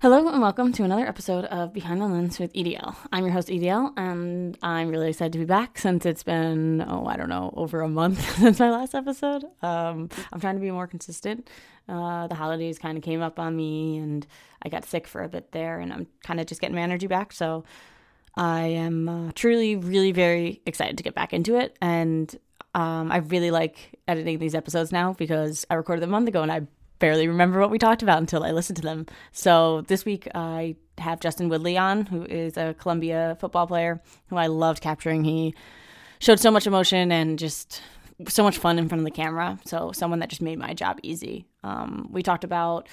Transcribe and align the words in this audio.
Hello 0.00 0.28
and 0.28 0.40
welcome 0.40 0.70
to 0.74 0.84
another 0.84 1.08
episode 1.08 1.44
of 1.46 1.72
Behind 1.72 2.00
the 2.00 2.06
Lens 2.06 2.38
with 2.38 2.52
EDL. 2.52 2.94
I'm 3.12 3.24
your 3.24 3.32
host 3.32 3.48
EDL, 3.48 3.94
and 3.96 4.56
I'm 4.62 4.90
really 4.90 5.08
excited 5.08 5.32
to 5.32 5.40
be 5.40 5.44
back 5.44 5.76
since 5.76 6.06
it's 6.06 6.22
been 6.22 6.84
oh 6.86 7.04
I 7.06 7.16
don't 7.16 7.28
know 7.28 7.52
over 7.56 7.80
a 7.80 7.88
month 7.88 8.20
since 8.38 8.60
my 8.60 8.70
last 8.70 8.94
episode. 8.94 9.42
Um, 9.60 10.08
I'm 10.32 10.40
trying 10.40 10.54
to 10.54 10.60
be 10.60 10.70
more 10.70 10.86
consistent. 10.86 11.50
Uh, 11.88 12.28
the 12.28 12.36
holidays 12.36 12.78
kind 12.78 12.96
of 12.96 13.02
came 13.02 13.20
up 13.20 13.40
on 13.40 13.56
me, 13.56 13.96
and 13.96 14.24
I 14.62 14.68
got 14.68 14.84
sick 14.84 15.08
for 15.08 15.24
a 15.24 15.28
bit 15.28 15.50
there, 15.50 15.80
and 15.80 15.92
I'm 15.92 16.06
kind 16.22 16.38
of 16.38 16.46
just 16.46 16.60
getting 16.60 16.76
my 16.76 16.82
energy 16.82 17.08
back. 17.08 17.32
So 17.32 17.64
I 18.36 18.66
am 18.66 19.08
uh, 19.08 19.32
truly, 19.34 19.74
really, 19.74 20.12
very 20.12 20.62
excited 20.64 20.96
to 20.98 21.02
get 21.02 21.16
back 21.16 21.32
into 21.32 21.56
it, 21.56 21.76
and 21.82 22.32
um, 22.72 23.10
I 23.10 23.16
really 23.16 23.50
like 23.50 23.98
editing 24.06 24.38
these 24.38 24.54
episodes 24.54 24.92
now 24.92 25.14
because 25.14 25.66
I 25.68 25.74
recorded 25.74 26.02
them 26.02 26.10
a 26.10 26.12
month 26.12 26.28
ago, 26.28 26.42
and 26.42 26.52
I 26.52 26.68
barely 26.98 27.28
remember 27.28 27.60
what 27.60 27.70
we 27.70 27.78
talked 27.78 28.02
about 28.02 28.18
until 28.18 28.44
I 28.44 28.50
listened 28.50 28.76
to 28.76 28.82
them. 28.82 29.06
So 29.32 29.82
this 29.82 30.04
week 30.04 30.28
I 30.34 30.76
have 30.98 31.20
Justin 31.20 31.48
Woodley 31.48 31.78
on, 31.78 32.06
who 32.06 32.24
is 32.24 32.56
a 32.56 32.74
Columbia 32.74 33.36
football 33.40 33.66
player 33.66 34.02
who 34.28 34.36
I 34.36 34.48
loved 34.48 34.82
capturing. 34.82 35.24
He 35.24 35.54
showed 36.18 36.40
so 36.40 36.50
much 36.50 36.66
emotion 36.66 37.12
and 37.12 37.38
just 37.38 37.82
so 38.26 38.42
much 38.42 38.58
fun 38.58 38.78
in 38.78 38.88
front 38.88 39.00
of 39.00 39.04
the 39.04 39.10
camera. 39.10 39.58
So 39.64 39.92
someone 39.92 40.18
that 40.20 40.28
just 40.28 40.42
made 40.42 40.58
my 40.58 40.74
job 40.74 40.98
easy. 41.02 41.46
Um, 41.62 42.08
we 42.10 42.22
talked 42.22 42.44
about 42.44 42.88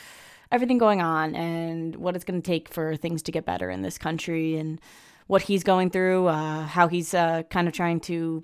everything 0.51 0.77
going 0.77 1.01
on 1.01 1.35
and 1.35 1.95
what 1.95 2.15
it's 2.15 2.25
going 2.25 2.41
to 2.41 2.45
take 2.45 2.69
for 2.69 2.95
things 2.95 3.23
to 3.23 3.31
get 3.31 3.45
better 3.45 3.69
in 3.69 3.81
this 3.81 3.97
country 3.97 4.57
and 4.57 4.79
what 5.27 5.41
he's 5.41 5.63
going 5.63 5.89
through, 5.89 6.27
uh, 6.27 6.65
how 6.65 6.87
he's 6.87 7.15
uh, 7.15 7.41
kind 7.49 7.67
of 7.67 7.73
trying 7.73 7.99
to 7.99 8.43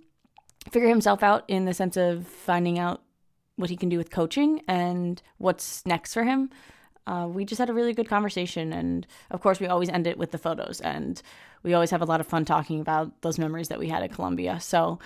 figure 0.72 0.89
himself 0.89 1.22
out 1.22 1.44
in 1.48 1.66
the 1.66 1.73
sense 1.73 1.98
of 1.98 2.28
finding 2.28 2.80
out 2.80 3.03
what 3.55 3.70
he 3.70 3.78
can 3.78 3.90
do 3.90 3.98
with 3.98 4.12
coaching 4.12 4.62
and 4.68 5.22
what's 5.38 5.86
next 5.86 6.14
for 6.14 6.23
him. 6.23 6.50
Uh, 7.08 7.28
we 7.30 7.46
just 7.46 7.59
had 7.59 7.70
a 7.70 7.73
really 7.73 7.94
good 7.94 8.08
conversation. 8.08 8.72
And 8.73 9.08
of 9.32 9.42
course, 9.42 9.59
we 9.59 9.68
always 9.68 9.90
end 9.90 10.08
it 10.08 10.18
with 10.18 10.32
the 10.32 10.38
photos. 10.38 10.82
And 10.82 11.22
we 11.64 11.73
always 11.73 11.92
have 11.92 12.02
a 12.02 12.06
lot 12.06 12.22
of 12.22 12.28
fun 12.28 12.45
talking 12.45 12.80
about 12.80 13.22
those 13.22 13.38
memories 13.38 13.70
that 13.70 13.80
we 13.80 13.90
had 13.90 14.03
at 14.03 14.14
Columbia. 14.14 14.59
So 14.59 15.00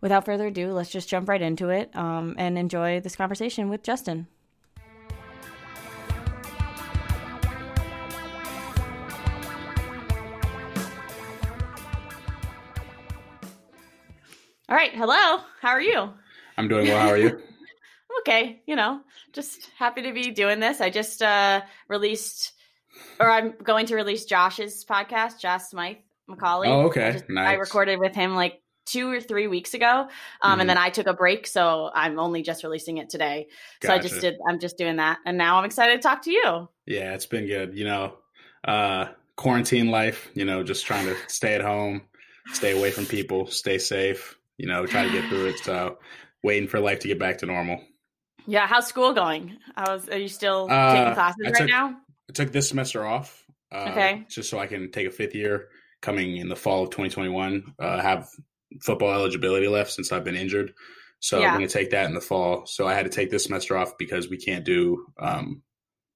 without 0.00 0.24
further 0.24 0.46
ado, 0.46 0.72
let's 0.72 0.90
just 0.90 1.08
jump 1.08 1.28
right 1.28 1.42
into 1.42 1.68
it 1.70 1.94
um, 1.96 2.34
and 2.38 2.58
enjoy 2.58 3.00
this 3.00 3.16
conversation 3.16 3.68
with 3.68 3.82
Justin. 3.82 4.26
All 14.70 14.76
right. 14.76 14.92
Hello. 14.94 15.40
How 15.62 15.70
are 15.70 15.80
you? 15.80 16.10
I'm 16.58 16.68
doing 16.68 16.88
well. 16.88 17.00
How 17.00 17.08
are 17.08 17.16
you? 17.16 17.40
okay, 18.20 18.62
you 18.66 18.76
know, 18.76 19.00
just 19.32 19.70
happy 19.78 20.02
to 20.02 20.12
be 20.12 20.30
doing 20.30 20.60
this. 20.60 20.80
I 20.80 20.90
just 20.90 21.22
uh 21.22 21.62
released 21.88 22.52
or 23.20 23.30
I'm 23.30 23.54
going 23.62 23.86
to 23.86 23.94
release 23.94 24.24
Josh's 24.24 24.84
podcast, 24.84 25.38
Josh 25.40 25.64
Smythe 25.64 25.96
Macaulay. 26.26 26.68
Oh, 26.68 26.82
okay. 26.86 27.08
I, 27.08 27.12
just, 27.12 27.28
nice. 27.28 27.48
I 27.48 27.52
recorded 27.54 27.98
with 28.00 28.14
him 28.14 28.34
like 28.34 28.60
two 28.86 29.10
or 29.10 29.20
three 29.20 29.46
weeks 29.46 29.74
ago. 29.74 29.86
Um, 30.40 30.52
mm-hmm. 30.52 30.60
and 30.60 30.70
then 30.70 30.78
I 30.78 30.90
took 30.90 31.06
a 31.06 31.14
break, 31.14 31.46
so 31.46 31.90
I'm 31.94 32.18
only 32.18 32.42
just 32.42 32.64
releasing 32.64 32.98
it 32.98 33.10
today. 33.10 33.48
Gotcha. 33.80 33.92
So 33.92 33.94
I 33.94 33.98
just 33.98 34.20
did 34.20 34.36
I'm 34.48 34.58
just 34.58 34.78
doing 34.78 34.96
that. 34.96 35.18
And 35.26 35.38
now 35.38 35.58
I'm 35.58 35.64
excited 35.64 35.96
to 35.96 36.02
talk 36.02 36.22
to 36.22 36.32
you. 36.32 36.68
Yeah, 36.86 37.14
it's 37.14 37.26
been 37.26 37.46
good. 37.46 37.76
You 37.76 37.84
know, 37.84 38.14
uh 38.64 39.06
quarantine 39.36 39.90
life, 39.90 40.28
you 40.34 40.44
know, 40.44 40.62
just 40.62 40.84
trying 40.84 41.06
to 41.06 41.16
stay 41.28 41.54
at 41.54 41.60
home, 41.60 42.02
stay 42.52 42.76
away 42.76 42.90
from 42.90 43.06
people, 43.06 43.46
stay 43.46 43.78
safe, 43.78 44.36
you 44.56 44.66
know, 44.66 44.84
try 44.86 45.04
to 45.04 45.12
get 45.12 45.28
through 45.28 45.46
it. 45.46 45.58
So 45.60 45.98
waiting 46.42 46.68
for 46.68 46.80
life 46.80 47.00
to 47.00 47.08
get 47.08 47.18
back 47.18 47.38
to 47.38 47.46
normal. 47.46 47.80
Yeah, 48.48 48.66
how's 48.66 48.86
school 48.86 49.12
going? 49.12 49.58
How's 49.76 50.08
are 50.08 50.16
you 50.16 50.28
still 50.28 50.68
uh, 50.70 50.94
taking 50.94 51.14
classes 51.14 51.46
I 51.46 51.50
right 51.50 51.68
now? 51.68 51.96
I 52.30 52.32
took 52.32 52.50
this 52.50 52.66
semester 52.66 53.04
off. 53.04 53.44
Uh, 53.70 53.88
okay. 53.90 54.24
Just 54.30 54.48
so 54.48 54.58
I 54.58 54.66
can 54.66 54.90
take 54.90 55.06
a 55.06 55.10
fifth 55.10 55.34
year 55.34 55.68
coming 56.00 56.38
in 56.38 56.48
the 56.48 56.56
fall 56.56 56.84
of 56.84 56.90
2021. 56.90 57.74
Uh, 57.78 58.00
have 58.00 58.26
football 58.80 59.12
eligibility 59.12 59.68
left 59.68 59.92
since 59.92 60.12
I've 60.12 60.24
been 60.24 60.34
injured, 60.34 60.72
so 61.20 61.38
yeah. 61.38 61.48
I'm 61.48 61.56
going 61.56 61.68
to 61.68 61.72
take 61.72 61.90
that 61.90 62.06
in 62.06 62.14
the 62.14 62.22
fall. 62.22 62.64
So 62.64 62.88
I 62.88 62.94
had 62.94 63.04
to 63.04 63.10
take 63.10 63.30
this 63.30 63.44
semester 63.44 63.76
off 63.76 63.98
because 63.98 64.30
we 64.30 64.38
can't 64.38 64.64
do 64.64 65.04
um, 65.20 65.62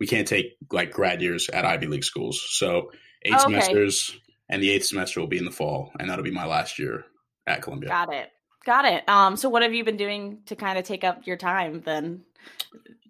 we 0.00 0.06
can't 0.06 0.26
take 0.26 0.56
like 0.70 0.90
grad 0.90 1.20
years 1.20 1.50
at 1.50 1.66
Ivy 1.66 1.86
League 1.86 2.04
schools. 2.04 2.42
So 2.48 2.92
eight 3.24 3.34
oh, 3.34 3.42
okay. 3.44 3.60
semesters, 3.60 4.18
and 4.48 4.62
the 4.62 4.70
eighth 4.70 4.86
semester 4.86 5.20
will 5.20 5.28
be 5.28 5.38
in 5.38 5.44
the 5.44 5.50
fall, 5.50 5.92
and 6.00 6.08
that'll 6.08 6.24
be 6.24 6.30
my 6.30 6.46
last 6.46 6.78
year 6.78 7.04
at 7.46 7.60
Columbia. 7.60 7.90
Got 7.90 8.14
it. 8.14 8.30
Got 8.64 8.84
it. 8.84 9.08
Um, 9.08 9.36
so 9.36 9.48
what 9.48 9.62
have 9.62 9.74
you 9.74 9.84
been 9.84 9.96
doing 9.96 10.38
to 10.46 10.56
kind 10.56 10.78
of 10.78 10.84
take 10.84 11.04
up 11.04 11.26
your 11.26 11.36
time 11.36 11.82
then 11.84 12.22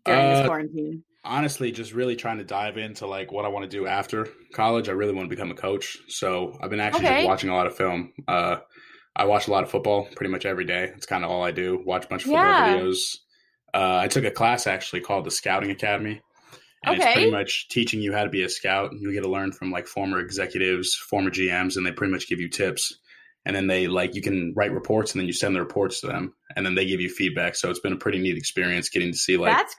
during 0.05 0.21
uh, 0.21 0.37
this 0.37 0.47
quarantine? 0.47 1.05
Honestly, 1.25 1.71
just 1.71 1.93
really 1.93 2.17
trying 2.17 2.39
to 2.39 2.45
dive 2.45 2.79
into 2.79 3.07
like 3.07 3.31
what 3.31 3.45
I 3.45 3.49
want 3.49 3.71
to 3.71 3.77
do 3.77 3.87
after 3.87 4.29
college. 4.53 4.89
I 4.89 4.93
really 4.93 5.13
want 5.13 5.29
to 5.29 5.35
become 5.35 5.51
a 5.51 5.55
coach. 5.55 5.99
So 6.09 6.59
I've 6.61 6.71
been 6.71 6.81
actually 6.81 7.07
okay. 7.07 7.27
watching 7.27 7.51
a 7.51 7.55
lot 7.55 7.67
of 7.67 7.77
film. 7.77 8.13
Uh, 8.27 8.57
I 9.15 9.27
watch 9.27 9.47
a 9.47 9.51
lot 9.51 9.63
of 9.63 9.71
football 9.71 10.09
pretty 10.17 10.33
much 10.33 10.47
every 10.47 10.65
day. 10.65 10.91
It's 10.97 11.07
kind 11.07 11.23
of 11.25 11.31
all 11.31 11.45
I 11.45 11.51
do. 11.51 11.83
Watch 11.85 12.07
a 12.07 12.09
bunch 12.09 12.23
of 12.23 12.31
football 12.31 12.45
yeah. 12.45 12.79
videos. 12.79 13.17
Uh, 13.75 13.99
I 14.03 14.09
took 14.09 14.25
a 14.25 14.31
class 14.31 14.67
actually 14.67 15.03
called 15.03 15.25
the 15.25 15.31
Scouting 15.31 15.71
Academy. 15.71 16.23
And 16.85 16.99
okay. 16.99 17.11
it's 17.11 17.15
pretty 17.15 17.31
much 17.31 17.69
teaching 17.69 18.01
you 18.01 18.13
how 18.13 18.25
to 18.25 18.31
be 18.31 18.43
a 18.43 18.49
scout. 18.49 18.91
And 18.91 19.01
you 19.03 19.13
get 19.13 19.23
to 19.23 19.31
learn 19.31 19.53
from 19.53 19.71
like 19.71 19.87
former 19.87 20.19
executives, 20.19 20.95
former 20.95 21.31
GMs, 21.31 21.77
and 21.77 21.87
they 21.87 21.93
pretty 21.93 22.13
much 22.13 22.27
give 22.27 22.41
you 22.41 22.49
tips 22.49 22.99
and 23.45 23.57
then 23.57 23.67
they 23.67 23.87
like 23.89 24.15
you 24.15 24.23
can 24.23 24.53
write 24.57 24.73
reports 24.73 25.13
and 25.13 25.21
then 25.21 25.27
you 25.27 25.33
send 25.33 25.55
the 25.55 25.61
reports 25.61 26.01
to 26.01 26.07
them 26.07 26.35
and 26.57 26.65
then 26.65 26.75
they 26.75 26.87
give 26.87 27.01
you 27.01 27.09
feedback 27.09 27.55
so 27.55 27.71
it's 27.71 27.81
been 27.81 27.93
a 27.93 27.99
pretty 27.99 28.19
neat 28.19 28.37
experience 28.37 28.89
getting 28.89 29.13
to 29.13 29.19
see 29.19 29.37
like 29.37 29.57
That's, 29.57 29.77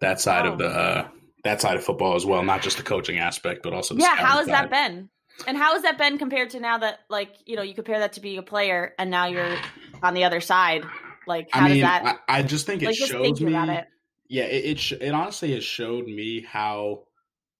that 0.00 0.20
side 0.20 0.46
oh. 0.46 0.52
of 0.52 0.58
the 0.58 0.68
uh, 0.68 1.08
that 1.44 1.60
side 1.60 1.76
of 1.76 1.84
football 1.84 2.14
as 2.14 2.24
well 2.24 2.42
not 2.42 2.62
just 2.62 2.76
the 2.76 2.82
coaching 2.82 3.18
aspect 3.18 3.62
but 3.62 3.72
also 3.72 3.94
yeah 3.96 4.16
how 4.16 4.38
has 4.38 4.46
side. 4.46 4.54
that 4.54 4.70
been 4.70 5.08
and 5.46 5.56
how 5.56 5.74
has 5.74 5.82
that 5.82 5.98
been 5.98 6.18
compared 6.18 6.50
to 6.50 6.60
now 6.60 6.78
that 6.78 7.00
like 7.10 7.30
you 7.44 7.56
know 7.56 7.62
you 7.62 7.74
compare 7.74 7.98
that 8.00 8.14
to 8.14 8.20
being 8.20 8.38
a 8.38 8.42
player 8.42 8.94
and 8.98 9.10
now 9.10 9.26
you're 9.26 9.56
on 10.02 10.14
the 10.14 10.24
other 10.24 10.40
side 10.40 10.84
like 11.26 11.48
how 11.52 11.60
I 11.60 11.68
mean, 11.68 11.72
does 11.74 11.82
that 11.82 12.20
I, 12.28 12.38
I 12.38 12.42
just 12.42 12.66
think 12.66 12.82
it 12.82 12.86
like, 12.86 12.96
shows 12.96 13.40
me 13.40 13.54
it. 13.54 13.86
yeah 14.28 14.44
it 14.44 14.64
it, 14.64 14.78
sh- 14.78 14.92
it 14.92 15.12
honestly 15.12 15.52
has 15.52 15.64
showed 15.64 16.06
me 16.06 16.42
how 16.42 17.04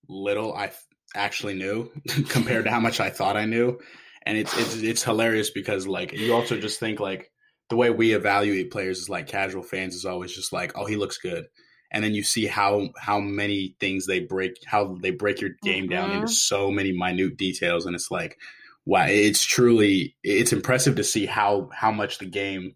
little 0.09 0.53
i 0.53 0.71
actually 1.15 1.53
knew 1.53 1.91
compared 2.29 2.65
to 2.65 2.71
how 2.71 2.79
much 2.79 2.99
i 2.99 3.09
thought 3.09 3.37
i 3.37 3.45
knew 3.45 3.79
and 4.27 4.37
it's 4.37 4.55
it's 4.57 4.75
it's 4.75 5.03
hilarious 5.03 5.49
because 5.49 5.87
like 5.87 6.11
you 6.11 6.33
also 6.33 6.59
just 6.59 6.79
think 6.81 6.99
like 6.99 7.31
the 7.69 7.77
way 7.77 7.89
we 7.89 8.13
evaluate 8.13 8.71
players 8.71 8.99
is 8.99 9.09
like 9.09 9.25
casual 9.25 9.63
fans 9.63 9.95
is 9.95 10.03
always 10.03 10.33
just 10.33 10.51
like 10.51 10.73
oh 10.75 10.85
he 10.85 10.97
looks 10.97 11.17
good 11.17 11.45
and 11.91 12.03
then 12.03 12.13
you 12.13 12.23
see 12.23 12.45
how 12.45 12.89
how 12.99 13.21
many 13.21 13.75
things 13.79 14.05
they 14.05 14.19
break 14.19 14.57
how 14.65 14.97
they 15.01 15.11
break 15.11 15.39
your 15.39 15.51
game 15.63 15.85
mm-hmm. 15.85 15.93
down 15.93 16.11
into 16.11 16.25
mm-hmm. 16.25 16.27
so 16.27 16.69
many 16.69 16.91
minute 16.91 17.37
details 17.37 17.85
and 17.85 17.95
it's 17.95 18.11
like 18.11 18.37
wow 18.85 19.05
it's 19.07 19.43
truly 19.45 20.15
it's 20.23 20.51
impressive 20.51 20.95
to 20.95 21.05
see 21.05 21.25
how 21.25 21.69
how 21.73 21.91
much 21.91 22.17
the 22.17 22.25
game 22.25 22.75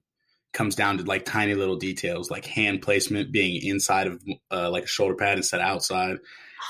comes 0.54 0.76
down 0.76 0.98
to 0.98 1.04
like 1.04 1.26
tiny 1.26 1.54
little 1.54 1.78
details 1.78 2.32
like 2.32 2.46
hand 2.46 2.82
placement 2.82 3.32
being 3.32 3.62
inside 3.62 4.08
of 4.08 4.22
uh, 4.52 4.70
like 4.70 4.84
a 4.86 4.88
shoulder 4.88 5.16
pad 5.16 5.38
instead 5.38 5.60
of 5.60 5.68
outside 5.68 6.16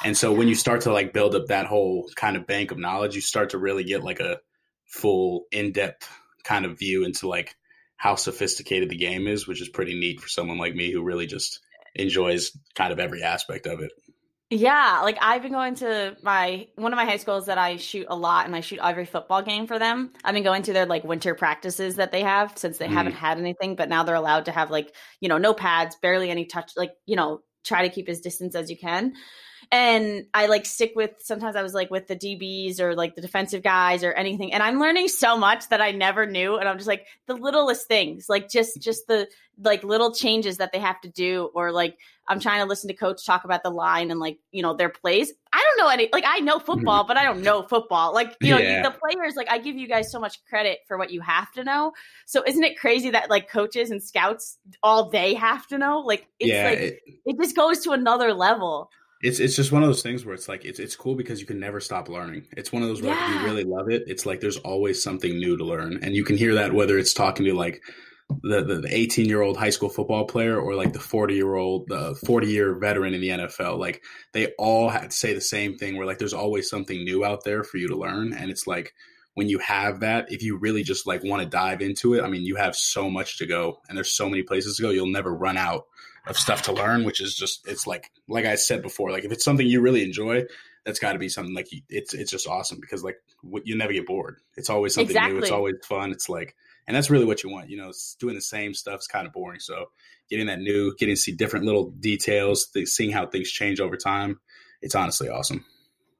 and 0.03 0.17
so 0.17 0.31
when 0.31 0.47
you 0.47 0.55
start 0.55 0.81
to 0.81 0.91
like 0.91 1.13
build 1.13 1.35
up 1.35 1.45
that 1.47 1.67
whole 1.67 2.09
kind 2.15 2.35
of 2.35 2.47
bank 2.47 2.71
of 2.71 2.79
knowledge 2.79 3.13
you 3.13 3.21
start 3.21 3.51
to 3.51 3.59
really 3.59 3.83
get 3.83 4.03
like 4.03 4.19
a 4.19 4.39
full 4.91 5.45
in-depth 5.51 6.07
kind 6.43 6.65
of 6.65 6.77
view 6.77 7.05
into 7.05 7.27
like 7.27 7.55
how 7.95 8.15
sophisticated 8.15 8.89
the 8.89 8.97
game 8.97 9.27
is, 9.27 9.47
which 9.47 9.61
is 9.61 9.69
pretty 9.69 9.93
neat 9.93 10.19
for 10.19 10.27
someone 10.27 10.57
like 10.57 10.75
me 10.75 10.91
who 10.91 11.03
really 11.03 11.27
just 11.27 11.59
enjoys 11.95 12.51
kind 12.75 12.91
of 12.91 12.99
every 12.99 13.23
aspect 13.23 13.67
of 13.67 13.79
it. 13.79 13.91
Yeah, 14.49 14.99
like 15.03 15.17
I've 15.21 15.41
been 15.41 15.53
going 15.53 15.75
to 15.75 16.17
my 16.23 16.67
one 16.75 16.91
of 16.91 16.97
my 16.97 17.05
high 17.05 17.17
schools 17.17 17.45
that 17.45 17.57
I 17.57 17.77
shoot 17.77 18.07
a 18.09 18.15
lot 18.15 18.45
and 18.45 18.55
I 18.55 18.59
shoot 18.59 18.79
every 18.83 19.05
football 19.05 19.41
game 19.41 19.65
for 19.65 19.79
them. 19.79 20.11
I've 20.25 20.33
been 20.33 20.43
going 20.43 20.63
to 20.63 20.73
their 20.73 20.85
like 20.85 21.05
winter 21.05 21.35
practices 21.35 21.95
that 21.95 22.11
they 22.11 22.21
have 22.21 22.57
since 22.57 22.77
they 22.77 22.87
mm. 22.87 22.91
haven't 22.91 23.13
had 23.13 23.37
anything, 23.37 23.77
but 23.77 23.87
now 23.87 24.03
they're 24.03 24.13
allowed 24.13 24.45
to 24.45 24.51
have 24.51 24.69
like, 24.69 24.93
you 25.21 25.29
know, 25.29 25.37
no 25.37 25.53
pads, 25.53 25.95
barely 26.01 26.29
any 26.29 26.45
touch, 26.45 26.73
like, 26.75 26.91
you 27.05 27.15
know, 27.15 27.39
try 27.63 27.87
to 27.87 27.93
keep 27.93 28.09
as 28.09 28.19
distance 28.19 28.53
as 28.53 28.69
you 28.69 28.77
can 28.77 29.13
and 29.71 30.25
I 30.33 30.47
like 30.47 30.65
stick 30.65 30.91
with 30.95 31.11
sometimes 31.19 31.55
I 31.55 31.63
was 31.63 31.73
like 31.73 31.89
with 31.89 32.07
the 32.07 32.15
DBs 32.15 32.79
or 32.79 32.93
like 32.93 33.15
the 33.15 33.21
defensive 33.21 33.63
guys 33.63 34.03
or 34.03 34.11
anything 34.11 34.51
and 34.51 34.61
I'm 34.61 34.79
learning 34.79 35.07
so 35.07 35.37
much 35.37 35.69
that 35.69 35.81
I 35.81 35.91
never 35.91 36.25
knew 36.25 36.57
and 36.57 36.67
I'm 36.67 36.77
just 36.77 36.87
like 36.87 37.07
the 37.27 37.35
littlest 37.35 37.87
things 37.87 38.27
like 38.27 38.49
just 38.49 38.81
just 38.81 39.07
the 39.07 39.27
like 39.63 39.83
little 39.83 40.13
changes 40.13 40.57
that 40.57 40.71
they 40.71 40.79
have 40.79 40.99
to 41.01 41.09
do 41.09 41.49
or 41.53 41.71
like 41.71 41.97
I'm 42.27 42.39
trying 42.39 42.61
to 42.61 42.65
listen 42.65 42.87
to 42.87 42.93
coach 42.93 43.25
talk 43.25 43.43
about 43.43 43.63
the 43.63 43.69
line 43.69 44.11
and 44.11 44.19
like 44.19 44.39
you 44.51 44.61
know 44.61 44.73
their 44.73 44.89
plays. 44.89 45.33
I 45.51 45.61
don't 45.61 45.85
know 45.85 45.91
any 45.91 46.09
like 46.13 46.23
I 46.25 46.39
know 46.39 46.59
football 46.59 47.01
mm-hmm. 47.01 47.07
but 47.07 47.17
I 47.17 47.23
don't 47.23 47.41
know 47.41 47.63
football. 47.63 48.13
Like 48.13 48.35
you 48.41 48.51
know 48.51 48.57
yeah. 48.57 48.83
the 48.83 48.91
players 48.91 49.35
like 49.35 49.49
I 49.49 49.57
give 49.57 49.75
you 49.75 49.87
guys 49.87 50.11
so 50.11 50.19
much 50.19 50.43
credit 50.45 50.79
for 50.87 50.97
what 50.97 51.11
you 51.11 51.21
have 51.21 51.51
to 51.53 51.63
know. 51.63 51.93
So 52.25 52.43
isn't 52.45 52.63
it 52.63 52.79
crazy 52.79 53.09
that 53.11 53.29
like 53.29 53.49
coaches 53.49 53.91
and 53.91 54.01
scouts 54.01 54.57
all 54.81 55.09
they 55.09 55.33
have 55.33 55.67
to 55.67 55.77
know? 55.77 55.99
Like 55.99 56.27
it's 56.39 56.51
yeah, 56.51 56.69
like 56.69 56.79
it, 56.79 56.99
it 57.25 57.37
just 57.37 57.55
goes 57.55 57.79
to 57.81 57.91
another 57.91 58.33
level 58.33 58.89
it's 59.23 59.39
it's 59.39 59.55
just 59.55 59.71
one 59.71 59.83
of 59.83 59.89
those 59.89 60.01
things 60.01 60.25
where 60.25 60.33
it's 60.33 60.49
like 60.49 60.65
it's 60.65 60.79
it's 60.79 60.95
cool 60.95 61.15
because 61.15 61.39
you 61.39 61.45
can 61.45 61.59
never 61.59 61.79
stop 61.79 62.09
learning. 62.09 62.47
It's 62.57 62.71
one 62.71 62.81
of 62.81 62.89
those 62.89 63.01
where 63.01 63.13
yeah. 63.13 63.39
you 63.39 63.45
really 63.45 63.63
love 63.63 63.89
it. 63.89 64.03
It's 64.07 64.25
like 64.25 64.39
there's 64.39 64.57
always 64.57 65.03
something 65.03 65.37
new 65.37 65.57
to 65.57 65.63
learn, 65.63 65.99
and 66.01 66.15
you 66.15 66.23
can 66.23 66.37
hear 66.37 66.55
that 66.55 66.73
whether 66.73 66.97
it's 66.97 67.13
talking 67.13 67.45
to 67.45 67.53
like 67.53 67.81
the, 68.43 68.63
the, 68.63 68.75
the 68.81 68.95
18 68.95 69.25
year 69.27 69.41
old 69.41 69.57
high 69.57 69.69
school 69.69 69.89
football 69.89 70.25
player 70.25 70.59
or 70.59 70.75
like 70.75 70.93
the 70.93 70.99
40 70.99 71.35
year 71.35 71.55
old 71.55 71.87
the 71.87 72.15
40 72.25 72.47
year 72.47 72.75
veteran 72.75 73.13
in 73.13 73.21
the 73.21 73.29
NFL 73.29 73.77
like 73.77 74.01
they 74.31 74.47
all 74.57 74.89
had 74.89 75.11
to 75.11 75.15
say 75.15 75.33
the 75.33 75.41
same 75.41 75.77
thing 75.77 75.97
where 75.97 76.05
like 76.05 76.17
there's 76.17 76.33
always 76.33 76.69
something 76.69 77.03
new 77.03 77.25
out 77.25 77.43
there 77.43 77.63
for 77.63 77.77
you 77.77 77.87
to 77.89 77.97
learn 77.97 78.33
and 78.33 78.49
it's 78.49 78.67
like 78.67 78.93
when 79.33 79.49
you 79.49 79.59
have 79.59 79.99
that 80.01 80.31
if 80.31 80.43
you 80.43 80.57
really 80.57 80.83
just 80.83 81.05
like 81.05 81.23
want 81.23 81.43
to 81.43 81.49
dive 81.49 81.81
into 81.81 82.13
it 82.13 82.23
I 82.23 82.29
mean 82.29 82.43
you 82.43 82.55
have 82.55 82.75
so 82.75 83.09
much 83.09 83.37
to 83.39 83.45
go 83.45 83.79
and 83.89 83.97
there's 83.97 84.13
so 84.13 84.29
many 84.29 84.43
places 84.43 84.77
to 84.77 84.83
go 84.83 84.89
you'll 84.89 85.11
never 85.11 85.33
run 85.33 85.57
out 85.57 85.85
of 86.27 86.37
stuff 86.37 86.63
to 86.63 86.71
learn 86.71 87.03
which 87.03 87.21
is 87.21 87.35
just 87.35 87.67
it's 87.67 87.87
like 87.87 88.11
like 88.27 88.45
I 88.45 88.55
said 88.55 88.81
before 88.81 89.11
like 89.11 89.25
if 89.25 89.31
it's 89.31 89.43
something 89.43 89.65
you 89.65 89.81
really 89.81 90.03
enjoy 90.03 90.43
that's 90.85 90.99
got 90.99 91.13
to 91.13 91.19
be 91.19 91.29
something 91.29 91.53
like 91.53 91.67
it's 91.89 92.13
it's 92.13 92.31
just 92.31 92.47
awesome 92.47 92.79
because 92.79 93.03
like 93.03 93.17
you 93.63 93.75
never 93.75 93.93
get 93.93 94.05
bored 94.05 94.37
it's 94.55 94.69
always 94.69 94.93
something 94.93 95.15
exactly. 95.15 95.33
new 95.33 95.39
it's 95.39 95.51
always 95.51 95.75
fun 95.83 96.11
it's 96.11 96.29
like 96.29 96.55
and 96.87 96.95
that's 96.95 97.09
really 97.09 97.25
what 97.25 97.43
you 97.43 97.49
want. 97.49 97.69
You 97.69 97.77
know, 97.77 97.91
doing 98.19 98.35
the 98.35 98.41
same 98.41 98.73
stuff 98.73 98.99
is 98.99 99.07
kind 99.07 99.27
of 99.27 99.33
boring. 99.33 99.59
So 99.59 99.91
getting 100.29 100.47
that 100.47 100.59
new, 100.59 100.95
getting 100.97 101.15
to 101.15 101.21
see 101.21 101.31
different 101.31 101.65
little 101.65 101.91
details, 101.91 102.67
seeing 102.85 103.11
how 103.11 103.27
things 103.27 103.51
change 103.51 103.79
over 103.79 103.97
time, 103.97 104.39
it's 104.81 104.95
honestly 104.95 105.29
awesome. 105.29 105.65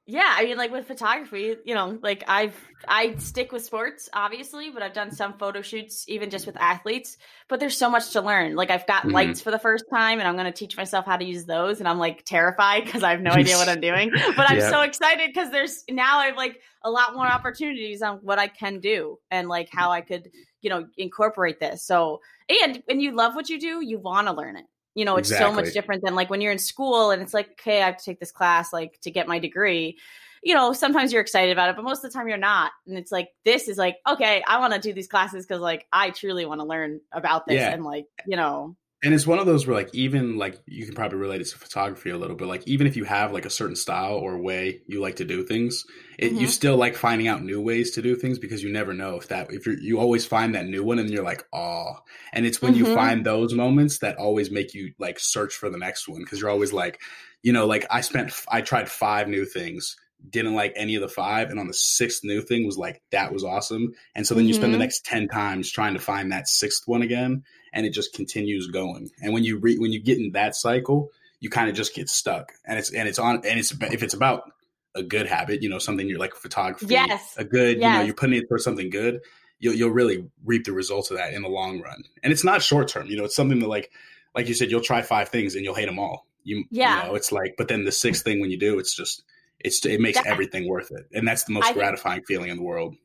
Yeah, 0.04 0.34
I 0.36 0.44
mean, 0.44 0.56
like 0.56 0.72
with 0.72 0.88
photography, 0.88 1.54
you 1.64 1.74
know, 1.76 1.96
like 2.02 2.24
I've 2.26 2.56
I 2.88 3.14
stick 3.18 3.52
with 3.52 3.64
sports, 3.64 4.08
obviously, 4.12 4.68
but 4.70 4.82
I've 4.82 4.94
done 4.94 5.12
some 5.12 5.34
photo 5.34 5.62
shoots, 5.62 6.04
even 6.08 6.28
just 6.28 6.44
with 6.44 6.56
athletes. 6.56 7.16
But 7.48 7.60
there's 7.60 7.76
so 7.76 7.88
much 7.88 8.10
to 8.10 8.20
learn. 8.20 8.56
Like 8.56 8.70
I've 8.70 8.86
got 8.88 9.02
mm-hmm. 9.02 9.12
lights 9.12 9.40
for 9.40 9.52
the 9.52 9.60
first 9.60 9.84
time, 9.92 10.18
and 10.18 10.26
I'm 10.26 10.34
going 10.34 10.46
to 10.46 10.52
teach 10.52 10.76
myself 10.76 11.06
how 11.06 11.16
to 11.16 11.24
use 11.24 11.44
those, 11.44 11.78
and 11.78 11.86
I'm 11.86 12.00
like 12.00 12.24
terrified 12.24 12.84
because 12.84 13.04
I 13.04 13.12
have 13.12 13.20
no 13.20 13.30
idea 13.32 13.56
what 13.56 13.68
I'm 13.68 13.80
doing. 13.80 14.10
But 14.36 14.50
I'm 14.50 14.58
yeah. 14.58 14.70
so 14.70 14.80
excited 14.80 15.30
because 15.32 15.50
there's 15.50 15.84
now 15.88 16.18
I 16.18 16.26
have 16.26 16.36
like 16.36 16.60
a 16.82 16.90
lot 16.90 17.14
more 17.14 17.26
opportunities 17.26 18.02
on 18.02 18.16
what 18.22 18.40
I 18.40 18.48
can 18.48 18.80
do 18.80 19.20
and 19.30 19.48
like 19.48 19.68
how 19.70 19.92
I 19.92 20.00
could, 20.00 20.32
you 20.62 20.70
know, 20.70 20.84
incorporate 20.96 21.60
this. 21.60 21.84
So 21.84 22.20
and 22.48 22.82
when 22.86 22.98
you 22.98 23.12
love 23.12 23.36
what 23.36 23.48
you 23.48 23.60
do, 23.60 23.80
you 23.84 24.00
want 24.00 24.26
to 24.26 24.32
learn 24.32 24.56
it. 24.56 24.64
You 24.94 25.04
know, 25.04 25.16
it's 25.16 25.30
exactly. 25.30 25.50
so 25.50 25.60
much 25.60 25.72
different 25.72 26.02
than 26.04 26.14
like 26.14 26.30
when 26.30 26.40
you're 26.40 26.52
in 26.52 26.58
school 26.58 27.10
and 27.10 27.22
it's 27.22 27.34
like, 27.34 27.52
okay, 27.52 27.82
I 27.82 27.86
have 27.86 27.96
to 27.96 28.04
take 28.04 28.20
this 28.20 28.32
class 28.32 28.72
like 28.72 29.00
to 29.00 29.10
get 29.10 29.26
my 29.26 29.38
degree. 29.38 29.98
You 30.42 30.54
know, 30.54 30.72
sometimes 30.72 31.12
you're 31.12 31.22
excited 31.22 31.52
about 31.52 31.70
it, 31.70 31.76
but 31.76 31.84
most 31.84 32.04
of 32.04 32.10
the 32.10 32.18
time 32.18 32.28
you're 32.28 32.36
not. 32.36 32.72
And 32.86 32.98
it's 32.98 33.12
like, 33.12 33.30
this 33.44 33.68
is 33.68 33.78
like, 33.78 33.98
okay, 34.08 34.42
I 34.46 34.58
want 34.58 34.74
to 34.74 34.80
do 34.80 34.92
these 34.92 35.06
classes 35.06 35.46
because 35.46 35.60
like 35.60 35.86
I 35.92 36.10
truly 36.10 36.44
want 36.44 36.60
to 36.60 36.66
learn 36.66 37.00
about 37.12 37.46
this 37.46 37.56
yeah. 37.56 37.70
and 37.70 37.84
like, 37.84 38.06
you 38.26 38.36
know, 38.36 38.76
and 39.02 39.12
it's 39.12 39.26
one 39.26 39.38
of 39.38 39.46
those 39.46 39.66
where 39.66 39.74
like 39.74 39.90
even 39.94 40.38
like 40.38 40.60
you 40.66 40.84
can 40.84 40.94
probably 40.94 41.18
relate 41.18 41.40
it 41.40 41.48
to 41.48 41.58
photography 41.58 42.10
a 42.10 42.16
little 42.16 42.36
bit 42.36 42.46
like 42.46 42.66
even 42.66 42.86
if 42.86 42.96
you 42.96 43.04
have 43.04 43.32
like 43.32 43.44
a 43.44 43.50
certain 43.50 43.76
style 43.76 44.14
or 44.14 44.38
way 44.38 44.80
you 44.86 45.00
like 45.00 45.16
to 45.16 45.24
do 45.24 45.44
things 45.44 45.84
it, 46.18 46.30
mm-hmm. 46.30 46.40
you 46.40 46.46
still 46.46 46.76
like 46.76 46.94
finding 46.94 47.26
out 47.26 47.42
new 47.42 47.60
ways 47.60 47.90
to 47.90 48.02
do 48.02 48.14
things 48.14 48.38
because 48.38 48.62
you 48.62 48.72
never 48.72 48.92
know 48.92 49.16
if 49.16 49.28
that 49.28 49.52
if 49.52 49.66
you 49.66 49.76
you 49.80 49.98
always 49.98 50.24
find 50.24 50.54
that 50.54 50.66
new 50.66 50.84
one 50.84 50.98
and 50.98 51.10
you're 51.10 51.24
like 51.24 51.44
oh 51.52 51.92
and 52.32 52.46
it's 52.46 52.62
when 52.62 52.74
mm-hmm. 52.74 52.86
you 52.86 52.94
find 52.94 53.26
those 53.26 53.52
moments 53.52 53.98
that 53.98 54.16
always 54.16 54.50
make 54.50 54.74
you 54.74 54.92
like 54.98 55.18
search 55.18 55.54
for 55.54 55.68
the 55.68 55.78
next 55.78 56.08
one 56.08 56.20
because 56.20 56.40
you're 56.40 56.50
always 56.50 56.72
like 56.72 57.00
you 57.42 57.52
know 57.52 57.66
like 57.66 57.86
i 57.90 58.00
spent 58.00 58.32
i 58.48 58.60
tried 58.60 58.88
five 58.88 59.28
new 59.28 59.44
things 59.44 59.96
didn't 60.28 60.54
like 60.54 60.72
any 60.76 60.94
of 60.94 61.02
the 61.02 61.08
five 61.08 61.50
and 61.50 61.58
on 61.58 61.66
the 61.66 61.74
sixth 61.74 62.22
new 62.24 62.40
thing 62.40 62.66
was 62.66 62.78
like 62.78 63.02
that 63.10 63.32
was 63.32 63.44
awesome 63.44 63.92
and 64.14 64.26
so 64.26 64.34
then 64.34 64.42
mm-hmm. 64.42 64.48
you 64.48 64.54
spend 64.54 64.72
the 64.72 64.76
mm-hmm. 64.76 64.82
next 64.82 65.04
10 65.04 65.28
times 65.28 65.70
trying 65.70 65.94
to 65.94 66.00
find 66.00 66.32
that 66.32 66.48
sixth 66.48 66.86
one 66.86 67.02
again 67.02 67.42
and 67.72 67.86
it 67.86 67.90
just 67.90 68.14
continues 68.14 68.68
going 68.68 69.10
and 69.20 69.32
when 69.32 69.44
you 69.44 69.58
re- 69.58 69.78
when 69.78 69.92
you 69.92 70.00
get 70.00 70.18
in 70.18 70.32
that 70.32 70.54
cycle 70.54 71.10
you 71.40 71.50
kind 71.50 71.68
of 71.68 71.74
just 71.74 71.94
get 71.94 72.08
stuck 72.08 72.52
and 72.64 72.78
it's 72.78 72.92
and 72.92 73.08
it's 73.08 73.18
on 73.18 73.36
and 73.36 73.58
it's 73.58 73.72
if 73.92 74.02
it's 74.02 74.14
about 74.14 74.50
a 74.94 75.02
good 75.02 75.26
habit 75.26 75.62
you 75.62 75.68
know 75.68 75.78
something 75.78 76.08
you're 76.08 76.18
like 76.18 76.34
photography 76.34 76.86
yes 76.88 77.34
a 77.36 77.44
good 77.44 77.78
yes. 77.78 77.92
you 77.92 77.98
know 77.98 78.04
you're 78.04 78.14
putting 78.14 78.38
it 78.38 78.48
for 78.48 78.58
something 78.58 78.90
good 78.90 79.20
you'll 79.58 79.74
you'll 79.74 79.90
really 79.90 80.26
reap 80.44 80.64
the 80.64 80.72
results 80.72 81.10
of 81.10 81.16
that 81.16 81.32
in 81.32 81.42
the 81.42 81.48
long 81.48 81.80
run 81.80 82.02
and 82.22 82.32
it's 82.32 82.44
not 82.44 82.62
short 82.62 82.88
term 82.88 83.06
you 83.06 83.16
know 83.16 83.24
it's 83.24 83.36
something 83.36 83.58
that 83.58 83.68
like 83.68 83.90
like 84.34 84.48
you 84.48 84.54
said 84.54 84.70
you'll 84.70 84.80
try 84.80 85.02
five 85.02 85.30
things 85.30 85.54
and 85.54 85.64
you'll 85.64 85.74
hate 85.74 85.86
them 85.86 85.98
all 85.98 86.26
you 86.44 86.64
yeah 86.70 87.02
you 87.02 87.08
know 87.08 87.14
it's 87.14 87.32
like 87.32 87.54
but 87.56 87.68
then 87.68 87.84
the 87.84 87.92
sixth 87.92 88.22
thing 88.22 88.40
when 88.40 88.50
you 88.50 88.58
do 88.58 88.78
it's 88.78 88.94
just 88.94 89.22
it's 89.64 89.84
it 89.86 90.00
makes 90.00 90.18
that, 90.18 90.26
everything 90.26 90.68
worth 90.68 90.90
it, 90.90 91.06
and 91.12 91.26
that's 91.26 91.44
the 91.44 91.52
most 91.52 91.66
I 91.66 91.72
gratifying 91.72 92.16
think, 92.16 92.26
feeling 92.26 92.50
in 92.50 92.56
the 92.56 92.62
world. 92.62 92.96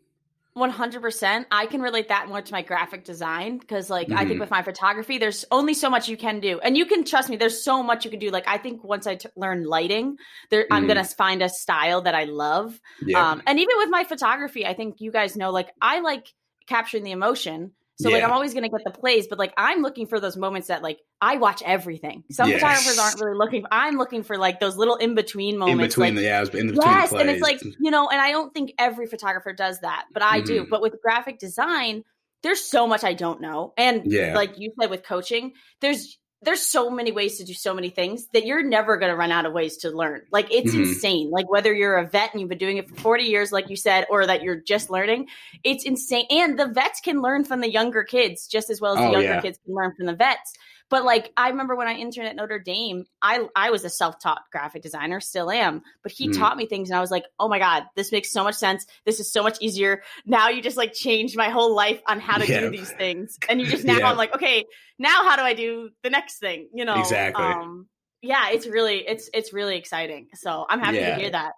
One 0.54 0.72
hundred 0.72 1.04
percent. 1.04 1.46
I 1.52 1.68
can 1.68 1.82
relate 1.82 2.08
that 2.08 2.28
more 2.28 2.42
to 2.42 2.52
my 2.52 2.64
graphic 2.64 3.04
design 3.04 3.60
because, 3.60 3.92
like, 3.92 4.08
mm-hmm. 4.08 4.18
I 4.18 4.22
think 4.22 4.32
mm-hmm. 4.32 4.40
with 4.40 4.50
my 4.50 4.64
photography, 4.64 5.20
there's 5.20 5.46
only 5.52 5.76
so 5.76 5.88
much 5.88 6.10
you 6.10 6.18
can 6.18 6.40
do, 6.40 6.60
and 6.60 6.76
you 6.76 6.88
can 6.88 7.04
trust 7.04 7.30
me. 7.30 7.38
There's 7.38 7.64
so 7.64 7.84
much 7.84 8.06
you 8.06 8.10
can 8.10 8.20
do. 8.20 8.32
Like, 8.32 8.48
I 8.48 8.58
think 8.58 8.84
once 8.84 9.06
I 9.06 9.16
t- 9.16 9.30
learn 9.36 9.66
lighting, 9.66 10.18
there, 10.50 10.64
mm-hmm. 10.64 10.74
I'm 10.74 10.88
gonna 10.88 11.04
find 11.04 11.44
a 11.44 11.50
style 11.50 12.02
that 12.02 12.16
I 12.16 12.24
love. 12.24 12.82
Yeah. 13.06 13.34
Um, 13.34 13.44
and 13.46 13.60
even 13.60 13.78
with 13.78 13.90
my 13.90 14.04
photography, 14.04 14.66
I 14.66 14.74
think 14.74 15.00
you 15.00 15.12
guys 15.12 15.36
know, 15.36 15.52
like, 15.52 15.70
I 15.80 16.00
like 16.00 16.34
capturing 16.66 17.04
the 17.04 17.12
emotion. 17.12 17.74
So 18.00 18.10
yeah. 18.10 18.18
like 18.18 18.24
I'm 18.26 18.32
always 18.32 18.54
gonna 18.54 18.70
get 18.70 18.84
the 18.84 18.92
plays, 18.92 19.28
but 19.28 19.40
like 19.40 19.54
I'm 19.58 19.82
looking 19.82 20.06
for 20.06 20.20
those 20.20 20.38
moments 20.38 20.68
that 20.68 20.84
like 20.84 21.00
I 21.20 21.38
watch 21.38 21.64
everything. 21.66 22.24
Some 22.32 22.50
yes. 22.50 22.62
photographers 22.62 23.00
aren't 23.00 23.20
really 23.20 23.38
looking. 23.38 23.64
For, 23.64 23.70
I'm 23.72 23.98
looking 23.98 24.22
for 24.22 24.38
like 24.38 24.60
those 24.60 24.78
little 24.78 24.98
in 24.98 25.16
between 25.16 25.58
moments. 25.58 25.82
In 25.82 25.88
between 25.88 26.16
like, 26.16 26.16
the 26.16 26.24
yeah, 26.24 26.42
in 26.42 26.68
between 26.68 26.76
yes, 26.76 27.12
and 27.12 27.30
it's 27.30 27.42
like 27.42 27.60
you 27.64 27.90
know, 27.90 28.08
and 28.10 28.22
I 28.22 28.32
don't 28.32 28.54
think 28.54 28.74
every 28.78 29.08
photographer 29.08 29.52
does 29.52 29.80
that, 29.80 30.06
but 30.14 30.22
I 30.22 30.40
mm-hmm. 30.40 30.46
do. 30.46 30.68
But 30.70 30.82
with 30.82 31.02
graphic 31.02 31.40
design, 31.40 32.04
there's 32.44 32.64
so 32.64 32.86
much 32.86 33.04
I 33.04 33.14
don't 33.14 33.42
know, 33.42 33.74
and 33.78 34.04
yeah. 34.06 34.36
like 34.36 34.60
you 34.60 34.74
said 34.80 34.92
with 34.92 35.04
coaching, 35.04 35.54
there's 35.82 36.20
there's 36.44 36.62
so 36.62 36.90
many 36.90 37.12
ways 37.12 37.38
to 37.38 37.44
do 37.44 37.54
so 37.54 37.74
many 37.74 37.90
things 37.90 38.28
that 38.28 38.46
you're 38.46 38.64
never 38.64 38.98
going 38.98 39.10
to 39.12 39.16
run 39.16 39.32
out 39.32 39.46
of 39.46 39.54
ways 39.54 39.78
to 39.78 39.90
learn. 39.90 40.22
Like 40.32 40.52
it's 40.52 40.72
mm-hmm. 40.72 40.84
insane. 40.84 41.32
Like 41.32 41.50
whether 41.50 41.74
you're 41.74 41.98
a 41.98 42.08
vet 42.08 42.32
and 42.32 42.40
you've 42.40 42.50
been 42.50 42.60
doing 42.60 42.78
it 42.78 42.88
for 42.88 42.96
40 42.96 43.24
years, 43.24 43.52
like 43.52 43.70
you 43.70 43.76
said, 43.76 44.06
or 44.10 44.26
that 44.26 44.44
you're 44.44 44.62
just 44.62 44.90
learning, 44.92 45.28
it's 45.64 45.84
insane. 45.84 46.26
And 46.30 46.58
the 46.58 46.68
vets 46.68 47.02
can 47.02 47.22
learn 47.22 47.44
from 47.44 47.62
the 47.62 47.72
younger 47.72 48.04
kids 48.04 48.48
just 48.48 48.70
as 48.70 48.80
well 48.80 48.94
as 48.94 49.00
the 49.00 49.08
oh, 49.08 49.12
younger 49.12 49.28
yeah. 49.28 49.42
kids 49.42 49.60
can 49.66 49.74
learn 49.74 49.94
from 49.96 50.06
the 50.06 50.16
vets. 50.16 50.54
But 50.90 51.04
like 51.04 51.32
I 51.36 51.50
remember 51.50 51.76
when 51.76 51.88
I 51.88 51.96
interned 51.96 52.28
at 52.28 52.36
Notre 52.36 52.60
Dame, 52.60 53.06
I 53.22 53.48
I 53.56 53.72
was 53.72 53.84
a 53.84 53.90
self-taught 53.90 54.44
graphic 54.52 54.82
designer, 54.82 55.20
still 55.20 55.52
am, 55.52 55.82
but 56.02 56.12
he 56.12 56.30
mm. 56.30 56.38
taught 56.38 56.56
me 56.56 56.66
things 56.66 56.90
and 56.90 56.98
I 56.98 57.02
was 57.02 57.12
like, 57.12 57.26
"Oh 57.40 57.50
my 57.50 57.60
god, 57.60 57.84
this 57.96 58.12
makes 58.12 58.32
so 58.32 58.44
much 58.44 58.56
sense. 58.56 58.86
This 59.06 59.20
is 59.20 59.32
so 59.32 59.44
much 59.44 59.58
easier." 59.60 60.04
Now 60.26 60.50
you 60.50 60.62
just 60.62 60.78
like 60.78 60.94
changed 60.94 61.36
my 61.36 61.50
whole 61.50 61.76
life 61.76 62.02
on 62.08 62.20
how 62.20 62.38
to 62.38 62.48
yeah. 62.48 62.62
do 62.62 62.70
these 62.70 62.92
things. 62.92 63.38
And 63.50 63.60
you 63.60 63.68
just 63.68 63.84
now 63.86 63.98
yeah. 63.98 64.10
I'm 64.10 64.18
like, 64.18 64.34
"Okay, 64.34 64.66
now 64.98 65.24
how 65.24 65.36
do 65.36 65.42
I 65.42 65.54
do 65.54 65.90
the 66.04 66.10
next 66.10 66.40
thing?" 66.40 66.70
You 66.74 66.86
know. 66.86 67.00
Exactly. 67.00 67.44
Um, 67.44 67.88
yeah, 68.22 68.50
it's 68.50 68.66
really 68.66 69.06
it's 69.08 69.30
it's 69.34 69.52
really 69.52 69.78
exciting. 69.78 70.28
So, 70.36 70.66
I'm 70.70 70.80
happy 70.80 70.98
yeah. 70.98 71.16
to 71.16 71.22
hear 71.22 71.32
that. 71.32 71.54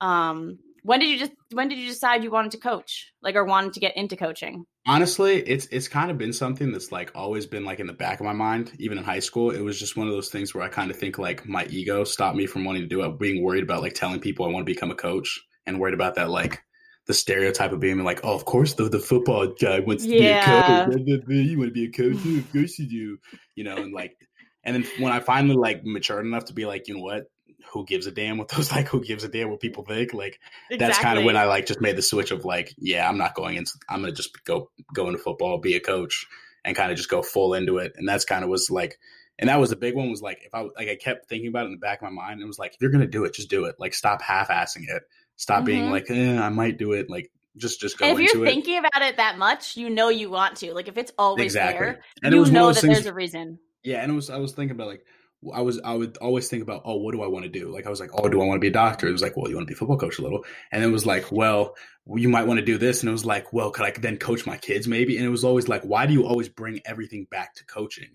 Um 0.00 0.58
when 0.82 1.00
did 1.00 1.08
you 1.08 1.18
just 1.18 1.32
when 1.52 1.68
did 1.68 1.78
you 1.78 1.88
decide 1.88 2.24
you 2.24 2.30
wanted 2.30 2.50
to 2.52 2.58
coach 2.58 3.12
like 3.22 3.36
or 3.36 3.44
wanted 3.44 3.72
to 3.74 3.80
get 3.80 3.96
into 3.96 4.16
coaching? 4.16 4.64
Honestly 4.86 5.36
it's 5.36 5.66
it's 5.70 5.88
kind 5.88 6.10
of 6.10 6.18
been 6.18 6.32
something 6.32 6.72
that's 6.72 6.92
like 6.92 7.12
always 7.14 7.46
been 7.46 7.64
like 7.64 7.80
in 7.80 7.86
the 7.86 7.92
back 7.92 8.20
of 8.20 8.26
my 8.26 8.32
mind 8.32 8.72
even 8.78 8.98
in 8.98 9.04
high 9.04 9.20
school. 9.20 9.50
It 9.50 9.60
was 9.60 9.78
just 9.78 9.96
one 9.96 10.08
of 10.08 10.12
those 10.12 10.28
things 10.28 10.54
where 10.54 10.64
i 10.64 10.68
kind 10.68 10.90
of 10.90 10.96
think 10.96 11.18
like 11.18 11.46
my 11.46 11.66
ego 11.66 12.04
stopped 12.04 12.36
me 12.36 12.46
from 12.46 12.64
wanting 12.64 12.82
to 12.82 12.88
do 12.88 13.02
it 13.02 13.18
being 13.18 13.42
worried 13.42 13.62
about 13.62 13.82
like 13.82 13.94
telling 13.94 14.20
people 14.20 14.44
i 14.44 14.48
want 14.48 14.66
to 14.66 14.72
become 14.72 14.90
a 14.90 14.96
coach 14.96 15.40
and 15.66 15.78
worried 15.78 15.94
about 15.94 16.16
that 16.16 16.30
like 16.30 16.62
the 17.06 17.14
stereotype 17.14 17.72
of 17.72 17.80
being 17.80 18.02
like 18.04 18.20
oh 18.24 18.34
of 18.34 18.44
course 18.44 18.74
the, 18.74 18.84
the 18.84 18.98
football 18.98 19.46
guy 19.60 19.80
wants 19.80 20.04
to 20.04 20.10
yeah. 20.10 20.86
be 20.86 20.92
a 20.92 20.96
coach. 20.96 21.24
You 21.28 21.58
want 21.58 21.68
to 21.68 21.72
be 21.72 21.86
a 21.86 21.90
coach? 21.90 22.16
Of 22.24 22.52
course 22.52 22.78
you 22.78 22.88
do. 22.88 23.18
You 23.54 23.64
know 23.64 23.76
and 23.76 23.92
like 23.92 24.16
and 24.64 24.76
then 24.76 24.84
when 24.98 25.12
i 25.12 25.20
finally 25.20 25.56
like 25.56 25.82
matured 25.84 26.26
enough 26.26 26.46
to 26.46 26.52
be 26.52 26.66
like 26.66 26.88
you 26.88 26.94
know 26.94 27.02
what 27.02 27.24
who 27.72 27.84
gives 27.84 28.06
a 28.06 28.10
damn 28.10 28.38
what 28.38 28.48
those 28.48 28.72
like 28.72 28.88
who 28.88 29.02
gives 29.02 29.24
a 29.24 29.28
damn 29.28 29.50
what 29.50 29.60
people 29.60 29.84
think 29.84 30.12
like 30.12 30.40
exactly. 30.70 30.76
that's 30.78 30.98
kind 30.98 31.18
of 31.18 31.24
when 31.24 31.36
i 31.36 31.44
like 31.44 31.66
just 31.66 31.80
made 31.80 31.96
the 31.96 32.02
switch 32.02 32.30
of 32.30 32.44
like 32.44 32.74
yeah 32.78 33.08
i'm 33.08 33.18
not 33.18 33.34
going 33.34 33.56
into 33.56 33.72
i'm 33.88 34.00
gonna 34.00 34.12
just 34.12 34.44
go 34.44 34.70
go 34.94 35.06
into 35.06 35.18
football 35.18 35.58
be 35.58 35.74
a 35.74 35.80
coach 35.80 36.26
and 36.64 36.76
kind 36.76 36.90
of 36.90 36.96
just 36.96 37.08
go 37.08 37.22
full 37.22 37.54
into 37.54 37.78
it 37.78 37.92
and 37.96 38.08
that's 38.08 38.24
kind 38.24 38.44
of 38.44 38.50
was 38.50 38.70
like 38.70 38.98
and 39.38 39.48
that 39.48 39.58
was 39.58 39.70
the 39.70 39.76
big 39.76 39.94
one 39.94 40.10
was 40.10 40.22
like 40.22 40.40
if 40.44 40.54
i 40.54 40.60
like 40.60 40.88
i 40.88 40.96
kept 40.96 41.28
thinking 41.28 41.48
about 41.48 41.64
it 41.64 41.66
in 41.66 41.72
the 41.72 41.78
back 41.78 42.00
of 42.00 42.04
my 42.04 42.10
mind 42.10 42.34
and 42.34 42.42
it 42.42 42.46
was 42.46 42.58
like 42.58 42.74
if 42.74 42.80
you're 42.80 42.90
gonna 42.90 43.06
do 43.06 43.24
it 43.24 43.34
just 43.34 43.50
do 43.50 43.64
it 43.64 43.76
like 43.78 43.94
stop 43.94 44.22
half-assing 44.22 44.84
it 44.88 45.02
stop 45.36 45.58
mm-hmm. 45.58 45.66
being 45.66 45.90
like 45.90 46.10
eh, 46.10 46.38
i 46.38 46.48
might 46.48 46.78
do 46.78 46.92
it 46.92 47.10
like 47.10 47.30
just 47.56 47.80
just 47.80 47.98
go 47.98 48.06
and 48.06 48.18
if 48.18 48.32
you're 48.32 48.44
it. 48.44 48.48
thinking 48.48 48.78
about 48.78 49.02
it 49.02 49.16
that 49.16 49.36
much 49.36 49.76
you 49.76 49.90
know 49.90 50.08
you 50.08 50.30
want 50.30 50.56
to 50.56 50.72
like 50.72 50.88
if 50.88 50.96
it's 50.96 51.12
always 51.18 51.44
exactly. 51.44 51.86
there 51.86 52.02
and 52.22 52.34
you 52.34 52.44
know 52.50 52.72
that 52.72 52.80
things, 52.80 52.94
there's 52.94 53.06
a 53.06 53.12
reason 53.12 53.58
yeah 53.82 54.02
and 54.02 54.10
it 54.10 54.14
was 54.14 54.30
i 54.30 54.38
was 54.38 54.52
thinking 54.52 54.74
about 54.74 54.88
like 54.88 55.04
I 55.52 55.62
was 55.62 55.80
I 55.84 55.94
would 55.94 56.16
always 56.18 56.48
think 56.48 56.62
about 56.62 56.82
oh 56.84 56.96
what 56.96 57.12
do 57.12 57.22
I 57.22 57.26
want 57.26 57.44
to 57.44 57.50
do? 57.50 57.72
Like 57.72 57.86
I 57.86 57.90
was 57.90 58.00
like 58.00 58.10
oh 58.14 58.28
do 58.28 58.40
I 58.40 58.44
want 58.44 58.58
to 58.58 58.60
be 58.60 58.68
a 58.68 58.72
doctor? 58.72 59.08
It 59.08 59.12
was 59.12 59.22
like 59.22 59.36
well 59.36 59.48
you 59.48 59.56
want 59.56 59.66
to 59.66 59.72
be 59.72 59.74
a 59.74 59.78
football 59.78 59.98
coach 59.98 60.18
a 60.18 60.22
little. 60.22 60.44
And 60.70 60.84
it 60.84 60.88
was 60.88 61.04
like 61.04 61.32
well 61.32 61.74
you 62.14 62.28
might 62.28 62.46
want 62.46 62.60
to 62.60 62.66
do 62.66 62.78
this. 62.78 63.00
And 63.00 63.08
it 63.08 63.12
was 63.12 63.24
like 63.24 63.52
well 63.52 63.70
could 63.70 63.86
I 63.86 63.90
then 63.90 64.18
coach 64.18 64.46
my 64.46 64.56
kids 64.56 64.86
maybe? 64.86 65.16
And 65.16 65.26
it 65.26 65.30
was 65.30 65.44
always 65.44 65.68
like 65.68 65.82
why 65.82 66.06
do 66.06 66.12
you 66.12 66.26
always 66.26 66.48
bring 66.48 66.80
everything 66.84 67.26
back 67.30 67.54
to 67.56 67.64
coaching? 67.66 68.10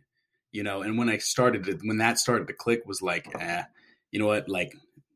You 0.52 0.64
know 0.64 0.82
and 0.82 0.98
when 0.98 1.10
I 1.10 1.18
started 1.18 1.66
to, 1.66 1.78
when 1.84 1.98
that 1.98 2.18
started 2.18 2.48
to 2.48 2.54
click 2.54 2.84
was 2.86 3.02
like 3.02 3.28
eh, 3.40 3.64
you 4.12 4.20
know 4.20 4.28
what? 4.28 4.48
Like 4.48 4.74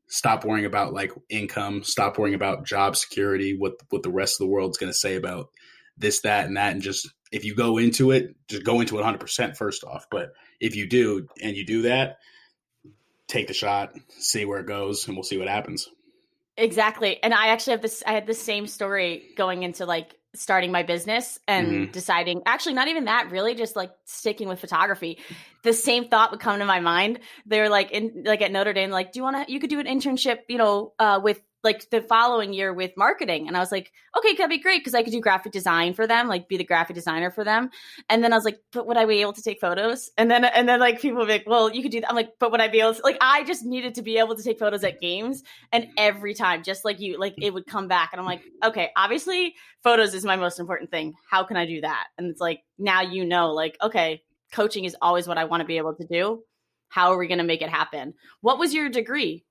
stop 0.08 0.44
worrying 0.44 0.66
about 0.66 0.94
like 0.94 1.14
income. 1.30 1.84
Stop 1.84 2.18
worrying 2.18 2.36
about 2.36 2.66
job 2.66 2.98
security 2.98 3.58
what 3.58 3.76
what 3.90 4.04
the 4.04 4.12
rest 4.12 4.40
of 4.40 4.46
the 4.46 4.52
world's 4.52 4.78
going 4.78 4.92
to 4.92 4.98
say 4.98 5.16
about 5.16 5.50
this 5.98 6.22
that 6.22 6.46
and 6.46 6.58
that. 6.58 6.74
And 6.74 6.82
just 6.82 7.10
if 7.32 7.46
you 7.46 7.56
go 7.56 7.78
into 7.78 8.12
it 8.12 8.36
just 8.50 8.66
go 8.66 8.82
into 8.82 9.00
it 9.00 9.04
100% 9.04 9.56
first 9.56 9.86
off. 9.86 10.08
But 10.12 10.34
if 10.62 10.76
you 10.76 10.88
do 10.88 11.28
and 11.42 11.58
you 11.58 11.66
do 11.66 11.82
that, 11.82 12.20
take 13.28 13.48
the 13.48 13.54
shot, 13.54 13.94
see 14.10 14.46
where 14.46 14.60
it 14.60 14.68
goes, 14.68 15.08
and 15.08 15.18
we'll 15.18 15.24
see 15.24 15.38
what 15.38 15.50
happens. 15.50 15.90
Exactly. 16.56 17.22
And 17.22 17.34
I 17.34 17.48
actually 17.48 17.72
have 17.72 17.82
this 17.82 18.04
I 18.06 18.12
had 18.12 18.28
the 18.28 18.34
same 18.34 18.68
story 18.68 19.32
going 19.36 19.64
into 19.64 19.86
like 19.86 20.16
starting 20.34 20.72
my 20.72 20.84
business 20.84 21.40
and 21.48 21.68
mm-hmm. 21.68 21.92
deciding 21.92 22.42
actually 22.46 22.74
not 22.74 22.88
even 22.88 23.06
that 23.06 23.30
really 23.32 23.54
just 23.54 23.76
like 23.76 23.92
sticking 24.06 24.48
with 24.48 24.62
photography 24.62 25.18
the 25.64 25.74
same 25.74 26.08
thought 26.08 26.32
would 26.32 26.40
come 26.40 26.58
to 26.58 26.64
my 26.64 26.80
mind 26.80 27.20
they 27.46 27.60
were 27.60 27.68
like 27.68 27.92
in 27.92 28.24
like 28.26 28.42
at 28.42 28.50
notre 28.50 28.72
dame 28.72 28.92
like 28.92 29.12
do 29.12 29.20
you 29.20 29.24
want 29.24 29.46
to 29.46 29.52
you 29.52 29.60
could 29.60 29.70
do 29.70 29.78
an 29.82 29.88
internship 29.88 30.40
you 30.48 30.58
know 30.58 30.94
uh, 31.00 31.20
with 31.22 31.42
like 31.64 31.90
the 31.90 32.02
following 32.02 32.54
year 32.54 32.74
with 32.74 32.92
marketing. 32.98 33.48
And 33.48 33.56
I 33.56 33.60
was 33.60 33.72
like, 33.72 33.92
okay, 34.18 34.34
that'd 34.34 34.50
be 34.50 34.58
great 34.58 34.80
because 34.80 34.96
I 34.96 35.04
could 35.04 35.12
do 35.12 35.22
graphic 35.22 35.52
design 35.52 35.94
for 35.94 36.08
them, 36.08 36.28
like 36.28 36.48
be 36.48 36.58
the 36.58 36.64
graphic 36.64 36.96
designer 36.96 37.30
for 37.30 37.44
them. 37.44 37.70
And 38.10 38.24
then 38.24 38.34
I 38.34 38.36
was 38.36 38.46
like, 38.46 38.60
but 38.72 38.88
would 38.88 38.98
I 38.98 39.06
be 39.06 39.22
able 39.22 39.34
to 39.34 39.42
take 39.42 39.60
photos? 39.60 40.10
And 40.18 40.30
then 40.30 40.46
and 40.46 40.68
then 40.68 40.80
like 40.80 41.00
people 41.00 41.20
would 41.20 41.28
be 41.28 41.34
like, 41.34 41.48
well, 41.48 41.72
you 41.72 41.82
could 41.82 41.92
do 41.92 42.02
that. 42.02 42.10
I'm 42.10 42.16
like, 42.16 42.34
but 42.40 42.52
would 42.52 42.62
I 42.62 42.68
be 42.68 42.80
able 42.80 42.96
to 42.96 43.02
like 43.04 43.18
I 43.22 43.44
just 43.44 43.64
needed 43.64 43.96
to 43.96 44.02
be 44.02 44.18
able 44.18 44.36
to 44.36 44.44
take 44.44 44.60
photos 44.60 44.84
at 44.84 45.00
games. 45.00 45.44
And 45.72 45.88
every 45.98 46.34
time, 46.34 46.64
just 46.64 46.84
like 46.84 47.00
you, 47.00 47.20
like 47.20 47.36
it 47.40 47.54
would 47.54 47.68
come 47.68 47.88
back. 47.88 48.10
And 48.14 48.20
I'm 48.20 48.26
like, 48.26 48.42
okay, 48.64 48.90
obviously 48.96 49.56
photos 49.84 50.14
is 50.14 50.26
my 50.26 50.36
most 50.36 50.60
important 50.60 50.90
thing. 50.90 51.14
How 51.30 51.44
can 51.44 51.58
I 51.58 51.66
do 51.66 51.82
that? 51.82 52.08
And 52.18 52.30
it's 52.30 52.42
like 52.42 52.62
now 52.80 53.02
you 53.02 53.26
know, 53.26 53.52
like, 53.52 53.78
okay, 53.82 54.24
coaching 54.52 54.86
is 54.86 54.96
always 55.02 55.28
what 55.28 55.38
I 55.38 55.46
want 55.46 55.62
to 55.62 55.68
be 55.68 55.78
able 55.78 55.96
to 55.96 56.06
do. 56.06 56.44
How 56.90 57.14
are 57.14 57.18
we 57.18 57.28
going 57.28 57.38
to 57.38 57.46
make 57.46 57.62
it 57.62 57.70
happen? 57.70 58.14
What 58.42 58.60
was 58.60 58.74
your 58.74 58.90
degree? 58.90 59.46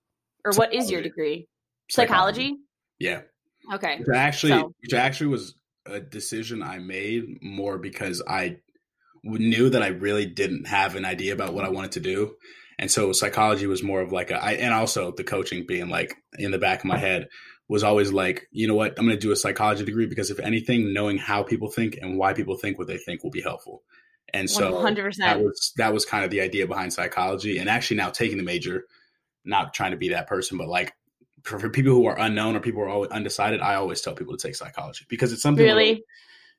Or 0.44 0.52
what 0.52 0.74
is 0.74 0.90
your 0.90 1.02
degree? 1.02 1.48
Psychology? 1.90 2.56
Yeah. 2.98 3.22
Okay. 3.72 3.98
Which 3.98 4.16
actually, 4.16 4.52
so. 4.52 4.74
which 4.80 4.94
actually 4.94 5.28
was 5.28 5.54
a 5.86 6.00
decision 6.00 6.62
I 6.62 6.78
made 6.78 7.42
more 7.42 7.78
because 7.78 8.22
I 8.26 8.58
knew 9.22 9.70
that 9.70 9.82
I 9.82 9.88
really 9.88 10.26
didn't 10.26 10.66
have 10.66 10.96
an 10.96 11.04
idea 11.04 11.32
about 11.32 11.54
what 11.54 11.64
I 11.64 11.70
wanted 11.70 11.92
to 11.92 12.00
do. 12.00 12.34
And 12.78 12.90
so 12.90 13.12
psychology 13.12 13.66
was 13.66 13.82
more 13.82 14.00
of 14.00 14.12
like 14.12 14.30
a, 14.30 14.42
I, 14.42 14.52
and 14.52 14.72
also 14.72 15.12
the 15.12 15.24
coaching 15.24 15.66
being 15.66 15.88
like 15.90 16.14
in 16.38 16.50
the 16.50 16.58
back 16.58 16.80
of 16.80 16.86
my 16.86 16.96
head 16.96 17.28
was 17.68 17.84
always 17.84 18.12
like, 18.12 18.48
you 18.50 18.66
know 18.66 18.74
what, 18.74 18.98
I'm 18.98 19.06
going 19.06 19.16
to 19.16 19.20
do 19.20 19.32
a 19.32 19.36
psychology 19.36 19.84
degree 19.84 20.06
because 20.06 20.30
if 20.30 20.40
anything, 20.40 20.92
knowing 20.92 21.18
how 21.18 21.42
people 21.42 21.70
think 21.70 21.98
and 22.00 22.18
why 22.18 22.32
people 22.32 22.56
think 22.56 22.78
what 22.78 22.88
they 22.88 22.96
think 22.96 23.22
will 23.22 23.30
be 23.30 23.42
helpful. 23.42 23.82
And 24.32 24.48
so 24.48 24.72
100%. 24.72 25.16
that 25.18 25.40
was 25.40 25.72
that 25.76 25.92
was 25.92 26.04
kind 26.04 26.24
of 26.24 26.30
the 26.30 26.40
idea 26.40 26.66
behind 26.66 26.92
psychology. 26.92 27.58
And 27.58 27.68
actually 27.68 27.98
now 27.98 28.10
taking 28.10 28.38
the 28.38 28.44
major, 28.44 28.84
not 29.44 29.74
trying 29.74 29.90
to 29.90 29.96
be 29.96 30.10
that 30.10 30.26
person, 30.26 30.56
but 30.56 30.68
like 30.68 30.92
for, 31.42 31.58
for, 31.58 31.70
people 31.70 31.92
who 31.92 32.06
are 32.06 32.18
unknown 32.18 32.56
or 32.56 32.60
people 32.60 32.80
who 32.80 32.86
are 32.86 32.90
always 32.90 33.10
undecided, 33.10 33.60
I 33.60 33.74
always 33.74 34.00
tell 34.00 34.14
people 34.14 34.36
to 34.36 34.46
take 34.46 34.56
psychology 34.56 35.06
because 35.08 35.32
it's 35.32 35.42
something. 35.42 35.64
Really. 35.64 35.92
Where, 35.92 36.00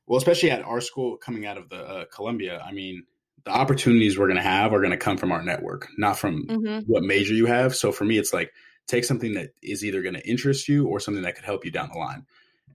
well, 0.07 0.17
especially 0.17 0.51
at 0.51 0.63
our 0.63 0.81
school 0.81 1.17
coming 1.17 1.45
out 1.45 1.57
of 1.57 1.69
the 1.69 1.77
uh, 1.77 2.05
Columbia, 2.13 2.61
I 2.65 2.71
mean, 2.71 3.05
the 3.45 3.51
opportunities 3.51 4.17
we're 4.17 4.27
going 4.27 4.38
to 4.38 4.43
have 4.43 4.73
are 4.73 4.79
going 4.79 4.91
to 4.91 4.97
come 4.97 5.17
from 5.17 5.31
our 5.31 5.43
network, 5.43 5.88
not 5.97 6.17
from 6.17 6.45
mm-hmm. 6.47 6.79
what 6.91 7.03
major 7.03 7.33
you 7.33 7.45
have. 7.45 7.75
So 7.75 7.91
for 7.91 8.05
me, 8.05 8.17
it's 8.17 8.33
like 8.33 8.51
take 8.88 9.05
something 9.05 9.33
that 9.35 9.51
is 9.61 9.85
either 9.85 10.01
going 10.01 10.15
to 10.15 10.27
interest 10.27 10.67
you 10.67 10.88
or 10.88 11.00
something 11.00 11.23
that 11.23 11.35
could 11.35 11.45
help 11.45 11.65
you 11.65 11.71
down 11.71 11.89
the 11.93 12.00
line. 12.00 12.25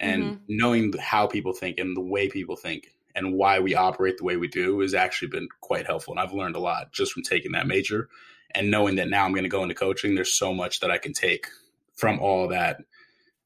And 0.01 0.23
mm-hmm. 0.25 0.35
knowing 0.49 0.93
how 0.99 1.27
people 1.27 1.53
think 1.53 1.79
and 1.79 1.97
the 1.97 2.01
way 2.01 2.29
people 2.29 2.57
think 2.57 2.89
and 3.15 3.35
why 3.35 3.61
we 3.61 3.75
operate 3.75 4.19
the 4.19 4.25
way 4.25 4.37
we 4.37 4.49
do 4.49 4.81
has 4.81 4.95
actually 4.95 5.29
been 5.29 5.49
quite 5.61 5.87
helpful. 5.87 6.13
And 6.13 6.21
I've 6.21 6.35
learned 6.35 6.57
a 6.57 6.61
lot 6.61 6.93
just 6.93 7.13
from 7.13 7.23
taking 7.23 7.53
that 7.53 7.67
major 7.67 8.09
and 8.55 8.71
knowing 8.71 8.97
that 8.97 9.09
now 9.09 9.25
I'm 9.25 9.33
going 9.33 9.45
to 9.45 9.49
go 9.49 9.63
into 9.63 9.75
coaching. 9.75 10.15
There's 10.15 10.35
so 10.35 10.53
much 10.53 10.81
that 10.81 10.91
I 10.91 10.99
can 10.99 11.13
take 11.13 11.49
from 11.97 12.21
all 12.21 12.49
that 12.49 12.79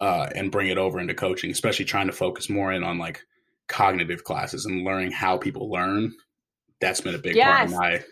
uh, 0.01 0.29
and 0.35 0.51
bring 0.51 0.69
it 0.69 0.79
over 0.79 0.99
into 0.99 1.15
coaching, 1.15 1.51
especially 1.51 1.85
trying 1.85 2.07
to 2.07 2.13
focus 2.13 2.49
more 2.49 2.73
in 2.73 2.83
on 2.83 2.99
like 2.99 3.23
cognitive 3.69 4.25
classes 4.25 4.67
and 4.67 4.85
learning 4.85 5.13
how 5.13 5.39
people 5.39 5.71
learn. 5.71 6.13
That's 6.81 7.01
been 7.01 7.15
a 7.15 7.19
big 7.19 7.37
yes. 7.37 7.47
part 7.47 7.65
of 7.65 7.71
my 7.73 8.05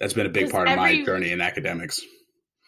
that's 0.00 0.12
been 0.12 0.26
a 0.26 0.30
big 0.30 0.50
part 0.50 0.68
of 0.68 0.76
my 0.76 1.04
journey 1.04 1.30
in 1.30 1.40
academics. 1.40 2.00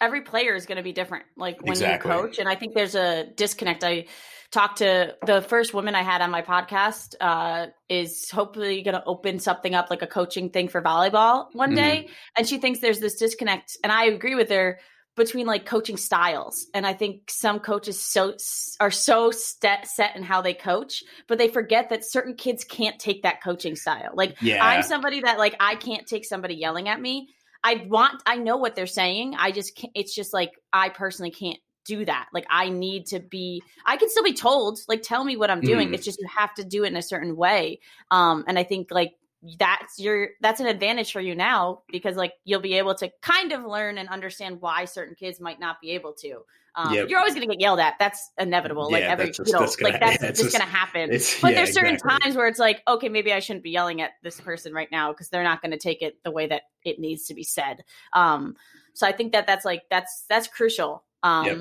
Every 0.01 0.21
player 0.21 0.55
is 0.55 0.67
going 0.67 0.77
to 0.77 0.83
be 0.83 0.93
different, 0.93 1.25
like 1.37 1.61
when 1.63 1.71
exactly. 1.71 2.13
you 2.13 2.21
coach, 2.21 2.39
and 2.39 2.49
I 2.49 2.55
think 2.55 2.75
there's 2.75 2.95
a 2.95 3.27
disconnect. 3.35 3.83
I 3.83 4.07
talked 4.53 4.79
to 4.79 5.17
the 5.25 5.41
first 5.41 5.73
woman 5.73 5.95
I 5.95 6.03
had 6.03 6.21
on 6.21 6.31
my 6.31 6.43
podcast 6.43 7.15
uh, 7.19 7.69
is 7.89 8.31
hopefully 8.31 8.83
going 8.83 8.95
to 8.95 9.05
open 9.05 9.39
something 9.39 9.75
up 9.75 9.89
like 9.89 10.03
a 10.03 10.07
coaching 10.07 10.51
thing 10.51 10.69
for 10.69 10.83
volleyball 10.83 11.47
one 11.53 11.71
mm-hmm. 11.71 11.77
day, 11.77 12.09
and 12.37 12.47
she 12.47 12.59
thinks 12.59 12.81
there's 12.81 13.01
this 13.01 13.17
disconnect, 13.17 13.79
and 13.83 13.91
I 13.91 14.05
agree 14.07 14.35
with 14.35 14.51
her 14.51 14.79
between 15.17 15.47
like 15.47 15.67
coaching 15.67 15.97
styles. 15.97 16.67
And 16.75 16.87
i 16.87 16.93
think 16.93 17.31
some 17.31 17.59
coaches 17.59 18.01
so 18.01 18.37
are 18.81 18.91
so 18.91 19.31
set, 19.31 19.89
set 19.89 20.15
in 20.17 20.23
how 20.23 20.43
they 20.43 20.55
coach 20.55 21.03
but 21.27 21.39
they 21.39 21.49
forget 21.49 21.91
that 21.91 22.05
certain 22.05 22.35
kids 22.35 22.65
can't 22.65 22.99
take 22.99 23.23
that 23.23 23.43
coaching 23.43 23.77
style. 23.77 24.13
Like 24.15 24.41
yeah. 24.41 24.65
i'm 24.65 24.83
somebody 24.83 25.21
that 25.23 25.39
like 25.39 25.57
i 25.59 25.75
can't 25.75 26.07
take 26.07 26.25
somebody 26.25 26.55
yelling 26.55 26.89
at 26.89 27.01
me. 27.01 27.29
I 27.65 27.87
want 27.89 28.23
i 28.27 28.37
know 28.37 28.57
what 28.59 28.77
they're 28.77 28.87
saying. 28.87 29.35
I 29.39 29.51
just 29.51 29.77
can't 29.77 29.93
it's 29.95 30.15
just 30.15 30.33
like 30.33 30.53
i 30.73 30.91
personally 30.91 31.31
can't 31.31 31.59
do 31.85 32.05
that. 32.05 32.29
Like 32.33 32.47
i 32.51 32.69
need 32.69 33.07
to 33.07 33.21
be 33.21 33.63
i 33.87 33.97
can 33.97 34.11
still 34.11 34.25
be 34.25 34.35
told 34.35 34.79
like 34.89 35.03
tell 35.03 35.25
me 35.25 35.37
what 35.37 35.51
i'm 35.51 35.61
doing. 35.61 35.89
Mm. 35.89 35.95
it's 35.95 36.05
just 36.05 36.21
you 36.21 36.29
have 36.29 36.53
to 36.55 36.65
do 36.65 36.85
it 36.85 36.89
in 36.89 36.97
a 36.97 37.03
certain 37.03 37.37
way. 37.37 37.81
Um 38.11 38.45
and 38.47 38.59
i 38.59 38.65
think 38.65 38.89
like 38.91 39.15
that's 39.59 39.99
your 39.99 40.31
that's 40.41 40.61
an 40.61 40.67
advantage 40.67 41.13
for 41.13 41.21
you 41.21 41.35
now 41.35 41.83
because 41.89 42.17
like 42.17 42.33
you'll 42.45 42.61
be 42.61 42.75
able 42.75 42.95
to 42.95 43.11
kind 43.23 43.53
of 43.53 43.65
learn 43.65 43.99
and 43.99 44.09
understand 44.09 44.61
why 44.61 44.85
certain 44.85 45.15
kids 45.15 45.41
might 45.41 45.61
not 45.61 45.81
be 45.81 45.91
able 45.91 46.13
to. 46.15 46.41
Um, 46.77 46.93
yep. 46.93 47.09
You're 47.09 47.19
always 47.19 47.35
going 47.35 47.49
to 47.49 47.55
get 47.55 47.61
yelled 47.61 47.81
at. 47.81 47.95
That's 47.99 48.33
inevitable. 48.39 48.91
Yeah, 48.91 48.99
like 48.99 49.05
every, 49.05 49.27
just, 49.31 49.47
you 49.47 49.53
know, 49.55 49.61
gonna, 49.61 49.93
like 49.93 49.99
that's 49.99 50.21
just, 50.21 50.43
just 50.43 50.59
going 50.59 50.69
to 50.69 50.77
happen. 50.77 51.09
But 51.09 51.23
yeah, 51.23 51.51
there's 51.53 51.73
certain 51.73 51.95
exactly. 51.95 52.19
times 52.21 52.37
where 52.37 52.49
it's 52.49 52.59
like, 52.59 52.83
okay, 52.87 53.09
maybe 53.09 53.33
I 53.33 53.39
shouldn't 53.39 53.63
be 53.63 53.71
yelling 53.71 54.03
at 54.03 54.11
this 54.23 54.39
person 54.39 54.75
right 54.75 54.91
now 54.93 55.11
because 55.11 55.31
they're 55.31 55.43
not 55.43 55.63
going 55.63 55.71
to 55.71 55.79
take 55.79 56.03
it 56.03 56.23
the 56.23 56.31
way 56.31 56.47
that 56.49 56.65
it 56.85 56.99
needs 56.99 57.25
to 57.29 57.35
be 57.35 57.45
said. 57.45 57.83
Um, 58.13 58.57
so 58.93 59.07
I 59.07 59.13
think 59.13 59.33
that 59.33 59.47
that's 59.47 59.65
like 59.65 59.85
that's 59.91 60.27
that's 60.29 60.49
crucial. 60.49 61.03
Um, 61.23 61.47
yep. 61.47 61.59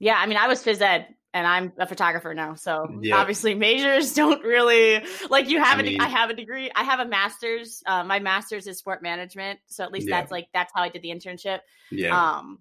Yeah, 0.00 0.14
I 0.18 0.26
mean, 0.26 0.38
I 0.38 0.46
was 0.46 0.62
phys 0.62 0.80
ed 0.80 1.08
and 1.34 1.46
I'm 1.46 1.72
a 1.78 1.86
photographer 1.86 2.32
now. 2.34 2.54
So 2.54 3.00
obviously 3.12 3.54
majors 3.54 4.14
don't 4.14 4.42
really 4.42 5.04
like 5.28 5.48
you 5.48 5.58
have 5.62 5.78
I 5.78 5.82
a 5.82 5.84
mean, 5.84 6.00
I 6.00 6.08
have 6.08 6.30
a 6.30 6.34
degree. 6.34 6.70
I 6.74 6.84
have 6.84 7.00
a 7.00 7.06
master's. 7.06 7.82
Uh, 7.86 8.04
my 8.04 8.18
master's 8.18 8.66
is 8.66 8.78
sport 8.78 9.02
management. 9.02 9.60
So 9.66 9.84
at 9.84 9.92
least 9.92 10.08
yeah. 10.08 10.20
that's 10.20 10.32
like 10.32 10.48
that's 10.52 10.72
how 10.74 10.82
I 10.82 10.88
did 10.88 11.02
the 11.02 11.10
internship. 11.10 11.60
Yeah. 11.90 12.38
Um 12.38 12.60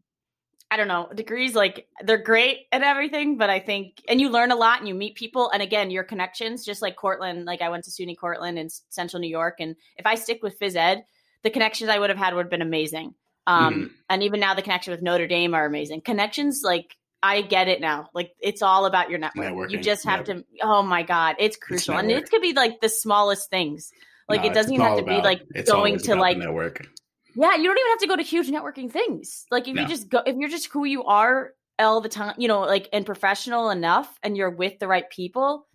I 0.69 0.75
don't 0.75 0.89
know. 0.89 1.09
Degrees 1.15 1.55
like 1.55 1.87
they're 2.03 2.17
great 2.17 2.65
and 2.73 2.83
everything, 2.83 3.37
but 3.37 3.49
I 3.49 3.59
think 3.59 4.03
and 4.09 4.19
you 4.19 4.29
learn 4.29 4.51
a 4.51 4.55
lot 4.55 4.79
and 4.79 4.87
you 4.87 4.95
meet 4.95 5.15
people 5.15 5.49
and 5.49 5.61
again 5.63 5.89
your 5.89 6.03
connections 6.03 6.65
just 6.65 6.81
like 6.81 6.97
Cortland, 6.97 7.45
like 7.45 7.61
I 7.61 7.69
went 7.69 7.85
to 7.85 7.91
SUNY 7.91 8.17
Cortland 8.17 8.59
in 8.59 8.69
Central 8.89 9.21
New 9.21 9.29
York 9.29 9.55
and 9.59 9.77
if 9.97 10.05
I 10.05 10.15
stick 10.15 10.43
with 10.43 10.59
phys 10.59 10.75
ed, 10.75 11.05
the 11.43 11.49
connections 11.49 11.89
I 11.89 11.99
would 11.99 12.09
have 12.09 12.19
had 12.19 12.33
would 12.33 12.45
have 12.45 12.51
been 12.51 12.61
amazing. 12.61 13.13
Um, 13.45 13.73
mm-hmm. 13.73 13.85
and 14.09 14.23
even 14.23 14.41
now 14.41 14.55
the 14.55 14.61
connection 14.61 14.91
with 14.91 15.01
Notre 15.01 15.25
Dame 15.25 15.53
are 15.53 15.65
amazing. 15.65 16.01
Connections 16.01 16.63
like 16.65 16.97
I 17.27 17.41
get 17.41 17.67
it 17.67 17.81
now. 17.81 18.09
Like 18.13 18.31
it's 18.39 18.61
all 18.61 18.85
about 18.85 19.09
your 19.09 19.19
network. 19.19 19.45
Networking. 19.45 19.71
You 19.71 19.79
just 19.79 20.05
have 20.05 20.23
to. 20.25 20.43
Oh 20.61 20.81
my 20.81 21.03
god, 21.03 21.35
it's 21.39 21.57
crucial, 21.57 21.95
it's 21.95 22.03
and 22.03 22.11
it 22.11 22.29
could 22.29 22.41
be 22.41 22.53
like 22.53 22.81
the 22.81 22.89
smallest 22.89 23.49
things. 23.49 23.91
Like 24.29 24.41
no, 24.41 24.47
it 24.47 24.53
doesn't 24.53 24.73
even 24.73 24.85
have 24.85 24.97
to 24.97 25.03
about, 25.03 25.21
be 25.21 25.23
like 25.23 25.65
going 25.65 25.97
to 25.99 26.15
like 26.15 26.37
network. 26.37 26.87
Yeah, 27.35 27.55
you 27.55 27.63
don't 27.65 27.77
even 27.77 27.91
have 27.91 27.99
to 27.99 28.07
go 28.07 28.15
to 28.15 28.23
huge 28.23 28.47
networking 28.49 28.91
things. 28.91 29.45
Like 29.51 29.67
if 29.67 29.75
no. 29.75 29.83
you 29.83 29.87
just 29.87 30.09
go, 30.09 30.21
if 30.25 30.35
you're 30.35 30.49
just 30.49 30.71
who 30.71 30.85
you 30.85 31.03
are 31.03 31.51
all 31.79 32.01
the 32.01 32.09
time, 32.09 32.33
you 32.37 32.47
know, 32.47 32.61
like 32.61 32.89
and 32.91 33.05
professional 33.05 33.69
enough, 33.69 34.11
and 34.23 34.35
you're 34.35 34.49
with 34.49 34.79
the 34.79 34.87
right 34.87 35.09
people, 35.09 35.67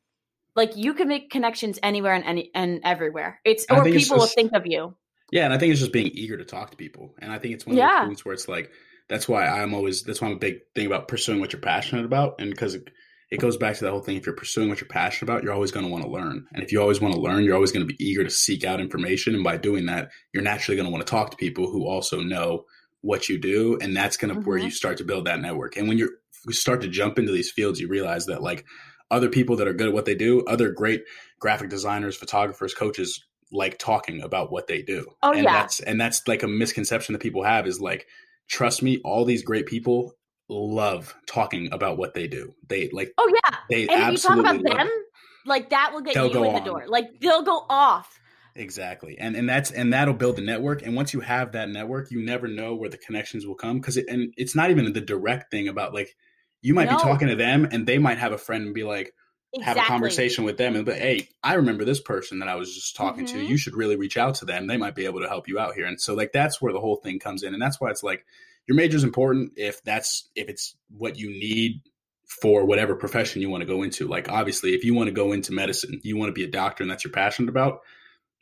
like 0.56 0.76
you 0.76 0.94
can 0.94 1.08
make 1.08 1.30
connections 1.30 1.78
anywhere 1.82 2.14
and 2.14 2.24
any 2.24 2.50
and 2.54 2.80
everywhere. 2.84 3.40
It's 3.44 3.64
or 3.70 3.84
people 3.84 3.96
it's 3.96 4.08
just, 4.08 4.18
will 4.18 4.26
think 4.26 4.52
of 4.52 4.66
you. 4.66 4.96
Yeah, 5.30 5.44
and 5.44 5.54
I 5.54 5.58
think 5.58 5.72
it's 5.72 5.80
just 5.80 5.92
being 5.92 6.10
eager 6.12 6.36
to 6.36 6.44
talk 6.44 6.72
to 6.72 6.76
people, 6.76 7.14
and 7.20 7.32
I 7.32 7.38
think 7.38 7.54
it's 7.54 7.64
one 7.64 7.74
of 7.74 7.78
yeah. 7.78 8.00
those 8.00 8.08
things 8.08 8.24
where 8.24 8.34
it's 8.34 8.48
like 8.48 8.70
that's 9.12 9.28
why 9.28 9.46
I'm 9.46 9.74
always 9.74 10.02
that's 10.02 10.20
why 10.20 10.28
I'm 10.28 10.34
a 10.36 10.38
big 10.38 10.60
thing 10.74 10.86
about 10.86 11.06
pursuing 11.06 11.38
what 11.38 11.52
you're 11.52 11.60
passionate 11.60 12.06
about, 12.06 12.36
and 12.38 12.50
because 12.50 12.74
it, 12.74 12.88
it 13.30 13.40
goes 13.40 13.56
back 13.56 13.76
to 13.76 13.84
the 13.84 13.90
whole 13.90 14.00
thing. 14.00 14.16
If 14.16 14.24
you're 14.24 14.34
pursuing 14.34 14.70
what 14.70 14.80
you're 14.80 14.88
passionate 14.88 15.30
about, 15.30 15.42
you're 15.42 15.52
always 15.52 15.70
going 15.70 15.84
to 15.84 15.92
want 15.92 16.04
to 16.04 16.10
learn, 16.10 16.46
and 16.54 16.62
if 16.62 16.72
you 16.72 16.80
always 16.80 17.00
want 17.00 17.14
to 17.14 17.20
learn, 17.20 17.44
you're 17.44 17.54
always 17.54 17.72
going 17.72 17.86
to 17.86 17.94
be 17.94 18.02
eager 18.02 18.24
to 18.24 18.30
seek 18.30 18.64
out 18.64 18.80
information, 18.80 19.34
and 19.34 19.44
by 19.44 19.58
doing 19.58 19.86
that, 19.86 20.08
you're 20.32 20.42
naturally 20.42 20.76
going 20.76 20.86
to 20.86 20.92
want 20.92 21.06
to 21.06 21.10
talk 21.10 21.30
to 21.30 21.36
people 21.36 21.70
who 21.70 21.86
also 21.86 22.20
know 22.20 22.64
what 23.02 23.28
you 23.28 23.38
do, 23.38 23.78
and 23.82 23.94
that's 23.94 24.16
going 24.16 24.32
to 24.32 24.40
mm-hmm. 24.40 24.48
where 24.48 24.58
you 24.58 24.70
start 24.70 24.96
to 24.96 25.04
build 25.04 25.26
that 25.26 25.40
network. 25.40 25.76
And 25.76 25.88
when 25.88 25.98
you're 25.98 26.10
you 26.46 26.52
start 26.52 26.80
to 26.80 26.88
jump 26.88 27.18
into 27.18 27.32
these 27.32 27.50
fields, 27.50 27.80
you 27.80 27.88
realize 27.88 28.26
that 28.26 28.42
like 28.42 28.64
other 29.10 29.28
people 29.28 29.56
that 29.56 29.68
are 29.68 29.74
good 29.74 29.88
at 29.88 29.94
what 29.94 30.06
they 30.06 30.14
do, 30.14 30.42
other 30.46 30.70
great 30.70 31.04
graphic 31.38 31.68
designers, 31.68 32.16
photographers, 32.16 32.74
coaches 32.74 33.24
like 33.52 33.78
talking 33.78 34.22
about 34.22 34.50
what 34.50 34.66
they 34.66 34.82
do. 34.82 35.06
Oh 35.22 35.32
and 35.32 35.44
yeah. 35.44 35.52
That's, 35.52 35.80
and 35.80 36.00
that's 36.00 36.26
like 36.26 36.42
a 36.42 36.48
misconception 36.48 37.12
that 37.12 37.20
people 37.20 37.44
have 37.44 37.66
is 37.66 37.80
like 37.80 38.06
trust 38.48 38.82
me, 38.82 39.00
all 39.04 39.24
these 39.24 39.42
great 39.42 39.66
people 39.66 40.14
love 40.48 41.14
talking 41.26 41.72
about 41.72 41.96
what 41.96 42.14
they 42.14 42.26
do. 42.26 42.54
They 42.68 42.90
like 42.92 43.12
Oh 43.18 43.32
yeah. 43.44 43.56
They 43.68 43.88
and 43.88 44.14
if 44.14 44.22
you 44.22 44.28
talk 44.28 44.38
about 44.38 44.62
them, 44.62 44.86
it. 44.86 44.90
like 45.46 45.70
that 45.70 45.92
will 45.92 46.02
get 46.02 46.14
they'll 46.14 46.30
you 46.30 46.44
in 46.44 46.52
the 46.52 46.60
on. 46.60 46.64
door. 46.64 46.84
Like 46.88 47.20
they'll 47.20 47.42
go 47.42 47.64
off. 47.68 48.18
Exactly. 48.54 49.16
And 49.18 49.34
and 49.34 49.48
that's 49.48 49.70
and 49.70 49.92
that'll 49.92 50.14
build 50.14 50.36
the 50.36 50.42
network. 50.42 50.82
And 50.82 50.94
once 50.94 51.14
you 51.14 51.20
have 51.20 51.52
that 51.52 51.70
network, 51.70 52.10
you 52.10 52.22
never 52.22 52.48
know 52.48 52.74
where 52.74 52.90
the 52.90 52.98
connections 52.98 53.46
will 53.46 53.54
come. 53.54 53.80
Cause 53.80 53.96
it 53.96 54.06
and 54.08 54.32
it's 54.36 54.54
not 54.54 54.70
even 54.70 54.92
the 54.92 55.00
direct 55.00 55.50
thing 55.50 55.68
about 55.68 55.94
like 55.94 56.14
you 56.60 56.74
might 56.74 56.90
no. 56.90 56.96
be 56.96 57.02
talking 57.02 57.28
to 57.28 57.36
them 57.36 57.66
and 57.70 57.86
they 57.86 57.98
might 57.98 58.18
have 58.18 58.32
a 58.32 58.38
friend 58.38 58.64
and 58.64 58.74
be 58.74 58.84
like, 58.84 59.12
Exactly. 59.54 59.80
have 59.80 59.86
a 59.86 59.88
conversation 59.88 60.44
with 60.44 60.56
them 60.56 60.76
and 60.76 60.86
be, 60.86 60.92
hey, 60.92 61.28
I 61.42 61.54
remember 61.54 61.84
this 61.84 62.00
person 62.00 62.38
that 62.38 62.48
I 62.48 62.54
was 62.54 62.74
just 62.74 62.96
talking 62.96 63.26
mm-hmm. 63.26 63.38
to. 63.38 63.44
You 63.44 63.58
should 63.58 63.74
really 63.76 63.96
reach 63.96 64.16
out 64.16 64.36
to 64.36 64.46
them. 64.46 64.66
They 64.66 64.78
might 64.78 64.94
be 64.94 65.04
able 65.04 65.20
to 65.20 65.28
help 65.28 65.46
you 65.46 65.58
out 65.58 65.74
here. 65.74 65.84
And 65.84 66.00
so 66.00 66.14
like 66.14 66.32
that's 66.32 66.62
where 66.62 66.72
the 66.72 66.80
whole 66.80 66.96
thing 66.96 67.18
comes 67.18 67.42
in. 67.42 67.52
And 67.52 67.62
that's 67.62 67.78
why 67.78 67.90
it's 67.90 68.02
like 68.02 68.24
your 68.66 68.76
major 68.76 68.96
is 68.96 69.04
important 69.04 69.52
if 69.56 69.82
that's 69.82 70.28
if 70.34 70.48
it's 70.48 70.74
what 70.96 71.18
you 71.18 71.28
need 71.28 71.82
for 72.40 72.64
whatever 72.64 72.94
profession 72.94 73.42
you 73.42 73.50
want 73.50 73.60
to 73.62 73.66
go 73.66 73.82
into. 73.82 74.08
Like 74.08 74.30
obviously, 74.30 74.74
if 74.74 74.84
you 74.84 74.94
want 74.94 75.08
to 75.08 75.12
go 75.12 75.32
into 75.32 75.52
medicine, 75.52 76.00
you 76.02 76.16
want 76.16 76.30
to 76.30 76.32
be 76.32 76.44
a 76.44 76.50
doctor, 76.50 76.82
and 76.82 76.90
that's 76.90 77.04
you're 77.04 77.12
passionate 77.12 77.48
about. 77.48 77.80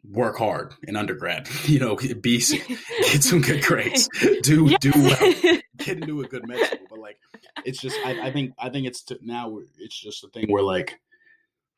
Work 0.08 0.38
hard 0.38 0.72
in 0.84 0.96
undergrad. 0.96 1.48
You 1.64 1.80
know, 1.80 1.96
be 1.96 2.38
get 3.02 3.22
some 3.22 3.40
good 3.40 3.62
grades. 3.62 4.08
Do 4.42 4.66
yes. 4.66 4.78
do 4.80 4.92
well. 4.94 5.58
Get 5.76 5.96
into 5.96 6.20
a 6.20 6.28
good 6.28 6.46
med 6.46 6.58
school. 6.66 6.86
But 6.90 6.98
like, 6.98 7.18
it's 7.64 7.80
just 7.80 7.99
I, 8.04 8.28
I 8.28 8.33
think 8.33 8.54
I 8.59 8.69
think 8.69 8.87
it's 8.87 9.02
to, 9.04 9.19
now 9.23 9.59
it's 9.78 9.99
just 9.99 10.25
a 10.25 10.28
thing 10.28 10.47
where 10.49 10.62
like 10.62 10.99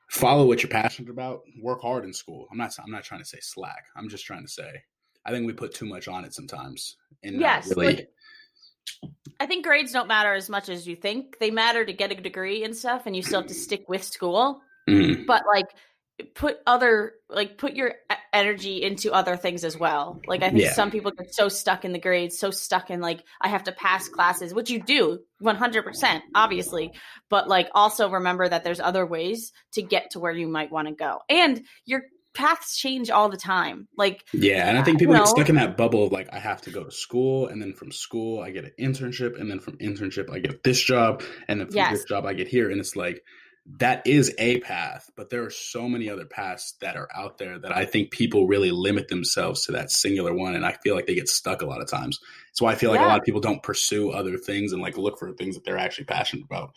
follow 0.09 0.47
what 0.47 0.63
you're 0.63 0.71
passionate 0.71 1.11
about. 1.11 1.43
Work 1.61 1.83
hard 1.83 2.05
in 2.05 2.13
school. 2.13 2.47
I'm 2.51 2.59
not 2.59 2.75
I'm 2.83 2.91
not 2.91 3.05
trying 3.05 3.21
to 3.21 3.27
say 3.27 3.39
slack. 3.41 3.85
I'm 3.97 4.09
just 4.09 4.25
trying 4.25 4.43
to 4.43 4.51
say 4.51 4.83
I 5.25 5.31
think 5.31 5.47
we 5.47 5.53
put 5.53 5.75
too 5.75 5.87
much 5.87 6.09
on 6.09 6.25
it 6.25 6.35
sometimes, 6.35 6.97
and 7.23 7.41
yes, 7.41 7.69
really. 7.71 7.87
Like, 7.87 8.09
I 9.41 9.47
think 9.47 9.65
grades 9.65 9.93
don't 9.93 10.09
matter 10.09 10.35
as 10.35 10.49
much 10.49 10.69
as 10.69 10.87
you 10.87 10.97
think. 10.97 11.39
They 11.39 11.51
matter 11.51 11.85
to 11.85 11.93
get 11.93 12.13
a 12.13 12.15
degree 12.15 12.65
and 12.65 12.77
stuff, 12.77 13.07
and 13.07 13.15
you 13.15 13.23
still 13.23 13.41
have 13.41 13.49
to 13.49 13.55
stick 13.55 13.89
with 13.89 14.03
school. 14.03 14.61
Mm-hmm. 14.89 15.25
But 15.27 15.45
like, 15.47 15.67
put 16.35 16.59
other 16.67 17.15
like 17.29 17.59
put 17.59 17.75
your 17.75 17.95
energy 18.33 18.83
into 18.83 19.13
other 19.13 19.37
things 19.37 19.65
as 19.65 19.79
well. 19.79 20.21
Like 20.27 20.43
I 20.43 20.51
think 20.51 20.63
yeah. 20.63 20.73
some 20.73 20.91
people 20.91 21.11
get 21.11 21.35
so 21.35 21.49
stuck 21.49 21.85
in 21.85 21.93
the 21.93 21.99
grades, 21.99 22.39
so 22.39 22.51
stuck 22.51 22.91
in 22.91 23.01
like 23.01 23.25
I 23.41 23.49
have 23.49 23.65
to 23.65 23.73
pass 23.73 24.09
classes, 24.09 24.55
which 24.55 24.71
you 24.71 24.83
do 24.83 25.21
100%, 25.43 26.21
obviously, 26.35 26.93
but 27.29 27.49
like 27.49 27.69
also 27.75 28.11
remember 28.11 28.49
that 28.49 28.65
there's 28.65 28.81
other 28.81 29.07
ways 29.07 29.53
to 29.73 29.83
get 29.83 30.11
to 30.13 30.21
where 30.21 30.33
you 30.33 30.49
might 30.49 30.71
want 30.71 30.89
to 30.89 30.95
go. 30.95 31.21
And 31.29 31.65
your 31.85 32.03
paths 32.35 32.77
change 32.79 33.11
all 33.11 33.29
the 33.29 33.37
time. 33.37 33.89
Like 33.97 34.25
Yeah, 34.33 34.69
and 34.69 34.79
I 34.79 34.83
think 34.83 34.99
people 34.99 35.15
get 35.15 35.29
stuck 35.29 35.49
in 35.49 35.57
that 35.57 35.77
bubble 35.77 36.05
of 36.05 36.13
like 36.13 36.29
I 36.33 36.39
have 36.39 36.63
to 36.63 36.71
go 36.71 36.85
to 36.85 36.91
school 36.91 37.47
and 37.47 37.61
then 37.61 37.73
from 37.73 37.93
school 37.93 38.41
I 38.41 38.51
get 38.51 38.65
an 38.65 38.73
internship 38.79 39.39
and 39.41 39.51
then 39.51 39.61
from 39.61 39.79
internship 39.79 40.31
I 40.31 40.39
get 40.39 40.63
this 40.63 40.81
job 40.81 41.23
and 41.49 41.61
then 41.61 41.67
from 41.69 41.77
yes. 41.77 41.93
this 41.93 42.05
job 42.05 42.27
I 42.27 42.35
get 42.35 42.49
here 42.49 42.71
and 42.71 42.81
it's 42.81 42.97
like 42.97 43.23
that 43.79 44.07
is 44.07 44.35
a 44.39 44.59
path, 44.61 45.09
but 45.17 45.31
there 45.31 45.45
are 45.45 45.51
so 45.51 45.89
many 45.89 46.11
other 46.11 46.25
paths 46.25 46.75
that 46.81 46.97
are 46.97 47.09
out 47.15 47.39
there 47.39 47.59
that 47.61 47.75
I 47.75 47.85
think 47.85 48.11
people 48.11 48.49
really 48.49 48.73
limit 48.73 49.09
themselves 49.09 49.67
to 49.67 49.73
that 49.73 49.91
singular 49.91 50.35
one. 50.35 50.57
And 50.57 50.67
I 50.67 50.73
feel 50.73 50.97
like 50.97 51.07
they 51.07 51.15
get 51.15 51.29
stuck 51.29 51.63
a 51.63 51.67
lot 51.67 51.81
of 51.81 51.89
times. 51.89 52.19
That's 52.49 52.61
why 52.61 52.73
I 52.73 52.75
feel 52.75 52.91
like 52.91 53.01
yeah. 53.01 53.07
a 53.07 53.09
lot 53.09 53.19
of 53.21 53.25
people 53.25 53.41
don't 53.41 53.63
pursue 53.63 54.11
other 54.11 54.37
things 54.37 54.73
and 54.73 54.83
like 54.83 54.99
look 54.99 55.19
for 55.19 55.33
things 55.33 55.55
that 55.55 55.65
they're 55.65 55.79
actually 55.79 56.07
passionate 56.07 56.45
about. 56.45 56.75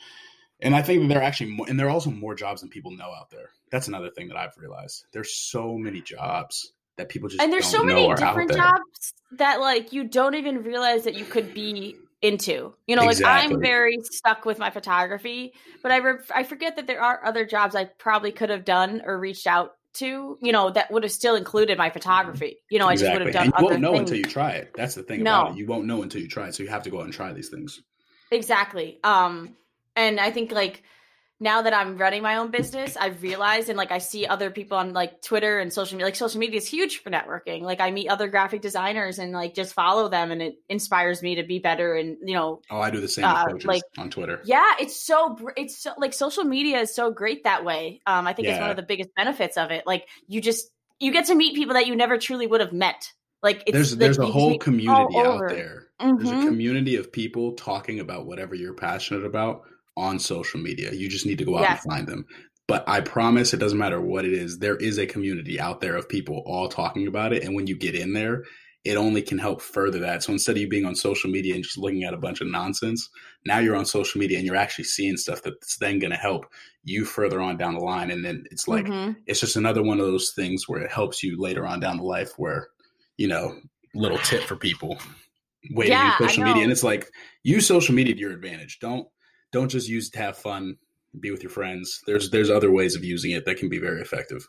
And 0.62 0.75
I 0.75 0.84
think 0.84 1.01
that 1.01 1.08
there 1.08 1.20
are 1.20 1.24
actually 1.24 1.51
more, 1.51 1.65
and 1.68 1.80
there 1.80 1.88
are 1.88 1.92
also 1.92 2.12
more 2.12 2.36
jobs 2.36 2.62
than 2.62 2.70
people 2.70 2.92
know 2.92 3.12
out 3.12 3.32
there. 3.32 3.50
That's 3.72 3.88
another 3.88 4.12
thing 4.12 4.27
that 4.27 4.38
I've 4.38 4.56
realized. 4.58 5.06
There's 5.12 5.34
so 5.34 5.77
many 5.77 6.01
jobs 6.01 6.72
that 6.98 7.10
people 7.10 7.30
just 7.30 7.42
and 7.42 7.51
there's 7.51 7.68
so 7.68 7.84
many 7.84 8.08
different 8.15 8.54
jobs 8.54 9.13
that 9.34 9.60
like 9.60 9.92
you 9.92 10.06
don't 10.06 10.36
even 10.36 10.63
realize 10.63 11.04
that 11.04 11.15
you 11.15 11.25
could 11.25 11.54
be 11.54 11.96
into. 12.25 12.74
You 12.88 12.96
know, 12.96 13.03
exactly. 13.03 13.25
like 13.25 13.55
I'm 13.55 13.62
very 13.62 13.98
stuck 14.03 14.46
with 14.46 14.58
my 14.58 14.70
photography, 14.70 15.53
but 15.84 15.91
I 15.91 15.98
re- 15.98 16.17
I 16.34 16.44
forget 16.44 16.75
that 16.75 16.88
there 16.88 17.01
are 17.01 17.24
other 17.24 17.46
jobs 17.46 17.75
I 17.75 17.86
probably 17.86 18.32
could 18.32 18.50
have 18.50 18.65
done 18.65 19.01
or 19.05 19.20
reached 19.20 19.48
out 19.48 19.74
to. 19.96 20.38
You 20.41 20.51
know, 20.51 20.70
that 20.72 20.91
would 20.91 21.03
have 21.03 21.12
still 21.12 21.36
included 21.36 21.77
my 21.77 21.89
photography. 21.89 22.58
You 22.70 22.79
know, 22.79 22.89
exactly. 22.89 23.08
I 23.08 23.12
just 23.12 23.20
would 23.20 23.36
have 23.36 23.51
done. 23.51 23.53
And 23.53 23.62
you 23.62 23.70
won't 23.70 23.82
know 23.82 23.91
things. 23.91 24.00
until 24.01 24.17
you 24.17 24.25
try 24.25 24.51
it. 24.51 24.72
That's 24.75 24.96
the 24.96 25.03
thing 25.03 25.24
no. 25.24 25.41
about 25.41 25.51
it. 25.51 25.58
You 25.58 25.67
won't 25.67 25.86
know 25.86 26.01
until 26.01 26.22
you 26.22 26.27
try 26.27 26.48
it. 26.48 26.55
So 26.55 26.63
you 26.63 26.70
have 26.70 26.84
to 26.84 26.89
go 26.89 27.00
out 27.00 27.05
and 27.05 27.13
try 27.13 27.32
these 27.34 27.50
things. 27.50 27.82
Exactly. 28.32 29.00
Um, 29.03 29.55
and 29.96 30.20
I 30.20 30.32
think 30.32 30.51
like 30.51 30.84
now 31.39 31.62
that 31.63 31.74
I'm 31.74 31.98
running 31.98 32.24
my 32.24 32.38
own 32.38 32.50
business, 32.50 32.96
I've 32.96 33.22
realized 33.22 33.68
and 33.68 33.77
like 33.77 33.92
I 33.92 33.98
see 33.98 34.25
other 34.25 34.50
people 34.50 34.77
on 34.77 34.94
like 34.94 35.22
Twitter 35.22 35.60
and 35.60 35.72
social 35.72 35.98
media, 35.98 36.06
like 36.06 36.15
social 36.15 36.39
media 36.39 36.58
is 36.58 36.68
huge 36.68 37.04
for 37.04 37.10
networking. 37.10 37.62
Like 37.62 37.82
I 37.82 37.92
meet 37.92 38.08
other 38.08 38.30
graphic 38.30 38.62
designers 38.62 39.20
and 39.20 39.34
like 39.34 39.54
just 39.54 39.74
follow 39.74 40.08
them 40.08 40.32
and 40.32 40.42
it 40.42 40.56
inspires 40.70 41.22
me 41.22 41.36
to 41.36 41.44
be 41.44 41.60
better 41.60 41.96
and 41.96 42.18
you 42.24 42.36
know. 42.36 42.62
Oh, 42.72 42.80
I 42.80 42.89
do 42.89 43.01
the 43.01 43.10
same 43.10 43.25
uh, 43.25 43.46
like 43.65 43.84
on 43.98 44.10
Twitter. 44.10 44.42
Yeah, 44.46 44.75
it's 44.80 44.96
so 44.96 45.38
it's 45.58 45.77
so 45.77 45.92
like 45.98 46.13
social 46.13 46.46
media 46.46 46.80
is 46.80 46.96
so 46.96 47.12
great 47.12 47.44
that 47.44 47.65
way. 47.65 48.01
Um, 48.06 48.27
I 48.27 48.34
think 48.34 48.48
yeah. 48.48 48.54
it's 48.54 48.62
one 48.62 48.70
of 48.70 48.77
the 48.77 48.84
biggest 48.84 49.10
benefits 49.15 49.58
of 49.58 49.72
it. 49.72 49.86
Like 49.86 50.08
you 50.27 50.39
just 50.39 50.70
you 51.00 51.12
get 51.12 51.25
to 51.25 51.36
meet 51.36 51.56
people 51.56 51.74
that 51.74 51.86
you 51.86 51.98
never 51.98 52.18
truly 52.18 52.48
would 52.48 52.62
have 52.62 52.72
met. 52.72 53.12
Like 53.44 53.65
there's 53.65 53.92
like, 53.92 54.00
there's 54.00 54.18
a 54.18 54.25
whole 54.25 54.58
community 54.58 55.18
out 55.18 55.50
there. 55.50 55.88
Mm-hmm. 56.00 56.15
There's 56.15 56.30
a 56.30 56.34
mm-hmm. 56.34 56.48
community 56.48 56.96
of 56.96 57.12
people 57.12 57.54
talking 57.54 58.00
about 58.00 58.25
whatever 58.25 58.56
you're 58.56 58.74
passionate 58.74 59.25
about 59.25 59.63
on 59.98 60.20
social 60.20 60.60
media. 60.60 60.92
You 60.94 61.10
just 61.10 61.25
need 61.25 61.38
to 61.38 61.46
go 61.46 61.58
out 61.58 61.62
yes. 61.62 61.84
and 61.84 61.92
find 61.92 62.08
them. 62.08 62.25
But 62.68 62.84
I 62.88 63.02
promise 63.02 63.54
it 63.54 63.60
doesn't 63.60 63.77
matter 63.77 64.01
what 64.01 64.25
it 64.25 64.34
is. 64.34 64.58
There 64.58 64.77
is 64.77 64.98
a 64.98 65.05
community 65.05 65.60
out 65.60 65.81
there 65.81 65.96
of 65.96 66.10
people 66.10 66.42
all 66.46 66.68
talking 66.68 67.08
about 67.08 67.31
it. 67.31 67.44
And 67.44 67.55
when 67.55 67.68
you 67.68 67.75
get 67.75 67.94
in 67.94 68.14
there, 68.14 68.44
it 68.84 68.98
only 68.98 69.22
can 69.22 69.40
help 69.40 69.62
further 69.62 70.00
that. 70.00 70.24
So 70.24 70.31
instead 70.31 70.55
of 70.55 70.62
you 70.62 70.68
being 70.68 70.86
on 70.86 70.96
social 70.96 71.29
media 71.29 71.55
and 71.55 71.64
just 71.64 71.77
looking 71.77 72.03
at 72.03 72.14
a 72.14 72.18
bunch 72.18 72.42
of 72.42 72.48
nonsense, 72.48 73.10
now 73.46 73.58
you're 73.58 73.75
on 73.75 73.86
social 73.86 74.20
media 74.20 74.38
and 74.38 74.46
you're 74.46 74.55
actually 74.55 74.86
seeing 74.86 75.18
stuff 75.18 75.42
that's 75.42 75.77
then 75.77 75.98
going 75.98 76.12
to 76.12 76.18
help 76.18 76.46
you 76.84 77.03
further 77.03 77.42
on 77.42 77.58
down 77.58 77.74
the 77.74 77.79
line. 77.79 78.12
And 78.12 78.24
then 78.24 78.46
it's 78.51 78.68
like, 78.68 78.86
mm-hmm. 78.86 79.14
it's 79.25 79.40
just 79.40 79.55
another 79.55 79.81
one 79.81 80.00
of 80.00 80.05
those 80.05 80.31
things 80.31 80.70
where 80.70 80.81
it 80.81 80.92
helps 80.92 81.24
you 81.24 81.40
later 81.40 81.66
on 81.66 81.79
down 81.79 81.98
the 81.98 82.03
life 82.03 82.34
where, 82.38 82.68
you 83.18 83.27
know, 83.27 83.60
little 83.96 84.20
tip 84.20 84.44
for 84.44 84.55
people 84.55 85.00
way 85.72 85.88
yeah, 85.88 86.16
to 86.18 86.24
use 86.24 86.31
social 86.31 86.44
media. 86.44 86.62
And 86.62 86.72
it's 86.72 86.84
like, 86.84 87.10
use 87.42 87.66
social 87.66 87.96
media 87.96 88.14
to 88.14 88.20
your 88.20 88.34
advantage. 88.34 88.77
Don't 88.79 89.08
don't 89.55 89.70
just 89.70 89.87
use 89.87 90.09
it 90.09 90.11
to 90.11 90.20
have 90.20 90.37
fun, 90.37 90.75
be 91.22 91.31
with 91.31 91.41
your 91.41 91.50
friends. 91.50 92.01
There's 92.05 92.29
there's 92.29 92.50
other 92.50 92.72
ways 92.72 92.94
of 92.96 93.05
using 93.05 93.31
it 93.31 93.46
that 93.46 93.55
can 93.57 93.70
be 93.70 93.79
very 93.79 94.01
effective. 94.01 94.46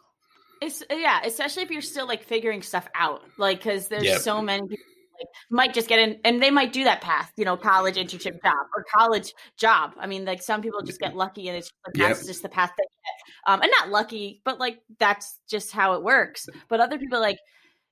It's 0.60 0.82
yeah, 0.90 1.20
especially 1.24 1.62
if 1.62 1.70
you're 1.70 1.80
still 1.80 2.08
like 2.08 2.24
figuring 2.24 2.60
stuff 2.60 2.88
out, 2.94 3.22
like 3.38 3.58
because 3.58 3.86
there's 3.86 4.04
yep. 4.04 4.20
so 4.20 4.42
many 4.42 4.62
people 4.62 4.84
like 5.20 5.28
might 5.48 5.74
just 5.74 5.88
get 5.88 6.00
in 6.00 6.18
and 6.24 6.42
they 6.42 6.50
might 6.50 6.72
do 6.72 6.82
that 6.84 7.02
path, 7.02 7.32
you 7.36 7.44
know, 7.44 7.56
college 7.56 7.94
internship 7.94 8.42
job 8.42 8.66
or 8.76 8.84
college 8.92 9.32
job. 9.56 9.92
I 9.96 10.08
mean, 10.08 10.24
like 10.24 10.42
some 10.42 10.60
people 10.60 10.82
just 10.82 10.98
get 10.98 11.14
lucky 11.14 11.48
and 11.48 11.56
it's 11.56 11.70
like, 11.86 11.96
yep. 11.96 12.08
that's 12.08 12.26
just 12.26 12.42
the 12.42 12.48
path 12.48 12.72
they 12.76 12.82
get. 12.82 13.52
Um, 13.52 13.62
and 13.62 13.70
not 13.78 13.90
lucky, 13.90 14.42
but 14.44 14.58
like 14.58 14.80
that's 14.98 15.38
just 15.48 15.70
how 15.70 15.94
it 15.94 16.02
works. 16.02 16.48
But 16.68 16.80
other 16.80 16.98
people 16.98 17.20
like 17.20 17.38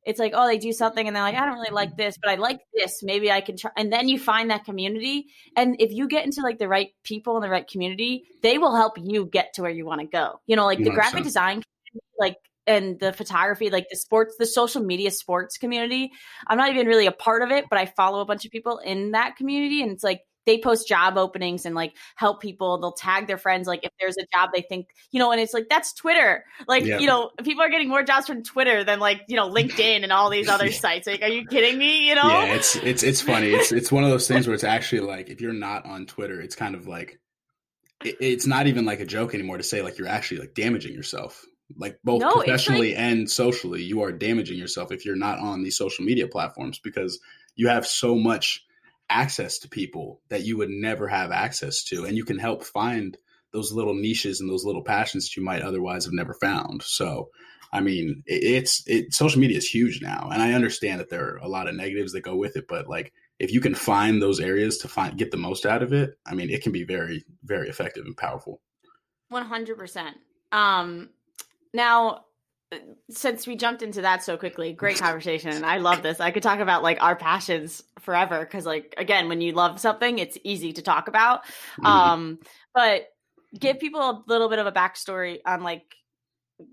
it's 0.07 0.19
like 0.19 0.33
oh 0.35 0.47
they 0.47 0.59
do 0.59 0.73
something 0.73 1.07
and 1.07 1.15
they're 1.15 1.23
like 1.23 1.35
i 1.35 1.45
don't 1.45 1.55
really 1.55 1.73
like 1.73 1.97
this 1.97 2.17
but 2.21 2.31
i 2.31 2.35
like 2.37 2.61
this. 2.75 3.03
Maybe 3.03 3.31
i 3.31 3.41
can 3.41 3.57
try. 3.57 3.71
And 3.77 3.93
then 3.93 4.09
you 4.09 4.19
find 4.19 4.51
that 4.51 4.65
community. 4.65 5.27
And 5.57 5.77
if 5.81 5.93
you 5.93 6.09
get 6.09 6.25
into 6.25 6.43
like 6.43 6.59
the 6.59 6.69
right 6.69 6.91
people 7.03 7.37
in 7.37 7.43
the 7.43 7.49
right 7.49 7.67
community 7.67 8.25
they 8.43 8.59
will 8.59 8.75
help 8.75 8.95
you 9.03 9.27
get 9.27 9.55
to 9.55 9.63
where 9.63 9.71
you 9.71 9.87
want 9.87 10.01
to 10.01 10.07
go. 10.07 10.41
You 10.47 10.57
know 10.57 10.67
like 10.67 10.79
the 10.79 10.91
graphic 10.91 11.19
sense. 11.19 11.27
design 11.27 11.63
like 12.19 12.37
and 12.67 12.99
the 12.99 13.13
photography 13.13 13.71
like 13.71 13.87
the 13.91 13.97
sports 13.97 14.37
the 14.39 14.47
social 14.47 14.83
media 14.83 15.11
sports 15.11 15.59
community 15.59 16.11
i'm 16.47 16.57
not 16.57 16.71
even 16.71 16.87
really 16.87 17.07
a 17.07 17.13
part 17.13 17.43
of 17.43 17.51
it 17.51 17.67
but 17.69 17.79
i 17.79 17.85
follow 17.85 18.21
a 18.21 18.25
bunch 18.25 18.45
of 18.45 18.51
people 18.51 18.79
in 18.79 19.11
that 19.13 19.37
community. 19.37 19.83
And 19.83 19.91
it's 19.91 20.05
like 20.05 20.21
they 20.47 20.59
post 20.59 20.87
job 20.87 21.17
openings 21.17 21.65
and 21.67 21.75
like 21.75 21.95
help 22.17 22.41
people. 22.41 22.79
They'll 22.79 22.93
tag 22.93 23.27
their 23.27 23.39
friends, 23.39 23.67
like 23.67 23.85
if 23.85 23.93
there's 24.01 24.17
a 24.17 24.27
job 24.35 24.51
they 24.55 24.63
think, 24.63 24.89
you 25.11 25.19
know, 25.19 25.33
and 25.33 25.41
it's 25.41 25.55
like 25.55 25.69
that's 25.69 25.93
Twitter. 25.93 26.45
Like, 26.69 26.85
yeah. 26.85 26.99
you 26.99 27.07
know, 27.07 27.31
people 27.43 27.63
are 27.63 27.71
getting 27.71 27.89
more 27.89 28.03
jobs 28.03 28.27
from 28.27 28.43
Twitter 28.43 28.85
than 28.85 29.01
like, 29.01 29.23
you 29.29 29.37
know, 29.37 29.51
LinkedIn 29.51 30.03
and 30.03 30.13
all 30.13 30.31
these 30.31 30.49
other 30.55 30.67
yeah. 30.67 30.79
sites. 30.79 31.07
Like, 31.07 31.23
are 31.23 31.29
you 31.29 31.47
kidding 31.47 31.79
me? 31.79 32.09
You 32.09 32.15
know? 32.15 32.29
Yeah, 32.29 32.55
it's 32.55 32.77
it's 32.77 33.03
it's 33.03 33.21
funny. 33.21 33.49
It's 33.49 33.73
it's 33.73 33.91
one 33.91 34.05
of 34.05 34.11
those 34.11 34.29
things 34.29 34.47
where 34.47 34.55
it's 34.55 34.65
actually 34.65 35.01
like 35.01 35.31
if 35.31 35.41
you're 35.41 35.53
not 35.53 35.87
on 35.87 36.07
Twitter, 36.07 36.41
it's 36.41 36.57
kind 36.57 36.75
of 36.75 36.87
like 36.87 37.19
it, 38.05 38.17
it's 38.21 38.47
not 38.47 38.67
even 38.67 38.85
like 38.85 39.01
a 39.01 39.07
joke 39.07 39.35
anymore 39.35 39.57
to 39.57 39.65
say 39.65 39.83
like 39.83 39.99
you're 39.99 40.09
actually 40.09 40.41
like 40.41 40.55
damaging 40.55 40.93
yourself. 40.93 41.45
Like 41.77 41.99
both 42.05 42.21
no, 42.21 42.33
professionally 42.33 42.91
like- 42.91 43.01
and 43.01 43.31
socially, 43.31 43.83
you 43.83 44.03
are 44.03 44.13
damaging 44.13 44.59
yourself 44.59 44.93
if 44.93 45.07
you're 45.07 45.17
not 45.17 45.39
on 45.39 45.63
these 45.63 45.77
social 45.77 46.05
media 46.05 46.29
platforms 46.29 46.79
because 46.79 47.19
you 47.57 47.69
have 47.69 47.87
so 47.87 48.17
much 48.17 48.65
access 49.11 49.59
to 49.59 49.69
people 49.69 50.21
that 50.29 50.45
you 50.45 50.57
would 50.57 50.71
never 50.71 51.07
have 51.09 51.31
access 51.31 51.85
to 51.85 52.05
and 52.05 52.17
you 52.17 52.25
can 52.25 52.39
help 52.39 52.65
find 52.65 53.19
those 53.53 53.73
little 53.73 53.95
niches 53.95 54.41
and 54.41 54.51
those 54.51 54.65
little 54.65 54.83
passions 54.83 55.25
that 55.25 55.37
you 55.37 55.45
might 55.45 55.63
otherwise 55.63 56.05
have 56.05 56.15
never 56.15 56.35
found. 56.35 56.83
So 56.83 57.29
i 57.75 57.81
mean 57.81 58.23
it's 58.27 58.83
it 58.87 59.13
social 59.13 59.41
media 59.41 59.59
is 59.59 59.69
huge 59.69 60.01
now 60.01 60.31
and 60.33 60.41
i 60.41 60.53
understand 60.53 61.01
that 61.01 61.11
there 61.11 61.35
are 61.35 61.37
a 61.39 61.49
lot 61.49 61.69
of 61.69 61.75
negatives 61.75 62.13
that 62.13 62.23
go 62.23 62.37
with 62.37 62.57
it 62.57 62.67
but 62.69 62.89
like 62.89 63.13
if 63.41 63.53
you 63.53 63.61
can 63.61 63.75
find 63.75 64.23
those 64.23 64.41
areas 64.41 64.79
to 64.79 64.89
find 64.89 65.19
get 65.19 65.31
the 65.33 65.37
most 65.37 65.67
out 65.67 65.83
of 65.83 65.93
it 65.93 66.17
i 66.25 66.35
mean 66.35 66.49
it 66.49 66.63
can 66.63 66.73
be 66.73 66.85
very 66.85 67.25
very 67.43 67.69
effective 67.69 68.07
and 68.07 68.17
powerful. 68.17 68.61
100% 69.33 70.13
um 70.53 71.11
now 71.75 72.25
since 73.11 73.47
we 73.47 73.57
jumped 73.57 73.83
into 73.83 74.03
that 74.03 74.23
so 74.23 74.37
quickly, 74.37 74.73
great 74.73 74.99
conversation. 74.99 75.65
I 75.65 75.79
love 75.79 76.03
this. 76.03 76.21
I 76.21 76.31
could 76.31 76.43
talk 76.43 76.61
about 76.61 76.83
like 76.83 77.03
our 77.03 77.17
passions 77.17 77.83
forever 78.01 78.41
because, 78.41 78.67
like, 78.67 78.95
again, 78.99 79.29
when 79.29 79.41
you 79.41 79.53
love 79.53 79.81
something, 79.81 80.19
it's 80.19 80.39
easy 80.45 80.73
to 80.75 80.83
talk 80.83 81.09
about. 81.09 81.45
Mm-hmm. 81.45 81.87
Um, 81.87 82.39
but 82.75 83.09
give 83.59 83.79
people 83.79 84.01
a 84.01 84.25
little 84.27 84.49
bit 84.49 84.59
of 84.59 84.67
a 84.67 84.73
backstory 84.73 85.39
on 85.47 85.63
like 85.63 85.85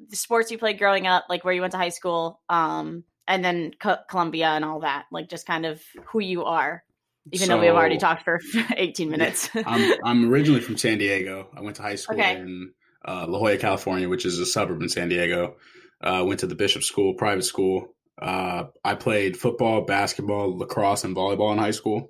the 0.10 0.16
sports 0.16 0.52
you 0.52 0.58
played 0.58 0.80
growing 0.80 1.08
up, 1.08 1.26
like 1.30 1.44
where 1.44 1.54
you 1.54 1.62
went 1.62 1.72
to 1.72 1.78
high 1.78 1.90
school, 1.90 2.42
um, 2.50 3.04
and 3.28 3.44
then 3.44 3.72
Co- 3.80 4.00
Columbia 4.10 4.48
and 4.48 4.66
all 4.66 4.82
that. 4.82 5.06
Like, 5.12 5.30
just 5.30 5.46
kind 5.46 5.66
of 5.66 5.82
who 6.08 6.20
you 6.20 6.46
are. 6.46 6.84
Even 7.32 7.48
so, 7.48 7.54
though 7.54 7.62
we've 7.62 7.70
already 7.70 7.98
talked 7.98 8.24
for 8.24 8.40
18 8.78 9.10
minutes. 9.10 9.50
I'm, 9.54 9.94
I'm 10.04 10.32
originally 10.34 10.62
from 10.62 10.78
San 10.78 10.98
Diego. 10.98 11.50
I 11.56 11.62
went 11.62 11.76
to 11.76 11.84
high 11.84 11.96
school 11.96 12.20
okay. 12.20 12.38
in 12.38 12.74
uh, 13.06 13.26
La 13.28 13.38
Jolla, 13.38 13.58
California, 13.58 14.10
which 14.10 14.26
is 14.26 14.40
a 14.40 14.46
suburb 14.46 14.82
in 14.82 14.90
San 14.90 15.10
Diego. 15.10 15.56
Uh, 16.04 16.24
went 16.26 16.40
to 16.40 16.48
the 16.48 16.56
Bishop 16.56 16.84
School, 16.84 17.14
private 17.14 17.44
school. 17.44 17.94
Uh, 18.22 18.66
I 18.84 18.96
played 18.96 19.38
football, 19.38 19.82
basketball, 19.82 20.58
lacrosse, 20.58 21.04
and 21.04 21.16
volleyball 21.16 21.52
in 21.54 21.58
high 21.58 21.72
school. 21.72 22.10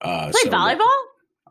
Uh, 0.00 0.30
Played 0.30 0.44
so 0.44 0.50
volleyball? 0.50 0.96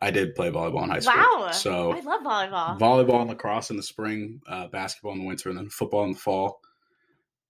I 0.02 0.12
did 0.12 0.36
play 0.36 0.50
volleyball 0.50 0.84
in 0.84 0.90
high 0.90 1.00
school. 1.00 1.16
Wow. 1.16 1.52
So 1.52 1.92
I 1.94 2.00
love 2.02 2.22
volleyball. 2.22 2.80
Volleyball 2.80 3.22
and 3.22 3.30
lacrosse 3.30 3.70
in 3.70 3.78
the 3.78 3.84
spring, 3.84 4.42
uh, 4.48 4.68
basketball 4.68 5.14
in 5.14 5.20
the 5.20 5.26
winter, 5.26 5.50
and 5.50 5.58
then 5.58 5.70
football 5.70 6.04
in 6.06 6.14
the 6.14 6.20
fall. 6.20 6.60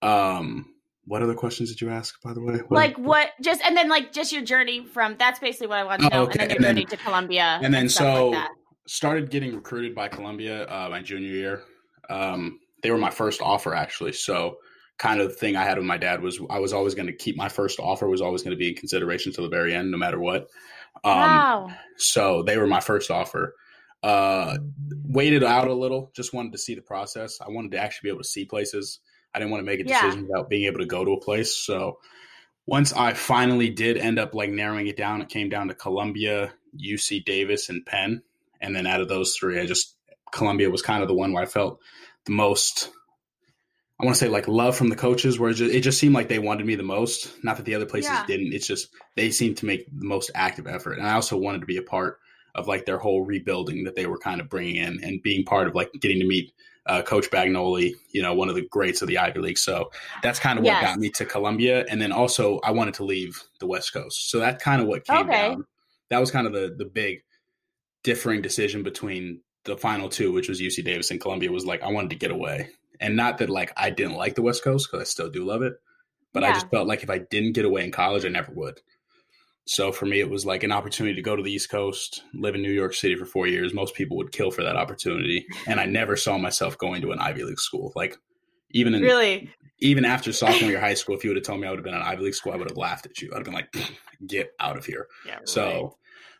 Um, 0.02 0.74
what 1.04 1.22
other 1.22 1.34
questions 1.34 1.70
did 1.70 1.80
you 1.80 1.90
ask, 1.90 2.20
by 2.22 2.32
the 2.32 2.40
way? 2.40 2.54
What, 2.54 2.70
like 2.70 2.98
what? 2.98 3.30
Just 3.42 3.62
and 3.62 3.76
then 3.76 3.88
like 3.88 4.12
just 4.12 4.32
your 4.32 4.42
journey 4.42 4.84
from. 4.84 5.16
That's 5.18 5.38
basically 5.38 5.68
what 5.68 5.78
I 5.78 5.84
want 5.84 6.02
to 6.02 6.08
know. 6.08 6.20
Oh, 6.20 6.22
okay. 6.24 6.40
And 6.40 6.40
then 6.40 6.48
your 6.50 6.56
and 6.56 6.64
journey 6.64 6.86
then, 6.88 6.98
to 6.98 7.04
Columbia. 7.04 7.58
And 7.62 7.74
then 7.74 7.82
and 7.82 7.92
so 7.92 8.28
like 8.30 8.48
started 8.86 9.30
getting 9.30 9.54
recruited 9.54 9.94
by 9.94 10.08
Columbia 10.08 10.66
uh, 10.66 10.88
my 10.90 11.02
junior 11.02 11.28
year. 11.28 11.62
Um, 12.08 12.60
they 12.82 12.90
were 12.90 12.98
my 12.98 13.10
first 13.10 13.40
offer 13.40 13.74
actually. 13.74 14.12
So 14.12 14.58
kind 14.98 15.20
of 15.20 15.28
the 15.28 15.34
thing 15.34 15.56
I 15.56 15.64
had 15.64 15.78
with 15.78 15.86
my 15.86 15.96
dad 15.96 16.22
was 16.22 16.40
I 16.50 16.58
was 16.58 16.72
always 16.72 16.94
going 16.94 17.06
to 17.06 17.12
keep 17.12 17.36
my 17.36 17.48
first 17.48 17.78
offer 17.78 18.08
was 18.08 18.20
always 18.20 18.42
going 18.42 18.52
to 18.52 18.58
be 18.58 18.68
in 18.68 18.74
consideration 18.74 19.32
to 19.34 19.42
the 19.42 19.48
very 19.48 19.74
end, 19.74 19.90
no 19.90 19.98
matter 19.98 20.18
what. 20.18 20.48
Um, 21.04 21.12
wow. 21.12 21.70
So 21.96 22.42
they 22.42 22.58
were 22.58 22.66
my 22.66 22.80
first 22.80 23.10
offer. 23.10 23.54
Uh, 24.02 24.58
waited 25.04 25.42
out 25.42 25.66
a 25.66 25.74
little, 25.74 26.12
just 26.14 26.32
wanted 26.32 26.52
to 26.52 26.58
see 26.58 26.74
the 26.74 26.82
process. 26.82 27.40
I 27.40 27.50
wanted 27.50 27.72
to 27.72 27.78
actually 27.78 28.08
be 28.08 28.10
able 28.10 28.22
to 28.22 28.28
see 28.28 28.44
places. 28.44 29.00
I 29.34 29.38
didn't 29.38 29.50
want 29.50 29.60
to 29.60 29.66
make 29.66 29.80
a 29.80 29.84
decision 29.84 30.20
yeah. 30.20 30.26
without 30.28 30.48
being 30.48 30.66
able 30.66 30.80
to 30.80 30.86
go 30.86 31.04
to 31.04 31.12
a 31.12 31.20
place. 31.20 31.54
So 31.54 31.98
once 32.66 32.92
I 32.92 33.14
finally 33.14 33.70
did 33.70 33.96
end 33.96 34.18
up 34.18 34.34
like 34.34 34.50
narrowing 34.50 34.86
it 34.86 34.96
down, 34.96 35.22
it 35.22 35.28
came 35.28 35.48
down 35.48 35.68
to 35.68 35.74
Columbia, 35.74 36.52
UC 36.76 37.24
Davis, 37.24 37.68
and 37.68 37.84
Penn. 37.84 38.22
And 38.60 38.74
then 38.74 38.86
out 38.86 39.00
of 39.00 39.08
those 39.08 39.34
three, 39.36 39.60
I 39.60 39.66
just 39.66 39.96
Columbia 40.32 40.70
was 40.70 40.82
kind 40.82 41.02
of 41.02 41.08
the 41.08 41.14
one 41.14 41.32
where 41.32 41.42
I 41.42 41.46
felt 41.46 41.80
the 42.28 42.34
most 42.34 42.90
I 44.00 44.04
want 44.04 44.16
to 44.16 44.24
say 44.24 44.28
like 44.28 44.46
love 44.46 44.76
from 44.76 44.90
the 44.90 44.96
coaches, 44.96 45.40
where 45.40 45.50
it 45.50 45.54
just, 45.54 45.74
it 45.74 45.80
just, 45.80 45.98
seemed 45.98 46.14
like 46.14 46.28
they 46.28 46.38
wanted 46.38 46.66
me 46.66 46.76
the 46.76 46.84
most. 46.84 47.32
Not 47.42 47.56
that 47.56 47.66
the 47.66 47.74
other 47.74 47.86
places 47.86 48.12
yeah. 48.12 48.24
didn't. 48.26 48.52
It's 48.52 48.66
just 48.66 48.90
they 49.16 49.32
seemed 49.32 49.56
to 49.58 49.66
make 49.66 49.86
the 49.86 50.06
most 50.06 50.30
active 50.36 50.68
effort, 50.68 50.98
and 50.98 51.06
I 51.06 51.14
also 51.14 51.36
wanted 51.36 51.62
to 51.62 51.66
be 51.66 51.78
a 51.78 51.82
part 51.82 52.18
of 52.54 52.68
like 52.68 52.86
their 52.86 52.98
whole 52.98 53.24
rebuilding 53.24 53.84
that 53.84 53.96
they 53.96 54.06
were 54.06 54.18
kind 54.18 54.40
of 54.40 54.48
bringing 54.48 54.76
in, 54.76 55.02
and 55.02 55.20
being 55.20 55.44
part 55.44 55.66
of 55.66 55.74
like 55.74 55.90
getting 56.00 56.20
to 56.20 56.26
meet 56.26 56.52
uh, 56.86 57.02
Coach 57.02 57.28
Bagnoli, 57.30 57.94
you 58.12 58.22
know, 58.22 58.34
one 58.34 58.48
of 58.48 58.54
the 58.54 58.66
greats 58.70 59.02
of 59.02 59.08
the 59.08 59.18
Ivy 59.18 59.40
League. 59.40 59.58
So 59.58 59.90
that's 60.22 60.38
kind 60.38 60.60
of 60.60 60.64
what 60.64 60.70
yes. 60.70 60.82
got 60.82 60.98
me 60.98 61.10
to 61.10 61.24
Columbia, 61.24 61.84
and 61.90 62.00
then 62.00 62.12
also 62.12 62.60
I 62.60 62.70
wanted 62.70 62.94
to 62.94 63.04
leave 63.04 63.42
the 63.58 63.66
West 63.66 63.92
Coast. 63.92 64.30
So 64.30 64.38
that's 64.38 64.62
kind 64.62 64.80
of 64.80 64.86
what 64.86 65.04
came 65.04 65.28
okay. 65.28 65.48
down. 65.48 65.66
That 66.10 66.20
was 66.20 66.30
kind 66.30 66.46
of 66.46 66.52
the 66.52 66.72
the 66.78 66.84
big 66.84 67.22
differing 68.04 68.42
decision 68.42 68.84
between 68.84 69.40
the 69.68 69.76
final 69.76 70.08
two, 70.08 70.32
which 70.32 70.48
was 70.48 70.60
UC 70.60 70.84
Davis 70.84 71.10
and 71.10 71.20
Columbia, 71.20 71.52
was 71.52 71.66
like 71.66 71.82
I 71.82 71.92
wanted 71.92 72.10
to 72.10 72.16
get 72.16 72.30
away. 72.30 72.70
And 73.00 73.16
not 73.16 73.38
that 73.38 73.50
like 73.50 73.72
I 73.76 73.90
didn't 73.90 74.16
like 74.16 74.34
the 74.34 74.42
West 74.42 74.64
Coast 74.64 74.88
because 74.90 75.02
I 75.02 75.04
still 75.08 75.30
do 75.30 75.44
love 75.44 75.62
it, 75.62 75.74
but 76.32 76.42
yeah. 76.42 76.50
I 76.50 76.52
just 76.54 76.70
felt 76.70 76.88
like 76.88 77.02
if 77.02 77.10
I 77.10 77.18
didn't 77.18 77.52
get 77.52 77.64
away 77.64 77.84
in 77.84 77.92
college, 77.92 78.24
I 78.24 78.28
never 78.28 78.52
would. 78.52 78.80
So 79.66 79.92
for 79.92 80.06
me, 80.06 80.18
it 80.18 80.30
was 80.30 80.46
like 80.46 80.62
an 80.62 80.72
opportunity 80.72 81.14
to 81.14 81.22
go 81.22 81.36
to 81.36 81.42
the 81.42 81.52
East 81.52 81.70
Coast, 81.70 82.24
live 82.32 82.54
in 82.54 82.62
New 82.62 82.72
York 82.72 82.94
City 82.94 83.16
for 83.16 83.26
four 83.26 83.46
years. 83.46 83.74
Most 83.74 83.94
people 83.94 84.16
would 84.16 84.32
kill 84.32 84.50
for 84.50 84.64
that 84.64 84.76
opportunity, 84.76 85.46
and 85.66 85.78
I 85.78 85.84
never 85.84 86.16
saw 86.16 86.38
myself 86.38 86.78
going 86.78 87.02
to 87.02 87.12
an 87.12 87.20
Ivy 87.20 87.44
League 87.44 87.60
school. 87.60 87.92
Like 87.94 88.16
even 88.70 88.94
in 88.94 89.02
really 89.02 89.50
even 89.80 90.04
after 90.04 90.32
sophomore 90.32 90.70
year 90.70 90.80
high 90.80 90.94
school, 90.94 91.16
if 91.16 91.22
you 91.22 91.30
would 91.30 91.36
have 91.36 91.44
told 91.44 91.60
me 91.60 91.66
I 91.66 91.70
would 91.70 91.78
have 91.78 91.84
been 91.84 91.94
an 91.94 92.02
Ivy 92.02 92.24
League 92.24 92.34
school, 92.34 92.52
I 92.52 92.56
would 92.56 92.68
have 92.68 92.78
laughed 92.78 93.06
at 93.06 93.20
you. 93.20 93.30
I'd 93.32 93.36
have 93.36 93.44
been 93.44 93.54
like, 93.54 93.72
"Get 94.26 94.52
out 94.58 94.76
of 94.76 94.86
here!" 94.86 95.06
Yeah, 95.26 95.34
right. 95.34 95.48
So 95.48 95.98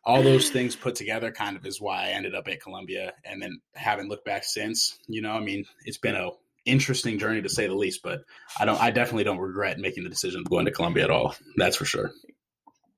all 0.09 0.23
those 0.23 0.49
things 0.49 0.75
put 0.75 0.95
together 0.95 1.31
kind 1.31 1.55
of 1.55 1.67
is 1.67 1.83
why 1.83 2.07
I 2.07 2.09
ended 2.09 2.35
up 2.35 2.49
at 2.49 2.63
Columbia, 2.63 3.13
and 3.27 3.43
then 3.43 3.61
haven't 3.75 4.09
looked 4.09 4.25
back 4.25 4.43
since. 4.43 4.99
You 5.07 5.21
know, 5.21 5.33
I 5.33 5.41
mean, 5.41 5.67
it's 5.85 5.99
been 5.99 6.17
a 6.17 6.31
interesting 6.65 7.19
journey 7.19 7.43
to 7.43 7.49
say 7.51 7.67
the 7.67 7.75
least. 7.75 8.03
But 8.03 8.23
I 8.59 8.65
don't. 8.65 8.81
I 8.81 8.91
definitely 8.91 9.25
don't 9.25 9.39
regret 9.39 9.79
making 9.79 10.05
the 10.05 10.11
decision 10.11 10.41
of 10.41 10.49
going 10.49 10.65
to 10.65 10.73
Columbia 10.73 11.05
at 11.05 11.11
all. 11.11 11.35
That's 11.57 11.77
for 11.77 11.85
sure. 11.85 12.11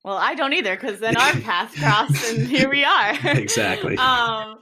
Well, 0.05 0.17
I 0.17 0.37
don't 0.37 0.53
either 0.53 0.77
because 0.77 1.01
then 1.01 1.17
our 1.17 1.33
paths 1.41 1.77
crossed 1.79 2.33
and 2.33 2.47
here 2.47 2.71
we 2.71 2.85
are. 2.85 3.11
exactly. 3.25 3.97
Um, 3.99 4.61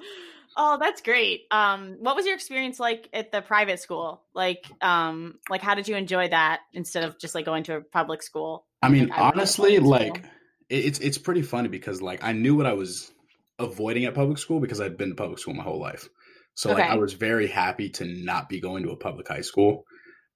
oh, 0.56 0.78
that's 0.80 1.02
great. 1.02 1.42
Um, 1.50 1.96
what 2.00 2.16
was 2.16 2.24
your 2.24 2.34
experience 2.34 2.80
like 2.80 3.10
at 3.12 3.30
the 3.30 3.42
private 3.42 3.78
school? 3.78 4.22
Like, 4.34 4.64
um, 4.80 5.38
like 5.50 5.60
how 5.60 5.74
did 5.74 5.86
you 5.86 5.96
enjoy 5.96 6.28
that 6.28 6.60
instead 6.72 7.04
of 7.04 7.18
just 7.18 7.34
like 7.34 7.44
going 7.44 7.64
to 7.64 7.76
a 7.76 7.80
public 7.82 8.22
school? 8.22 8.64
I 8.82 8.88
mean, 8.88 9.08
like, 9.08 9.20
honestly, 9.20 9.78
like 9.78 10.24
it's 10.70 10.98
it's 10.98 11.18
pretty 11.18 11.42
funny 11.42 11.68
because 11.68 12.02
like 12.02 12.22
I 12.22 12.32
knew 12.32 12.56
what 12.56 12.66
I 12.66 12.74
was 12.74 13.10
avoiding 13.58 14.04
at 14.04 14.14
public 14.14 14.38
school 14.38 14.60
because 14.60 14.80
I'd 14.80 14.96
been 14.96 15.10
to 15.10 15.14
public 15.14 15.38
school 15.38 15.54
my 15.54 15.62
whole 15.62 15.80
life. 15.80 16.08
So 16.54 16.70
okay. 16.70 16.82
like 16.82 16.90
I 16.90 16.96
was 16.96 17.12
very 17.12 17.46
happy 17.46 17.88
to 17.90 18.04
not 18.04 18.48
be 18.48 18.60
going 18.60 18.82
to 18.82 18.90
a 18.90 18.96
public 18.96 19.28
high 19.28 19.42
school. 19.42 19.84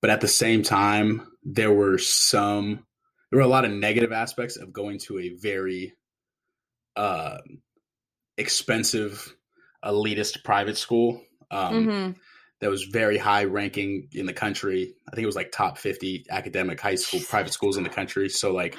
But 0.01 0.11
at 0.11 0.21
the 0.21 0.29
same 0.29 0.62
time, 0.62 1.27
there 1.45 1.73
were 1.73 1.99
some 1.99 2.85
there 3.31 3.38
were 3.38 3.45
a 3.45 3.49
lot 3.49 3.64
of 3.64 3.71
negative 3.73 4.12
aspects 4.12 4.57
of 4.57 4.73
going 4.73 4.99
to 5.01 5.18
a 5.18 5.31
very 5.40 5.95
uh 6.97 7.38
expensive 8.38 9.35
elitist 9.85 10.45
private 10.45 10.79
school. 10.79 11.23
Um 11.51 11.87
mm-hmm. 11.87 12.12
that 12.61 12.71
was 12.71 12.85
very 12.85 13.18
high 13.18 13.45
ranking 13.45 14.09
in 14.12 14.27
the 14.27 14.33
country. 14.33 14.95
I 15.09 15.14
think 15.14 15.25
it 15.25 15.27
was 15.27 15.37
like 15.37 15.53
top 15.53 15.77
50 15.77 16.27
academic 16.31 16.81
high 16.81 16.95
school 16.95 17.21
private 17.29 17.53
schools 17.53 17.77
in 17.77 17.83
the 17.83 17.90
country. 17.90 18.29
So 18.29 18.53
like 18.53 18.77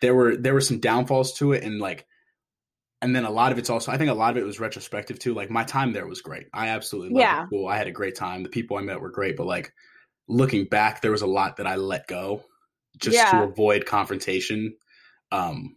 there 0.00 0.14
were 0.14 0.36
there 0.36 0.54
were 0.54 0.60
some 0.60 0.80
downfalls 0.80 1.34
to 1.34 1.52
it 1.52 1.62
and 1.62 1.80
like 1.80 2.06
and 3.02 3.16
then 3.16 3.24
a 3.24 3.30
lot 3.30 3.52
of 3.52 3.58
it's 3.58 3.70
also 3.70 3.90
I 3.92 3.98
think 3.98 4.10
a 4.10 4.14
lot 4.14 4.32
of 4.32 4.36
it 4.36 4.46
was 4.46 4.60
retrospective 4.60 5.18
too. 5.18 5.34
Like 5.34 5.50
my 5.50 5.64
time 5.64 5.92
there 5.92 6.06
was 6.06 6.20
great. 6.20 6.46
I 6.52 6.68
absolutely 6.68 7.10
loved 7.10 7.20
yeah. 7.20 7.46
school. 7.46 7.68
I 7.68 7.76
had 7.76 7.86
a 7.86 7.92
great 7.92 8.16
time. 8.16 8.42
The 8.42 8.48
people 8.48 8.76
I 8.76 8.82
met 8.82 9.00
were 9.00 9.10
great, 9.10 9.36
but 9.36 9.46
like 9.46 9.72
looking 10.28 10.66
back, 10.66 11.00
there 11.00 11.10
was 11.10 11.22
a 11.22 11.26
lot 11.26 11.56
that 11.56 11.66
I 11.66 11.76
let 11.76 12.06
go 12.06 12.44
just 12.98 13.16
yeah. 13.16 13.30
to 13.30 13.42
avoid 13.44 13.86
confrontation. 13.86 14.76
Um 15.32 15.76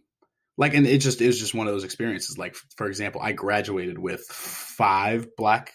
like 0.56 0.74
and 0.74 0.86
it 0.86 0.98
just 0.98 1.20
it 1.20 1.26
was 1.26 1.38
just 1.38 1.54
one 1.54 1.66
of 1.66 1.72
those 1.72 1.84
experiences. 1.84 2.38
Like 2.38 2.56
for 2.76 2.86
example, 2.86 3.20
I 3.22 3.32
graduated 3.32 3.98
with 3.98 4.20
five 4.20 5.34
black 5.36 5.72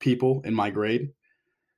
people 0.00 0.42
in 0.44 0.54
my 0.54 0.70
grade. 0.70 1.12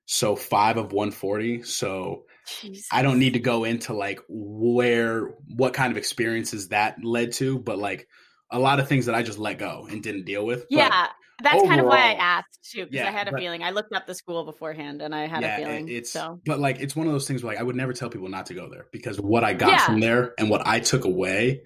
So 0.07 0.37
five 0.37 0.77
of 0.77 0.93
140. 0.93 1.63
So 1.63 2.25
Jesus. 2.47 2.89
I 2.93 3.03
don't 3.03 3.19
need 3.19 3.35
to 3.35 3.41
go 3.41 3.65
into 3.65 3.93
like 3.95 4.21
where 4.29 5.35
what 5.57 5.75
kind 5.75 5.91
of 5.91 5.97
experiences 5.97 6.69
that 6.69 7.03
led 7.05 7.33
to, 7.33 7.59
but 7.59 7.79
like 7.79 8.09
a 8.51 8.59
lot 8.59 8.81
of 8.81 8.89
things 8.89 9.07
that 9.07 9.15
I 9.15 9.23
just 9.23 9.39
let 9.39 9.59
go 9.59 9.87
and 9.91 10.03
didn't 10.03 10.25
deal 10.25 10.45
with. 10.45 10.67
Yeah. 10.69 10.89
But 10.89 11.11
that's 11.43 11.57
overall, 11.57 11.69
kind 11.69 11.81
of 11.81 11.87
why 11.87 12.11
I 12.11 12.13
asked 12.13 12.71
too, 12.71 12.85
because 12.85 12.95
yeah, 12.95 13.09
I 13.09 13.11
had 13.11 13.29
a 13.29 13.33
but, 13.33 13.41
feeling. 13.41 13.63
I 13.63 13.71
looked 13.71 13.93
up 13.93 14.07
the 14.07 14.15
school 14.15 14.45
beforehand 14.45 15.03
and 15.03 15.15
I 15.15 15.27
had 15.27 15.43
yeah, 15.43 15.57
a 15.57 15.65
feeling. 15.65 15.89
It's 15.89 16.11
so 16.11 16.41
but 16.45 16.61
like 16.61 16.81
it's 16.81 16.95
one 16.95 17.07
of 17.07 17.13
those 17.13 17.27
things 17.27 17.43
where 17.43 17.55
like 17.55 17.61
I 17.61 17.65
would 17.65 17.77
never 17.77 17.93
tell 17.93 18.11
people 18.11 18.29
not 18.29 18.47
to 18.47 18.55
go 18.55 18.69
there 18.69 18.87
because 18.93 19.21
what 19.21 19.43
I 19.43 19.55
got 19.55 19.71
yeah. 19.71 19.87
from 19.87 20.01
there 20.01 20.35
and 20.39 20.51
what 20.51 20.67
I 20.67 20.81
took 20.81 21.05
away, 21.05 21.63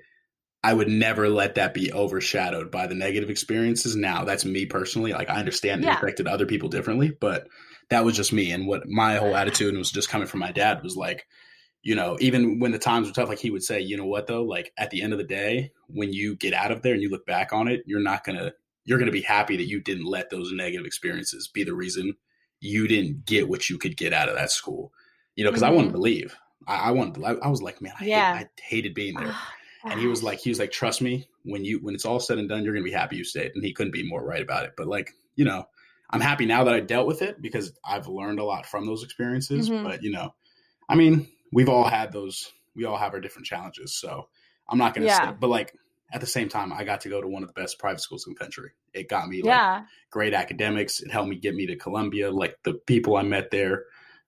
I 0.62 0.72
would 0.72 0.88
never 0.88 1.28
let 1.28 1.56
that 1.56 1.74
be 1.74 1.92
overshadowed 1.92 2.70
by 2.70 2.86
the 2.86 2.94
negative 2.94 3.28
experiences. 3.28 3.96
Now 3.96 4.24
that's 4.24 4.44
me 4.44 4.66
personally. 4.66 5.12
Like 5.12 5.28
I 5.28 5.36
understand 5.36 5.84
it 5.84 5.88
affected 5.88 6.26
other 6.26 6.46
people 6.46 6.68
differently, 6.68 7.12
but 7.20 7.46
that 7.90 8.04
was 8.04 8.16
just 8.16 8.32
me. 8.32 8.50
And 8.50 8.66
what 8.66 8.88
my 8.88 9.16
whole 9.16 9.36
attitude 9.36 9.76
was 9.76 9.90
just 9.90 10.08
coming 10.08 10.26
from 10.26 10.40
my 10.40 10.52
dad 10.52 10.82
was 10.82 10.96
like, 10.96 11.26
you 11.82 11.94
know, 11.94 12.16
even 12.20 12.58
when 12.58 12.72
the 12.72 12.78
times 12.78 13.06
were 13.06 13.14
tough, 13.14 13.28
like 13.28 13.38
he 13.38 13.50
would 13.50 13.62
say, 13.62 13.80
you 13.80 13.96
know 13.96 14.06
what 14.06 14.26
though, 14.26 14.42
like 14.42 14.72
at 14.76 14.90
the 14.90 15.02
end 15.02 15.12
of 15.12 15.18
the 15.18 15.24
day, 15.24 15.72
when 15.86 16.12
you 16.12 16.34
get 16.34 16.52
out 16.52 16.72
of 16.72 16.82
there 16.82 16.94
and 16.94 17.02
you 17.02 17.10
look 17.10 17.26
back 17.26 17.52
on 17.52 17.68
it, 17.68 17.84
you're 17.86 18.00
not 18.00 18.24
gonna 18.24 18.52
you're 18.84 18.98
gonna 18.98 19.12
be 19.12 19.22
happy 19.22 19.56
that 19.56 19.68
you 19.68 19.80
didn't 19.80 20.06
let 20.06 20.30
those 20.30 20.52
negative 20.52 20.86
experiences 20.86 21.48
be 21.48 21.62
the 21.62 21.74
reason 21.74 22.16
you 22.60 22.88
didn't 22.88 23.24
get 23.24 23.48
what 23.48 23.68
you 23.68 23.78
could 23.78 23.96
get 23.96 24.12
out 24.12 24.28
of 24.28 24.34
that 24.34 24.50
school. 24.50 24.92
You 25.36 25.44
know, 25.44 25.50
because 25.50 25.62
mm-hmm. 25.62 25.72
I 25.72 25.76
wanted 25.76 25.92
to 25.92 25.98
leave. 25.98 26.36
I, 26.66 26.88
I 26.88 26.90
wanted 26.90 27.14
to, 27.14 27.26
I, 27.26 27.34
I, 27.34 27.48
was 27.48 27.62
like, 27.62 27.80
man, 27.80 27.92
I, 28.00 28.04
yeah. 28.06 28.38
hate, 28.38 28.46
I 28.46 28.62
hated 28.62 28.94
being 28.94 29.14
there. 29.14 29.34
and 29.84 30.00
he 30.00 30.06
was 30.06 30.22
like, 30.22 30.40
he 30.40 30.48
was 30.48 30.58
like, 30.58 30.72
trust 30.72 31.02
me, 31.02 31.28
when 31.44 31.64
you 31.64 31.78
when 31.80 31.94
it's 31.94 32.04
all 32.04 32.18
said 32.18 32.38
and 32.38 32.48
done, 32.48 32.64
you're 32.64 32.74
gonna 32.74 32.84
be 32.84 32.90
happy 32.90 33.16
you 33.16 33.24
stayed. 33.24 33.52
And 33.54 33.64
he 33.64 33.72
couldn't 33.72 33.92
be 33.92 34.08
more 34.08 34.24
right 34.24 34.42
about 34.42 34.64
it. 34.64 34.72
But 34.76 34.88
like, 34.88 35.12
you 35.36 35.44
know, 35.44 35.68
I'm 36.10 36.20
happy 36.20 36.46
now 36.46 36.64
that 36.64 36.74
I 36.74 36.80
dealt 36.80 37.06
with 37.06 37.22
it 37.22 37.40
because 37.42 37.72
I've 37.84 38.06
learned 38.06 38.38
a 38.38 38.44
lot 38.44 38.66
from 38.66 38.86
those 38.86 39.02
experiences. 39.02 39.68
Mm-hmm. 39.68 39.84
But 39.84 40.02
you 40.02 40.10
know, 40.10 40.34
I 40.88 40.94
mean, 40.94 41.28
we've 41.52 41.68
all 41.68 41.84
had 41.84 42.12
those. 42.12 42.52
We 42.74 42.84
all 42.84 42.96
have 42.96 43.14
our 43.14 43.20
different 43.20 43.46
challenges. 43.46 43.96
So 43.96 44.28
I'm 44.68 44.78
not 44.78 44.94
going 44.94 45.06
to 45.06 45.12
yeah. 45.12 45.30
say, 45.30 45.36
but 45.38 45.48
like 45.48 45.74
at 46.12 46.20
the 46.20 46.26
same 46.26 46.48
time, 46.48 46.72
I 46.72 46.84
got 46.84 47.00
to 47.02 47.08
go 47.08 47.20
to 47.20 47.26
one 47.26 47.42
of 47.42 47.48
the 47.48 47.60
best 47.60 47.78
private 47.78 48.00
schools 48.00 48.26
in 48.26 48.34
the 48.34 48.38
country. 48.38 48.70
It 48.92 49.08
got 49.08 49.28
me 49.28 49.38
like 49.38 49.46
yeah. 49.46 49.84
great 50.10 50.34
academics. 50.34 51.00
It 51.00 51.10
helped 51.10 51.28
me 51.28 51.36
get 51.36 51.54
me 51.54 51.66
to 51.66 51.76
Columbia. 51.76 52.30
Like 52.30 52.58
the 52.62 52.74
people 52.74 53.16
I 53.16 53.22
met 53.22 53.50
there, 53.50 53.84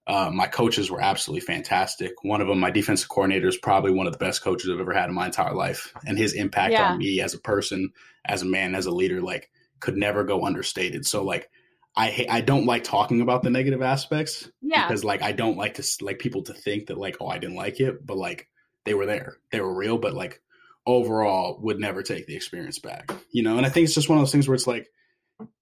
uh, 0.06 0.30
my 0.32 0.46
coaches 0.46 0.90
were 0.90 1.00
absolutely 1.00 1.42
fantastic. 1.42 2.12
One 2.22 2.40
of 2.40 2.48
them, 2.48 2.58
my 2.58 2.70
defensive 2.70 3.08
coordinator, 3.08 3.46
is 3.46 3.58
probably 3.58 3.92
one 3.92 4.06
of 4.06 4.12
the 4.12 4.18
best 4.18 4.42
coaches 4.42 4.70
I've 4.70 4.80
ever 4.80 4.92
had 4.92 5.08
in 5.08 5.14
my 5.14 5.26
entire 5.26 5.54
life. 5.54 5.92
And 6.06 6.18
his 6.18 6.32
impact 6.32 6.72
yeah. 6.72 6.92
on 6.92 6.98
me 6.98 7.20
as 7.20 7.34
a 7.34 7.38
person, 7.38 7.92
as 8.24 8.42
a 8.42 8.46
man, 8.46 8.74
as 8.74 8.86
a 8.86 8.90
leader, 8.90 9.20
like 9.20 9.50
could 9.80 9.96
never 9.96 10.24
go 10.24 10.44
understated. 10.44 11.06
So 11.06 11.22
like 11.22 11.48
I 11.96 12.26
I 12.28 12.40
don't 12.40 12.66
like 12.66 12.84
talking 12.84 13.20
about 13.20 13.42
the 13.42 13.50
negative 13.50 13.82
aspects. 13.82 14.48
Yeah. 14.60 14.86
Because 14.86 15.04
like 15.04 15.22
I 15.22 15.32
don't 15.32 15.56
like 15.56 15.74
to 15.74 16.04
like 16.04 16.18
people 16.18 16.42
to 16.44 16.54
think 16.54 16.86
that 16.86 16.98
like 16.98 17.16
oh 17.20 17.28
I 17.28 17.38
didn't 17.38 17.56
like 17.56 17.80
it, 17.80 18.04
but 18.04 18.16
like 18.16 18.48
they 18.84 18.94
were 18.94 19.06
there, 19.06 19.38
they 19.52 19.60
were 19.60 19.74
real, 19.74 19.98
but 19.98 20.14
like 20.14 20.40
overall 20.86 21.58
would 21.60 21.78
never 21.78 22.02
take 22.02 22.26
the 22.26 22.36
experience 22.36 22.78
back. 22.78 23.12
You 23.32 23.42
know, 23.42 23.56
and 23.56 23.66
I 23.66 23.68
think 23.68 23.84
it's 23.84 23.94
just 23.94 24.08
one 24.08 24.18
of 24.18 24.22
those 24.22 24.32
things 24.32 24.48
where 24.48 24.54
it's 24.54 24.66
like 24.66 24.88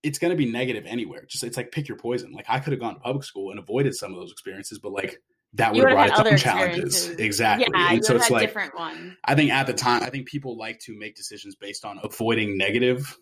it's 0.02 0.18
going 0.18 0.30
to 0.30 0.36
be 0.36 0.50
negative 0.50 0.84
anywhere. 0.86 1.24
Just 1.28 1.44
it's 1.44 1.56
like 1.56 1.72
pick 1.72 1.88
your 1.88 1.98
poison. 1.98 2.32
Like 2.32 2.46
I 2.48 2.60
could 2.60 2.72
have 2.72 2.80
gone 2.80 2.94
to 2.94 3.00
public 3.00 3.24
school 3.24 3.50
and 3.50 3.58
avoided 3.58 3.94
some 3.94 4.12
of 4.12 4.18
those 4.18 4.32
experiences, 4.32 4.78
but 4.78 4.92
like 4.92 5.20
that 5.54 5.72
would 5.72 5.84
have 5.84 5.92
brought 5.92 6.10
its 6.10 6.20
own 6.20 6.36
challenges. 6.36 7.08
Exactly. 7.08 7.66
Yeah, 7.72 7.92
and 7.92 8.04
so 8.04 8.16
it's 8.16 8.30
like 8.30 8.48
different 8.48 8.74
one. 8.74 9.16
I 9.24 9.34
think 9.34 9.50
at 9.50 9.66
the 9.66 9.74
time, 9.74 10.02
I 10.02 10.10
think 10.10 10.28
people 10.28 10.56
like 10.56 10.80
to 10.80 10.96
make 10.96 11.16
decisions 11.16 11.56
based 11.56 11.84
on 11.84 11.98
avoiding 12.02 12.58
negative 12.58 13.16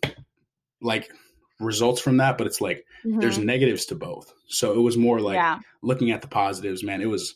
like 0.81 1.11
results 1.59 2.01
from 2.01 2.17
that, 2.17 2.37
but 2.37 2.47
it's 2.47 2.61
like 2.61 2.85
mm-hmm. 3.05 3.19
there's 3.19 3.37
negatives 3.37 3.85
to 3.87 3.95
both. 3.95 4.33
So 4.47 4.73
it 4.73 4.81
was 4.81 4.97
more 4.97 5.19
like 5.19 5.35
yeah. 5.35 5.59
looking 5.81 6.11
at 6.11 6.21
the 6.21 6.27
positives, 6.27 6.83
man. 6.83 7.01
It 7.01 7.09
was, 7.09 7.35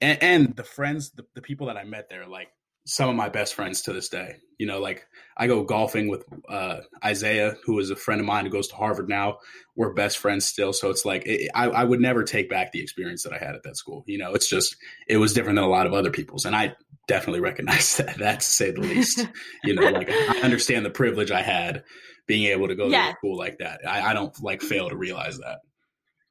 and, 0.00 0.22
and 0.22 0.56
the 0.56 0.64
friends, 0.64 1.10
the, 1.10 1.24
the 1.34 1.42
people 1.42 1.66
that 1.68 1.76
I 1.76 1.84
met 1.84 2.08
there, 2.08 2.26
like 2.26 2.48
some 2.84 3.08
of 3.08 3.16
my 3.16 3.28
best 3.28 3.54
friends 3.54 3.82
to 3.82 3.92
this 3.92 4.08
day. 4.08 4.36
You 4.58 4.66
know, 4.66 4.80
like 4.80 5.06
I 5.36 5.46
go 5.46 5.64
golfing 5.64 6.08
with 6.08 6.24
uh, 6.48 6.78
Isaiah, 7.04 7.56
who 7.64 7.78
is 7.78 7.90
a 7.90 7.96
friend 7.96 8.20
of 8.20 8.26
mine 8.26 8.44
who 8.44 8.50
goes 8.50 8.68
to 8.68 8.76
Harvard 8.76 9.08
now. 9.08 9.38
We're 9.76 9.92
best 9.92 10.18
friends 10.18 10.44
still. 10.44 10.72
So 10.72 10.90
it's 10.90 11.04
like, 11.04 11.24
it, 11.26 11.50
I, 11.54 11.68
I 11.68 11.84
would 11.84 12.00
never 12.00 12.22
take 12.22 12.48
back 12.48 12.72
the 12.72 12.80
experience 12.80 13.22
that 13.24 13.32
I 13.32 13.38
had 13.38 13.54
at 13.54 13.62
that 13.64 13.76
school. 13.76 14.04
You 14.06 14.18
know, 14.18 14.34
it's 14.34 14.48
just, 14.48 14.76
it 15.08 15.16
was 15.16 15.32
different 15.32 15.56
than 15.56 15.64
a 15.64 15.70
lot 15.70 15.86
of 15.86 15.94
other 15.94 16.10
people's. 16.10 16.44
And 16.44 16.54
I 16.54 16.74
definitely 17.08 17.40
recognize 17.48 17.96
that, 17.96 18.18
that 18.18 18.40
to 18.40 18.46
say 18.46 18.70
the 18.70 18.80
least. 18.80 19.26
you 19.64 19.74
know, 19.74 19.88
like 19.88 20.08
I 20.10 20.40
understand 20.42 20.84
the 20.84 20.90
privilege 20.90 21.30
I 21.30 21.42
had 21.42 21.84
being 22.26 22.46
able 22.46 22.68
to 22.68 22.74
go 22.74 22.88
yeah. 22.88 23.06
to 23.06 23.10
a 23.10 23.16
school 23.16 23.36
like 23.36 23.58
that. 23.58 23.80
I, 23.86 24.10
I 24.10 24.14
don't 24.14 24.32
like 24.42 24.62
fail 24.62 24.88
to 24.88 24.96
realize 24.96 25.38
that. 25.38 25.58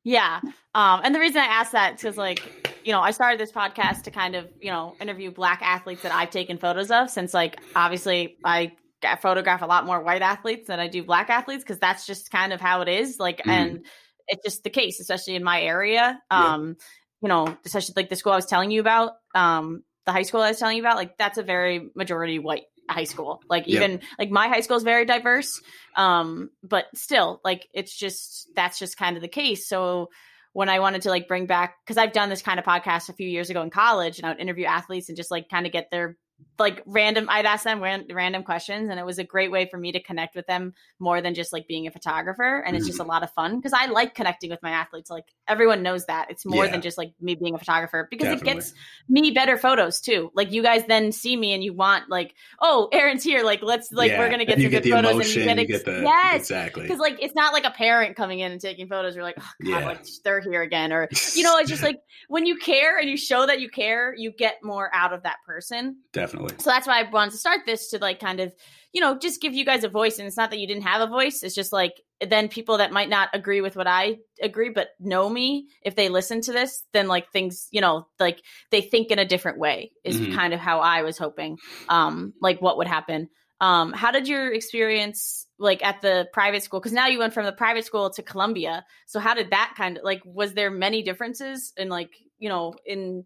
Yeah. 0.03 0.39
Um, 0.73 1.01
and 1.03 1.13
the 1.13 1.19
reason 1.19 1.41
I 1.41 1.45
asked 1.45 1.73
that 1.73 1.95
is 1.95 2.01
because, 2.01 2.17
like, 2.17 2.79
you 2.83 2.91
know, 2.91 3.01
I 3.01 3.11
started 3.11 3.39
this 3.39 3.51
podcast 3.51 4.03
to 4.03 4.11
kind 4.11 4.35
of, 4.35 4.47
you 4.59 4.71
know, 4.71 4.95
interview 4.99 5.31
black 5.31 5.61
athletes 5.61 6.01
that 6.01 6.11
I've 6.11 6.31
taken 6.31 6.57
photos 6.57 6.89
of 6.89 7.09
since, 7.09 7.33
like, 7.33 7.59
obviously 7.75 8.37
I 8.43 8.71
photograph 9.19 9.61
a 9.61 9.67
lot 9.67 9.85
more 9.85 10.01
white 10.01 10.21
athletes 10.21 10.67
than 10.67 10.79
I 10.79 10.87
do 10.87 11.03
black 11.03 11.29
athletes 11.29 11.63
because 11.63 11.77
that's 11.77 12.07
just 12.07 12.31
kind 12.31 12.51
of 12.53 12.59
how 12.61 12.81
it 12.81 12.87
is. 12.87 13.19
Like, 13.19 13.39
mm. 13.39 13.51
and 13.51 13.85
it's 14.27 14.43
just 14.43 14.63
the 14.63 14.69
case, 14.71 14.99
especially 14.99 15.35
in 15.35 15.43
my 15.43 15.61
area. 15.61 16.19
Um, 16.31 16.67
yeah. 16.67 16.85
You 17.23 17.29
know, 17.29 17.57
especially 17.65 17.93
like 17.95 18.09
the 18.09 18.15
school 18.15 18.31
I 18.31 18.37
was 18.37 18.47
telling 18.47 18.71
you 18.71 18.79
about, 18.79 19.11
um, 19.35 19.83
the 20.07 20.11
high 20.11 20.23
school 20.23 20.41
I 20.41 20.49
was 20.49 20.57
telling 20.57 20.77
you 20.77 20.81
about, 20.81 20.95
like, 20.95 21.15
that's 21.19 21.37
a 21.37 21.43
very 21.43 21.91
majority 21.95 22.39
white 22.39 22.63
high 22.89 23.03
school. 23.05 23.41
Like 23.49 23.67
even 23.67 23.91
yep. 23.91 24.01
like 24.19 24.29
my 24.29 24.47
high 24.47 24.61
school 24.61 24.77
is 24.77 24.83
very 24.83 25.05
diverse. 25.05 25.61
Um, 25.95 26.49
but 26.63 26.85
still, 26.95 27.41
like 27.43 27.67
it's 27.73 27.95
just 27.95 28.49
that's 28.55 28.79
just 28.79 28.97
kind 28.97 29.15
of 29.15 29.21
the 29.21 29.27
case. 29.27 29.67
So 29.67 30.09
when 30.53 30.69
I 30.69 30.79
wanted 30.79 31.03
to 31.03 31.09
like 31.09 31.27
bring 31.27 31.45
back 31.45 31.75
because 31.85 31.97
I've 31.97 32.11
done 32.11 32.29
this 32.29 32.41
kind 32.41 32.59
of 32.59 32.65
podcast 32.65 33.09
a 33.09 33.13
few 33.13 33.27
years 33.27 33.49
ago 33.49 33.61
in 33.61 33.69
college 33.69 34.19
and 34.19 34.25
I 34.25 34.29
would 34.29 34.39
interview 34.39 34.65
athletes 34.65 35.09
and 35.09 35.15
just 35.15 35.31
like 35.31 35.49
kind 35.49 35.65
of 35.65 35.71
get 35.71 35.89
their 35.91 36.17
like 36.61 36.83
random 36.85 37.27
i'd 37.29 37.45
ask 37.45 37.63
them 37.63 37.81
ran, 37.81 38.05
random 38.11 38.43
questions 38.43 38.89
and 38.89 38.99
it 38.99 39.05
was 39.05 39.17
a 39.17 39.23
great 39.23 39.51
way 39.51 39.67
for 39.69 39.77
me 39.77 39.91
to 39.91 40.01
connect 40.01 40.35
with 40.35 40.45
them 40.45 40.73
more 40.99 41.21
than 41.21 41.33
just 41.33 41.51
like 41.51 41.67
being 41.67 41.87
a 41.87 41.91
photographer 41.91 42.63
and 42.65 42.75
it's 42.75 42.85
just 42.85 42.99
a 42.99 43.01
mm-hmm. 43.01 43.11
lot 43.11 43.23
of 43.23 43.31
fun 43.31 43.57
because 43.57 43.73
i 43.73 43.87
like 43.87 44.13
connecting 44.13 44.49
with 44.49 44.61
my 44.61 44.69
athletes 44.69 45.09
like 45.09 45.25
everyone 45.47 45.81
knows 45.81 46.05
that 46.05 46.29
it's 46.29 46.45
more 46.45 46.65
yeah. 46.65 46.71
than 46.71 46.81
just 46.81 46.97
like 46.97 47.13
me 47.19 47.35
being 47.35 47.55
a 47.55 47.57
photographer 47.57 48.07
because 48.09 48.27
Definitely. 48.27 48.51
it 48.51 48.55
gets 48.55 48.73
me 49.09 49.31
better 49.31 49.57
photos 49.57 49.99
too 49.99 50.31
like 50.35 50.51
you 50.51 50.61
guys 50.61 50.83
then 50.87 51.11
see 51.11 51.35
me 51.35 51.53
and 51.53 51.63
you 51.63 51.73
want 51.73 52.09
like 52.09 52.35
oh 52.61 52.87
aaron's 52.93 53.23
here 53.23 53.43
like 53.43 53.61
let's 53.63 53.91
like 53.91 54.11
yeah. 54.11 54.19
we're 54.19 54.29
gonna 54.29 54.45
get 54.45 54.59
some 54.59 54.69
good 54.69 54.83
photos 54.83 55.11
emotion, 55.11 55.49
and 55.49 55.59
you 55.59 55.67
get, 55.67 55.75
ex- 55.75 55.85
you 55.87 55.93
get 55.93 56.01
the, 56.01 56.01
yes 56.03 56.41
exactly 56.41 56.83
because 56.83 56.99
like 56.99 57.17
it's 57.21 57.35
not 57.35 57.53
like 57.53 57.65
a 57.65 57.71
parent 57.71 58.15
coming 58.15 58.39
in 58.39 58.51
and 58.51 58.61
taking 58.61 58.87
photos 58.87 59.15
you're 59.15 59.23
like 59.23 59.37
oh 59.39 59.51
god 59.63 59.69
yeah. 59.69 59.85
like 59.85 60.05
they're 60.23 60.41
here 60.41 60.61
again 60.61 60.93
or 60.93 61.07
you 61.33 61.43
know 61.43 61.57
it's 61.57 61.69
just 61.69 61.83
like 61.91 61.99
when 62.27 62.45
you 62.45 62.55
care 62.57 62.99
and 62.99 63.09
you 63.09 63.17
show 63.17 63.45
that 63.45 63.59
you 63.59 63.69
care 63.69 64.13
you 64.15 64.31
get 64.31 64.57
more 64.63 64.89
out 64.93 65.13
of 65.13 65.23
that 65.23 65.37
person 65.45 65.97
Definitely 66.13 66.30
definitely. 66.31 66.55
So 66.59 66.69
that's 66.69 66.87
why 66.87 67.01
I 67.01 67.09
wanted 67.09 67.31
to 67.31 67.37
start 67.37 67.61
this 67.65 67.89
to 67.89 67.99
like 67.99 68.19
kind 68.19 68.39
of, 68.39 68.53
you 68.93 69.01
know, 69.01 69.17
just 69.17 69.41
give 69.41 69.53
you 69.53 69.65
guys 69.65 69.83
a 69.83 69.89
voice. 69.89 70.17
And 70.17 70.27
it's 70.27 70.37
not 70.37 70.49
that 70.51 70.59
you 70.59 70.67
didn't 70.67 70.83
have 70.83 71.01
a 71.01 71.07
voice. 71.07 71.43
It's 71.43 71.55
just 71.55 71.71
like 71.71 72.01
then 72.19 72.49
people 72.49 72.77
that 72.77 72.91
might 72.91 73.09
not 73.09 73.29
agree 73.33 73.61
with 73.61 73.75
what 73.75 73.87
I 73.87 74.17
agree, 74.41 74.69
but 74.69 74.89
know 74.99 75.29
me, 75.29 75.67
if 75.83 75.95
they 75.95 76.09
listen 76.09 76.41
to 76.41 76.51
this, 76.51 76.83
then 76.93 77.07
like 77.07 77.31
things, 77.31 77.67
you 77.71 77.81
know, 77.81 78.07
like 78.19 78.41
they 78.69 78.81
think 78.81 79.11
in 79.11 79.19
a 79.19 79.25
different 79.25 79.59
way 79.59 79.91
is 80.03 80.17
mm-hmm. 80.17 80.35
kind 80.35 80.53
of 80.53 80.59
how 80.59 80.79
I 80.79 81.03
was 81.03 81.17
hoping, 81.17 81.57
um, 81.89 82.33
like 82.41 82.61
what 82.61 82.77
would 82.77 82.87
happen. 82.87 83.29
Um, 83.59 83.93
how 83.93 84.11
did 84.11 84.27
your 84.27 84.51
experience 84.51 85.47
like 85.59 85.85
at 85.85 86.01
the 86.01 86.27
private 86.33 86.63
school? 86.63 86.79
Because 86.79 86.93
now 86.93 87.07
you 87.07 87.19
went 87.19 87.33
from 87.33 87.45
the 87.45 87.51
private 87.51 87.85
school 87.85 88.09
to 88.11 88.23
Columbia. 88.23 88.83
So 89.05 89.19
how 89.19 89.35
did 89.35 89.51
that 89.51 89.75
kind 89.77 89.97
of 89.97 90.03
like 90.03 90.21
was 90.25 90.55
there 90.55 90.71
many 90.71 91.03
differences 91.03 91.71
in 91.77 91.87
like 91.87 92.09
you 92.39 92.49
know 92.49 92.73
in 92.87 93.25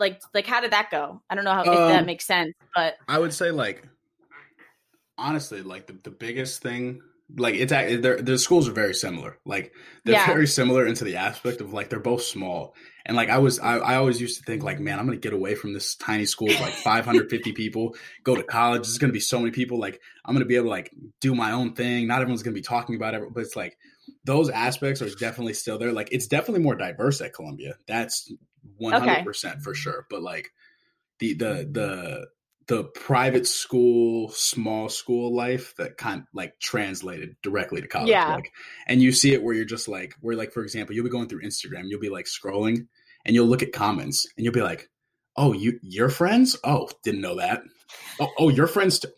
like 0.00 0.20
like 0.34 0.46
how 0.46 0.60
did 0.60 0.72
that 0.72 0.90
go? 0.90 1.22
I 1.30 1.34
don't 1.34 1.44
know 1.44 1.52
how 1.52 1.62
um, 1.62 1.68
if 1.68 1.74
that 1.74 2.00
um, 2.00 2.06
makes 2.06 2.26
sense, 2.26 2.54
but 2.74 2.96
I 3.06 3.18
would 3.18 3.32
say 3.32 3.50
like 3.50 3.86
honestly, 5.16 5.62
like 5.62 5.86
the, 5.86 5.96
the 6.02 6.10
biggest 6.10 6.62
thing 6.62 7.02
like 7.36 7.54
it's 7.54 7.72
the 7.72 8.38
schools 8.38 8.68
are 8.68 8.72
very 8.72 8.94
similar. 8.94 9.38
Like 9.44 9.72
they're 10.04 10.14
yeah. 10.14 10.26
very 10.26 10.46
similar 10.46 10.86
into 10.86 11.04
the 11.04 11.16
aspect 11.16 11.60
of 11.60 11.72
like 11.72 11.88
they're 11.88 12.00
both 12.00 12.22
small. 12.22 12.74
And 13.06 13.16
like 13.16 13.30
I 13.30 13.38
was, 13.38 13.58
I, 13.58 13.78
I 13.78 13.96
always 13.96 14.20
used 14.20 14.38
to 14.38 14.44
think 14.44 14.62
like, 14.62 14.78
man, 14.80 14.98
I'm 14.98 15.06
gonna 15.06 15.18
get 15.18 15.32
away 15.32 15.54
from 15.54 15.72
this 15.72 15.94
tiny 15.94 16.26
school 16.26 16.48
with 16.48 16.60
like 16.60 16.72
550 16.84 17.52
people, 17.52 17.94
go 18.24 18.34
to 18.34 18.42
college. 18.42 18.82
There's 18.82 18.98
gonna 18.98 19.12
be 19.12 19.20
so 19.20 19.38
many 19.38 19.50
people. 19.50 19.78
Like 19.78 20.00
I'm 20.24 20.34
gonna 20.34 20.44
be 20.44 20.56
able 20.56 20.66
to 20.66 20.70
like 20.70 20.90
do 21.20 21.34
my 21.34 21.52
own 21.52 21.74
thing. 21.74 22.06
Not 22.06 22.20
everyone's 22.20 22.42
gonna 22.42 22.54
be 22.54 22.62
talking 22.62 22.96
about 22.96 23.14
it, 23.14 23.22
but 23.32 23.40
it's 23.40 23.56
like 23.56 23.76
those 24.24 24.50
aspects 24.50 25.02
are 25.02 25.10
definitely 25.10 25.54
still 25.54 25.78
there. 25.78 25.92
Like 25.92 26.08
it's 26.12 26.26
definitely 26.26 26.62
more 26.62 26.74
diverse 26.74 27.20
at 27.20 27.34
Columbia. 27.34 27.76
That's 27.86 28.32
100 28.78 29.24
percent 29.24 29.62
for 29.62 29.74
sure. 29.74 30.06
But 30.10 30.22
like 30.22 30.52
the 31.18 31.34
the 31.34 31.68
the 31.70 32.26
the 32.70 32.84
private 32.84 33.48
school, 33.48 34.30
small 34.30 34.88
school 34.88 35.34
life 35.34 35.74
that 35.76 35.96
kind 35.96 36.20
of 36.20 36.26
like 36.32 36.56
translated 36.60 37.34
directly 37.42 37.80
to 37.80 37.88
college. 37.88 38.10
Yeah. 38.10 38.32
Like, 38.32 38.52
and 38.86 39.02
you 39.02 39.10
see 39.10 39.32
it 39.32 39.42
where 39.42 39.56
you're 39.56 39.64
just 39.64 39.88
like, 39.88 40.14
where 40.20 40.36
like, 40.36 40.52
for 40.52 40.62
example, 40.62 40.94
you'll 40.94 41.02
be 41.04 41.10
going 41.10 41.28
through 41.28 41.42
Instagram, 41.42 41.86
you'll 41.88 41.98
be 41.98 42.10
like 42.10 42.26
scrolling 42.26 42.86
and 43.24 43.34
you'll 43.34 43.48
look 43.48 43.64
at 43.64 43.72
comments 43.72 44.24
and 44.36 44.44
you'll 44.44 44.54
be 44.54 44.62
like, 44.62 44.88
oh, 45.36 45.52
you, 45.52 45.80
your 45.82 46.08
friends? 46.10 46.56
Oh, 46.62 46.88
didn't 47.02 47.22
know 47.22 47.38
that. 47.38 47.64
Oh, 48.20 48.30
oh, 48.38 48.48
your 48.50 48.68
friends. 48.68 49.00
T- 49.00 49.08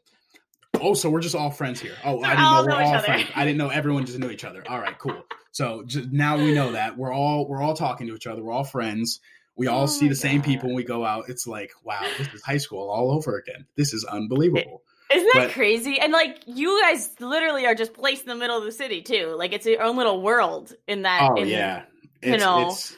oh, 0.83 0.95
so 0.95 1.09
we're 1.11 1.21
just 1.21 1.35
all 1.35 1.51
friends 1.51 1.81
here. 1.81 1.95
Oh, 2.05 2.23
I 2.23 2.31
didn't 2.31 2.43
know 2.43 2.65
we're 2.67 2.83
all 2.83 2.99
friends. 3.01 3.29
I 3.35 3.45
didn't 3.45 3.59
know 3.59 3.69
everyone 3.69 4.05
just 4.05 4.19
knew 4.19 4.31
each 4.31 4.45
other. 4.45 4.63
All 4.69 4.81
right, 4.81 4.99
cool. 4.99 5.25
So 5.53 5.83
just, 5.85 6.11
now 6.11 6.37
we 6.37 6.55
know 6.55 6.73
that 6.73 6.97
we're 6.97 7.13
all, 7.13 7.47
we're 7.47 7.63
all 7.63 7.75
talking 7.75 8.07
to 8.09 8.15
each 8.15 8.27
other. 8.27 8.43
We're 8.43 8.53
all 8.53 8.65
friends 8.65 9.21
we 9.57 9.67
all 9.67 9.85
oh 9.85 9.87
see 9.87 10.09
the 10.09 10.15
God. 10.15 10.21
same 10.21 10.43
people 10.43 10.69
when 10.69 10.77
we 10.77 10.85
go 10.85 11.05
out. 11.05 11.29
It's 11.29 11.47
like, 11.47 11.73
wow, 11.85 12.07
this 12.19 12.29
is 12.33 12.43
high 12.43 12.57
school 12.57 12.89
all 12.89 13.11
over 13.11 13.37
again. 13.39 13.67
This 13.77 13.93
is 13.93 14.05
unbelievable. 14.05 14.83
Isn't 15.13 15.31
that 15.35 15.49
but, 15.49 15.51
crazy? 15.51 15.99
And 16.01 16.13
like 16.13 16.43
you 16.47 16.81
guys 16.83 17.11
literally 17.21 17.67
are 17.67 17.75
just 17.75 17.93
placed 17.93 18.23
in 18.23 18.29
the 18.29 18.35
middle 18.35 18.57
of 18.57 18.65
the 18.65 18.73
city 18.73 19.03
too. 19.03 19.35
Like 19.37 19.53
it's 19.53 19.67
your 19.67 19.83
own 19.83 19.97
little 19.97 20.23
world 20.23 20.75
in 20.89 21.03
that. 21.03 21.31
Oh 21.31 21.43
in, 21.43 21.49
yeah, 21.49 21.83
it's, 22.23 22.33
you 22.33 22.39
know, 22.39 22.69
it's 22.69 22.97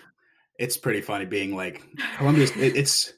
it's 0.58 0.76
pretty 0.76 1.00
funny 1.00 1.24
being 1.24 1.56
like 1.56 1.82
Columbus. 2.18 2.50
it, 2.56 2.76
it's 2.76 3.12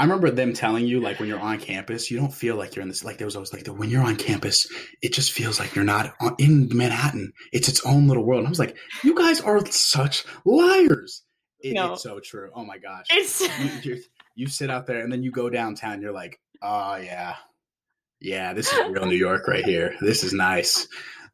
I 0.00 0.04
remember 0.04 0.30
them 0.30 0.54
telling 0.54 0.86
you 0.86 0.98
like 0.98 1.20
when 1.20 1.28
you're 1.28 1.38
on 1.38 1.58
campus, 1.58 2.10
you 2.10 2.16
don't 2.16 2.32
feel 2.32 2.56
like 2.56 2.74
you're 2.74 2.82
in 2.82 2.88
this. 2.88 3.04
Like 3.04 3.18
there 3.18 3.26
was 3.26 3.36
always 3.36 3.52
like 3.52 3.64
the, 3.64 3.74
when 3.74 3.90
you're 3.90 4.02
on 4.02 4.16
campus, 4.16 4.66
it 5.02 5.12
just 5.12 5.30
feels 5.30 5.60
like 5.60 5.74
you're 5.74 5.84
not 5.84 6.14
in 6.38 6.74
Manhattan. 6.74 7.34
It's 7.52 7.68
its 7.68 7.84
own 7.84 8.08
little 8.08 8.24
world. 8.24 8.38
And 8.38 8.46
I 8.46 8.48
was 8.48 8.58
like, 8.58 8.78
you 9.04 9.14
guys 9.14 9.42
are 9.42 9.62
such 9.66 10.24
liars. 10.46 11.22
It, 11.60 11.74
no. 11.74 11.92
It's 11.92 12.02
so 12.02 12.18
true. 12.18 12.50
Oh 12.54 12.64
my 12.64 12.78
gosh. 12.78 13.08
It's 13.10 13.84
you, 13.84 14.00
you, 14.36 14.46
sit 14.46 14.70
out 14.70 14.86
there 14.86 15.00
and 15.00 15.12
then 15.12 15.22
you 15.22 15.30
go 15.30 15.50
downtown. 15.50 16.00
You're 16.00 16.14
like, 16.14 16.40
oh 16.62 16.96
yeah, 16.96 17.34
yeah. 18.20 18.54
This 18.54 18.72
is 18.72 18.78
real 18.88 19.04
New 19.04 19.18
York 19.18 19.46
right 19.48 19.66
here. 19.66 19.96
This 20.00 20.24
is 20.24 20.32
nice. 20.32 20.88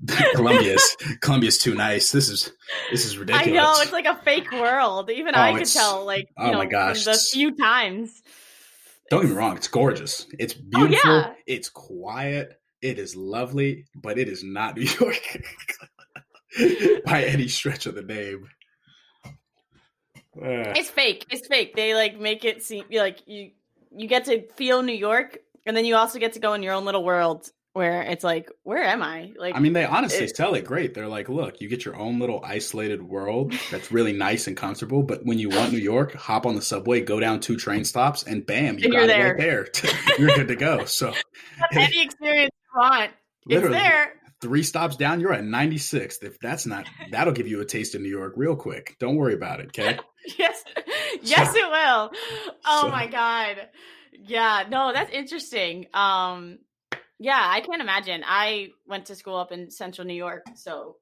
Columbia's 0.34 0.96
Columbia's 1.20 1.58
too 1.58 1.76
nice. 1.76 2.10
This 2.10 2.28
is 2.28 2.50
this 2.90 3.06
is 3.06 3.16
ridiculous. 3.16 3.46
I 3.46 3.52
know 3.52 3.74
it's 3.80 3.92
like 3.92 4.06
a 4.06 4.16
fake 4.24 4.50
world. 4.50 5.08
Even 5.08 5.36
oh, 5.36 5.40
I 5.40 5.56
could 5.56 5.68
tell. 5.68 6.04
Like 6.04 6.30
oh 6.36 6.50
know, 6.50 6.58
my 6.58 6.66
gosh, 6.66 7.04
the 7.04 7.14
few 7.14 7.54
times. 7.54 8.10
Don't 9.10 9.22
get 9.22 9.30
me 9.30 9.36
wrong. 9.36 9.56
It's 9.56 9.68
gorgeous. 9.68 10.26
It's 10.38 10.54
oh, 10.54 10.62
beautiful. 10.70 11.10
Oh, 11.10 11.18
yeah. 11.18 11.32
It's 11.46 11.68
quiet. 11.68 12.60
It 12.82 12.98
is 12.98 13.16
lovely, 13.16 13.86
but 13.94 14.18
it 14.18 14.28
is 14.28 14.44
not 14.44 14.76
New 14.76 14.82
York 15.00 15.42
by 17.04 17.24
any 17.24 17.48
stretch 17.48 17.86
of 17.86 17.94
the 17.94 18.02
name. 18.02 18.48
It's 20.34 20.90
fake. 20.90 21.26
It's 21.30 21.46
fake. 21.46 21.74
They 21.74 21.94
like 21.94 22.18
make 22.18 22.44
it 22.44 22.62
seem 22.62 22.84
like 22.92 23.20
you 23.26 23.52
you 23.90 24.06
get 24.06 24.26
to 24.26 24.46
feel 24.52 24.82
New 24.82 24.92
York, 24.92 25.38
and 25.64 25.76
then 25.76 25.84
you 25.84 25.96
also 25.96 26.18
get 26.18 26.34
to 26.34 26.40
go 26.40 26.52
in 26.52 26.62
your 26.62 26.74
own 26.74 26.84
little 26.84 27.04
world 27.04 27.50
where 27.76 28.00
it's 28.00 28.24
like, 28.24 28.50
where 28.62 28.82
am 28.82 29.02
I? 29.02 29.34
Like, 29.36 29.54
I 29.54 29.58
mean, 29.58 29.74
they 29.74 29.84
honestly 29.84 30.24
it, 30.24 30.34
tell 30.34 30.54
it 30.54 30.64
great. 30.64 30.94
They're 30.94 31.08
like, 31.08 31.28
look, 31.28 31.60
you 31.60 31.68
get 31.68 31.84
your 31.84 31.94
own 31.94 32.18
little 32.18 32.42
isolated 32.42 33.02
world 33.02 33.52
that's 33.70 33.92
really 33.92 34.14
nice 34.14 34.46
and 34.46 34.56
comfortable. 34.56 35.02
But 35.02 35.26
when 35.26 35.38
you 35.38 35.50
want 35.50 35.72
New 35.72 35.78
York, 35.78 36.14
hop 36.14 36.46
on 36.46 36.54
the 36.54 36.62
subway, 36.62 37.02
go 37.02 37.20
down 37.20 37.40
two 37.40 37.58
train 37.58 37.84
stops, 37.84 38.22
and 38.22 38.46
bam, 38.46 38.78
you 38.78 38.90
got 38.90 39.02
it 39.02 39.06
there. 39.08 39.34
right 39.34 39.36
there. 39.36 39.68
you're 40.18 40.34
good 40.34 40.48
to 40.48 40.56
go. 40.56 40.86
So, 40.86 41.12
any 41.72 42.02
experience 42.02 42.50
you 42.74 42.80
want, 42.80 43.10
it's 43.46 43.68
there 43.68 44.14
three 44.40 44.62
stops 44.62 44.96
down, 44.96 45.20
you're 45.20 45.32
at 45.32 45.44
96th. 45.44 46.22
If 46.22 46.38
that's 46.40 46.66
not, 46.66 46.86
that'll 47.10 47.32
give 47.32 47.46
you 47.46 47.60
a 47.60 47.64
taste 47.64 47.94
of 47.94 48.00
New 48.00 48.08
York 48.08 48.34
real 48.36 48.56
quick. 48.56 48.96
Don't 48.98 49.16
worry 49.16 49.34
about 49.34 49.60
it, 49.60 49.66
okay? 49.68 49.98
yes, 50.38 50.64
yes, 51.22 51.52
so, 51.52 51.58
it 51.58 51.70
will. 51.70 52.10
Oh 52.64 52.82
so. 52.82 52.88
my 52.88 53.06
god, 53.06 53.68
yeah. 54.12 54.64
No, 54.70 54.92
that's 54.92 55.10
interesting. 55.10 55.86
Um, 55.92 56.58
yeah, 57.18 57.40
I 57.40 57.60
can't 57.60 57.82
imagine. 57.82 58.22
I 58.26 58.70
went 58.86 59.06
to 59.06 59.14
school 59.14 59.36
up 59.36 59.52
in 59.52 59.70
central 59.70 60.06
New 60.06 60.14
York, 60.14 60.44
so 60.54 60.96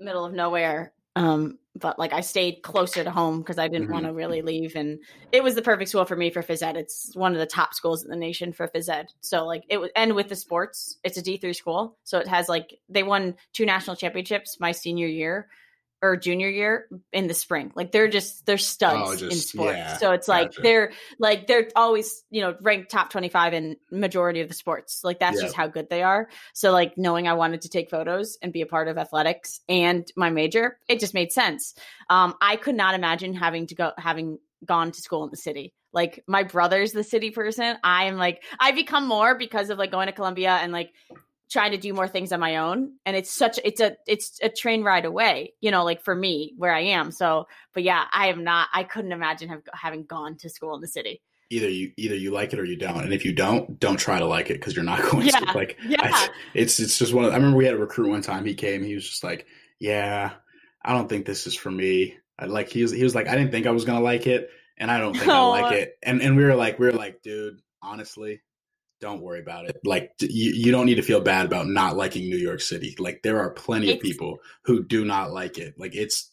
middle 0.00 0.24
of 0.24 0.32
nowhere. 0.32 0.92
Um, 1.16 1.58
but 1.74 1.98
like 1.98 2.12
I 2.12 2.20
stayed 2.20 2.62
closer 2.62 3.02
to 3.02 3.10
home 3.10 3.38
because 3.38 3.58
I 3.58 3.66
didn't 3.66 3.84
mm-hmm. 3.84 3.92
want 3.92 4.06
to 4.06 4.12
really 4.12 4.42
leave, 4.42 4.76
and 4.76 4.98
it 5.32 5.42
was 5.42 5.54
the 5.54 5.62
perfect 5.62 5.90
school 5.90 6.04
for 6.04 6.16
me 6.16 6.30
for 6.30 6.42
phys 6.42 6.62
ed. 6.62 6.76
It's 6.76 7.14
one 7.14 7.32
of 7.32 7.38
the 7.38 7.46
top 7.46 7.74
schools 7.74 8.04
in 8.04 8.10
the 8.10 8.16
nation 8.16 8.52
for 8.52 8.68
phys 8.68 8.88
ed. 8.88 9.08
So 9.20 9.44
like 9.44 9.64
it 9.68 9.78
was, 9.78 9.90
and 9.96 10.14
with 10.14 10.28
the 10.28 10.36
sports, 10.36 10.98
it's 11.04 11.16
a 11.16 11.22
D 11.22 11.36
three 11.36 11.52
school, 11.52 11.98
so 12.04 12.18
it 12.18 12.28
has 12.28 12.48
like 12.48 12.78
they 12.88 13.02
won 13.02 13.34
two 13.52 13.66
national 13.66 13.96
championships 13.96 14.58
my 14.60 14.72
senior 14.72 15.08
year 15.08 15.48
or 16.00 16.16
junior 16.16 16.48
year 16.48 16.86
in 17.12 17.26
the 17.26 17.34
spring. 17.34 17.72
Like 17.74 17.92
they're 17.92 18.08
just 18.08 18.46
they're 18.46 18.58
studs 18.58 19.02
oh, 19.04 19.16
just, 19.16 19.32
in 19.32 19.38
sports. 19.38 19.76
Yeah, 19.76 19.96
so 19.96 20.12
it's 20.12 20.28
like 20.28 20.50
gotcha. 20.50 20.60
they're 20.62 20.92
like 21.18 21.46
they're 21.46 21.68
always, 21.74 22.22
you 22.30 22.40
know, 22.40 22.56
ranked 22.60 22.90
top 22.90 23.10
25 23.10 23.54
in 23.54 23.76
majority 23.90 24.40
of 24.40 24.48
the 24.48 24.54
sports. 24.54 25.02
Like 25.02 25.18
that's 25.18 25.40
just 25.40 25.54
how 25.54 25.66
good 25.66 25.90
they 25.90 26.02
are. 26.02 26.28
So 26.52 26.72
like 26.72 26.96
knowing 26.96 27.26
I 27.26 27.34
wanted 27.34 27.62
to 27.62 27.68
take 27.68 27.90
photos 27.90 28.38
and 28.42 28.52
be 28.52 28.62
a 28.62 28.66
part 28.66 28.88
of 28.88 28.98
athletics 28.98 29.60
and 29.68 30.10
my 30.16 30.30
major, 30.30 30.78
it 30.88 31.00
just 31.00 31.14
made 31.14 31.32
sense. 31.32 31.74
Um 32.08 32.34
I 32.40 32.56
could 32.56 32.76
not 32.76 32.94
imagine 32.94 33.34
having 33.34 33.66
to 33.68 33.74
go 33.74 33.92
having 33.98 34.38
gone 34.64 34.92
to 34.92 35.00
school 35.00 35.24
in 35.24 35.30
the 35.30 35.36
city. 35.36 35.74
Like 35.92 36.22
my 36.26 36.42
brother's 36.42 36.92
the 36.92 37.04
city 37.04 37.30
person. 37.30 37.76
I 37.82 38.04
am 38.04 38.16
like 38.16 38.42
I 38.60 38.72
become 38.72 39.08
more 39.08 39.36
because 39.36 39.70
of 39.70 39.78
like 39.78 39.90
going 39.90 40.06
to 40.06 40.12
Columbia 40.12 40.50
and 40.50 40.72
like 40.72 40.92
trying 41.50 41.72
to 41.72 41.78
do 41.78 41.92
more 41.92 42.08
things 42.08 42.32
on 42.32 42.40
my 42.40 42.56
own. 42.56 42.92
And 43.06 43.16
it's 43.16 43.30
such 43.30 43.58
it's 43.64 43.80
a 43.80 43.96
it's 44.06 44.38
a 44.42 44.48
train 44.48 44.82
ride 44.82 45.04
away 45.04 45.54
you 45.60 45.70
know 45.70 45.84
like 45.84 46.02
for 46.02 46.14
me 46.14 46.54
where 46.56 46.72
i 46.72 46.80
am. 46.80 47.10
So 47.10 47.46
but 47.74 47.82
yeah 47.82 48.04
i 48.12 48.28
am 48.28 48.44
not 48.44 48.68
i 48.72 48.84
couldn't 48.84 49.12
imagine 49.12 49.48
have, 49.48 49.62
having 49.72 50.04
gone 50.04 50.36
to 50.38 50.48
school 50.48 50.74
in 50.74 50.80
the 50.80 50.88
city. 50.88 51.22
Either 51.50 51.68
you 51.68 51.92
either 51.96 52.14
you 52.14 52.30
like 52.30 52.52
it 52.52 52.58
or 52.58 52.64
you 52.64 52.76
don't. 52.76 53.04
And 53.04 53.14
if 53.14 53.24
you 53.24 53.32
don't 53.32 53.80
don't 53.80 53.96
try 53.96 54.18
to 54.18 54.26
like 54.26 54.50
it 54.50 54.54
because 54.54 54.76
you're 54.76 54.84
not 54.84 55.02
going 55.10 55.26
yeah. 55.26 55.40
to 55.40 55.52
like 55.52 55.78
yeah. 55.86 56.00
I, 56.02 56.28
it's 56.54 56.78
it's 56.78 56.98
just 56.98 57.14
one 57.14 57.24
of 57.24 57.32
i 57.32 57.36
remember 57.36 57.56
we 57.56 57.64
had 57.64 57.74
a 57.74 57.78
recruit 57.78 58.10
one 58.10 58.22
time. 58.22 58.44
He 58.44 58.54
came 58.54 58.82
he 58.82 58.94
was 58.94 59.08
just 59.08 59.24
like 59.24 59.46
yeah 59.78 60.32
i 60.82 60.92
don't 60.92 61.08
think 61.08 61.26
this 61.26 61.46
is 61.46 61.56
for 61.56 61.70
me. 61.70 62.16
I, 62.38 62.46
like 62.46 62.68
he 62.68 62.82
was 62.82 62.92
he 62.92 63.02
was 63.02 63.14
like 63.14 63.26
i 63.26 63.34
didn't 63.34 63.50
think 63.50 63.66
i 63.66 63.72
was 63.72 63.84
gonna 63.84 64.00
like 64.00 64.28
it 64.28 64.50
and 64.76 64.92
i 64.92 64.98
don't 64.98 65.12
think 65.12 65.26
oh. 65.28 65.50
i 65.52 65.62
like 65.62 65.72
it. 65.80 65.98
And 66.02 66.22
and 66.22 66.36
we 66.36 66.44
were 66.44 66.54
like 66.54 66.78
we 66.78 66.86
were 66.86 66.92
like 66.92 67.20
dude 67.22 67.60
honestly 67.82 68.42
don't 69.00 69.20
worry 69.20 69.40
about 69.40 69.68
it. 69.68 69.78
Like 69.84 70.12
you, 70.20 70.52
you 70.52 70.72
don't 70.72 70.86
need 70.86 70.96
to 70.96 71.02
feel 71.02 71.20
bad 71.20 71.46
about 71.46 71.68
not 71.68 71.96
liking 71.96 72.28
New 72.28 72.36
York 72.36 72.60
City. 72.60 72.96
Like 72.98 73.22
there 73.22 73.40
are 73.40 73.50
plenty 73.50 73.90
it's, 73.90 73.96
of 73.96 74.02
people 74.02 74.38
who 74.62 74.84
do 74.84 75.04
not 75.04 75.32
like 75.32 75.58
it. 75.58 75.74
Like 75.78 75.94
it's 75.94 76.30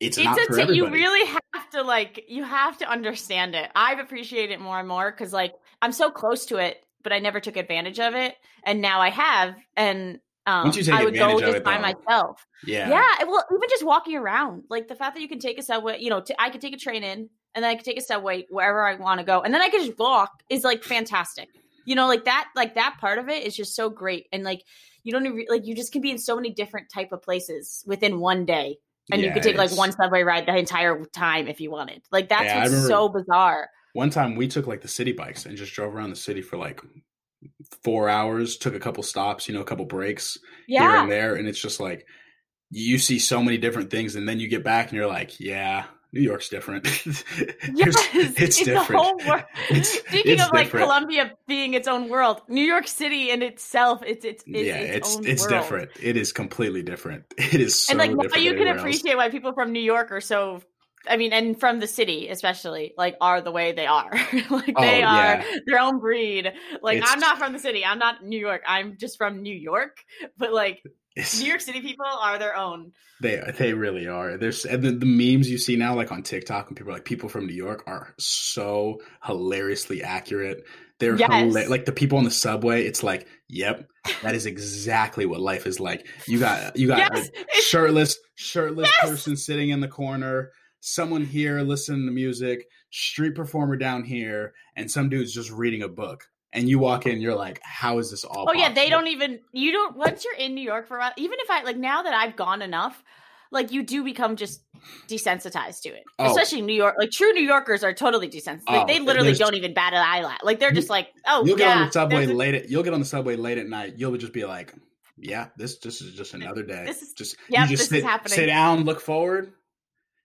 it's, 0.00 0.18
it's 0.18 0.24
not 0.24 0.38
for 0.40 0.58
everybody. 0.58 0.76
You 0.76 0.88
really 0.88 1.26
have 1.26 1.70
to 1.72 1.82
like 1.82 2.24
you 2.28 2.44
have 2.44 2.78
to 2.78 2.90
understand 2.90 3.54
it. 3.54 3.70
I've 3.74 3.98
appreciated 3.98 4.52
it 4.52 4.60
more 4.60 4.78
and 4.78 4.88
more 4.88 5.10
because 5.10 5.32
like 5.32 5.54
I'm 5.80 5.92
so 5.92 6.10
close 6.10 6.46
to 6.46 6.56
it, 6.56 6.78
but 7.02 7.12
I 7.12 7.18
never 7.18 7.40
took 7.40 7.56
advantage 7.56 8.00
of 8.00 8.14
it, 8.14 8.34
and 8.64 8.80
now 8.80 9.00
I 9.00 9.10
have. 9.10 9.54
And 9.76 10.18
um, 10.44 10.72
I 10.90 11.04
would 11.04 11.14
go 11.14 11.38
just 11.38 11.62
by 11.62 11.78
myself. 11.78 12.44
Yeah, 12.66 12.88
yeah. 12.88 13.24
Well, 13.24 13.44
even 13.48 13.68
just 13.70 13.84
walking 13.84 14.16
around, 14.16 14.64
like 14.68 14.88
the 14.88 14.96
fact 14.96 15.14
that 15.14 15.20
you 15.20 15.28
can 15.28 15.38
take 15.38 15.56
a 15.58 15.62
subway, 15.62 15.98
you 16.00 16.10
know, 16.10 16.20
t- 16.20 16.34
I 16.36 16.50
could 16.50 16.60
take 16.60 16.74
a 16.74 16.78
train 16.78 17.04
in, 17.04 17.30
and 17.54 17.62
then 17.62 17.70
I 17.70 17.76
could 17.76 17.84
take 17.84 17.98
a 17.98 18.02
subway 18.02 18.46
wherever 18.50 18.84
I 18.84 18.96
want 18.96 19.20
to 19.20 19.24
go, 19.24 19.40
and 19.40 19.54
then 19.54 19.60
I 19.60 19.68
could 19.68 19.82
just 19.82 19.98
walk 19.98 20.42
is 20.50 20.64
like 20.64 20.82
fantastic 20.82 21.48
you 21.84 21.94
know 21.94 22.06
like 22.06 22.24
that 22.24 22.48
like 22.54 22.74
that 22.74 22.96
part 23.00 23.18
of 23.18 23.28
it 23.28 23.44
is 23.44 23.56
just 23.56 23.74
so 23.74 23.90
great. 23.90 24.26
And 24.32 24.44
like 24.44 24.62
you 25.02 25.12
don't 25.12 25.26
even 25.26 25.44
like 25.48 25.66
you 25.66 25.74
just 25.74 25.92
can 25.92 26.02
be 26.02 26.10
in 26.10 26.18
so 26.18 26.36
many 26.36 26.50
different 26.50 26.88
type 26.88 27.12
of 27.12 27.22
places 27.22 27.82
within 27.86 28.20
one 28.20 28.44
day. 28.44 28.78
And 29.10 29.20
yeah, 29.20 29.28
you 29.28 29.34
could 29.34 29.42
take 29.42 29.56
like 29.56 29.76
one 29.76 29.92
subway 29.92 30.22
ride 30.22 30.46
the 30.46 30.56
entire 30.56 31.04
time 31.06 31.48
if 31.48 31.60
you 31.60 31.70
wanted. 31.70 32.02
Like 32.12 32.28
that's 32.28 32.44
yeah, 32.44 32.62
what's 32.62 32.86
so 32.86 33.08
bizarre. 33.08 33.68
one 33.94 34.10
time 34.10 34.36
we 34.36 34.48
took 34.48 34.66
like 34.66 34.80
the 34.80 34.88
city 34.88 35.12
bikes 35.12 35.44
and 35.44 35.56
just 35.56 35.74
drove 35.74 35.94
around 35.94 36.10
the 36.10 36.16
city 36.16 36.40
for 36.42 36.56
like 36.56 36.80
four 37.82 38.08
hours 38.08 38.56
took 38.56 38.74
a 38.74 38.78
couple 38.78 39.02
stops 39.02 39.48
you 39.48 39.54
know 39.54 39.60
a 39.60 39.64
couple 39.64 39.84
breaks 39.84 40.38
yeah. 40.68 40.82
here 40.82 41.00
and 41.00 41.10
there. 41.10 41.34
And 41.34 41.48
it's 41.48 41.60
just 41.60 41.80
like 41.80 42.06
you 42.70 42.98
see 42.98 43.18
so 43.18 43.42
many 43.42 43.58
different 43.58 43.90
things. 43.90 44.14
And 44.14 44.28
then 44.28 44.40
you 44.40 44.48
get 44.48 44.64
back 44.64 44.88
and 44.88 44.96
you're 44.96 45.08
like 45.08 45.40
yeah 45.40 45.84
New 46.12 46.20
York's 46.20 46.50
different. 46.50 46.84
yes, 47.74 47.96
it's, 48.12 48.40
it's 48.40 48.62
different. 48.62 49.22
It's, 49.70 49.98
Speaking 50.00 50.32
it's 50.34 50.42
of 50.42 50.52
like 50.52 50.70
Columbia 50.70 51.32
being 51.46 51.74
its 51.74 51.88
own 51.88 52.08
world, 52.08 52.42
New 52.48 52.64
York 52.64 52.86
City 52.86 53.30
in 53.30 53.42
itself, 53.42 54.02
it's 54.06 54.24
it's, 54.24 54.44
it's 54.46 54.66
yeah, 54.66 54.76
it's 54.76 55.16
it's, 55.16 55.26
it's 55.26 55.46
different. 55.46 55.90
It 56.00 56.16
is 56.16 56.32
completely 56.32 56.82
different. 56.82 57.24
It 57.38 57.60
is 57.60 57.78
so 57.78 57.92
and 57.92 57.98
like 57.98 58.32
why 58.32 58.38
you 58.38 58.54
can 58.54 58.68
appreciate 58.68 59.12
else. 59.12 59.18
why 59.18 59.30
people 59.30 59.52
from 59.52 59.72
New 59.72 59.80
York 59.80 60.12
are 60.12 60.20
so. 60.20 60.62
I 61.08 61.16
mean, 61.16 61.32
and 61.32 61.58
from 61.58 61.80
the 61.80 61.88
city 61.88 62.28
especially, 62.28 62.94
like 62.96 63.16
are 63.20 63.40
the 63.40 63.50
way 63.50 63.72
they 63.72 63.86
are. 63.86 64.12
like 64.50 64.74
oh, 64.76 64.80
they 64.80 65.02
are 65.02 65.38
yeah. 65.38 65.44
their 65.66 65.80
own 65.80 65.98
breed. 65.98 66.52
Like 66.80 67.02
I'm 67.04 67.18
not 67.18 67.38
from 67.38 67.52
the 67.52 67.58
city. 67.58 67.84
I'm 67.84 67.98
not 67.98 68.24
New 68.24 68.38
York. 68.38 68.62
I'm 68.66 68.96
just 68.98 69.18
from 69.18 69.42
New 69.42 69.54
York. 69.54 69.96
But 70.36 70.52
like 70.52 70.82
New 71.16 71.46
York 71.46 71.60
City 71.60 71.80
people 71.80 72.06
are 72.06 72.38
their 72.38 72.56
own. 72.56 72.92
They 73.20 73.40
they 73.58 73.74
really 73.74 74.06
are. 74.06 74.36
There's 74.36 74.64
and 74.64 74.82
the, 74.82 74.92
the 74.92 75.06
memes 75.06 75.50
you 75.50 75.58
see 75.58 75.76
now, 75.76 75.94
like 75.94 76.10
on 76.10 76.22
TikTok, 76.22 76.68
and 76.68 76.76
people 76.76 76.90
are 76.90 76.96
like 76.96 77.04
people 77.04 77.28
from 77.28 77.46
New 77.46 77.54
York 77.54 77.84
are 77.86 78.14
so 78.18 79.00
hilariously 79.24 80.02
accurate. 80.02 80.64
They're 80.98 81.16
yes. 81.16 81.30
hila- 81.30 81.68
like 81.68 81.84
the 81.84 81.92
people 81.92 82.18
on 82.18 82.24
the 82.24 82.30
subway. 82.30 82.84
It's 82.84 83.02
like, 83.02 83.26
yep, 83.48 83.88
that 84.22 84.34
is 84.34 84.46
exactly 84.46 85.26
what 85.26 85.40
life 85.40 85.66
is 85.66 85.80
like. 85.80 86.06
You 86.26 86.38
got 86.38 86.76
you 86.76 86.88
got 86.88 86.98
yes, 86.98 87.28
a 87.28 87.62
shirtless 87.62 88.18
shirtless 88.34 88.90
yes. 89.02 89.10
person 89.10 89.36
sitting 89.36 89.70
in 89.70 89.80
the 89.80 89.88
corner. 89.88 90.50
Someone 90.80 91.24
here 91.24 91.60
listening 91.60 92.06
to 92.06 92.12
music. 92.12 92.66
Street 92.90 93.34
performer 93.34 93.76
down 93.76 94.04
here, 94.04 94.52
and 94.76 94.90
some 94.90 95.08
dude's 95.08 95.32
just 95.32 95.50
reading 95.50 95.82
a 95.82 95.88
book 95.88 96.24
and 96.52 96.68
you 96.68 96.78
walk 96.78 97.06
in, 97.06 97.20
you're 97.20 97.34
like, 97.34 97.60
how 97.62 97.98
is 97.98 98.10
this 98.10 98.24
all? 98.24 98.42
Oh 98.42 98.44
possible? 98.46 98.60
yeah, 98.60 98.72
they 98.72 98.90
don't 98.90 99.08
even. 99.08 99.40
You 99.52 99.72
don't. 99.72 99.96
Once 99.96 100.24
you're 100.24 100.34
in 100.34 100.54
New 100.54 100.62
York 100.62 100.86
for 100.86 100.96
a 100.96 101.00
while, 101.00 101.12
even 101.16 101.38
if 101.40 101.50
I 101.50 101.62
like 101.62 101.76
now 101.76 102.02
that 102.02 102.14
I've 102.14 102.36
gone 102.36 102.62
enough, 102.62 103.02
like 103.50 103.72
you 103.72 103.82
do 103.82 104.02
become 104.02 104.36
just 104.36 104.62
desensitized 105.08 105.82
to 105.82 105.90
it. 105.90 106.02
Oh. 106.18 106.26
Especially 106.26 106.62
New 106.62 106.74
York. 106.74 106.96
Like 106.98 107.10
true 107.10 107.32
New 107.32 107.44
Yorkers 107.44 107.84
are 107.84 107.92
totally 107.92 108.28
desensitized. 108.28 108.68
Like, 108.68 108.82
oh, 108.82 108.86
they 108.86 108.98
literally 108.98 109.34
don't 109.34 109.54
even 109.54 109.74
bat 109.74 109.92
an 109.92 110.02
eyelash. 110.04 110.38
Like 110.42 110.58
they're 110.58 110.72
just 110.72 110.90
like, 110.90 111.08
oh, 111.26 111.44
you'll 111.44 111.56
get 111.56 111.68
yeah, 111.68 111.80
on 111.80 111.86
the 111.86 111.92
subway 111.92 112.26
late. 112.26 112.54
At, 112.54 112.70
you'll 112.70 112.82
get 112.82 112.94
on 112.94 113.00
the 113.00 113.06
subway 113.06 113.36
late 113.36 113.58
at 113.58 113.66
night. 113.66 113.94
You'll 113.96 114.16
just 114.16 114.32
be 114.32 114.44
like, 114.44 114.74
yeah, 115.18 115.48
this 115.56 115.78
this 115.78 116.00
is 116.00 116.14
just 116.14 116.34
another 116.34 116.62
day. 116.62 116.84
This 116.84 117.02
is 117.02 117.12
just 117.12 117.36
yeah, 117.48 117.64
you 117.64 117.76
just 117.76 117.88
sit, 117.88 118.04
sit 118.26 118.46
down, 118.46 118.84
look 118.84 119.00
forward, 119.00 119.52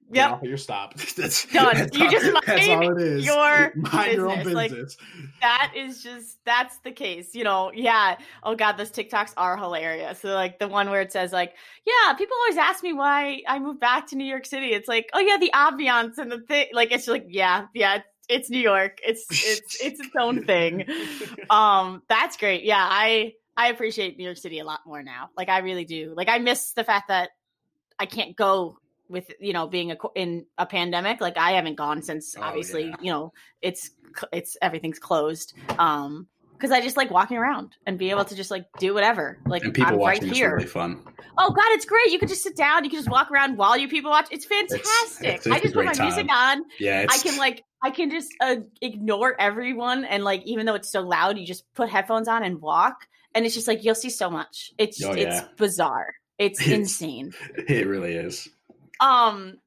yeah, 0.10 0.32
off 0.32 0.44
your 0.44 0.58
stop. 0.58 0.96
that's 1.18 1.46
done. 1.46 1.76
That's 1.76 1.98
you 1.98 2.06
all, 2.06 2.12
just 2.12 2.48
mind 2.48 3.00
it 3.00 3.02
is. 3.02 3.26
your 3.26 3.74
mind 3.76 3.76
business. 3.76 4.14
your 4.16 4.30
own 4.30 4.44
business. 4.44 4.54
Like, 4.54 4.72
that 5.42 5.74
is 5.76 6.02
just 6.02 6.38
that's 6.46 6.80
the 6.80 6.92
case. 6.92 7.36
You 7.36 7.44
know, 7.44 7.72
yeah. 7.74 8.18
Oh 8.44 8.56
god, 8.56 8.74
those 8.78 8.92
TikToks 8.92 9.34
are 9.38 9.58
hilarious. 9.58 10.20
So 10.20 10.34
like 10.34 10.60
the 10.60 10.68
one 10.68 10.90
where 10.90 11.02
it 11.02 11.12
says 11.12 11.32
like, 11.34 11.54
yeah, 11.86 12.14
people 12.14 12.36
always 12.42 12.58
ask 12.58 12.84
me 12.84 12.94
why 12.94 13.42
I 13.48 13.60
moved 13.60 13.80
back 13.80 14.08
to 14.08 14.16
New 14.16 14.26
York 14.26 14.46
City. 14.46 14.68
It's 14.68 14.88
like, 14.88 15.10
oh 15.14 15.20
yeah, 15.20 15.38
the 15.38 15.52
ambiance 15.54 16.18
and 16.18 16.32
the 16.32 16.40
thing. 16.40 16.68
Like 16.74 16.92
it's 16.92 17.08
like, 17.08 17.26
yeah, 17.28 17.68
yeah. 17.74 18.02
It's 18.30 18.50
New 18.50 18.60
York. 18.60 19.00
It's 19.06 19.26
it's 19.30 19.82
it's 19.82 20.00
its 20.00 20.16
own 20.20 20.44
thing. 20.46 20.86
Um, 21.50 22.04
that's 22.10 22.36
great. 22.36 22.64
Yeah, 22.64 22.86
I 22.86 23.34
I 23.56 23.70
appreciate 23.70 24.18
New 24.18 24.26
York 24.26 24.38
City 24.38 24.60
a 24.60 24.66
lot 24.66 24.82
more 24.86 25.02
now. 25.02 25.30
Like 25.38 25.48
I 25.48 25.60
really 25.60 25.86
do. 25.86 26.14
Like 26.16 26.28
I 26.28 26.40
miss 26.40 26.74
the 26.74 26.84
fact 26.84 27.08
that 27.08 27.30
I 27.98 28.06
can't 28.06 28.36
go 28.36 28.78
with 29.10 29.32
you 29.40 29.54
know 29.54 29.68
being 29.68 29.92
a 29.92 29.98
in 30.16 30.46
a 30.58 30.66
pandemic 30.66 31.22
like 31.22 31.38
i 31.38 31.52
haven't 31.52 31.76
gone 31.76 32.02
since 32.02 32.36
oh, 32.38 32.42
obviously 32.42 32.86
yeah. 32.86 32.96
you 33.02 33.12
know 33.12 33.34
it's 33.62 33.92
it's 34.32 34.58
everything's 34.62 35.00
closed 35.00 35.54
um 35.78 36.28
because 36.58 36.72
I 36.72 36.82
just 36.82 36.98
like 36.98 37.12
walking 37.12 37.38
around 37.38 37.76
and 37.86 37.98
be 37.98 38.10
able 38.10 38.26
to 38.26 38.36
just 38.36 38.50
like 38.50 38.66
do 38.80 38.94
whatever. 38.94 39.38
Like 39.46 39.64
and 39.64 39.74
people 39.74 39.94
I'm 39.94 40.00
right 40.00 40.24
here. 40.24 40.56
really 40.56 40.68
fun. 40.68 41.04
Oh 41.38 41.52
god, 41.52 41.66
it's 41.70 41.86
great! 41.86 42.08
You 42.08 42.20
can 42.20 42.28
just 42.28 42.44
sit 42.44 42.56
down. 42.56 42.84
You 42.84 42.90
can 42.90 43.00
just 43.00 43.10
walk 43.10 43.32
around 43.32 43.58
while 43.58 43.78
you 43.78 43.88
people 43.88 44.10
watch. 44.10 44.28
It's 44.32 44.46
fantastic. 44.46 44.84
It's, 44.84 45.22
it's, 45.22 45.46
it's 45.46 45.56
I 45.56 45.60
just 45.60 45.74
put 45.74 45.86
my 45.86 45.94
time. 45.94 46.08
music 46.08 46.28
on. 46.32 46.64
Yeah, 46.80 47.06
I 47.08 47.18
can 47.20 47.38
like 47.38 47.64
I 47.84 47.92
can 47.92 48.10
just 48.10 48.34
uh, 48.42 48.58
ignore 48.82 49.40
everyone 49.40 50.04
and 50.06 50.24
like 50.24 50.44
even 50.46 50.66
though 50.66 50.76
it's 50.76 50.90
so 50.90 51.02
loud, 51.02 51.38
you 51.38 51.46
just 51.46 51.72
put 51.74 51.90
headphones 51.90 52.28
on 52.28 52.44
and 52.44 52.60
walk, 52.60 53.08
and 53.36 53.46
it's 53.46 53.54
just 53.54 53.68
like 53.68 53.84
you'll 53.84 53.96
see 53.96 54.10
so 54.10 54.30
much. 54.30 54.72
It's 54.78 55.04
oh, 55.04 55.14
yeah. 55.14 55.38
it's 55.38 55.48
bizarre. 55.58 56.16
It's, 56.40 56.60
it's 56.62 56.70
insane. 56.70 57.34
It 57.68 57.88
really 57.88 58.14
is. 58.14 58.50
Um, 59.00 59.58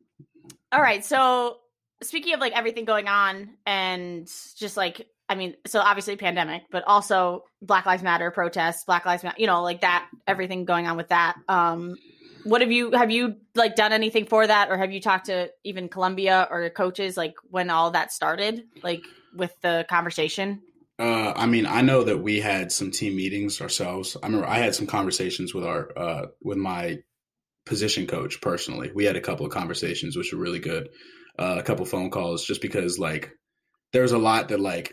all 0.72 0.80
right. 0.80 1.04
So 1.04 1.58
speaking 2.02 2.34
of 2.34 2.40
like 2.40 2.56
everything 2.56 2.84
going 2.84 3.08
on 3.08 3.50
and 3.66 4.26
just 4.56 4.76
like 4.76 5.06
I 5.28 5.36
mean, 5.36 5.54
so 5.64 5.78
obviously 5.78 6.16
pandemic, 6.16 6.64
but 6.72 6.82
also 6.88 7.44
Black 7.62 7.86
Lives 7.86 8.02
Matter 8.02 8.32
protests, 8.32 8.84
Black 8.84 9.06
Lives 9.06 9.22
Matter, 9.22 9.36
you 9.38 9.46
know, 9.46 9.62
like 9.62 9.82
that, 9.82 10.08
everything 10.26 10.64
going 10.64 10.88
on 10.88 10.96
with 10.96 11.10
that. 11.10 11.36
Um, 11.48 11.94
what 12.42 12.62
have 12.62 12.72
you 12.72 12.90
have 12.92 13.12
you 13.12 13.36
like 13.54 13.76
done 13.76 13.92
anything 13.92 14.26
for 14.26 14.44
that, 14.44 14.70
or 14.70 14.76
have 14.76 14.90
you 14.90 15.00
talked 15.00 15.26
to 15.26 15.50
even 15.62 15.88
Columbia 15.88 16.48
or 16.50 16.68
coaches 16.70 17.16
like 17.16 17.34
when 17.48 17.70
all 17.70 17.92
that 17.92 18.12
started, 18.12 18.64
like 18.82 19.02
with 19.32 19.54
the 19.62 19.86
conversation? 19.88 20.62
Uh, 20.98 21.32
I 21.36 21.46
mean, 21.46 21.64
I 21.64 21.80
know 21.80 22.02
that 22.04 22.18
we 22.18 22.40
had 22.40 22.72
some 22.72 22.90
team 22.90 23.16
meetings 23.16 23.60
ourselves. 23.60 24.16
I 24.22 24.26
remember 24.26 24.48
I 24.48 24.58
had 24.58 24.74
some 24.74 24.86
conversations 24.86 25.54
with 25.54 25.64
our 25.64 25.96
uh, 25.96 26.26
with 26.42 26.58
my 26.58 26.98
position 27.70 28.08
coach 28.08 28.40
personally. 28.40 28.90
We 28.92 29.04
had 29.04 29.14
a 29.14 29.20
couple 29.20 29.46
of 29.46 29.52
conversations 29.52 30.16
which 30.16 30.32
were 30.32 30.40
really 30.40 30.58
good. 30.58 30.88
Uh, 31.38 31.54
a 31.58 31.62
couple 31.62 31.86
phone 31.86 32.10
calls 32.10 32.44
just 32.44 32.60
because 32.60 32.98
like 32.98 33.30
there's 33.92 34.10
a 34.10 34.18
lot 34.18 34.48
that 34.48 34.58
like 34.58 34.92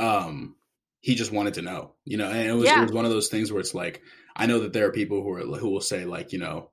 um 0.00 0.56
he 1.00 1.14
just 1.14 1.32
wanted 1.32 1.54
to 1.54 1.62
know, 1.62 1.94
you 2.04 2.16
know, 2.16 2.28
and 2.28 2.48
it 2.48 2.52
was, 2.52 2.64
yeah. 2.64 2.80
it 2.80 2.82
was 2.82 2.92
one 2.92 3.04
of 3.04 3.12
those 3.12 3.28
things 3.28 3.52
where 3.52 3.60
it's 3.60 3.72
like 3.72 4.02
I 4.34 4.46
know 4.46 4.58
that 4.60 4.72
there 4.72 4.86
are 4.88 4.92
people 4.92 5.22
who 5.22 5.30
are 5.30 5.58
who 5.58 5.70
will 5.70 5.80
say 5.80 6.04
like, 6.04 6.32
you 6.32 6.40
know, 6.40 6.70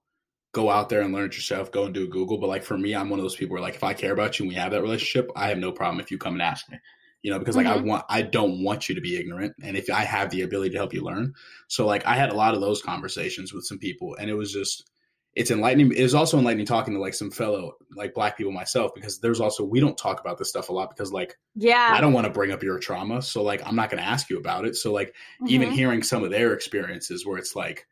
go 0.51 0.67
out 0.71 0.89
there 0.89 1.01
and 1.01 1.13
learn 1.13 1.25
it 1.25 1.35
yourself, 1.35 1.71
go 1.71 1.85
and 1.85 1.93
do 1.93 2.07
Google. 2.07 2.39
But 2.39 2.49
like 2.49 2.63
for 2.63 2.77
me, 2.77 2.95
I'm 2.95 3.11
one 3.11 3.19
of 3.19 3.23
those 3.23 3.35
people 3.35 3.53
where 3.53 3.61
like 3.61 3.75
if 3.75 3.83
I 3.83 3.93
care 3.93 4.13
about 4.13 4.39
you 4.39 4.45
and 4.45 4.49
we 4.49 4.55
have 4.55 4.71
that 4.71 4.81
relationship, 4.81 5.29
I 5.35 5.49
have 5.49 5.59
no 5.59 5.71
problem 5.71 5.99
if 5.99 6.09
you 6.09 6.17
come 6.17 6.33
and 6.33 6.41
ask 6.41 6.67
me. 6.71 6.79
You 7.21 7.31
know, 7.31 7.39
because 7.39 7.55
like 7.55 7.65
mm-hmm. 7.65 7.79
I 7.79 7.87
want 7.87 8.05
I 8.09 8.21
don't 8.21 8.63
want 8.63 8.87
you 8.87 8.95
to 8.95 9.01
be 9.01 9.17
ignorant. 9.17 9.53
And 9.61 9.75
if 9.75 9.89
I 9.89 10.01
have 10.01 10.29
the 10.29 10.43
ability 10.43 10.71
to 10.71 10.77
help 10.77 10.93
you 10.93 11.03
learn. 11.03 11.33
So 11.67 11.85
like 11.85 12.05
I 12.05 12.15
had 12.15 12.29
a 12.29 12.35
lot 12.35 12.55
of 12.55 12.61
those 12.61 12.81
conversations 12.81 13.53
with 13.53 13.65
some 13.65 13.77
people 13.77 14.15
and 14.19 14.29
it 14.29 14.35
was 14.35 14.53
just 14.53 14.89
it's 15.35 15.51
enlightening. 15.51 15.93
It 15.93 16.03
was 16.03 16.15
also 16.15 16.37
enlightening 16.39 16.65
talking 16.65 16.93
to 16.95 16.99
like 16.99 17.13
some 17.13 17.29
fellow 17.29 17.73
like 17.95 18.13
black 18.13 18.37
people 18.37 18.51
myself 18.51 18.91
because 18.95 19.19
there's 19.19 19.39
also 19.39 19.63
we 19.63 19.79
don't 19.79 19.97
talk 19.97 20.19
about 20.19 20.37
this 20.37 20.49
stuff 20.49 20.69
a 20.69 20.73
lot 20.73 20.89
because 20.89 21.13
like 21.13 21.37
yeah 21.55 21.91
I 21.93 22.01
don't 22.01 22.13
want 22.13 22.25
to 22.25 22.33
bring 22.33 22.51
up 22.51 22.63
your 22.63 22.79
trauma 22.79 23.21
so 23.21 23.43
like 23.43 23.65
I'm 23.65 23.75
not 23.75 23.89
going 23.89 24.01
to 24.01 24.09
ask 24.09 24.29
you 24.29 24.37
about 24.37 24.65
it 24.65 24.75
so 24.75 24.91
like 24.91 25.09
mm-hmm. 25.09 25.47
even 25.49 25.71
hearing 25.71 26.03
some 26.03 26.23
of 26.23 26.31
their 26.31 26.53
experiences 26.53 27.25
where 27.25 27.37
it's 27.37 27.55
like 27.55 27.87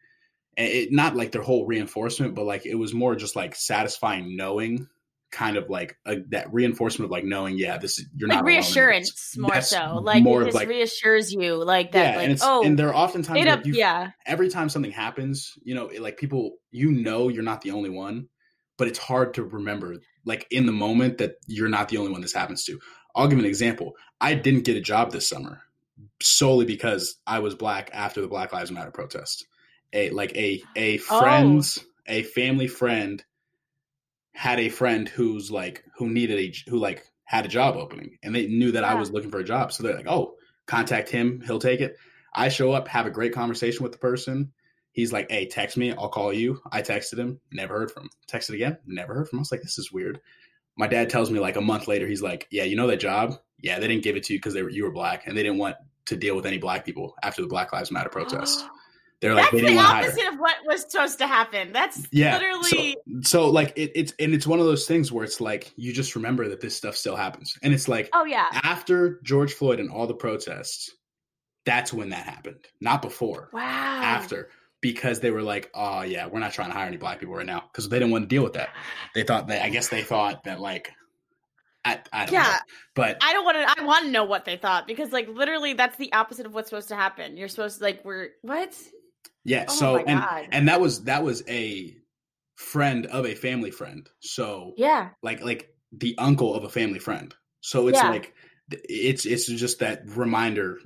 it 0.57 0.91
not 0.91 1.15
like 1.15 1.31
their 1.31 1.43
whole 1.43 1.65
reinforcement 1.65 2.33
but 2.33 2.45
like 2.45 2.65
it 2.65 2.75
was 2.75 2.93
more 2.93 3.15
just 3.15 3.35
like 3.35 3.55
satisfying 3.55 4.35
knowing 4.35 4.87
kind 5.31 5.57
of 5.57 5.69
like 5.69 5.97
a, 6.05 6.17
that 6.29 6.51
reinforcement 6.53 7.05
of 7.05 7.11
like 7.11 7.23
knowing, 7.23 7.57
yeah, 7.57 7.77
this 7.77 7.99
is 7.99 8.07
you're 8.15 8.29
like 8.29 8.37
not 8.37 8.45
reassurance 8.45 9.35
more 9.37 9.61
so. 9.61 9.99
Like 10.01 10.23
more 10.23 10.41
it 10.41 10.45
just 10.45 10.55
like, 10.55 10.67
reassures 10.67 11.31
you, 11.31 11.63
like 11.63 11.91
that. 11.91 12.13
Yeah, 12.13 12.17
like, 12.17 12.29
and 12.29 12.39
oh, 12.41 12.63
and 12.63 12.79
there 12.79 12.89
are 12.89 12.95
oftentimes 12.95 13.45
like 13.45 13.65
you, 13.65 13.73
yeah. 13.73 14.11
Every 14.25 14.49
time 14.49 14.69
something 14.69 14.91
happens, 14.91 15.53
you 15.63 15.75
know, 15.75 15.89
like 15.99 16.17
people, 16.17 16.53
you 16.71 16.91
know, 16.91 17.29
you're 17.29 17.43
not 17.43 17.61
the 17.61 17.71
only 17.71 17.89
one, 17.89 18.29
but 18.77 18.87
it's 18.87 18.99
hard 18.99 19.33
to 19.35 19.43
remember, 19.43 19.95
like 20.25 20.47
in 20.51 20.65
the 20.65 20.71
moment, 20.71 21.17
that 21.19 21.35
you're 21.47 21.69
not 21.69 21.89
the 21.89 21.97
only 21.97 22.11
one 22.11 22.21
this 22.21 22.33
happens 22.33 22.63
to. 22.65 22.79
I'll 23.15 23.27
give 23.27 23.39
an 23.39 23.45
example. 23.45 23.93
I 24.21 24.35
didn't 24.35 24.65
get 24.65 24.77
a 24.77 24.81
job 24.81 25.11
this 25.11 25.27
summer 25.27 25.61
solely 26.21 26.65
because 26.65 27.17
I 27.25 27.39
was 27.39 27.55
black 27.55 27.89
after 27.93 28.21
the 28.21 28.27
Black 28.27 28.53
Lives 28.53 28.71
Matter 28.71 28.91
protest. 28.91 29.45
A 29.93 30.09
like 30.09 30.35
a 30.35 30.61
a 30.75 30.99
oh. 31.09 31.19
friend's 31.19 31.79
oh. 31.79 31.83
a 32.07 32.23
family 32.23 32.67
friend 32.67 33.23
had 34.37 34.59
a 34.59 34.69
friend 34.69 35.09
who's 35.09 35.49
like 35.49 35.83
who 35.95 36.07
needed 36.07 36.37
a 36.37 36.69
who 36.69 36.77
like 36.77 37.03
had 37.23 37.43
a 37.43 37.49
job 37.49 37.75
opening 37.75 38.19
and 38.21 38.35
they 38.35 38.45
knew 38.45 38.71
that 38.71 38.83
yeah. 38.83 38.91
I 38.91 38.93
was 38.93 39.09
looking 39.09 39.31
for 39.31 39.39
a 39.39 39.43
job. 39.43 39.73
So 39.73 39.81
they're 39.81 39.95
like, 39.95 40.05
"Oh, 40.07 40.35
contact 40.67 41.09
him, 41.09 41.41
he'll 41.43 41.57
take 41.57 41.81
it." 41.81 41.97
I 42.35 42.49
show 42.49 42.71
up, 42.71 42.87
have 42.87 43.07
a 43.07 43.11
great 43.11 43.33
conversation 43.33 43.81
with 43.81 43.93
the 43.93 43.97
person. 43.97 44.53
He's 44.91 45.11
like, 45.11 45.31
"Hey, 45.31 45.47
text 45.47 45.75
me, 45.75 45.91
I'll 45.91 46.09
call 46.09 46.31
you." 46.31 46.61
I 46.71 46.83
texted 46.83 47.17
him, 47.17 47.39
never 47.51 47.79
heard 47.79 47.89
from 47.89 48.03
him. 48.03 48.09
Texted 48.31 48.53
again, 48.53 48.77
never 48.85 49.15
heard 49.15 49.27
from 49.27 49.37
him. 49.37 49.39
I 49.39 49.41
was 49.41 49.51
like, 49.51 49.63
"This 49.63 49.79
is 49.79 49.91
weird." 49.91 50.21
My 50.77 50.85
dad 50.85 51.09
tells 51.09 51.31
me 51.31 51.39
like 51.39 51.55
a 51.55 51.61
month 51.61 51.87
later, 51.87 52.05
he's 52.05 52.21
like, 52.21 52.47
"Yeah, 52.51 52.65
you 52.65 52.75
know 52.75 52.85
that 52.87 52.99
job? 52.99 53.39
Yeah, 53.59 53.79
they 53.79 53.87
didn't 53.87 54.03
give 54.03 54.17
it 54.17 54.23
to 54.25 54.33
you 54.33 54.39
because 54.39 54.53
they 54.53 54.61
were 54.61 54.69
you 54.69 54.83
were 54.83 54.91
black 54.91 55.25
and 55.25 55.35
they 55.35 55.41
didn't 55.41 55.57
want 55.57 55.77
to 56.05 56.15
deal 56.15 56.35
with 56.35 56.45
any 56.45 56.59
black 56.59 56.85
people 56.85 57.15
after 57.23 57.41
the 57.41 57.47
Black 57.47 57.73
Lives 57.73 57.89
Matter 57.89 58.09
protest." 58.09 58.63
They're 59.19 59.33
like 59.33 59.51
That's 59.51 59.63
they 59.63 59.75
the 59.75 59.79
opposite 59.79 60.27
of 60.27 60.39
what 60.39 60.57
was 60.65 60.85
supposed 60.89 61.17
to 61.19 61.27
happen. 61.27 61.73
That's 61.73 62.07
yeah. 62.11 62.37
literally 62.37 62.95
so, 63.21 63.21
so 63.21 63.49
like 63.49 63.73
it, 63.75 63.91
it's 63.95 64.13
and 64.19 64.33
it's 64.33 64.45
one 64.45 64.59
of 64.59 64.65
those 64.65 64.87
things 64.87 65.11
where 65.11 65.23
it's 65.23 65.41
like 65.41 65.73
you 65.75 65.91
just 65.91 66.15
remember 66.15 66.47
that 66.49 66.61
this 66.61 66.75
stuff 66.75 66.95
still 66.95 67.15
happens, 67.15 67.57
and 67.63 67.73
it's 67.73 67.87
like 67.87 68.09
oh 68.13 68.25
yeah, 68.25 68.45
after 68.63 69.19
George 69.23 69.53
Floyd 69.53 69.79
and 69.79 69.89
all 69.89 70.05
the 70.05 70.13
protests, 70.13 70.91
that's 71.65 71.91
when 71.91 72.09
that 72.09 72.25
happened, 72.25 72.67
not 72.79 73.01
before. 73.01 73.49
Wow. 73.53 73.63
After 73.63 74.49
because 74.81 75.19
they 75.19 75.31
were 75.31 75.41
like, 75.41 75.71
oh 75.73 76.01
yeah, 76.01 76.27
we're 76.27 76.39
not 76.39 76.53
trying 76.53 76.69
to 76.69 76.75
hire 76.75 76.87
any 76.87 76.97
black 76.97 77.19
people 77.19 77.33
right 77.33 77.45
now 77.45 77.63
because 77.71 77.89
they 77.89 77.97
didn't 77.97 78.11
want 78.11 78.23
to 78.23 78.27
deal 78.27 78.43
with 78.43 78.53
that. 78.53 78.69
They 79.15 79.23
thought 79.23 79.47
that 79.47 79.65
I 79.65 79.69
guess 79.69 79.87
they 79.87 80.03
thought 80.03 80.43
that 80.43 80.59
like 80.61 80.91
I, 81.87 81.99
I 82.11 82.25
don't 82.25 82.33
yeah, 82.33 82.43
know. 82.43 82.57
But 82.95 83.17
I 83.21 83.33
don't 83.33 83.45
want 83.45 83.57
to. 83.57 83.81
I 83.81 83.85
want 83.85 84.05
to 84.05 84.11
know 84.11 84.25
what 84.25 84.43
they 84.43 84.57
thought 84.57 84.87
because, 84.87 85.11
like, 85.11 85.29
literally, 85.29 85.73
that's 85.73 85.95
the 85.95 86.11
opposite 86.11 86.45
of 86.45 86.53
what's 86.53 86.69
supposed 86.69 86.89
to 86.89 86.95
happen. 86.95 87.37
You're 87.37 87.47
supposed 87.47 87.77
to 87.77 87.83
like, 87.83 88.03
we're 88.03 88.29
what? 88.41 88.77
Yeah. 89.47 89.65
Oh 89.69 89.73
so 89.73 89.97
and 89.97 90.47
and 90.51 90.67
that 90.67 90.81
was 90.81 91.05
that 91.05 91.23
was 91.23 91.41
a 91.47 91.95
friend 92.55 93.05
of 93.05 93.25
a 93.25 93.33
family 93.33 93.71
friend. 93.71 94.07
So 94.19 94.73
yeah, 94.75 95.09
like 95.23 95.41
like 95.41 95.73
the 95.93 96.15
uncle 96.17 96.53
of 96.53 96.65
a 96.65 96.69
family 96.69 96.99
friend. 96.99 97.33
So 97.61 97.87
it's 97.87 97.97
yeah. 97.97 98.09
like 98.09 98.33
it's 98.69 99.25
it's 99.25 99.47
just 99.47 99.79
that 99.79 100.01
reminder 100.05 100.79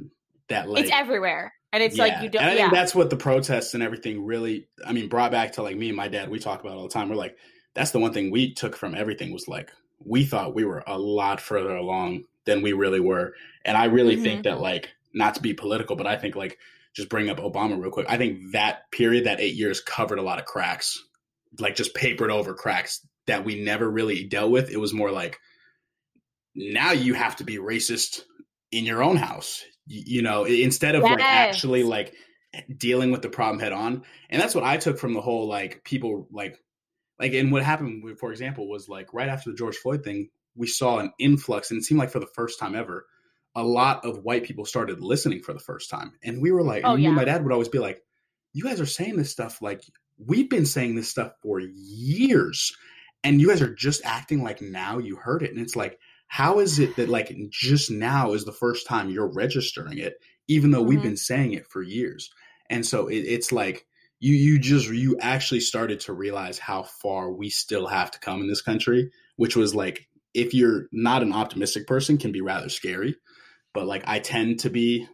that 0.50 0.70
like 0.70 0.84
it's 0.84 0.94
everywhere. 0.94 1.52
And 1.74 1.82
it's 1.82 1.98
yeah. 1.98 2.04
like 2.04 2.22
you 2.22 2.30
don't. 2.30 2.44
And 2.44 2.52
I 2.52 2.54
yeah. 2.54 2.62
think 2.64 2.74
that's 2.74 2.94
what 2.94 3.10
the 3.10 3.18
protests 3.18 3.74
and 3.74 3.82
everything 3.82 4.24
really. 4.24 4.68
I 4.86 4.94
mean, 4.94 5.10
brought 5.10 5.32
back 5.32 5.54
to 5.54 5.64
like 5.64 5.76
me 5.76 5.88
and 5.88 5.98
my 5.98 6.08
dad. 6.08 6.30
We 6.30 6.38
talk 6.38 6.62
about 6.62 6.78
all 6.78 6.84
the 6.84 6.90
time. 6.90 7.10
We're 7.10 7.16
like, 7.16 7.38
that's 7.74 7.92
the 7.92 8.00
one 8.00 8.14
thing 8.14 8.30
we 8.30 8.54
took 8.54 8.76
from 8.76 8.94
everything 8.94 9.34
was 9.34 9.48
like 9.48 9.72
we 10.06 10.24
thought 10.24 10.54
we 10.54 10.66
were 10.66 10.84
a 10.86 11.00
lot 11.00 11.42
further 11.42 11.76
along 11.76 12.26
than 12.46 12.62
we 12.62 12.74
really 12.74 13.00
were. 13.00 13.34
And 13.66 13.76
I 13.76 13.86
really 13.86 14.16
mm-hmm. 14.16 14.24
think 14.24 14.44
that 14.44 14.60
like 14.60 14.90
not 15.14 15.34
to 15.36 15.42
be 15.42 15.54
political, 15.56 15.96
but 15.96 16.06
I 16.06 16.16
think 16.16 16.36
like 16.36 16.60
just 16.96 17.10
bring 17.10 17.30
up 17.30 17.38
Obama 17.38 17.82
real 17.82 17.92
quick. 17.92 18.08
I 18.10 18.18
think 18.18 18.52
that 18.52 18.92
period, 18.92 19.26
that 19.26 19.40
eight 19.40 19.56
years, 19.56 19.82
covered 19.82 20.20
a 20.20 20.24
lot 20.24 20.40
of 20.40 20.46
cracks, 20.46 21.00
like 21.60 21.76
just 21.76 21.96
papered 21.96 22.32
over 22.32 22.54
cracks 22.54 23.06
that 23.28 23.46
we 23.46 23.64
never 23.64 23.90
really 23.90 24.26
dealt 24.26 24.52
with. 24.52 24.70
It 24.70 24.80
was 24.80 24.94
more 24.94 25.12
like 25.12 25.40
now 26.56 26.92
you 26.92 27.14
have 27.14 27.38
to 27.38 27.44
be 27.44 27.58
racist 27.58 28.22
in 28.72 28.86
your 28.86 29.04
own 29.04 29.16
house, 29.16 29.64
you, 29.88 30.22
know, 30.22 30.44
instead 30.46 30.96
of 30.96 31.04
yes. 31.04 31.12
like 31.12 31.22
actually 31.22 31.84
like 31.84 32.14
dealing 32.78 33.12
with 33.12 33.22
the 33.22 33.30
problem 33.30 33.60
head 33.60 33.74
on. 33.74 34.04
And 34.30 34.42
that's 34.42 34.56
what 34.56 34.64
I 34.64 34.78
took 34.78 35.00
from 35.00 35.14
the 35.14 35.22
whole 35.22 35.48
like 35.48 35.84
people 35.84 36.28
like 36.32 36.58
like 37.20 37.34
and 37.34 37.52
what 37.52 37.64
happened 37.64 38.04
for 38.20 38.32
example 38.32 38.68
was 38.68 38.90
like 38.90 39.14
right 39.14 39.30
after 39.30 39.52
the 39.52 39.56
George 39.56 39.78
Floyd 39.78 40.04
thing, 40.04 40.30
we 40.56 40.68
saw 40.68 41.00
an 41.00 41.14
influx 41.20 41.72
and 41.72 41.80
it 41.80 41.84
seemed 41.84 42.00
like 42.00 42.12
for 42.12 42.20
the 42.20 42.28
first 42.36 42.60
time 42.60 42.76
ever 42.76 43.06
a 43.56 43.64
lot 43.64 44.06
of 44.06 44.24
white 44.24 44.44
people 44.44 44.66
started 44.66 45.02
listening 45.02 45.42
for 45.42 45.54
the 45.54 45.60
first 45.60 45.90
time. 45.90 46.14
And 46.24 46.42
we 46.42 46.52
were 46.52 46.64
like, 46.64 46.84
oh, 46.86 46.96
yeah. 46.96 47.12
my 47.12 47.26
dad 47.26 47.44
would 47.44 47.52
always 47.52 47.70
be 47.70 47.80
like, 47.80 48.02
you 48.54 48.64
guys 48.64 48.80
are 48.80 48.86
saying 48.86 49.18
this 49.18 49.32
stuff 49.32 49.62
like 49.62 49.84
we've 50.18 50.50
been 50.50 50.66
saying 50.66 50.96
this 50.96 51.10
stuff 51.10 51.34
for 51.42 51.60
years. 51.60 52.76
And 53.24 53.40
you 53.40 53.50
guys 53.50 53.62
are 53.62 53.74
just 53.74 54.02
acting 54.04 54.44
like 54.44 54.62
now 54.62 54.98
you 54.98 55.16
heard 55.16 55.44
it. 55.44 55.52
And 55.52 55.60
it's 55.60 55.76
like, 55.76 56.00
how 56.28 56.60
is 56.60 56.80
it 56.80 56.96
that 56.96 57.10
like 57.10 57.36
just 57.50 57.92
now 57.92 58.34
is 58.34 58.46
the 58.46 58.52
first 58.52 58.88
time 58.88 59.10
you're 59.10 59.32
registering 59.32 59.98
it, 59.98 60.16
even 60.48 60.72
though 60.72 60.80
mm-hmm. 60.80 60.88
we've 60.88 61.04
been 61.04 61.18
saying 61.18 61.54
it 61.54 61.68
for 61.68 61.84
years? 61.84 62.32
And 62.70 62.86
so 62.86 63.08
it, 63.08 63.20
it's 63.20 63.52
like 63.52 63.86
you 64.20 64.34
you 64.34 64.58
just 64.58 64.88
you 64.88 65.18
actually 65.20 65.60
started 65.60 66.00
to 66.02 66.14
realize 66.14 66.58
how 66.58 66.84
far 66.84 67.32
we 67.32 67.50
still 67.50 67.88
have 67.88 68.12
to 68.12 68.20
come 68.20 68.42
in 68.42 68.48
this 68.48 68.62
country, 68.62 69.12
which 69.36 69.58
was 69.58 69.76
like 69.76 70.08
if 70.34 70.54
you're 70.54 70.88
not 70.94 71.22
an 71.22 71.34
optimistic 71.34 71.86
person, 71.86 72.18
can 72.18 72.32
be 72.32 72.42
rather 72.42 72.70
scary 72.70 73.18
but 73.74 73.86
like 73.86 74.04
I 74.06 74.20
tend 74.20 74.60
to 74.62 74.70
be, 74.70 75.08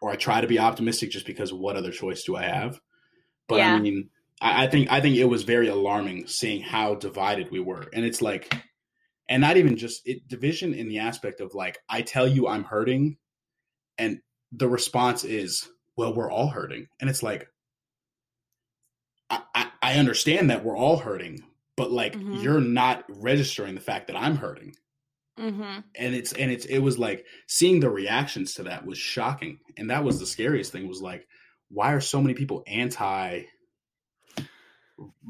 or 0.00 0.10
I 0.10 0.16
try 0.16 0.40
to 0.40 0.46
be 0.46 0.58
optimistic 0.58 1.10
just 1.10 1.26
because 1.26 1.52
what 1.52 1.76
other 1.76 1.90
choice 1.90 2.24
do 2.24 2.36
I 2.36 2.42
have? 2.42 2.80
But 3.48 3.58
yeah. 3.58 3.74
I 3.74 3.80
mean, 3.80 4.10
I, 4.40 4.64
I 4.64 4.66
think 4.68 4.90
I 4.90 5.00
think 5.00 5.16
it 5.16 5.24
was 5.24 5.42
very 5.44 5.68
alarming 5.68 6.26
seeing 6.26 6.62
how 6.62 6.94
divided 6.94 7.50
we 7.50 7.60
were, 7.60 7.86
and 7.92 8.04
it's 8.04 8.22
like, 8.22 8.54
and 9.28 9.40
not 9.40 9.56
even 9.56 9.76
just 9.76 10.02
it 10.06 10.26
division 10.28 10.74
in 10.74 10.88
the 10.88 10.98
aspect 10.98 11.40
of 11.40 11.54
like 11.54 11.78
I 11.88 12.02
tell 12.02 12.26
you 12.26 12.48
I'm 12.48 12.64
hurting, 12.64 13.16
and 13.98 14.20
the 14.52 14.68
response 14.68 15.24
is, 15.24 15.68
well, 15.96 16.14
we're 16.14 16.30
all 16.30 16.48
hurting, 16.48 16.86
and 17.00 17.08
it's 17.08 17.22
like. 17.22 17.46
I, 19.30 19.40
I, 19.54 19.66
I 19.82 19.94
understand 19.94 20.50
that 20.50 20.62
we're 20.62 20.76
all 20.76 20.98
hurting, 20.98 21.42
but 21.76 21.90
like 21.90 22.14
mm-hmm. 22.14 22.34
you're 22.34 22.60
not 22.60 23.04
registering 23.08 23.74
the 23.74 23.80
fact 23.80 24.08
that 24.08 24.16
I'm 24.16 24.36
hurting. 24.36 24.74
Mm-hmm. 25.38 25.80
And 25.96 26.14
it's 26.14 26.32
and 26.32 26.50
it's 26.50 26.66
it 26.66 26.78
was 26.78 26.98
like 26.98 27.24
seeing 27.46 27.80
the 27.80 27.90
reactions 27.90 28.54
to 28.54 28.64
that 28.64 28.84
was 28.84 28.98
shocking, 28.98 29.58
and 29.76 29.90
that 29.90 30.04
was 30.04 30.20
the 30.20 30.26
scariest 30.26 30.72
thing. 30.72 30.86
Was 30.88 31.00
like, 31.00 31.26
why 31.70 31.92
are 31.92 32.00
so 32.00 32.20
many 32.20 32.34
people 32.34 32.62
anti? 32.66 33.42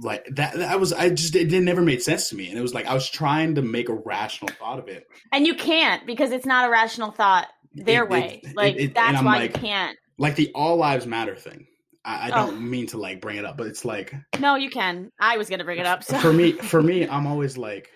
Like 0.02 0.26
that, 0.32 0.54
that 0.54 0.80
was 0.80 0.92
I 0.92 1.10
just 1.10 1.36
it, 1.36 1.52
it 1.52 1.60
never 1.60 1.82
made 1.82 2.02
sense 2.02 2.28
to 2.30 2.36
me, 2.36 2.48
and 2.48 2.58
it 2.58 2.62
was 2.62 2.74
like 2.74 2.86
I 2.86 2.94
was 2.94 3.08
trying 3.08 3.54
to 3.54 3.62
make 3.62 3.88
a 3.88 3.94
rational 3.94 4.52
thought 4.58 4.80
of 4.80 4.88
it, 4.88 5.06
and 5.30 5.46
you 5.46 5.54
can't 5.54 6.04
because 6.04 6.32
it's 6.32 6.46
not 6.46 6.66
a 6.66 6.70
rational 6.70 7.12
thought 7.12 7.46
their 7.72 8.02
it, 8.02 8.10
way. 8.10 8.40
It, 8.42 8.56
like 8.56 8.94
that's 8.94 9.22
why 9.22 9.38
like, 9.38 9.56
you 9.56 9.62
can't. 9.62 9.96
Like 10.18 10.34
the 10.34 10.50
all 10.54 10.76
lives 10.76 11.06
matter 11.06 11.36
thing. 11.36 11.66
I, 12.04 12.26
I 12.26 12.30
don't 12.30 12.56
oh. 12.56 12.60
mean 12.60 12.88
to 12.88 12.98
like 12.98 13.20
bring 13.20 13.36
it 13.36 13.44
up, 13.44 13.56
but 13.56 13.68
it's 13.68 13.84
like 13.84 14.12
no, 14.40 14.56
you 14.56 14.68
can. 14.68 15.10
I 15.20 15.36
was 15.36 15.48
gonna 15.48 15.64
bring 15.64 15.78
it 15.78 15.86
up. 15.86 16.02
So. 16.02 16.18
For 16.18 16.32
me, 16.32 16.52
for 16.72 16.82
me, 16.82 17.06
I'm 17.08 17.26
always 17.26 17.56
like 17.56 17.88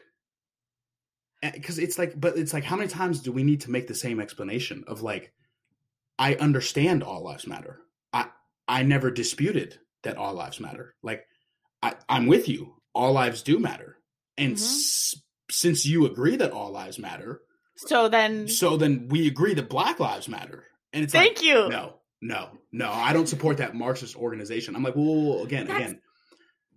because 1.55 1.79
it's 1.79 1.99
like 1.99 2.19
but 2.19 2.37
it's 2.37 2.53
like 2.53 2.65
how 2.65 2.77
many 2.77 2.89
times 2.89 3.21
do 3.21 3.33
we 3.33 3.45
need 3.45 3.63
to 3.63 3.71
make 3.71 3.87
the 3.87 3.95
same 3.95 4.21
explanation 4.21 4.85
of 4.87 5.03
like 5.03 5.33
i 6.19 6.35
understand 6.35 7.03
all 7.03 7.23
lives 7.25 7.47
matter. 7.47 7.81
I 8.13 8.27
i 8.69 8.83
never 8.83 9.11
disputed 9.11 9.79
that 10.03 10.17
all 10.17 10.35
lives 10.35 10.61
matter. 10.61 10.95
Like 11.03 11.27
i 11.83 11.95
i'm 12.09 12.27
with 12.27 12.49
you. 12.49 12.75
All 12.95 13.13
lives 13.13 13.43
do 13.43 13.59
matter. 13.59 13.99
And 14.39 14.55
mm-hmm. 14.55 14.65
s- 14.65 15.21
since 15.51 15.87
you 15.87 16.07
agree 16.07 16.37
that 16.37 16.53
all 16.53 16.71
lives 16.71 16.99
matter 16.99 17.41
so 17.77 18.09
then 18.09 18.49
so 18.49 18.77
then 18.77 19.09
we 19.09 19.27
agree 19.27 19.55
that 19.55 19.69
black 19.69 20.01
lives 20.01 20.29
matter. 20.29 20.65
And 20.93 21.05
it's 21.05 21.13
thank 21.13 21.39
like, 21.39 21.45
you. 21.45 21.69
no 21.69 21.95
no 22.23 22.49
no 22.73 22.91
i 22.91 23.13
don't 23.13 23.29
support 23.29 23.59
that 23.59 23.75
marxist 23.75 24.17
organization. 24.17 24.75
I'm 24.75 24.83
like 24.83 24.97
well 24.97 25.43
again 25.43 25.67
That's- 25.67 25.91
again 25.91 26.01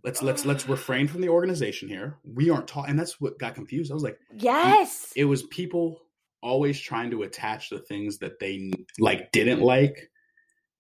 let's 0.04 0.22
let's 0.22 0.46
let's 0.46 0.68
refrain 0.68 1.08
from 1.08 1.22
the 1.22 1.30
organization 1.30 1.88
here. 1.88 2.18
We 2.24 2.50
aren't 2.50 2.68
taught, 2.68 2.90
and 2.90 2.98
that's 2.98 3.20
what 3.20 3.40
got 3.40 3.56
confused. 3.56 3.92
I 3.92 3.94
was 3.94 4.04
like, 4.04 4.20
yes, 4.36 5.12
it 5.16 5.26
was 5.26 5.44
people 5.44 6.02
always 6.42 6.80
trying 6.80 7.12
to 7.12 7.24
attach 7.24 7.70
the 7.70 7.80
things 7.80 8.20
that 8.20 8.40
they 8.40 8.72
like 9.00 9.32
didn't 9.32 9.62
like 9.62 10.10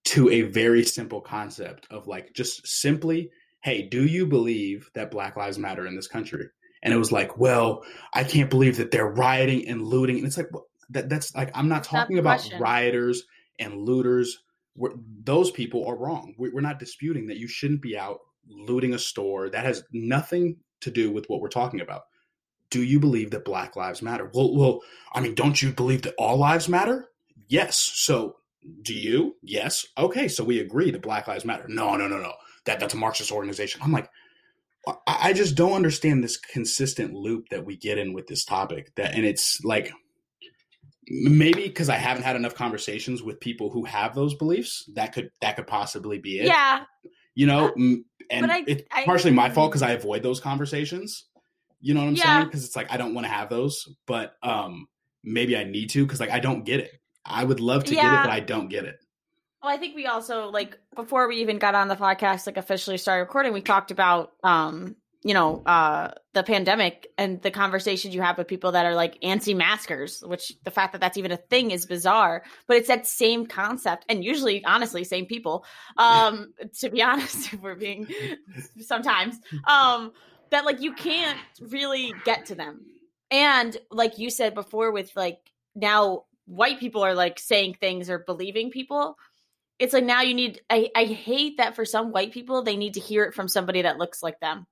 to 0.06 0.30
a 0.30 0.44
very 0.44 0.84
simple 0.84 1.20
concept 1.20 1.86
of 1.92 2.08
like 2.08 2.34
just 2.34 2.66
simply 2.66 3.30
hey, 3.62 3.82
do 3.82 4.06
you 4.06 4.26
believe 4.26 4.90
that 4.94 5.12
Black 5.12 5.36
Lives 5.36 5.58
Matter 5.58 5.86
in 5.86 5.96
this 5.96 6.08
country? 6.08 6.48
And 6.82 6.94
it 6.94 6.98
was 6.98 7.12
like, 7.12 7.38
well, 7.38 7.84
I 8.14 8.24
can't 8.24 8.50
believe 8.50 8.78
that 8.78 8.92
they're 8.92 9.10
rioting 9.10 9.68
and 9.68 9.82
looting. 9.82 10.18
And 10.18 10.26
it's 10.26 10.38
like, 10.38 10.48
well, 10.52 10.68
that, 10.92 11.10
that's 11.10 11.36
like, 11.36 11.52
I'm 11.54 11.68
not 11.68 11.84
talking 11.84 12.20
about 12.20 12.40
question. 12.40 12.62
rioters 12.62 13.24
and 13.60 13.82
looters. 13.82 14.40
We're, 14.76 14.94
those 15.24 15.52
people 15.52 15.86
are 15.88 15.98
wrong. 15.98 16.36
We're 16.38 16.62
not 16.62 16.80
disputing 16.80 17.28
that 17.28 17.38
you 17.38 17.48
shouldn't 17.48 17.82
be 17.82 17.98
out 17.98 18.20
looting 18.48 18.94
a 18.94 19.00
store. 19.00 19.50
That 19.50 19.66
has 19.66 19.84
nothing 19.92 20.58
to 20.82 20.92
do 20.92 21.12
with 21.12 21.26
what 21.28 21.42
we're 21.42 21.50
talking 21.50 21.82
about. 21.82 22.04
Do 22.70 22.84
you 22.84 23.00
believe 23.00 23.32
that 23.32 23.46
Black 23.46 23.76
Lives 23.76 24.02
Matter? 24.02 24.30
Well, 24.34 24.56
well, 24.56 24.82
I 25.14 25.22
mean, 25.22 25.36
don't 25.36 25.62
you 25.62 25.72
believe 25.72 26.04
that 26.04 26.16
all 26.18 26.38
lives 26.38 26.70
matter? 26.70 27.10
Yes. 27.48 27.78
So, 27.80 28.38
do 28.84 28.94
you? 28.94 29.36
Yes. 29.42 29.86
Okay. 29.98 30.28
So 30.28 30.44
we 30.44 30.60
agree 30.60 30.92
that 30.92 31.02
Black 31.02 31.28
Lives 31.28 31.46
Matter. 31.46 31.66
No, 31.68 31.96
no, 31.96 32.08
no, 32.08 32.20
no. 32.20 32.34
That 32.66 32.80
that's 32.80 32.94
a 32.94 32.98
Marxist 32.98 33.32
organization. 33.32 33.82
I'm 33.84 33.92
like, 33.92 34.10
I 35.08 35.34
just 35.34 35.56
don't 35.56 35.74
understand 35.74 36.24
this 36.24 36.38
consistent 36.38 37.14
loop 37.14 37.50
that 37.50 37.66
we 37.66 37.76
get 37.76 37.98
in 37.98 38.14
with 38.14 38.28
this 38.28 38.46
topic. 38.46 38.94
That 38.96 39.16
and 39.16 39.26
it's 39.26 39.60
like 39.64 39.92
maybe 41.08 41.64
because 41.64 41.90
I 41.90 41.96
haven't 41.96 42.24
had 42.24 42.36
enough 42.36 42.56
conversations 42.56 43.22
with 43.22 43.40
people 43.40 43.70
who 43.70 43.86
have 43.86 44.16
those 44.16 44.36
beliefs. 44.36 44.90
That 44.96 45.14
could 45.14 45.32
that 45.42 45.56
could 45.56 45.68
possibly 45.68 46.20
be 46.20 46.40
it. 46.40 46.48
Yeah, 46.48 46.84
you 47.36 47.48
know, 47.48 47.70
uh, 47.70 47.96
and 48.30 48.52
I, 48.52 48.64
it's 48.68 48.84
I, 48.92 49.06
partially 49.06 49.32
my 49.32 49.50
fault 49.50 49.72
because 49.72 49.82
I 49.82 49.92
avoid 49.92 50.24
those 50.24 50.40
conversations. 50.40 51.26
You 51.82 51.94
know 51.94 52.02
what 52.02 52.08
I'm 52.08 52.16
yeah. 52.16 52.24
saying? 52.24 52.46
Because 52.46 52.66
it's 52.66 52.76
like 52.76 52.92
I 52.92 52.98
don't 52.98 53.14
want 53.14 53.26
to 53.26 53.32
have 53.32 53.50
those, 53.50 53.88
but 54.06 54.36
um, 54.44 54.88
maybe 55.24 55.56
I 55.56 55.64
need 55.64 55.90
to 55.92 56.06
because 56.06 56.20
like 56.20 56.32
I 56.32 56.40
don't 56.40 56.66
get 56.66 56.80
it. 56.80 56.92
I 57.26 57.44
would 57.44 57.60
love 57.60 57.84
to 57.86 57.96
yeah. 57.96 58.02
get 58.02 58.14
it, 58.14 58.24
but 58.24 58.32
I 58.32 58.40
don't 58.40 58.70
get 58.70 58.86
it. 58.86 58.98
Well, 59.62 59.74
I 59.74 59.78
think 59.78 59.96
we 59.96 60.06
also 60.06 60.50
like 60.50 60.78
before 60.96 61.28
we 61.28 61.38
even 61.38 61.60
got 61.60 61.76
on 61.76 61.88
the 61.88 61.96
podcast, 61.96 62.48
like 62.48 62.58
officially 62.58 62.98
started 62.98 63.22
recording, 63.22 63.54
we 63.54 63.62
talked 63.62 63.92
about 63.92 64.32
um, 64.44 64.96
you 65.24 65.34
know, 65.34 65.62
uh 65.66 66.12
the 66.34 66.44
pandemic 66.44 67.08
and 67.18 67.42
the 67.42 67.52
conversations 67.52 68.14
you 68.14 68.22
have 68.22 68.38
with 68.38 68.48
people 68.48 68.72
that 68.72 68.86
are 68.86 68.96
like 68.96 69.18
anti-maskers, 69.24 70.22
which 70.22 70.54
the 70.64 70.72
fact 70.72 70.94
that 70.94 71.02
that's 71.02 71.18
even 71.18 71.32
a 71.32 71.38
thing 71.38 71.72
is 71.72 71.86
bizarre, 71.86 72.44
but 72.68 72.78
it's 72.78 72.88
that 72.88 73.06
same 73.06 73.46
concept 73.46 74.06
and 74.08 74.24
usually 74.24 74.64
honestly 74.64 75.04
same 75.04 75.26
people. 75.26 75.66
Um 75.98 76.54
to 76.80 76.90
be 76.90 77.02
honest, 77.10 77.54
if 77.54 77.62
we're 77.62 77.76
being 77.76 78.08
sometimes 78.80 79.36
um 79.66 80.12
that 80.52 80.66
like 80.66 80.82
you 80.82 80.94
can't 80.94 81.40
really 81.62 82.14
get 82.26 82.48
to 82.48 82.56
them. 82.56 82.86
And 83.32 83.76
like 83.92 84.18
you 84.18 84.30
said 84.30 84.56
before 84.56 84.92
with 84.92 85.12
like 85.16 85.40
now 85.76 86.24
white 86.46 86.80
people 86.80 87.04
are 87.04 87.14
like 87.14 87.40
saying 87.40 87.76
things 87.80 88.10
or 88.10 88.20
believing 88.20 88.72
people 88.72 89.16
it's 89.78 89.94
like 89.94 90.04
now 90.04 90.22
you 90.22 90.34
need 90.34 90.62
I, 90.70 90.90
I 90.96 91.06
hate 91.06 91.58
that 91.58 91.76
for 91.76 91.86
some 91.86 92.12
white 92.12 92.34
people 92.34 92.64
they 92.64 92.76
need 92.76 92.96
to 92.96 93.00
hear 93.00 93.24
it 93.24 93.34
from 93.34 93.48
somebody 93.48 93.84
that 93.84 93.98
looks 93.98 94.22
like 94.22 94.40
them 94.40 94.66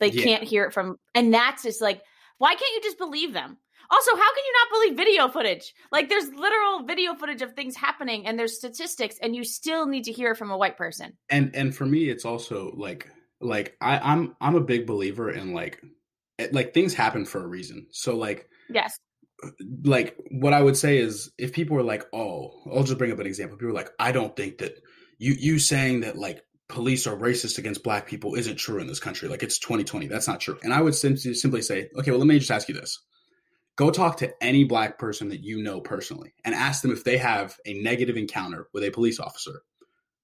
they 0.00 0.10
yeah. 0.10 0.22
can't 0.22 0.42
hear 0.44 0.64
it 0.64 0.72
from 0.72 0.96
and 1.14 1.32
that's 1.32 1.62
just 1.62 1.80
like 1.80 2.02
why 2.38 2.50
can't 2.50 2.74
you 2.74 2.80
just 2.82 2.98
believe 2.98 3.32
them? 3.32 3.56
Also 3.90 4.10
how 4.10 4.34
can 4.34 4.44
you 4.44 4.52
not 4.52 4.72
believe 4.72 4.96
video 4.96 5.28
footage? 5.28 5.74
Like 5.92 6.08
there's 6.08 6.28
literal 6.28 6.82
video 6.84 7.14
footage 7.14 7.42
of 7.42 7.54
things 7.54 7.76
happening 7.76 8.26
and 8.26 8.38
there's 8.38 8.56
statistics 8.56 9.16
and 9.22 9.34
you 9.34 9.44
still 9.44 9.86
need 9.86 10.04
to 10.04 10.12
hear 10.12 10.32
it 10.32 10.36
from 10.36 10.50
a 10.50 10.56
white 10.56 10.76
person. 10.76 11.16
And 11.30 11.54
and 11.54 11.74
for 11.74 11.86
me 11.86 12.08
it's 12.08 12.24
also 12.24 12.72
like 12.76 13.08
like 13.40 13.76
I, 13.82 13.98
i'm 13.98 14.34
i'm 14.40 14.54
a 14.54 14.62
big 14.62 14.86
believer 14.86 15.30
in 15.30 15.52
like 15.52 15.82
eh, 16.38 16.48
like 16.52 16.72
things 16.72 16.94
happen 16.94 17.24
for 17.24 17.42
a 17.42 17.46
reason. 17.46 17.86
So 17.90 18.16
like 18.16 18.48
yes. 18.68 18.98
Uh, 19.44 19.50
like 19.84 20.16
what 20.30 20.54
I 20.54 20.62
would 20.62 20.78
say 20.78 20.96
is 20.96 21.30
if 21.36 21.52
people 21.52 21.76
are 21.76 21.82
like, 21.82 22.04
oh, 22.14 22.54
I'll 22.74 22.84
just 22.84 22.96
bring 22.96 23.12
up 23.12 23.18
an 23.18 23.26
example. 23.26 23.58
People 23.58 23.72
are 23.72 23.74
like, 23.74 23.90
I 23.98 24.10
don't 24.10 24.34
think 24.34 24.58
that 24.58 24.78
you 25.18 25.34
you 25.38 25.58
saying 25.58 26.00
that 26.00 26.16
like 26.16 26.42
police 26.68 27.06
are 27.06 27.16
racist 27.16 27.58
against 27.58 27.84
black 27.84 28.06
people 28.06 28.34
isn't 28.34 28.56
true 28.56 28.80
in 28.80 28.86
this 28.86 29.00
country. 29.00 29.28
Like 29.28 29.42
it's 29.42 29.58
2020. 29.58 30.06
That's 30.08 30.28
not 30.28 30.40
true. 30.40 30.58
And 30.62 30.72
I 30.72 30.80
would 30.80 30.94
simply 30.94 31.34
simply 31.34 31.62
say, 31.62 31.88
okay, 31.96 32.10
well, 32.10 32.18
let 32.18 32.26
me 32.26 32.38
just 32.38 32.50
ask 32.50 32.68
you 32.68 32.74
this. 32.74 33.00
Go 33.76 33.90
talk 33.90 34.16
to 34.18 34.32
any 34.42 34.64
black 34.64 34.98
person 34.98 35.28
that 35.28 35.42
you 35.42 35.62
know 35.62 35.80
personally 35.80 36.32
and 36.44 36.54
ask 36.54 36.82
them 36.82 36.92
if 36.92 37.04
they 37.04 37.18
have 37.18 37.56
a 37.66 37.74
negative 37.74 38.16
encounter 38.16 38.68
with 38.72 38.84
a 38.84 38.90
police 38.90 39.20
officer. 39.20 39.62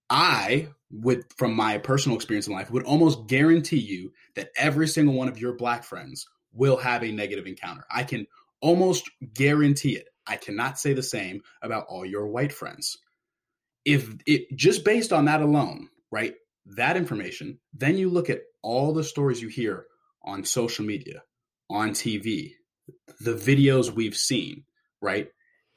I 0.09 0.69
would, 0.91 1.25
from 1.37 1.55
my 1.55 1.79
personal 1.79 2.17
experience 2.17 2.47
in 2.47 2.53
life, 2.53 2.71
would 2.71 2.85
almost 2.85 3.27
guarantee 3.27 3.79
you 3.79 4.13
that 4.35 4.51
every 4.57 4.89
single 4.89 5.15
one 5.15 5.29
of 5.29 5.39
your 5.39 5.55
black 5.55 5.85
friends 5.85 6.27
will 6.53 6.77
have 6.77 7.03
a 7.03 7.13
negative 7.13 7.47
encounter. 7.47 7.85
I 7.91 8.05
can 8.05 8.27
almost 8.61 9.11
guarantee 9.35 9.97
it. 9.97 10.09
I 10.27 10.37
cannot 10.37 10.79
say 10.79 10.93
the 10.93 11.03
same 11.03 11.43
about 11.63 11.87
all 11.89 12.05
your 12.05 12.27
white 12.29 12.53
friends. 12.53 12.99
If 13.85 14.15
it 14.27 14.55
just 14.55 14.85
based 14.85 15.13
on 15.13 15.25
that 15.27 15.43
alone, 15.43 15.89
right? 16.13 16.35
That 16.67 16.97
information, 16.97 17.59
then 17.73 17.99
you 17.99 18.09
look 18.09 18.31
at 18.31 18.43
all 18.63 18.93
the 18.93 19.03
stories 19.03 19.43
you 19.43 19.49
hear 19.49 19.87
on 20.23 20.45
social 20.45 20.85
media, 20.85 21.23
on 21.69 21.91
TV, 21.91 22.53
the 23.21 23.35
videos 23.35 23.91
we've 23.91 24.17
seen, 24.17 24.63
right? 25.01 25.29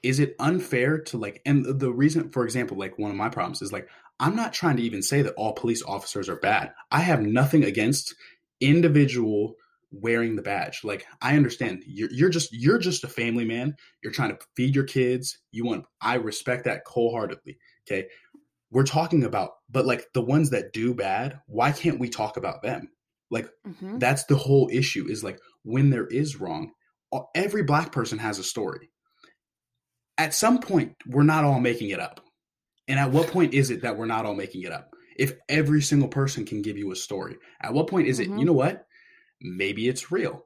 Is 0.03 0.19
it 0.19 0.35
unfair 0.37 0.99
to 0.99 1.17
like, 1.17 1.41
and 1.47 1.65
the 1.65 1.91
reason, 1.91 2.29
for 2.29 2.43
example, 2.43 2.77
like 2.77 2.99
one 2.99 3.09
of 3.09 3.17
my 3.17 3.29
problems 3.29 3.63
is 3.63 3.73
like, 3.73 3.89
I'm 4.19 4.35
not 4.35 4.53
trying 4.53 4.77
to 4.77 4.83
even 4.83 5.01
say 5.01 5.23
that 5.23 5.33
all 5.33 5.53
police 5.53 5.81
officers 5.81 6.29
are 6.29 6.35
bad. 6.35 6.73
I 6.91 6.99
have 6.99 7.21
nothing 7.21 7.63
against 7.63 8.13
individual 8.61 9.55
wearing 9.91 10.35
the 10.35 10.41
badge. 10.41 10.81
Like 10.83 11.05
I 11.21 11.35
understand 11.35 11.83
you're 11.87 12.11
you're 12.11 12.29
just 12.29 12.53
you're 12.53 12.77
just 12.77 13.03
a 13.03 13.09
family 13.09 13.45
man. 13.45 13.75
You're 14.03 14.13
trying 14.13 14.29
to 14.29 14.39
feed 14.55 14.75
your 14.75 14.83
kids. 14.83 15.37
You 15.51 15.65
want 15.65 15.85
I 16.01 16.15
respect 16.15 16.65
that 16.65 16.83
wholeheartedly. 16.85 17.57
Okay. 17.87 18.07
We're 18.75 18.83
talking 18.83 19.23
about, 19.23 19.51
but 19.69 19.85
like 19.85 20.05
the 20.13 20.21
ones 20.21 20.49
that 20.51 20.73
do 20.73 20.93
bad, 20.93 21.39
why 21.47 21.71
can't 21.71 21.99
we 21.99 22.09
talk 22.09 22.37
about 22.37 22.61
them? 22.61 22.89
Like 23.31 23.47
mm-hmm. 23.67 23.97
that's 23.97 24.25
the 24.25 24.35
whole 24.35 24.69
issue 24.71 25.07
is 25.09 25.23
like 25.23 25.39
when 25.63 25.89
there 25.89 26.05
is 26.05 26.39
wrong, 26.39 26.71
every 27.33 27.63
black 27.63 27.91
person 27.91 28.19
has 28.19 28.37
a 28.37 28.43
story. 28.43 28.89
At 30.17 30.33
some 30.33 30.59
point, 30.59 30.95
we're 31.07 31.23
not 31.23 31.43
all 31.43 31.59
making 31.59 31.89
it 31.89 31.99
up. 31.99 32.21
And 32.87 32.99
at 32.99 33.11
what 33.11 33.29
point 33.29 33.53
is 33.53 33.71
it 33.71 33.81
that 33.81 33.97
we're 33.97 34.05
not 34.05 34.25
all 34.25 34.35
making 34.35 34.61
it 34.63 34.71
up? 34.71 34.89
If 35.17 35.33
every 35.49 35.81
single 35.81 36.09
person 36.09 36.45
can 36.45 36.61
give 36.61 36.77
you 36.77 36.91
a 36.91 36.95
story, 36.95 37.37
at 37.61 37.73
what 37.73 37.87
point 37.87 38.07
is 38.07 38.19
it, 38.19 38.27
mm-hmm. 38.27 38.39
you 38.39 38.45
know 38.45 38.53
what? 38.53 38.85
maybe 39.41 39.87
it's 39.87 40.11
real. 40.11 40.45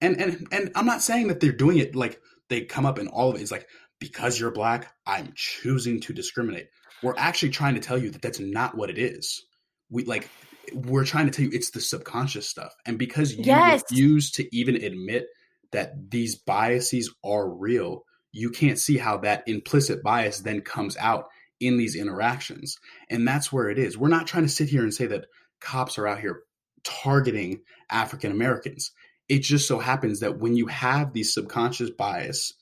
And 0.00 0.20
and 0.20 0.48
and 0.52 0.72
I'm 0.74 0.86
not 0.86 1.02
saying 1.02 1.28
that 1.28 1.40
they're 1.40 1.52
doing 1.52 1.78
it 1.78 1.94
like 1.94 2.20
they 2.48 2.62
come 2.62 2.86
up 2.86 2.98
in 2.98 3.08
all 3.08 3.30
of 3.30 3.36
it. 3.36 3.42
It's 3.42 3.50
like 3.50 3.66
because 4.00 4.38
you're 4.38 4.50
black, 4.50 4.92
I'm 5.06 5.32
choosing 5.34 6.00
to 6.02 6.12
discriminate. 6.12 6.68
We're 7.04 7.14
actually 7.16 7.50
trying 7.50 7.74
to 7.74 7.80
tell 7.80 7.98
you 7.98 8.10
that 8.10 8.22
that's 8.22 8.40
not 8.40 8.76
what 8.76 8.90
it 8.90 8.98
is. 8.98 9.44
We 9.90 10.04
like 10.04 10.28
we're 10.72 11.04
trying 11.04 11.26
to 11.26 11.32
tell 11.32 11.44
you 11.44 11.50
it's 11.52 11.70
the 11.70 11.80
subconscious 11.80 12.48
stuff. 12.48 12.74
And 12.86 12.98
because 12.98 13.34
you 13.34 13.44
yes. 13.44 13.82
refuse 13.90 14.30
to 14.32 14.56
even 14.56 14.76
admit 14.76 15.26
that 15.72 16.10
these 16.10 16.34
biases 16.34 17.14
are 17.22 17.48
real, 17.48 18.04
you 18.32 18.50
can't 18.50 18.78
see 18.78 18.96
how 18.96 19.18
that 19.18 19.44
implicit 19.46 20.02
bias 20.02 20.40
then 20.40 20.62
comes 20.62 20.96
out 20.96 21.26
in 21.60 21.76
these 21.76 21.94
interactions. 21.94 22.78
And 23.10 23.26
that's 23.28 23.52
where 23.52 23.68
it 23.68 23.78
is. 23.78 23.98
We're 23.98 24.08
not 24.08 24.26
trying 24.26 24.44
to 24.44 24.48
sit 24.48 24.68
here 24.68 24.82
and 24.82 24.94
say 24.94 25.06
that 25.06 25.26
cops 25.60 25.98
are 25.98 26.06
out 26.06 26.20
here 26.20 26.42
targeting 26.84 27.60
African 27.90 28.30
Americans. 28.32 28.92
It 29.28 29.40
just 29.40 29.68
so 29.68 29.78
happens 29.78 30.20
that 30.20 30.38
when 30.38 30.56
you 30.56 30.66
have 30.66 31.12
these 31.12 31.32
subconscious 31.32 31.90
bias, 31.90 32.52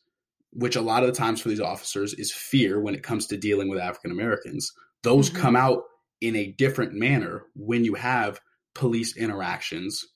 which 0.53 0.77
a 0.77 0.83
lot 0.83 1.03
of 1.03 1.09
the 1.09 1.19
times 1.19 1.41
for 1.41 1.49
these 1.49 1.61
officers 1.61 2.15
is 2.15 2.33
fear 2.33 2.81
when 2.81 2.95
it 2.95 3.03
comes 3.03 3.27
to 3.27 3.37
dealing 3.37 3.69
with 3.69 3.79
African 3.79 4.11
Americans, 4.11 4.73
those 5.03 5.31
mm-hmm. 5.31 5.41
come 5.41 5.57
out 5.57 5.83
in 6.21 6.37
a 6.37 6.53
different 6.53 6.93
manner 6.93 7.45
when 7.55 7.85
you 7.85 7.95
have 7.95 8.41
police 8.75 9.17
interactions 9.17 10.07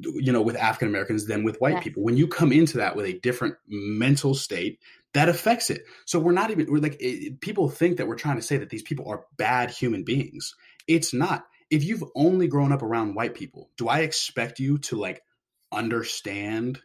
you 0.00 0.32
know 0.32 0.40
with 0.40 0.56
african 0.56 0.88
americans 0.88 1.26
than 1.26 1.44
with 1.44 1.60
white 1.60 1.74
yes. 1.74 1.84
people. 1.84 2.02
When 2.02 2.16
you 2.16 2.26
come 2.26 2.50
into 2.50 2.78
that 2.78 2.96
with 2.96 3.04
a 3.04 3.20
different 3.20 3.56
mental 3.68 4.34
state 4.34 4.78
that 5.14 5.28
affects 5.28 5.70
it. 5.70 5.84
So 6.06 6.18
we're 6.18 6.32
not 6.32 6.50
even 6.50 6.70
we're 6.70 6.80
like 6.80 6.96
it, 7.00 7.40
people 7.40 7.68
think 7.68 7.98
that 7.98 8.06
we're 8.06 8.16
trying 8.16 8.36
to 8.36 8.42
say 8.42 8.56
that 8.56 8.70
these 8.70 8.82
people 8.82 9.08
are 9.08 9.26
bad 9.36 9.70
human 9.70 10.04
beings. 10.04 10.54
It's 10.88 11.12
not. 11.12 11.44
If 11.70 11.84
you've 11.84 12.04
only 12.14 12.48
grown 12.48 12.72
up 12.72 12.82
around 12.82 13.14
white 13.14 13.34
people, 13.34 13.70
do 13.76 13.88
I 13.88 14.00
expect 14.00 14.58
you 14.58 14.78
to 14.78 14.96
like 14.96 15.22
understand 15.70 16.80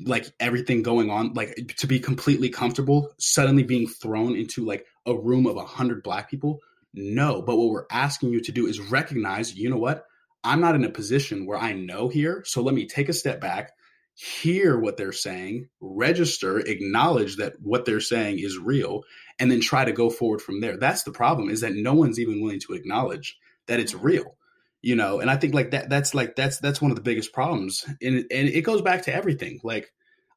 like 0.00 0.26
everything 0.40 0.82
going 0.82 1.10
on, 1.10 1.34
like 1.34 1.74
to 1.78 1.86
be 1.86 2.00
completely 2.00 2.48
comfortable 2.48 3.12
suddenly 3.18 3.62
being 3.62 3.86
thrown 3.86 4.36
into 4.36 4.64
like 4.64 4.86
a 5.06 5.14
room 5.14 5.46
of 5.46 5.56
a 5.56 5.64
hundred 5.64 6.02
black 6.02 6.30
people? 6.30 6.60
No, 6.94 7.42
but 7.42 7.56
what 7.56 7.70
we're 7.70 7.86
asking 7.90 8.30
you 8.30 8.40
to 8.42 8.52
do 8.52 8.66
is 8.66 8.80
recognize, 8.80 9.54
you 9.54 9.70
know 9.70 9.78
what? 9.78 10.04
I'm 10.44 10.60
not 10.60 10.74
in 10.74 10.84
a 10.84 10.90
position 10.90 11.46
where 11.46 11.58
I 11.58 11.72
know 11.72 12.08
here. 12.08 12.42
So 12.46 12.62
let 12.62 12.74
me 12.74 12.86
take 12.86 13.08
a 13.08 13.14
step 13.14 13.40
back, 13.40 13.72
hear 14.14 14.78
what 14.78 14.96
they're 14.96 15.12
saying, 15.12 15.68
register, 15.80 16.58
acknowledge 16.58 17.36
that 17.36 17.54
what 17.60 17.84
they're 17.84 18.00
saying 18.00 18.40
is 18.40 18.58
real, 18.58 19.04
and 19.38 19.50
then 19.50 19.60
try 19.60 19.84
to 19.84 19.92
go 19.92 20.10
forward 20.10 20.42
from 20.42 20.60
there. 20.60 20.76
That's 20.76 21.04
the 21.04 21.12
problem 21.12 21.48
is 21.48 21.60
that 21.60 21.74
no 21.74 21.94
one's 21.94 22.18
even 22.18 22.42
willing 22.42 22.60
to 22.60 22.74
acknowledge 22.74 23.38
that 23.68 23.80
it's 23.80 23.94
real 23.94 24.36
you 24.82 24.96
know 24.96 25.20
and 25.20 25.30
i 25.30 25.36
think 25.36 25.54
like 25.54 25.70
that 25.70 25.88
that's 25.88 26.14
like 26.14 26.36
that's 26.36 26.58
that's 26.58 26.82
one 26.82 26.90
of 26.90 26.96
the 26.96 27.02
biggest 27.02 27.32
problems 27.32 27.84
and 28.02 28.16
and 28.30 28.48
it 28.48 28.62
goes 28.62 28.82
back 28.82 29.02
to 29.02 29.14
everything 29.14 29.60
like 29.62 29.90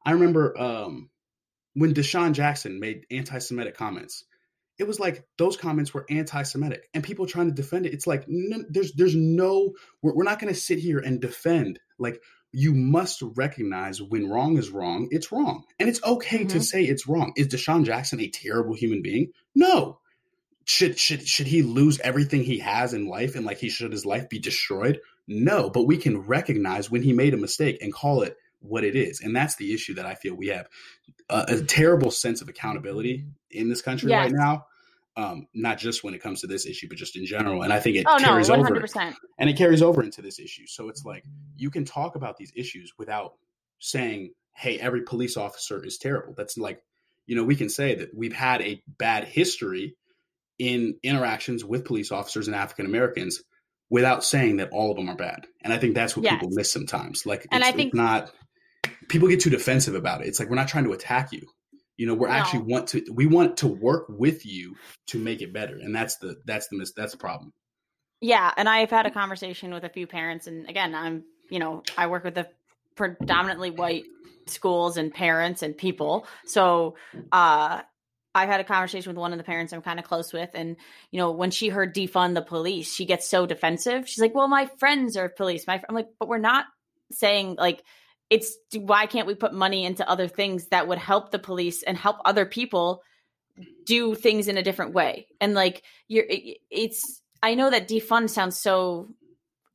i 0.04 0.12
remember 0.12 0.58
um 0.58 1.10
when 1.76 1.92
DeSean 1.92 2.32
Jackson 2.32 2.80
made 2.80 3.04
anti-Semitic 3.10 3.76
comments, 3.76 4.24
it 4.78 4.84
was 4.84 4.98
like 4.98 5.24
those 5.36 5.58
comments 5.58 5.92
were 5.92 6.06
anti-Semitic, 6.08 6.88
and 6.94 7.04
people 7.04 7.26
trying 7.26 7.48
to 7.48 7.54
defend 7.54 7.84
it. 7.84 7.92
It's 7.92 8.06
like 8.06 8.26
there's 8.70 8.92
there's 8.94 9.14
no 9.14 9.74
we're, 10.02 10.14
we're 10.14 10.24
not 10.24 10.38
going 10.38 10.52
to 10.52 10.58
sit 10.58 10.78
here 10.78 10.98
and 10.98 11.20
defend. 11.20 11.78
Like 11.98 12.22
you 12.50 12.72
must 12.72 13.22
recognize 13.36 14.00
when 14.00 14.28
wrong 14.28 14.56
is 14.56 14.70
wrong, 14.70 15.08
it's 15.10 15.30
wrong, 15.30 15.64
and 15.78 15.88
it's 15.88 16.02
okay 16.02 16.38
mm-hmm. 16.40 16.48
to 16.48 16.60
say 16.62 16.82
it's 16.82 17.06
wrong. 17.06 17.32
Is 17.36 17.48
DeSean 17.48 17.84
Jackson 17.84 18.20
a 18.20 18.28
terrible 18.28 18.74
human 18.74 19.02
being? 19.02 19.32
No. 19.54 20.00
Should 20.66 20.98
should 20.98 21.26
should 21.26 21.46
he 21.46 21.62
lose 21.62 22.00
everything 22.00 22.42
he 22.42 22.58
has 22.58 22.92
in 22.92 23.06
life 23.06 23.36
and 23.36 23.46
like 23.46 23.58
he 23.58 23.68
should 23.68 23.92
his 23.92 24.04
life 24.04 24.28
be 24.28 24.40
destroyed? 24.40 24.98
No, 25.28 25.70
but 25.70 25.84
we 25.84 25.96
can 25.96 26.18
recognize 26.18 26.90
when 26.90 27.02
he 27.02 27.12
made 27.12 27.34
a 27.34 27.36
mistake 27.36 27.78
and 27.80 27.94
call 27.94 28.22
it 28.22 28.36
what 28.58 28.82
it 28.82 28.96
is. 28.96 29.20
And 29.20 29.34
that's 29.34 29.54
the 29.54 29.72
issue 29.72 29.94
that 29.94 30.06
I 30.06 30.16
feel 30.16 30.34
we 30.34 30.48
have 30.48 30.68
a, 31.28 31.44
a 31.48 31.62
terrible 31.62 32.10
sense 32.10 32.42
of 32.42 32.48
accountability 32.48 33.26
in 33.48 33.68
this 33.68 33.80
country 33.80 34.10
yes. 34.10 34.24
right 34.24 34.32
now. 34.32 34.66
Um, 35.16 35.46
not 35.54 35.78
just 35.78 36.02
when 36.02 36.14
it 36.14 36.20
comes 36.20 36.40
to 36.40 36.48
this 36.48 36.66
issue, 36.66 36.88
but 36.88 36.98
just 36.98 37.16
in 37.16 37.26
general. 37.26 37.62
And 37.62 37.72
I 37.72 37.78
think 37.78 37.96
it 37.96 38.04
oh, 38.08 38.18
carries 38.18 38.48
no, 38.48 38.56
over, 38.56 38.84
and 39.38 39.48
it 39.48 39.56
carries 39.56 39.82
over 39.82 40.02
into 40.02 40.20
this 40.20 40.40
issue. 40.40 40.66
So 40.66 40.88
it's 40.88 41.04
like 41.04 41.24
you 41.56 41.70
can 41.70 41.84
talk 41.84 42.16
about 42.16 42.36
these 42.36 42.52
issues 42.56 42.92
without 42.98 43.34
saying, 43.78 44.32
"Hey, 44.52 44.80
every 44.80 45.02
police 45.02 45.36
officer 45.36 45.82
is 45.82 45.96
terrible." 45.96 46.34
That's 46.36 46.58
like, 46.58 46.82
you 47.24 47.36
know, 47.36 47.44
we 47.44 47.54
can 47.54 47.70
say 47.70 47.94
that 47.94 48.14
we've 48.14 48.34
had 48.34 48.60
a 48.62 48.82
bad 48.98 49.24
history 49.24 49.96
in 50.58 50.96
interactions 51.02 51.64
with 51.64 51.84
police 51.84 52.12
officers 52.12 52.46
and 52.46 52.56
African 52.56 52.86
Americans 52.86 53.42
without 53.90 54.24
saying 54.24 54.56
that 54.56 54.70
all 54.70 54.90
of 54.90 54.96
them 54.96 55.08
are 55.08 55.16
bad. 55.16 55.46
And 55.62 55.72
I 55.72 55.78
think 55.78 55.94
that's 55.94 56.16
what 56.16 56.24
yes. 56.24 56.34
people 56.34 56.50
miss 56.50 56.72
sometimes. 56.72 57.24
Like, 57.24 57.46
and 57.52 57.62
I 57.62 57.72
think 57.72 57.94
not 57.94 58.32
people 59.08 59.28
get 59.28 59.40
too 59.40 59.50
defensive 59.50 59.94
about 59.94 60.22
it. 60.22 60.28
It's 60.28 60.40
like 60.40 60.48
we're 60.48 60.56
not 60.56 60.68
trying 60.68 60.84
to 60.84 60.92
attack 60.92 61.32
you. 61.32 61.42
You 61.96 62.06
know, 62.06 62.14
we're 62.14 62.28
no. 62.28 62.34
actually 62.34 62.62
want 62.62 62.88
to 62.88 63.04
we 63.12 63.26
want 63.26 63.58
to 63.58 63.68
work 63.68 64.06
with 64.08 64.44
you 64.44 64.74
to 65.08 65.18
make 65.18 65.40
it 65.40 65.52
better, 65.52 65.78
and 65.78 65.94
that's 65.94 66.16
the 66.18 66.36
that's 66.44 66.68
the 66.68 66.76
mis- 66.76 66.92
that's 66.92 67.12
the 67.12 67.18
problem. 67.18 67.52
Yeah, 68.20 68.52
and 68.56 68.68
I've 68.68 68.90
had 68.90 69.06
a 69.06 69.10
conversation 69.10 69.72
with 69.72 69.84
a 69.84 69.88
few 69.88 70.06
parents, 70.06 70.46
and 70.46 70.68
again, 70.68 70.94
I'm 70.94 71.24
you 71.48 71.58
know 71.58 71.82
I 71.96 72.08
work 72.08 72.24
with 72.24 72.34
the 72.34 72.48
predominantly 72.96 73.70
white 73.70 74.04
schools 74.46 74.98
and 74.98 75.12
parents 75.12 75.62
and 75.62 75.76
people, 75.76 76.26
so 76.44 76.96
uh 77.32 77.80
I've 78.36 78.48
had 78.48 78.60
a 78.60 78.64
conversation 78.64 79.10
with 79.10 79.18
one 79.18 79.32
of 79.32 79.38
the 79.38 79.44
parents 79.44 79.72
I'm 79.72 79.82
kind 79.82 79.98
of 79.98 80.04
close 80.04 80.32
with, 80.32 80.50
and 80.54 80.76
you 81.10 81.18
know, 81.18 81.32
when 81.32 81.50
she 81.50 81.68
heard 81.68 81.94
defund 81.94 82.34
the 82.34 82.42
police, 82.42 82.92
she 82.92 83.06
gets 83.06 83.28
so 83.28 83.46
defensive. 83.46 84.08
She's 84.08 84.20
like, 84.20 84.34
"Well, 84.34 84.48
my 84.48 84.66
friends 84.78 85.16
are 85.16 85.28
police." 85.28 85.66
My 85.66 85.82
I'm 85.88 85.94
like, 85.94 86.08
but 86.20 86.28
we're 86.28 86.38
not 86.38 86.66
saying 87.12 87.56
like 87.58 87.82
it's 88.30 88.56
why 88.74 89.06
can't 89.06 89.26
we 89.26 89.34
put 89.34 89.54
money 89.54 89.84
into 89.84 90.08
other 90.08 90.28
things 90.28 90.68
that 90.68 90.88
would 90.88 90.98
help 90.98 91.30
the 91.30 91.38
police 91.38 91.82
and 91.82 91.96
help 91.96 92.16
other 92.24 92.44
people 92.44 93.02
do 93.84 94.14
things 94.14 94.48
in 94.48 94.58
a 94.58 94.62
different 94.62 94.92
way 94.92 95.26
and 95.40 95.54
like 95.54 95.82
you're 96.08 96.26
it's 96.28 97.22
i 97.42 97.54
know 97.54 97.70
that 97.70 97.88
defund 97.88 98.28
sounds 98.28 98.60
so 98.60 99.08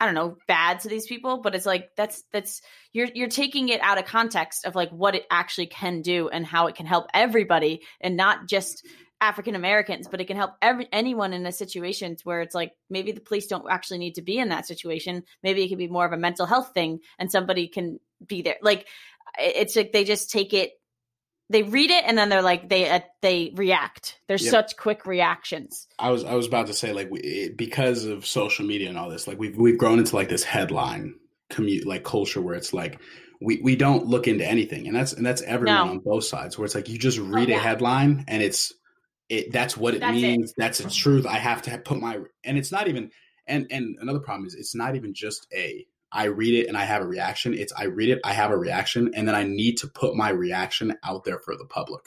i 0.02 0.06
don't 0.06 0.16
know 0.16 0.36
bad 0.48 0.80
to 0.82 0.90
these 0.90 1.08
people 1.08 1.38
but 1.38 1.56
it's 1.56 1.66
like 1.66 1.90
that's 1.96 2.24
that's 2.34 2.62
you're 2.92 3.08
you're 3.14 3.30
taking 3.30 3.70
it 3.70 3.82
out 3.82 3.98
of 3.98 4.06
context 4.06 4.66
of 4.66 4.76
like 4.76 4.90
what 4.90 5.16
it 5.16 5.26
actually 5.32 5.68
can 5.68 6.02
do 6.02 6.28
and 6.28 6.46
how 6.46 6.68
it 6.68 6.76
can 6.76 6.86
help 6.86 7.06
everybody 7.14 7.82
and 8.02 8.18
not 8.18 8.48
just 8.48 8.86
African 9.22 9.54
Americans, 9.54 10.08
but 10.10 10.20
it 10.20 10.26
can 10.26 10.36
help 10.36 10.54
every 10.64 10.88
anyone 10.92 11.32
in 11.32 11.46
a 11.46 11.52
situation 11.52 12.18
where 12.24 12.42
it's 12.42 12.56
like 12.56 12.72
maybe 12.90 13.12
the 13.12 13.22
police 13.22 13.46
don't 13.46 13.70
actually 13.70 14.00
need 14.00 14.16
to 14.16 14.24
be 14.24 14.40
in 14.40 14.50
that 14.50 14.66
situation. 14.66 15.24
Maybe 15.44 15.64
it 15.64 15.70
can 15.70 15.78
be 15.78 15.88
more 15.88 16.08
of 16.08 16.12
a 16.12 16.18
mental 16.18 16.48
health 16.48 16.72
thing, 16.74 17.02
and 17.20 17.32
somebody 17.32 17.68
can 17.68 18.00
be 18.26 18.42
there. 18.42 18.58
Like 18.64 18.88
it's 19.40 19.76
like 19.76 19.94
they 19.94 20.04
just 20.04 20.32
take 20.32 20.54
it, 20.54 20.72
they 21.52 21.64
read 21.64 21.92
it, 21.92 22.04
and 22.06 22.18
then 22.18 22.30
they're 22.30 22.42
like 22.42 22.70
they 22.70 22.90
uh, 22.90 23.00
they 23.22 23.52
react. 23.56 24.20
There's 24.28 24.44
yep. 24.44 24.52
such 24.52 24.78
quick 24.78 25.06
reactions. 25.06 25.88
I 26.00 26.10
was 26.10 26.24
I 26.24 26.34
was 26.34 26.48
about 26.48 26.68
to 26.68 26.74
say 26.74 26.94
like 26.94 27.10
we, 27.12 27.54
because 27.56 28.06
of 28.06 28.26
social 28.26 28.66
media 28.66 28.90
and 28.90 28.98
all 28.98 29.10
this, 29.10 29.28
like 29.28 29.40
we've 29.40 29.58
we've 29.58 29.78
grown 29.78 30.00
into 30.00 30.16
like 30.16 30.30
this 30.30 30.44
headline 30.44 31.16
commute 31.50 31.86
like 31.86 32.04
culture 32.04 32.42
where 32.42 32.56
it's 32.56 32.74
like 32.74 33.00
we, 33.42 33.60
we 33.62 33.76
don't 33.76 34.06
look 34.06 34.28
into 34.28 34.48
anything 34.48 34.88
and 34.88 34.96
that's 34.96 35.14
and 35.14 35.26
that's 35.26 35.42
everyone 35.42 35.88
no. 35.88 35.92
on 35.92 36.00
both 36.00 36.24
sides 36.24 36.58
where 36.58 36.66
it's 36.66 36.76
like 36.76 36.88
you 36.88 36.98
just 36.98 37.20
oh, 37.20 37.24
read 37.24 37.50
oh, 37.50 37.52
yeah. 37.52 37.58
a 37.58 37.60
headline 37.60 38.24
and 38.28 38.42
it's 38.42 38.72
it 39.30 39.52
that's 39.52 39.76
what 39.76 39.94
it 39.94 40.00
that's 40.00 40.14
means. 40.14 40.52
It. 40.52 40.56
That's 40.58 40.78
the 40.80 40.90
truth. 40.90 41.26
I 41.26 41.38
have 41.38 41.62
to 41.64 41.78
put 41.80 42.00
my 42.00 42.20
and 42.44 42.58
it's 42.58 42.72
not 42.72 42.88
even 42.88 43.12
and 43.48 43.68
and 43.72 43.98
another 44.00 44.20
problem 44.20 44.46
is 44.46 44.56
it's 44.56 44.76
not 44.76 44.96
even 44.96 45.14
just 45.14 45.48
a 45.54 45.86
I 46.12 46.26
read 46.26 46.54
it 46.54 46.68
and 46.68 46.78
I 46.78 46.84
have 46.84 47.02
a 47.02 47.08
reaction. 47.08 47.54
It's 47.54 47.74
I 47.74 47.86
read 47.86 48.10
it, 48.10 48.20
I 48.24 48.34
have 48.34 48.52
a 48.52 48.58
reaction, 48.58 49.12
and 49.16 49.28
then 49.28 49.36
I 49.36 49.44
need 49.44 49.78
to 49.78 49.88
put 49.88 50.16
my 50.16 50.30
reaction 50.30 50.98
out 51.04 51.24
there 51.24 51.40
for 51.40 51.56
the 51.56 51.66
public. 51.66 52.02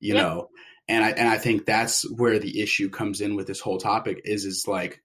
You 0.00 0.14
yep. 0.14 0.22
know, 0.22 0.48
and 0.88 1.04
I 1.04 1.10
and 1.10 1.28
I 1.28 1.38
think 1.38 1.66
that's 1.66 2.08
where 2.10 2.38
the 2.38 2.60
issue 2.60 2.90
comes 2.90 3.20
in 3.20 3.36
with 3.36 3.46
this 3.46 3.60
whole 3.60 3.78
topic 3.78 4.22
is 4.24 4.44
is 4.44 4.66
like 4.66 5.02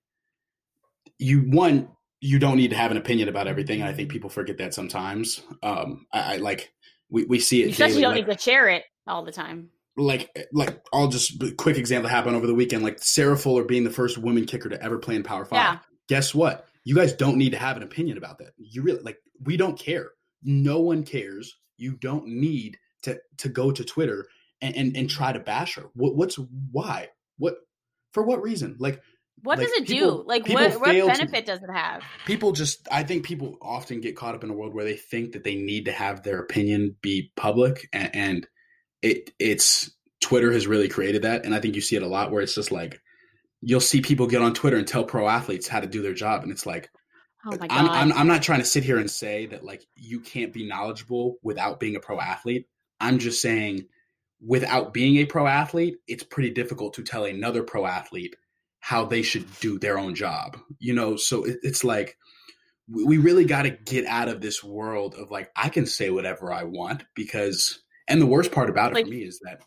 you 1.18 1.42
one 1.42 1.90
you 2.20 2.40
don't 2.40 2.58
need 2.58 2.72
to 2.72 2.78
have 2.78 2.92
an 2.92 2.98
opinion 2.98 3.30
about 3.30 3.48
everything. 3.48 3.82
And 3.82 3.90
I 3.90 3.94
think 3.94 4.10
people 4.10 4.30
forget 4.30 4.58
that 4.58 4.74
sometimes. 4.74 5.42
Um, 5.62 6.08
I, 6.12 6.34
I 6.34 6.38
like 6.38 6.74
we, 7.10 7.26
we 7.26 7.40
see 7.40 7.62
it. 7.62 7.66
You 7.66 7.72
especially 7.72 8.02
don't 8.02 8.16
like, 8.16 8.28
need 8.28 8.34
to 8.34 8.40
share 8.40 8.68
it 8.70 8.84
all 9.06 9.24
the 9.24 9.32
time 9.32 9.70
like 9.98 10.48
like 10.54 10.80
I'll 10.94 11.08
just 11.08 11.42
quick 11.58 11.78
example 11.78 12.10
happened 12.10 12.36
over 12.36 12.48
the 12.48 12.54
weekend. 12.54 12.84
Like 12.84 13.00
Sarah 13.00 13.38
Fuller 13.38 13.64
being 13.64 13.84
the 13.84 13.90
first 13.90 14.18
woman 14.18 14.46
kicker 14.46 14.70
to 14.70 14.82
ever 14.82 15.00
play 15.00 15.16
in 15.16 15.24
Power 15.24 15.44
Five. 15.44 15.58
Yeah. 15.58 15.80
Guess 16.08 16.34
what? 16.34 16.67
You 16.88 16.96
guys 16.96 17.12
don't 17.12 17.38
need 17.38 17.52
to 17.52 17.58
have 17.58 17.76
an 17.76 17.84
opinion 17.84 18.18
about 18.18 18.38
that. 18.38 18.54
You 18.58 18.82
really 18.82 19.02
like 19.02 19.18
we 19.44 19.58
don't 19.58 19.78
care. 19.78 20.12
No 20.42 20.80
one 20.80 21.04
cares. 21.04 21.54
You 21.76 21.98
don't 21.98 22.28
need 22.28 22.78
to 23.04 23.20
to 23.40 23.50
go 23.50 23.72
to 23.74 23.84
Twitter 23.84 24.26
and 24.62 24.74
and, 24.74 24.96
and 24.96 25.10
try 25.10 25.34
to 25.34 25.40
bash 25.40 25.76
her. 25.76 25.90
What, 25.96 26.16
what's 26.16 26.40
why? 26.72 27.10
What 27.38 27.56
for 28.14 28.24
what 28.24 28.42
reason? 28.42 28.78
Like 28.80 29.02
what 29.44 29.58
like, 29.58 29.68
does 29.68 29.78
it 29.82 29.88
people, 29.88 30.24
do? 30.24 30.28
Like 30.30 30.48
what, 30.48 30.80
what 30.80 31.08
benefit 31.18 31.46
to, 31.46 31.52
does 31.52 31.62
it 31.62 31.70
have? 31.74 32.04
People 32.26 32.54
just 32.54 32.88
I 32.90 33.04
think 33.04 33.26
people 33.26 33.58
often 33.62 34.00
get 34.00 34.16
caught 34.16 34.36
up 34.36 34.46
in 34.46 34.50
a 34.50 34.54
world 34.54 34.74
where 34.74 34.86
they 34.86 34.96
think 34.96 35.34
that 35.34 35.44
they 35.44 35.56
need 35.56 35.86
to 35.86 35.92
have 35.92 36.24
their 36.24 36.40
opinion 36.40 36.96
be 37.02 37.34
public 37.36 37.90
and, 37.92 38.16
and 38.16 38.48
it 39.02 39.32
it's 39.40 39.92
Twitter 40.22 40.54
has 40.54 40.68
really 40.68 40.88
created 40.88 41.24
that, 41.24 41.44
and 41.44 41.54
I 41.54 41.60
think 41.60 41.76
you 41.76 41.82
see 41.82 41.98
it 41.98 42.02
a 42.02 42.08
lot 42.08 42.32
where 42.32 42.42
it's 42.42 42.56
just 42.56 42.72
like 42.72 43.02
you'll 43.62 43.80
see 43.80 44.02
people 44.02 44.28
get 44.28 44.42
on 44.42 44.54
Twitter 44.54 44.78
and 44.78 44.88
tell 44.88 45.04
pro 45.04 45.28
athletes 45.28 45.68
how 45.68 45.80
to 45.80 45.88
do 45.88 46.02
their 46.02 46.14
job, 46.14 46.44
and 46.44 46.52
it's 46.52 46.66
like. 46.66 46.90
Oh 47.46 47.52
my 47.52 47.68
God. 47.68 47.72
I'm, 47.72 47.90
I'm, 47.90 48.18
I'm 48.18 48.28
not 48.28 48.42
trying 48.42 48.60
to 48.60 48.66
sit 48.66 48.84
here 48.84 48.98
and 48.98 49.10
say 49.10 49.46
that 49.46 49.64
like 49.64 49.86
you 49.96 50.20
can't 50.20 50.52
be 50.52 50.68
knowledgeable 50.68 51.38
without 51.44 51.80
being 51.80 51.96
a 51.96 52.00
pro 52.00 52.20
athlete. 52.20 52.68
I'm 53.00 53.20
just 53.20 53.42
saying 53.42 53.86
without 54.46 54.94
being 54.94 55.18
a 55.18 55.26
pro 55.26 55.48
athlete, 55.48 55.98
it's 56.08 56.24
pretty 56.24 56.50
difficult 56.50 56.94
to 56.96 57.04
tell 57.04 57.26
another 57.26 57.64
pro 57.64 57.86
athlete 57.86 58.36
how 58.80 59.06
they 59.06 59.22
should 59.22 59.46
do 59.60 59.80
their 59.80 59.98
own 59.98 60.16
job. 60.16 60.58
You 60.80 60.94
know, 60.94 61.16
so 61.16 61.44
it, 61.44 61.58
it's 61.64 61.84
like 61.84 62.18
we 62.90 63.18
really 63.18 63.46
got 63.46 63.64
to 63.64 63.72
get 63.72 64.06
out 64.06 64.30
of 64.30 64.42
this 64.42 64.64
world 64.64 65.16
of 65.16 65.32
like 65.32 65.52
I 65.56 65.70
can 65.70 65.86
say 65.86 66.10
whatever 66.10 66.54
I 66.54 66.64
want 66.64 67.04
because 67.16 67.84
and 68.08 68.22
the 68.22 68.28
worst 68.28 68.52
part 68.52 68.70
about 68.70 68.92
it 68.92 68.96
like, 68.96 69.06
for 69.06 69.12
me 69.12 69.24
is 69.24 69.40
that 69.44 69.62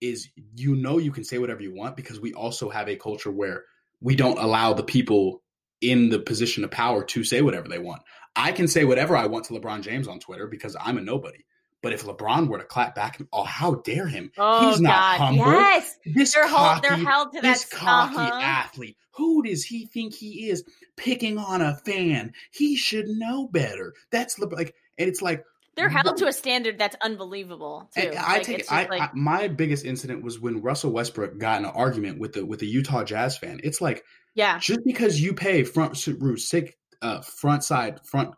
is 0.00 0.28
you 0.54 0.76
know 0.76 0.98
you 0.98 1.10
can 1.10 1.24
say 1.24 1.38
whatever 1.38 1.62
you 1.62 1.74
want 1.74 1.96
because 1.96 2.20
we 2.20 2.34
also 2.34 2.68
have 2.68 2.88
a 2.88 2.96
culture 2.96 3.30
where 3.30 3.64
we 4.00 4.14
don't 4.14 4.38
allow 4.38 4.72
the 4.72 4.82
people 4.82 5.42
in 5.80 6.08
the 6.08 6.18
position 6.18 6.64
of 6.64 6.70
power 6.70 7.04
to 7.04 7.24
say 7.24 7.42
whatever 7.42 7.68
they 7.68 7.78
want. 7.78 8.02
I 8.34 8.52
can 8.52 8.68
say 8.68 8.84
whatever 8.84 9.16
I 9.16 9.26
want 9.26 9.46
to 9.46 9.54
LeBron 9.54 9.82
James 9.82 10.08
on 10.08 10.20
Twitter 10.20 10.46
because 10.46 10.76
I'm 10.78 10.98
a 10.98 11.00
nobody. 11.00 11.44
But 11.82 11.92
if 11.92 12.04
LeBron 12.04 12.48
were 12.48 12.58
to 12.58 12.64
clap 12.64 12.94
back, 12.94 13.20
oh, 13.32 13.44
how 13.44 13.76
dare 13.76 14.08
him? 14.08 14.32
Oh, 14.36 14.70
He's 14.70 14.80
not 14.80 15.18
God. 15.18 15.24
humble. 15.24 15.52
Yes, 15.52 15.96
this 16.04 16.34
they're, 16.34 16.48
cocky, 16.48 16.88
they're 16.88 16.96
held 16.96 17.32
to 17.32 17.40
this 17.40 17.64
that, 17.64 17.76
cocky 17.76 18.16
uh-huh. 18.16 18.40
athlete. 18.42 18.96
Who 19.12 19.42
does 19.42 19.64
he 19.64 19.86
think 19.86 20.14
he 20.14 20.48
is? 20.50 20.64
Picking 20.96 21.38
on 21.38 21.62
a 21.62 21.76
fan. 21.76 22.32
He 22.50 22.76
should 22.76 23.08
know 23.08 23.48
better. 23.48 23.94
That's 24.10 24.38
like, 24.38 24.74
and 24.98 25.08
it's 25.08 25.22
like, 25.22 25.44
they're 25.76 25.88
held 25.88 26.16
to 26.16 26.26
a 26.26 26.32
standard 26.32 26.78
that's 26.78 26.96
unbelievable. 27.02 27.90
Too. 27.96 28.12
I 28.18 28.38
like, 28.38 28.42
take 28.42 28.72
I, 28.72 28.86
like, 28.86 29.02
I, 29.02 29.10
my 29.14 29.48
biggest 29.48 29.84
incident 29.84 30.22
was 30.22 30.40
when 30.40 30.62
Russell 30.62 30.90
Westbrook 30.90 31.38
got 31.38 31.58
in 31.60 31.66
an 31.66 31.72
argument 31.74 32.18
with 32.18 32.32
the 32.32 32.44
with 32.44 32.60
the 32.60 32.66
Utah 32.66 33.04
Jazz 33.04 33.36
fan. 33.36 33.60
It's 33.62 33.80
like, 33.80 34.04
yeah, 34.34 34.58
just 34.58 34.80
because 34.84 35.20
you 35.20 35.34
pay 35.34 35.64
front 35.64 36.04
row 36.18 36.36
sick 36.36 36.78
uh, 37.02 37.20
front 37.20 37.62
side 37.62 38.00
front 38.06 38.34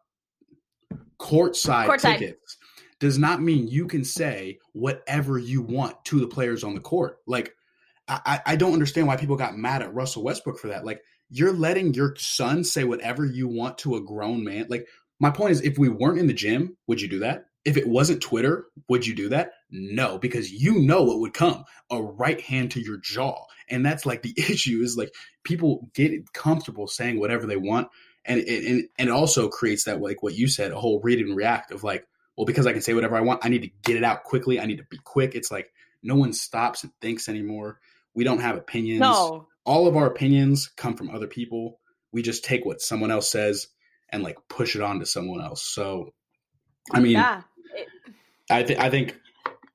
court 1.18 1.56
side 1.56 1.86
court 1.86 2.00
tickets 2.00 2.56
side. 2.58 2.96
does 3.00 3.18
not 3.18 3.40
mean 3.40 3.68
you 3.68 3.86
can 3.86 4.04
say 4.04 4.58
whatever 4.72 5.38
you 5.38 5.62
want 5.62 6.04
to 6.06 6.20
the 6.20 6.28
players 6.28 6.64
on 6.64 6.74
the 6.74 6.80
court. 6.80 7.18
Like, 7.26 7.54
I, 8.08 8.40
I 8.44 8.56
don't 8.56 8.72
understand 8.72 9.06
why 9.06 9.16
people 9.16 9.36
got 9.36 9.56
mad 9.56 9.82
at 9.82 9.94
Russell 9.94 10.24
Westbrook 10.24 10.58
for 10.58 10.68
that. 10.68 10.84
Like, 10.84 11.02
you're 11.30 11.52
letting 11.52 11.94
your 11.94 12.14
son 12.16 12.64
say 12.64 12.84
whatever 12.84 13.24
you 13.24 13.48
want 13.48 13.78
to 13.78 13.96
a 13.96 14.00
grown 14.00 14.44
man. 14.44 14.66
Like 14.68 14.88
my 15.20 15.30
point 15.30 15.52
is, 15.52 15.60
if 15.62 15.78
we 15.78 15.88
weren't 15.88 16.18
in 16.18 16.26
the 16.26 16.32
gym, 16.32 16.76
would 16.86 17.00
you 17.00 17.08
do 17.08 17.20
that? 17.20 17.46
If 17.64 17.76
it 17.76 17.88
wasn't 17.88 18.22
Twitter, 18.22 18.66
would 18.88 19.06
you 19.06 19.14
do 19.14 19.28
that? 19.30 19.52
No, 19.70 20.18
because 20.18 20.50
you 20.50 20.80
know 20.80 21.02
what 21.02 21.18
would 21.20 21.34
come 21.34 21.64
a 21.90 22.00
right 22.00 22.40
hand 22.40 22.70
to 22.72 22.80
your 22.80 22.98
jaw. 22.98 23.44
And 23.68 23.84
that's 23.84 24.06
like 24.06 24.22
the 24.22 24.34
issue 24.36 24.80
is 24.82 24.96
like 24.96 25.12
people 25.44 25.90
get 25.94 26.32
comfortable 26.32 26.86
saying 26.86 27.18
whatever 27.18 27.46
they 27.46 27.56
want. 27.56 27.88
And 28.24 28.40
it, 28.40 28.64
and, 28.64 28.88
and 28.98 29.08
it 29.08 29.12
also 29.12 29.48
creates 29.48 29.84
that, 29.84 30.00
like 30.00 30.22
what 30.22 30.34
you 30.34 30.48
said, 30.48 30.72
a 30.72 30.80
whole 30.80 31.00
read 31.00 31.18
and 31.18 31.36
react 31.36 31.72
of 31.72 31.82
like, 31.82 32.06
well, 32.36 32.46
because 32.46 32.66
I 32.66 32.72
can 32.72 32.82
say 32.82 32.94
whatever 32.94 33.16
I 33.16 33.20
want, 33.20 33.44
I 33.44 33.48
need 33.48 33.62
to 33.62 33.70
get 33.82 33.96
it 33.96 34.04
out 34.04 34.22
quickly. 34.22 34.60
I 34.60 34.66
need 34.66 34.78
to 34.78 34.86
be 34.88 34.98
quick. 34.98 35.34
It's 35.34 35.50
like 35.50 35.72
no 36.02 36.14
one 36.14 36.32
stops 36.32 36.84
and 36.84 36.92
thinks 37.00 37.28
anymore 37.28 37.80
We 38.14 38.24
don't 38.24 38.40
have 38.40 38.56
opinions. 38.56 39.00
No. 39.00 39.48
All 39.64 39.86
of 39.86 39.96
our 39.96 40.06
opinions 40.06 40.68
come 40.76 40.96
from 40.96 41.10
other 41.10 41.26
people. 41.26 41.80
We 42.12 42.22
just 42.22 42.44
take 42.44 42.64
what 42.64 42.80
someone 42.80 43.10
else 43.10 43.30
says 43.30 43.66
and 44.12 44.22
like 44.22 44.36
push 44.48 44.76
it 44.76 44.82
on 44.82 45.00
to 45.00 45.06
someone 45.06 45.40
else. 45.40 45.62
So, 45.62 46.10
I 46.92 47.00
mean, 47.00 47.12
yeah. 47.12 47.42
I 48.50 48.62
think 48.62 48.80
I 48.80 48.90
think 48.90 49.16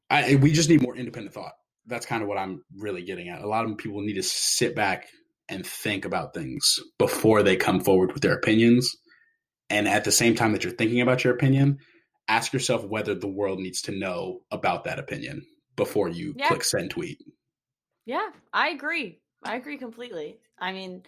I, 0.09 0.35
we 0.35 0.51
just 0.51 0.69
need 0.69 0.81
more 0.81 0.95
independent 0.95 1.33
thought. 1.33 1.53
That's 1.85 2.05
kind 2.05 2.21
of 2.21 2.29
what 2.29 2.37
I'm 2.37 2.63
really 2.77 3.03
getting 3.03 3.29
at. 3.29 3.41
A 3.41 3.47
lot 3.47 3.65
of 3.65 3.77
people 3.77 4.01
need 4.01 4.13
to 4.13 4.23
sit 4.23 4.75
back 4.75 5.07
and 5.49 5.65
think 5.65 6.05
about 6.05 6.33
things 6.33 6.79
before 6.97 7.43
they 7.43 7.55
come 7.55 7.81
forward 7.81 8.13
with 8.13 8.21
their 8.21 8.33
opinions. 8.33 8.89
And 9.69 9.87
at 9.87 10.03
the 10.03 10.11
same 10.11 10.35
time 10.35 10.53
that 10.53 10.63
you're 10.63 10.73
thinking 10.73 11.01
about 11.01 11.23
your 11.23 11.33
opinion, 11.33 11.79
ask 12.27 12.53
yourself 12.53 12.85
whether 12.85 13.15
the 13.15 13.27
world 13.27 13.59
needs 13.59 13.81
to 13.83 13.91
know 13.91 14.41
about 14.51 14.85
that 14.85 14.99
opinion 14.99 15.41
before 15.75 16.09
you 16.09 16.33
yeah. 16.37 16.47
click 16.47 16.63
send 16.63 16.91
tweet. 16.91 17.17
Yeah, 18.05 18.29
I 18.53 18.69
agree. 18.69 19.19
I 19.43 19.55
agree 19.55 19.77
completely. 19.77 20.37
I 20.59 20.71
mean, 20.71 21.03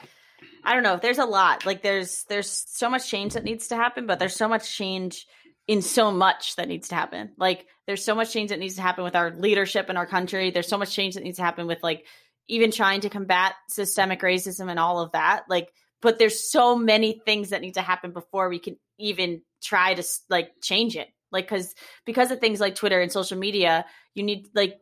I 0.64 0.74
don't 0.74 0.84
know. 0.84 0.98
There's 1.02 1.20
a 1.20 1.26
lot. 1.26 1.66
Like 1.66 1.82
there's 1.82 2.24
there's 2.30 2.66
so 2.68 2.90
much 2.90 3.10
change 3.10 3.34
that 3.34 3.44
needs 3.44 3.68
to 3.68 3.76
happen, 3.76 4.06
but 4.08 4.20
there's 4.20 4.36
so 4.36 4.48
much 4.48 4.74
change 4.76 5.26
in 5.68 5.82
so 5.82 6.12
much 6.12 6.56
that 6.56 6.68
needs 6.68 6.90
to 6.90 6.96
happen. 6.96 7.32
Like 7.38 7.66
there's 7.88 8.04
so 8.04 8.16
much 8.16 8.32
change 8.32 8.50
that 8.50 8.60
needs 8.60 8.76
to 8.76 8.82
happen 8.82 9.04
with 9.04 9.16
our 9.16 9.32
leadership 9.32 9.90
in 9.90 9.98
our 9.98 10.06
country. 10.06 10.52
There's 10.52 10.68
so 10.68 10.78
much 10.78 10.94
change 10.94 11.16
that 11.16 11.24
needs 11.24 11.38
to 11.38 11.44
happen 11.44 11.68
with 11.68 11.82
like 11.82 12.06
even 12.48 12.72
trying 12.72 13.02
to 13.02 13.10
combat 13.10 13.54
systemic 13.70 14.22
racism 14.22 14.70
and 14.70 14.80
all 14.80 15.00
of 15.00 15.12
that. 15.14 15.46
Like 15.50 15.70
but 16.02 16.20
there's 16.20 16.52
so 16.52 16.76
many 16.76 17.22
things 17.26 17.50
that 17.50 17.62
need 17.62 17.76
to 17.76 17.82
happen 17.82 18.12
before 18.12 18.50
we 18.50 18.60
can 18.60 18.78
even 19.00 19.42
try 19.64 19.94
to 19.94 20.04
like 20.30 20.52
change 20.62 20.96
it. 20.96 21.08
Like 21.32 21.48
cuz 21.48 21.74
because 22.06 22.32
of 22.32 22.40
things 22.40 22.60
like 22.60 22.76
Twitter 22.76 23.02
and 23.02 23.12
social 23.12 23.38
media, 23.38 23.86
you 24.14 24.24
need 24.24 24.50
like 24.54 24.80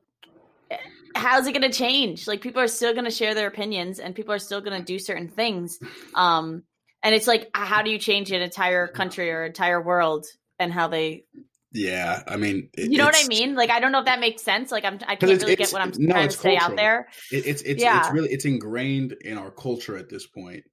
how's 1.15 1.47
it 1.47 1.53
going 1.53 1.69
to 1.69 1.77
change? 1.77 2.27
Like 2.27 2.41
people 2.41 2.61
are 2.61 2.67
still 2.67 2.93
going 2.93 3.05
to 3.05 3.11
share 3.11 3.33
their 3.33 3.47
opinions 3.47 3.99
and 3.99 4.15
people 4.15 4.33
are 4.33 4.39
still 4.39 4.61
going 4.61 4.79
to 4.79 4.85
do 4.85 4.99
certain 4.99 5.29
things. 5.29 5.79
Um, 6.13 6.63
and 7.03 7.13
it's 7.13 7.27
like, 7.27 7.49
how 7.53 7.81
do 7.81 7.91
you 7.91 7.97
change 7.97 8.31
an 8.31 8.41
entire 8.41 8.87
country 8.87 9.29
or 9.31 9.43
entire 9.43 9.81
world 9.81 10.25
and 10.59 10.71
how 10.71 10.87
they? 10.87 11.25
Yeah, 11.73 12.21
I 12.27 12.37
mean, 12.37 12.69
it, 12.77 12.91
you 12.91 12.97
know 12.97 13.05
what 13.05 13.15
I 13.17 13.27
mean. 13.27 13.55
Like, 13.55 13.71
I 13.71 13.79
don't 13.79 13.91
know 13.91 13.99
if 13.99 14.05
that 14.05 14.19
makes 14.19 14.43
sense. 14.43 14.71
Like, 14.71 14.85
I'm 14.85 14.99
I 15.07 15.15
can't 15.15 15.41
really 15.41 15.55
get 15.55 15.71
what 15.71 15.81
I'm 15.81 15.91
no, 15.97 16.13
trying 16.13 16.29
to 16.29 16.37
cultural. 16.37 16.59
say 16.59 16.63
out 16.63 16.75
there. 16.75 17.07
It, 17.31 17.47
it's 17.47 17.61
it's 17.63 17.81
yeah. 17.81 18.01
it's 18.01 18.11
really 18.11 18.29
it's 18.29 18.45
ingrained 18.45 19.13
in 19.21 19.39
our 19.39 19.49
culture 19.49 19.97
at 19.97 20.07
this 20.07 20.27
point 20.27 20.63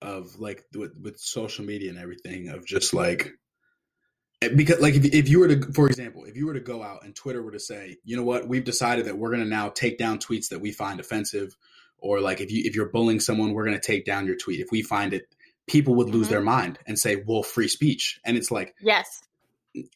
of 0.00 0.38
like 0.38 0.62
with, 0.72 0.92
with 1.02 1.18
social 1.18 1.64
media 1.64 1.90
and 1.90 1.98
everything 1.98 2.48
of 2.48 2.64
just 2.64 2.94
like 2.94 3.32
because 4.48 4.80
like 4.80 4.94
if, 4.94 5.04
if 5.04 5.28
you 5.28 5.40
were 5.40 5.48
to 5.48 5.72
for 5.72 5.86
example 5.86 6.24
if 6.24 6.36
you 6.36 6.46
were 6.46 6.54
to 6.54 6.60
go 6.60 6.82
out 6.82 7.04
and 7.04 7.14
twitter 7.14 7.42
were 7.42 7.52
to 7.52 7.60
say 7.60 7.96
you 8.04 8.16
know 8.16 8.22
what 8.22 8.48
we've 8.48 8.64
decided 8.64 9.06
that 9.06 9.16
we're 9.16 9.30
going 9.30 9.42
to 9.42 9.48
now 9.48 9.68
take 9.68 9.98
down 9.98 10.18
tweets 10.18 10.48
that 10.48 10.60
we 10.60 10.72
find 10.72 11.00
offensive 11.00 11.56
or 11.98 12.20
like 12.20 12.40
if 12.40 12.50
you 12.50 12.62
if 12.64 12.74
you're 12.74 12.88
bullying 12.88 13.20
someone 13.20 13.52
we're 13.52 13.64
going 13.64 13.78
to 13.78 13.86
take 13.86 14.04
down 14.04 14.26
your 14.26 14.36
tweet 14.36 14.60
if 14.60 14.68
we 14.70 14.82
find 14.82 15.12
it 15.14 15.26
people 15.66 15.94
would 15.94 16.08
lose 16.08 16.26
mm-hmm. 16.26 16.34
their 16.34 16.42
mind 16.42 16.78
and 16.86 16.98
say 16.98 17.22
well 17.26 17.42
free 17.42 17.68
speech 17.68 18.20
and 18.24 18.36
it's 18.36 18.50
like 18.50 18.74
yes 18.80 19.22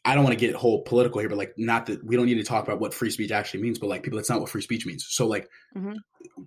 i 0.05 0.15
don't 0.15 0.25
want 0.25 0.39
to 0.39 0.47
get 0.47 0.55
whole 0.55 0.83
political 0.83 1.21
here 1.21 1.29
but 1.29 1.39
like 1.39 1.55
not 1.57 1.87
that 1.87 2.05
we 2.05 2.17
don't 2.17 2.27
need 2.27 2.35
to 2.35 2.45
talk 2.45 2.65
about 2.65 2.81
what 2.81 2.93
free 2.95 3.11
speech 3.11 3.31
actually 3.31 3.63
means 3.63 3.79
but 3.79 3.89
like 3.89 4.03
people 4.03 4.19
that's 4.19 4.31
not 4.31 4.41
what 4.41 4.49
free 4.49 4.63
speech 4.63 4.87
means 4.87 5.07
so 5.09 5.27
like 5.27 5.49
mm-hmm. 5.77 5.95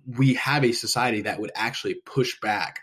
we 0.06 0.34
have 0.34 0.64
a 0.64 0.72
society 0.72 1.22
that 1.22 1.40
would 1.40 1.50
actually 1.54 1.94
push 2.06 2.38
back 2.40 2.80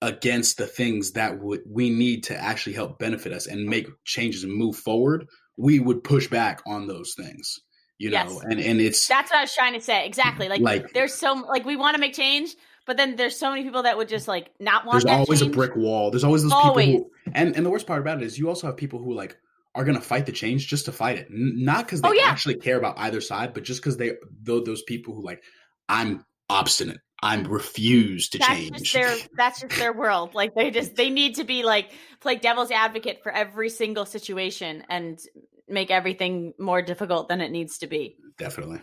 against 0.00 0.58
the 0.58 0.66
things 0.66 1.12
that 1.12 1.40
would 1.40 1.60
we 1.66 1.90
need 1.90 2.24
to 2.24 2.36
actually 2.36 2.74
help 2.74 2.98
benefit 2.98 3.32
us 3.32 3.46
and 3.46 3.66
make 3.66 3.88
changes 4.04 4.44
and 4.44 4.52
move 4.52 4.76
forward, 4.76 5.26
we 5.56 5.80
would 5.80 6.04
push 6.04 6.28
back 6.28 6.62
on 6.66 6.86
those 6.86 7.14
things. 7.14 7.58
You 7.98 8.10
know, 8.10 8.16
yes. 8.16 8.42
and 8.44 8.60
and 8.60 8.80
it's 8.80 9.08
that's 9.08 9.30
what 9.30 9.38
I 9.38 9.42
was 9.42 9.52
trying 9.52 9.72
to 9.72 9.80
say 9.80 10.06
exactly. 10.06 10.48
Like, 10.48 10.60
like 10.60 10.92
there's 10.92 11.14
so 11.14 11.32
like 11.32 11.64
we 11.64 11.74
want 11.74 11.96
to 11.96 12.00
make 12.00 12.14
change, 12.14 12.54
but 12.86 12.96
then 12.96 13.16
there's 13.16 13.36
so 13.36 13.50
many 13.50 13.64
people 13.64 13.82
that 13.82 13.96
would 13.96 14.08
just 14.08 14.28
like 14.28 14.50
not 14.60 14.86
want. 14.86 15.02
There's 15.02 15.12
always 15.12 15.40
change. 15.40 15.52
a 15.52 15.56
brick 15.56 15.74
wall. 15.74 16.12
There's 16.12 16.22
always 16.22 16.44
those 16.44 16.52
always. 16.52 16.86
people 16.86 17.10
who, 17.24 17.32
and 17.34 17.56
and 17.56 17.66
the 17.66 17.70
worst 17.70 17.88
part 17.88 18.00
about 18.00 18.22
it 18.22 18.24
is 18.24 18.38
you 18.38 18.48
also 18.48 18.68
have 18.68 18.76
people 18.76 19.00
who 19.00 19.14
like 19.14 19.36
are 19.74 19.84
going 19.84 19.96
to 19.96 20.02
fight 20.02 20.26
the 20.26 20.32
change 20.32 20.68
just 20.68 20.84
to 20.84 20.92
fight 20.92 21.18
it, 21.18 21.26
N- 21.28 21.54
not 21.56 21.86
because 21.86 22.00
oh, 22.04 22.10
they 22.10 22.18
oh, 22.18 22.22
yeah. 22.22 22.30
actually 22.30 22.54
care 22.54 22.78
about 22.78 22.98
either 22.98 23.20
side, 23.20 23.52
but 23.52 23.64
just 23.64 23.80
because 23.80 23.96
they 23.96 24.12
those 24.44 24.82
people 24.82 25.12
who 25.14 25.24
like 25.24 25.42
I'm 25.88 26.24
obstinate. 26.48 27.00
I'm 27.22 27.44
refused 27.44 28.32
to 28.32 28.38
that's 28.38 28.50
change. 28.50 28.78
Just 28.78 28.92
their, 28.92 29.16
that's 29.36 29.60
just 29.60 29.76
their 29.76 29.92
world. 29.92 30.34
Like 30.34 30.54
they 30.54 30.70
just 30.70 30.94
they 30.94 31.10
need 31.10 31.36
to 31.36 31.44
be 31.44 31.62
like 31.62 31.90
play 32.20 32.36
devil's 32.36 32.70
advocate 32.70 33.22
for 33.22 33.32
every 33.32 33.70
single 33.70 34.06
situation 34.06 34.84
and 34.88 35.18
make 35.68 35.90
everything 35.90 36.54
more 36.58 36.82
difficult 36.82 37.28
than 37.28 37.40
it 37.40 37.50
needs 37.50 37.78
to 37.78 37.86
be. 37.86 38.16
Definitely. 38.38 38.80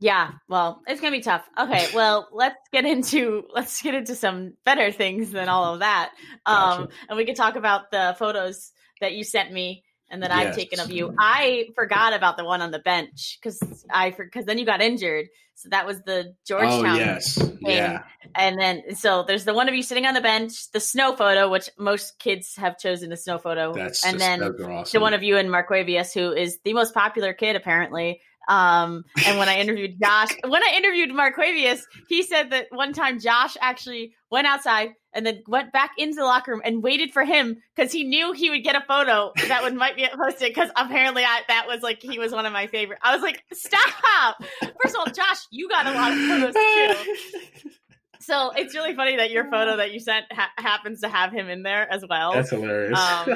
Yeah, 0.00 0.32
well, 0.48 0.82
it's 0.86 1.00
gonna 1.00 1.16
be 1.16 1.22
tough. 1.22 1.48
Okay, 1.58 1.86
well, 1.94 2.28
let's 2.32 2.56
get 2.72 2.84
into 2.84 3.44
let's 3.54 3.80
get 3.80 3.94
into 3.94 4.14
some 4.14 4.54
better 4.64 4.92
things 4.92 5.30
than 5.30 5.48
all 5.48 5.72
of 5.74 5.80
that. 5.80 6.10
Um, 6.44 6.56
gotcha. 6.56 6.88
and 7.08 7.16
we 7.16 7.24
can 7.24 7.34
talk 7.34 7.56
about 7.56 7.90
the 7.90 8.14
photos 8.18 8.72
that 9.00 9.14
you 9.14 9.24
sent 9.24 9.52
me 9.52 9.84
and 10.10 10.22
that 10.22 10.30
yes. 10.30 10.48
I've 10.48 10.56
taken 10.56 10.80
of 10.80 10.90
you. 10.90 11.14
I 11.18 11.68
forgot 11.74 12.12
about 12.12 12.36
the 12.36 12.44
one 12.44 12.62
on 12.62 12.70
the 12.70 12.78
bench 12.78 13.38
because 13.40 13.60
I 13.90 14.10
because 14.10 14.44
then 14.44 14.58
you 14.58 14.66
got 14.66 14.80
injured. 14.80 15.28
So 15.56 15.68
that 15.68 15.86
was 15.86 16.02
the 16.02 16.34
Georgetown. 16.46 16.86
Oh 16.86 16.94
yes, 16.96 17.38
yeah. 17.60 18.02
And 18.34 18.58
then 18.58 18.96
so 18.96 19.24
there's 19.26 19.44
the 19.44 19.54
one 19.54 19.68
of 19.68 19.74
you 19.74 19.82
sitting 19.82 20.04
on 20.04 20.14
the 20.14 20.20
bench, 20.20 20.70
the 20.72 20.80
snow 20.80 21.14
photo, 21.14 21.48
which 21.48 21.70
most 21.78 22.18
kids 22.18 22.56
have 22.56 22.78
chosen 22.78 23.10
the 23.10 23.16
snow 23.16 23.38
photo. 23.38 23.72
That's 23.72 24.04
and 24.04 24.18
just, 24.18 24.18
then 24.18 24.42
awesome. 24.42 24.98
the 24.98 25.00
one 25.00 25.14
of 25.14 25.22
you 25.22 25.36
and 25.36 25.48
Marquavius, 25.48 26.12
who 26.12 26.32
is 26.32 26.58
the 26.64 26.74
most 26.74 26.92
popular 26.92 27.32
kid 27.32 27.56
apparently. 27.56 28.20
Um, 28.48 29.04
and 29.26 29.38
when 29.38 29.48
I 29.48 29.56
interviewed 29.60 29.98
Josh, 30.02 30.30
when 30.46 30.62
I 30.62 30.74
interviewed 30.76 31.10
Mark 31.12 31.36
Marquavius, 31.36 31.82
he 32.08 32.22
said 32.22 32.50
that 32.50 32.66
one 32.70 32.92
time 32.92 33.18
Josh 33.20 33.56
actually 33.60 34.14
went 34.30 34.46
outside 34.46 34.90
and 35.12 35.24
then 35.24 35.42
went 35.46 35.72
back 35.72 35.92
into 35.96 36.16
the 36.16 36.24
locker 36.24 36.52
room 36.52 36.62
and 36.64 36.82
waited 36.82 37.12
for 37.12 37.24
him 37.24 37.56
because 37.74 37.92
he 37.92 38.04
knew 38.04 38.32
he 38.32 38.50
would 38.50 38.64
get 38.64 38.74
a 38.74 38.84
photo 38.86 39.32
that 39.48 39.62
would 39.62 39.74
might 39.74 39.96
be 39.96 40.06
posted 40.14 40.48
because 40.48 40.70
apparently 40.76 41.24
I, 41.24 41.42
that 41.48 41.66
was 41.68 41.82
like 41.82 42.02
he 42.02 42.18
was 42.18 42.32
one 42.32 42.46
of 42.46 42.52
my 42.52 42.66
favorite. 42.66 42.98
I 43.02 43.14
was 43.14 43.22
like, 43.22 43.42
stop! 43.52 44.42
First 44.82 44.94
of 44.94 45.00
all, 45.00 45.06
Josh, 45.06 45.38
you 45.50 45.68
got 45.68 45.86
a 45.86 45.92
lot 45.92 46.12
of 46.12 46.18
photos 46.18 46.54
too. 46.54 47.70
So 48.24 48.52
it's 48.56 48.74
really 48.74 48.94
funny 48.94 49.16
that 49.16 49.30
your 49.30 49.44
photo 49.50 49.76
that 49.76 49.92
you 49.92 50.00
sent 50.00 50.24
ha- 50.32 50.50
happens 50.56 51.02
to 51.02 51.08
have 51.08 51.30
him 51.30 51.50
in 51.50 51.62
there 51.62 51.90
as 51.92 52.04
well. 52.08 52.32
That's 52.32 52.48
hilarious. 52.50 52.98
Um, 52.98 53.28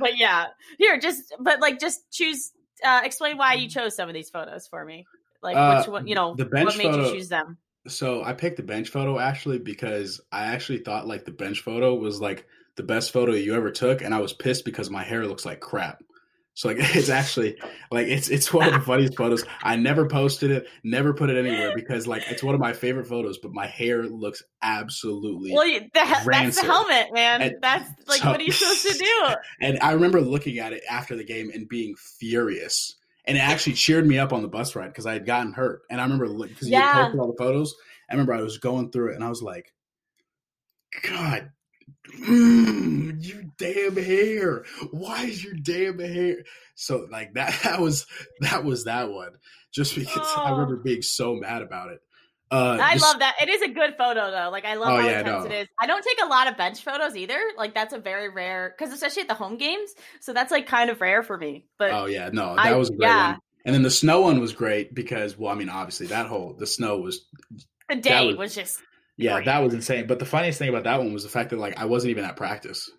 but 0.00 0.18
yeah, 0.18 0.46
here, 0.76 0.98
just 0.98 1.32
but 1.38 1.60
like 1.60 1.78
just 1.78 2.10
choose. 2.10 2.52
Uh, 2.82 3.02
explain 3.04 3.36
why 3.36 3.54
you 3.54 3.68
chose 3.68 3.94
some 3.94 4.08
of 4.08 4.14
these 4.14 4.30
photos 4.30 4.66
for 4.66 4.84
me. 4.84 5.06
Like 5.42 5.56
uh, 5.56 5.76
which 5.76 5.88
one, 5.88 6.06
you 6.06 6.14
know, 6.14 6.34
the 6.34 6.46
bench 6.46 6.66
what 6.66 6.78
made 6.78 6.84
photo, 6.84 7.06
you 7.06 7.14
choose 7.14 7.28
them? 7.28 7.58
So 7.86 8.24
I 8.24 8.32
picked 8.32 8.56
the 8.56 8.62
bench 8.62 8.88
photo 8.88 9.18
actually 9.18 9.58
because 9.58 10.20
I 10.32 10.46
actually 10.46 10.78
thought 10.78 11.06
like 11.06 11.24
the 11.24 11.32
bench 11.32 11.60
photo 11.60 11.94
was 11.94 12.20
like 12.20 12.46
the 12.76 12.82
best 12.82 13.12
photo 13.12 13.32
you 13.32 13.54
ever 13.54 13.70
took, 13.70 14.02
and 14.02 14.14
I 14.14 14.20
was 14.20 14.32
pissed 14.32 14.64
because 14.64 14.90
my 14.90 15.04
hair 15.04 15.26
looks 15.26 15.44
like 15.44 15.60
crap. 15.60 16.02
So 16.54 16.68
like 16.68 16.78
it's 16.80 17.08
actually 17.08 17.56
like 17.90 18.06
it's 18.06 18.28
it's 18.28 18.52
one 18.52 18.68
of 18.68 18.74
the 18.74 18.80
funniest 18.80 19.16
photos. 19.16 19.44
I 19.62 19.76
never 19.76 20.06
posted 20.06 20.50
it, 20.50 20.66
never 20.82 21.12
put 21.12 21.30
it 21.30 21.36
anywhere 21.36 21.72
because 21.74 22.06
like 22.06 22.22
it's 22.28 22.42
one 22.42 22.54
of 22.54 22.60
my 22.60 22.72
favorite 22.72 23.06
photos. 23.06 23.38
But 23.38 23.52
my 23.52 23.66
hair 23.66 24.04
looks 24.04 24.42
absolutely 24.62 25.52
well. 25.52 25.66
The, 25.66 25.90
that's 25.92 26.60
the 26.60 26.66
helmet, 26.66 27.12
man. 27.12 27.42
And 27.42 27.56
that's 27.60 27.90
like 28.08 28.22
so, 28.22 28.30
what 28.30 28.40
are 28.40 28.44
you 28.44 28.52
supposed 28.52 28.86
to 28.86 28.98
do? 28.98 29.28
And 29.60 29.78
I 29.80 29.92
remember 29.92 30.20
looking 30.20 30.58
at 30.58 30.72
it 30.72 30.82
after 30.90 31.16
the 31.16 31.24
game 31.24 31.50
and 31.54 31.68
being 31.68 31.94
furious 31.96 32.96
and 33.24 33.36
it 33.36 33.40
actually 33.40 33.74
cheered 33.74 34.06
me 34.06 34.18
up 34.18 34.32
on 34.32 34.42
the 34.42 34.48
bus 34.48 34.76
ride 34.76 34.88
because 34.88 35.06
I 35.06 35.14
had 35.14 35.26
gotten 35.26 35.52
hurt. 35.52 35.82
And 35.90 36.00
I 36.00 36.04
remember 36.04 36.28
because 36.46 36.68
you 36.68 36.74
yeah. 36.74 37.04
posted 37.04 37.20
all 37.20 37.28
the 37.28 37.38
photos. 37.38 37.74
I 38.10 38.14
remember 38.14 38.34
I 38.34 38.42
was 38.42 38.58
going 38.58 38.90
through 38.90 39.12
it 39.12 39.14
and 39.14 39.24
I 39.24 39.28
was 39.28 39.42
like, 39.42 39.72
God, 41.02 41.50
mm, 42.08 43.22
you 43.24 43.50
damn 43.56 43.96
hair! 43.96 44.64
Why 44.90 45.24
is 45.24 45.42
your 45.42 45.54
damn 45.54 45.98
hair? 45.98 46.44
So 46.74 47.06
like 47.10 47.34
that 47.34 47.58
that 47.64 47.80
was 47.80 48.06
that 48.40 48.64
was 48.64 48.84
that 48.84 49.10
one. 49.10 49.32
Just 49.72 49.94
because 49.94 50.26
oh. 50.36 50.42
I 50.42 50.50
remember 50.50 50.76
being 50.76 51.02
so 51.02 51.34
mad 51.34 51.62
about 51.62 51.90
it. 51.90 52.00
Uh, 52.50 52.78
I 52.80 52.96
love 52.96 53.18
that. 53.18 53.36
It 53.42 53.48
is 53.48 53.62
a 53.62 53.68
good 53.68 53.96
photo 53.96 54.30
though. 54.30 54.50
Like 54.50 54.64
I 54.64 54.74
love 54.74 54.90
oh, 54.90 55.00
how 55.00 55.08
yeah, 55.08 55.20
intense 55.20 55.44
no. 55.44 55.50
it 55.50 55.62
is. 55.62 55.68
I 55.80 55.86
don't 55.86 56.04
take 56.04 56.18
a 56.22 56.26
lot 56.26 56.46
of 56.46 56.56
bench 56.56 56.84
photos 56.84 57.16
either. 57.16 57.40
Like 57.56 57.74
that's 57.74 57.92
a 57.92 57.98
very 57.98 58.28
rare 58.28 58.74
because 58.76 58.94
especially 58.94 59.22
at 59.22 59.28
the 59.28 59.34
home 59.34 59.56
games. 59.56 59.92
So 60.20 60.32
that's 60.32 60.52
like 60.52 60.66
kind 60.66 60.90
of 60.90 61.00
rare 61.00 61.22
for 61.22 61.36
me. 61.36 61.66
But 61.78 61.90
oh 61.92 62.06
yeah, 62.06 62.30
no, 62.32 62.54
that 62.54 62.66
I, 62.66 62.76
was 62.76 62.90
a 62.90 62.94
great 62.94 63.08
yeah. 63.08 63.32
one. 63.32 63.40
And 63.64 63.74
then 63.74 63.82
the 63.82 63.90
snow 63.90 64.20
one 64.20 64.40
was 64.40 64.52
great 64.52 64.94
because 64.94 65.36
well, 65.36 65.50
I 65.50 65.56
mean, 65.56 65.68
obviously 65.68 66.06
that 66.08 66.26
whole 66.26 66.54
the 66.54 66.66
snow 66.66 66.98
was 66.98 67.26
the 67.88 67.96
day 67.96 68.26
was, 68.28 68.36
was, 68.36 68.54
just 68.54 68.80
yeah, 69.16 69.34
great. 69.34 69.46
that 69.46 69.62
was 69.62 69.74
insane. 69.74 70.06
But 70.06 70.18
the 70.18 70.26
funniest 70.26 70.58
thing 70.58 70.68
about 70.68 70.84
that 70.84 70.98
one 70.98 71.12
was 71.12 71.22
the 71.22 71.28
fact 71.28 71.50
that 71.50 71.58
like 71.58 71.78
I 71.78 71.84
wasn't 71.84 72.10
even 72.10 72.24
at 72.24 72.36
practice, 72.36 72.90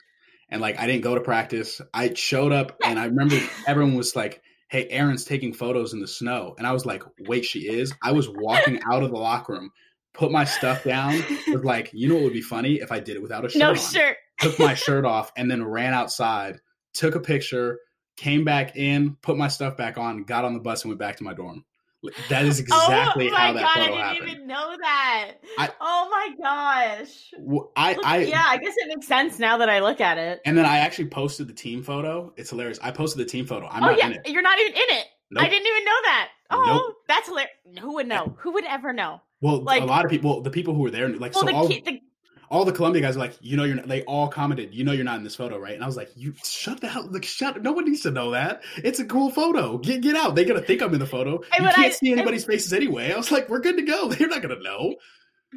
and 0.49 0.61
like 0.61 0.79
I 0.79 0.87
didn't 0.87 1.03
go 1.03 1.15
to 1.15 1.21
practice. 1.21 1.81
I 1.93 2.13
showed 2.13 2.51
up 2.51 2.77
and 2.83 2.99
I 2.99 3.05
remember 3.05 3.37
everyone 3.67 3.95
was 3.95 4.15
like 4.15 4.41
hey, 4.69 4.87
Erin's 4.89 5.23
taking 5.23 5.53
photos 5.53 5.93
in 5.93 5.99
the 5.99 6.07
snow. 6.07 6.55
And 6.57 6.65
I 6.65 6.73
was 6.73 6.85
like, 6.85 7.03
wait, 7.19 7.45
she 7.45 7.59
is? 7.59 7.93
I 8.01 8.11
was 8.11 8.29
walking 8.29 8.81
out 8.91 9.03
of 9.03 9.11
the 9.11 9.17
locker 9.17 9.53
room, 9.53 9.71
put 10.13 10.31
my 10.31 10.43
stuff 10.43 10.83
down, 10.83 11.23
was 11.47 11.63
like, 11.63 11.91
you 11.93 12.09
know 12.09 12.15
what 12.15 12.25
would 12.25 12.33
be 12.33 12.41
funny 12.41 12.75
if 12.75 12.91
I 12.91 12.99
did 12.99 13.15
it 13.15 13.21
without 13.21 13.45
a 13.45 13.49
shirt 13.49 13.59
no 13.59 13.69
on? 13.69 13.75
shirt. 13.75 14.17
Took 14.39 14.59
my 14.59 14.73
shirt 14.73 15.05
off 15.05 15.31
and 15.37 15.49
then 15.49 15.63
ran 15.63 15.93
outside, 15.93 16.59
took 16.93 17.15
a 17.15 17.19
picture, 17.19 17.79
came 18.17 18.43
back 18.43 18.75
in, 18.75 19.17
put 19.21 19.37
my 19.37 19.47
stuff 19.47 19.77
back 19.77 19.97
on, 19.97 20.23
got 20.23 20.45
on 20.45 20.53
the 20.53 20.59
bus 20.59 20.83
and 20.83 20.89
went 20.89 20.99
back 20.99 21.17
to 21.17 21.23
my 21.23 21.33
dorm. 21.33 21.63
That 22.29 22.45
is 22.45 22.59
oh 22.71 22.83
exactly 22.85 23.29
oh 23.29 23.35
how 23.35 23.53
that 23.53 23.61
God, 23.61 23.73
photo 23.73 23.83
I 23.83 23.87
didn't 23.87 24.01
happened. 24.03 24.29
even 24.29 24.47
know 24.47 24.77
that. 24.81 25.31
I- 25.57 25.69
oh 25.79 26.07
my 26.11 26.29
gosh. 26.41 27.33
I, 27.75 27.93
Look- 27.93 28.05
I, 28.05 28.17
yeah, 28.23 28.45
I 28.47 28.57
guess 28.57 28.73
it 28.77 28.87
makes 28.87 29.07
sense 29.07 29.39
now 29.39 29.57
that 29.57 29.69
I 29.69 29.79
look 29.79 30.01
at 30.01 30.17
it. 30.17 30.41
and 30.45 30.57
then 30.57 30.65
I 30.65 30.77
actually 30.79 31.07
posted 31.07 31.47
the 31.47 31.53
team 31.53 31.83
photo. 31.83 32.33
It's 32.37 32.49
hilarious. 32.49 32.79
I 32.81 32.91
posted 32.91 33.19
the 33.25 33.29
team 33.29 33.45
photo. 33.45 33.67
I'm 33.67 33.83
oh 33.83 33.87
not 33.87 33.97
yeah, 33.97 34.07
in 34.07 34.13
it. 34.13 34.27
you're 34.29 34.41
not 34.41 34.59
even 34.59 34.73
in 34.73 34.79
it. 34.97 35.05
Nope. 35.31 35.43
I 35.43 35.49
didn't 35.49 35.67
even 35.67 35.85
know 35.85 35.99
that. 36.03 36.29
Oh, 36.51 36.63
Nope. 36.65 36.95
that's 37.07 37.27
hilarious. 37.27 37.51
Who 37.79 37.93
would 37.95 38.07
know? 38.07 38.35
Who 38.39 38.51
would 38.53 38.65
ever 38.65 38.93
know? 38.93 39.21
Well, 39.41 39.61
like- 39.63 39.81
a 39.81 39.85
lot 39.85 40.05
of 40.05 40.11
people, 40.11 40.41
the 40.41 40.51
people 40.51 40.73
who 40.73 40.81
were 40.81 40.91
there, 40.91 41.09
like 41.09 41.33
Well, 41.33 41.41
so 41.41 41.47
the, 41.47 41.53
all, 41.53 41.67
key, 41.67 41.81
the 41.85 41.99
all 42.49 42.65
the 42.65 42.71
Columbia 42.71 43.01
guys 43.01 43.15
are 43.15 43.19
like, 43.19 43.37
you 43.41 43.57
know, 43.57 43.63
you're. 43.63 43.75
Not, 43.75 43.87
they 43.87 44.03
all 44.03 44.27
commented, 44.27 44.73
you 44.73 44.83
know, 44.83 44.91
you're 44.91 45.03
not 45.05 45.17
in 45.17 45.23
this 45.23 45.35
photo, 45.35 45.57
right? 45.57 45.73
And 45.73 45.83
I 45.83 45.87
was 45.87 45.97
like, 45.97 46.09
you 46.15 46.33
shut 46.43 46.81
the 46.81 46.87
hell, 46.87 47.07
like, 47.11 47.23
shut. 47.25 47.61
No 47.61 47.71
one 47.71 47.85
needs 47.85 48.01
to 48.01 48.11
know 48.11 48.31
that. 48.31 48.63
It's 48.77 48.99
a 48.99 49.05
cool 49.05 49.29
photo. 49.31 49.77
Get 49.77 50.01
get 50.01 50.15
out. 50.15 50.35
They're 50.35 50.45
gonna 50.45 50.61
think 50.61 50.81
I'm 50.81 50.93
in 50.93 50.99
the 50.99 51.05
photo. 51.05 51.41
And 51.55 51.65
you 51.65 51.71
can't 51.71 51.77
I- 51.87 51.89
see 51.91 52.11
anybody's 52.11 52.45
faces 52.45 52.73
anyway. 52.73 53.11
I 53.11 53.17
was 53.17 53.31
like, 53.31 53.49
we're 53.49 53.59
good 53.61 53.77
to 53.77 53.83
go. 53.83 54.09
They're 54.13 54.27
not 54.27 54.41
gonna 54.41 54.61
know. 54.61 54.95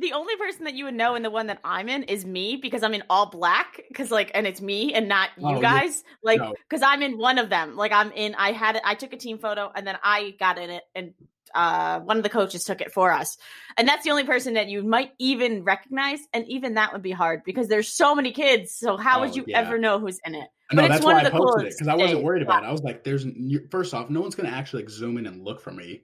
the 0.01 0.13
only 0.13 0.37
person 0.37 0.65
that 0.65 0.75
you 0.75 0.85
would 0.85 0.95
know 0.95 1.15
and 1.17 1.25
the 1.25 1.31
one 1.31 1.49
that 1.49 1.59
I'm 1.65 1.89
in 1.89 2.05
is 2.05 2.25
me 2.25 2.57
because 2.63 2.83
I'm 2.85 2.95
in 2.95 3.03
all 3.11 3.31
black 3.31 3.81
because 3.89 4.11
like 4.13 4.31
and 4.35 4.47
it's 4.47 4.61
me 4.61 4.95
and 4.95 5.09
not 5.09 5.31
you 5.37 5.47
Oh, 5.57 5.61
guys 5.61 6.05
like 6.23 6.39
no. 6.39 6.55
because 6.69 6.83
I'm 6.83 7.03
in 7.03 7.19
one 7.19 7.37
of 7.39 7.49
them 7.51 7.75
like 7.77 7.91
I'm 7.91 8.13
in 8.13 8.35
I 8.37 8.53
had 8.53 8.77
it 8.77 8.83
I 8.85 8.95
took 8.95 9.13
a 9.13 9.17
team 9.17 9.39
photo 9.39 9.73
and 9.75 9.85
then 9.85 9.97
I 10.05 10.37
got 10.39 10.57
in 10.59 10.71
it 10.71 10.85
and 10.95 11.15
uh 11.55 12.01
one 12.01 12.17
of 12.17 12.23
the 12.23 12.29
coaches 12.29 12.65
took 12.65 12.81
it 12.81 12.93
for 12.93 13.13
us 13.13 13.37
and 13.77 13.87
that's 13.89 14.05
the 14.05 14.11
only 14.11 14.25
person 14.25 14.55
that 14.55 14.69
you 14.69 14.83
might 14.83 15.13
even 15.19 15.65
recognize 15.65 16.21
and 16.33 16.47
even 16.49 16.75
that 16.75 16.93
would 16.93 17.03
be 17.03 17.11
hard 17.11 17.43
because 17.45 17.69
there's 17.69 17.89
so 17.89 18.15
many 18.15 18.33
kids 18.33 18.75
so 18.75 18.97
how 18.97 19.19
Oh, 19.19 19.21
would 19.23 19.37
you 19.37 19.45
yeah. 19.47 19.61
ever 19.61 19.79
know 19.79 19.99
who's 19.99 20.19
in 20.25 20.35
it 20.35 20.49
No, 20.73 20.77
But 20.77 20.85
it's 20.87 20.95
that's 20.95 21.05
one 21.05 21.15
why 21.15 21.21
of 21.23 21.27
I 21.27 21.31
the 21.31 21.37
posted 21.37 21.67
it 21.67 21.73
because 21.75 21.89
I 21.89 21.95
wasn't 21.95 22.23
worried 22.23 22.43
about 22.43 22.63
it. 22.63 22.67
I 22.67 22.73
was 22.73 22.83
like, 22.83 23.03
"There's 23.05 23.25
first 23.71 23.95
off, 23.95 24.11
no 24.11 24.21
one's 24.21 24.35
gonna 24.35 24.51
actually 24.51 24.83
like 24.83 24.91
zoom 24.91 25.17
in 25.19 25.27
and 25.27 25.43
look 25.43 25.61
for 25.61 25.73
me 25.73 26.03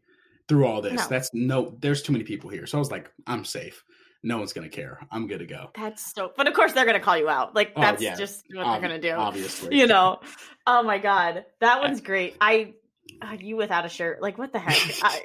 through 0.49 0.67
all 0.67 0.81
this. 0.81 0.95
No. 0.95 1.07
That's 1.09 1.31
no. 1.35 1.77
There's 1.81 2.03
too 2.03 2.13
many 2.13 2.25
people 2.25 2.49
here." 2.51 2.67
So 2.67 2.79
I 2.79 2.81
was 2.81 2.91
like, 2.91 3.11
"I'm 3.27 3.45
safe. 3.45 3.85
No 4.23 4.39
one's 4.39 4.55
gonna 4.55 4.71
care. 4.71 5.01
I'm 5.11 5.27
good 5.27 5.41
to 5.41 5.47
go." 5.47 5.71
that's 5.77 6.15
so 6.15 6.33
but 6.37 6.47
of 6.47 6.55
course 6.55 6.73
they're 6.73 6.87
gonna 6.87 6.99
call 7.01 7.19
you 7.19 7.29
out 7.29 7.55
like 7.55 7.73
Oh, 7.77 7.81
that's 7.83 8.03
yeah. 8.03 8.15
just 8.17 8.45
what 8.55 8.65
Ob- 8.65 8.73
they're 8.81 8.89
gonna 8.89 9.01
do 9.01 9.11
Obviously, 9.13 9.77
you 9.77 9.87
know 9.87 10.21
oh 10.67 10.83
my 10.83 10.99
god 10.99 11.45
that 11.61 11.81
one's 11.81 12.01
great 12.01 12.37
i 12.41 12.73
uh, 13.23 13.37
you 13.41 13.57
without 13.57 13.85
a 13.85 13.89
shirt 13.89 14.21
like 14.23 14.39
what 14.39 14.53
the 14.53 14.59
heck 14.59 14.77
I, 15.03 15.21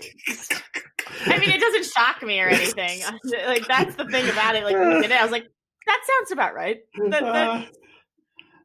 I 1.25 1.39
mean 1.39 1.49
it 1.49 1.59
doesn't 1.61 1.85
shock 1.85 2.21
me 2.23 2.39
or 2.39 2.47
anything 2.47 3.01
like 3.47 3.67
that's 3.67 3.95
the 3.95 4.05
thing 4.05 4.29
about 4.29 4.55
it 4.55 4.63
like 4.63 4.75
when 4.75 4.91
you 4.91 5.01
did 5.01 5.11
it 5.11 5.17
i 5.19 5.23
was 5.23 5.31
like 5.31 5.45
that 5.87 6.01
sounds 6.07 6.31
about 6.31 6.53
right 6.53 6.77
that, 7.09 7.21
that, 7.21 7.67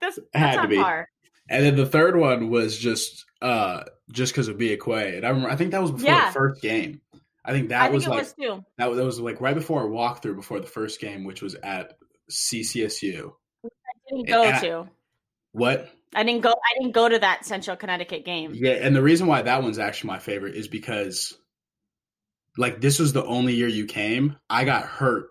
that's, 0.00 0.18
Had 0.34 0.42
that's 0.42 0.56
to 0.56 0.60
on 0.62 0.68
be. 0.68 0.76
par 0.76 1.08
And 1.48 1.64
then 1.64 1.76
the 1.76 1.86
third 1.86 2.16
one 2.16 2.50
was 2.50 2.76
just 2.78 3.24
uh 3.42 3.84
just 4.12 4.32
because 4.32 4.48
of 4.48 4.58
Bia 4.58 4.76
Quay. 4.76 5.16
And 5.16 5.24
I 5.24 5.30
remember 5.30 5.50
I 5.50 5.56
think 5.56 5.70
that 5.70 5.80
was 5.82 5.90
before 5.92 6.10
Yeah. 6.10 6.26
the 6.28 6.32
first 6.34 6.60
game. 6.62 7.00
I 7.44 7.52
think 7.52 7.70
that 7.70 7.82
i 7.82 7.88
was 7.90 8.06
like 8.06 8.18
was 8.20 8.32
too 8.34 8.62
that, 8.78 8.88
was- 8.90 8.98
that 8.98 9.04
was 9.04 9.20
like 9.20 9.40
right 9.40 9.54
before 9.54 9.80
our 9.82 9.88
walkthrough 9.88 10.36
before 10.36 10.60
the 10.60 10.66
first 10.66 11.00
game, 11.00 11.24
which 11.24 11.40
was 11.42 11.54
at 11.56 11.94
CCSU. 12.30 13.32
i 13.64 13.68
didn't 14.10 14.28
go 14.28 14.42
I- 14.44 14.60
to 14.60 14.88
What? 15.52 15.90
I 16.14 16.22
didn't 16.22 16.42
go 16.42 16.50
i 16.50 16.78
didn't 16.78 16.92
go 16.92 17.08
to 17.08 17.18
that 17.18 17.44
central 17.44 17.76
connecticut 17.76 18.24
game 18.24 18.52
Yeah, 18.54 18.72
and 18.72 18.94
the 18.94 19.02
reason 19.02 19.26
why 19.26 19.42
that 19.42 19.62
one's 19.62 19.78
actually 19.78 20.08
my 20.08 20.18
favorite 20.18 20.54
is 20.54 20.68
because 20.68 21.34
like 22.56 22.80
this 22.80 22.98
was 22.98 23.12
the 23.12 23.24
only 23.24 23.54
year 23.54 23.68
you 23.68 23.86
came. 23.86 24.36
I 24.48 24.64
got 24.64 24.84
hurt 24.84 25.28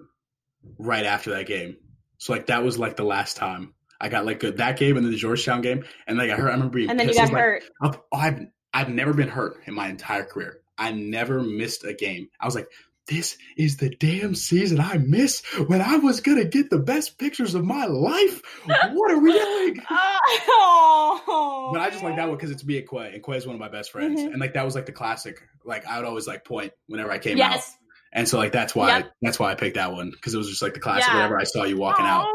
right 0.78 1.06
after 1.06 1.32
that 1.32 1.48
game. 1.48 1.78
So 2.18 2.34
like 2.34 2.48
that 2.48 2.64
was 2.64 2.78
like 2.78 2.96
the 2.96 3.04
last 3.04 3.38
time. 3.38 3.74
I 4.00 4.10
got 4.10 4.26
like 4.26 4.40
good 4.40 4.58
that 4.58 4.78
game 4.78 4.98
and 4.98 5.06
then 5.06 5.12
the 5.12 5.18
Georgetown 5.18 5.62
game 5.62 5.86
and 6.08 6.18
like 6.18 6.30
I 6.30 6.36
hurt 6.36 6.50
I 6.50 6.54
remember 6.54 6.76
being 6.76 6.90
and 6.90 7.00
then 7.00 7.08
you 7.08 7.14
got 7.14 7.24
was 7.24 7.32
like, 7.32 7.42
hurt 7.42 7.64
I've, 7.82 8.00
I've 8.14 8.48
I've 8.74 8.90
never 8.90 9.14
been 9.14 9.30
hurt 9.30 9.62
in 9.66 9.74
my 9.74 9.88
entire 9.88 10.26
career. 10.26 10.60
I 10.78 10.92
never 10.92 11.42
missed 11.42 11.86
a 11.86 11.94
game. 11.94 12.30
I 12.40 12.46
was 12.46 12.56
like, 12.56 12.68
this 13.08 13.38
is 13.58 13.78
the 13.78 13.89
damn 13.89 14.34
season 14.36 14.80
I 14.80 14.97
miss 14.97 15.43
when 15.68 15.82
I 15.82 15.97
was 15.97 16.22
gonna 16.22 16.45
get 16.45 16.70
the 16.70 16.80
best 16.80 17.18
pictures 17.18 17.54
of 17.56 17.66
my 17.66 17.86
life. 17.86 18.41
What 18.66 19.12
are 19.12 19.20
we 19.20 19.34
doing? 19.34 19.82
oh, 19.89 21.70
But 21.74 21.82
I 21.82 21.89
just 21.89 22.04
like 22.04 22.16
that 22.16 22.28
one 22.28 22.38
because 22.38 22.51
it's 22.51 22.64
me 22.64 22.78
at 22.78 22.88
Quay, 22.89 23.12
and 23.14 23.24
Quay 23.24 23.38
is 23.38 23.45
one 23.45 23.56
of 23.56 23.60
my 23.60 23.68
best 23.70 23.91
friends, 23.91 24.22
Mhm. 24.22 24.28
and 24.32 24.39
like 24.39 24.54
that 24.54 24.66
was 24.66 24.76
like 24.76 24.86
the 24.86 24.91
classic. 24.91 25.41
Like 25.66 25.86
I 25.86 25.97
would 25.97 26.06
always 26.08 26.28
like 26.28 26.43
point 26.45 26.74
whenever 26.88 27.12
I 27.12 27.20
came 27.20 27.34
out, 27.41 27.51
yes 27.51 27.78
and 28.16 28.28
so 28.30 28.38
like 28.38 28.51
that's 28.51 28.76
why 28.76 28.89
Yep. 28.99 29.12
that's 29.24 29.39
why 29.39 29.51
I 29.51 29.56
picked 29.56 29.76
that 29.76 29.91
one 29.91 30.12
because 30.12 30.34
it 30.34 30.38
was 30.38 30.47
just 30.49 30.62
like 30.62 30.74
the 30.76 30.80
classic. 30.80 31.08
Yeah. 31.08 31.16
Whenever 31.16 31.39
I 31.39 31.45
saw 31.45 31.64
you 31.64 31.78
walking 31.78 32.06
out, 32.06 32.28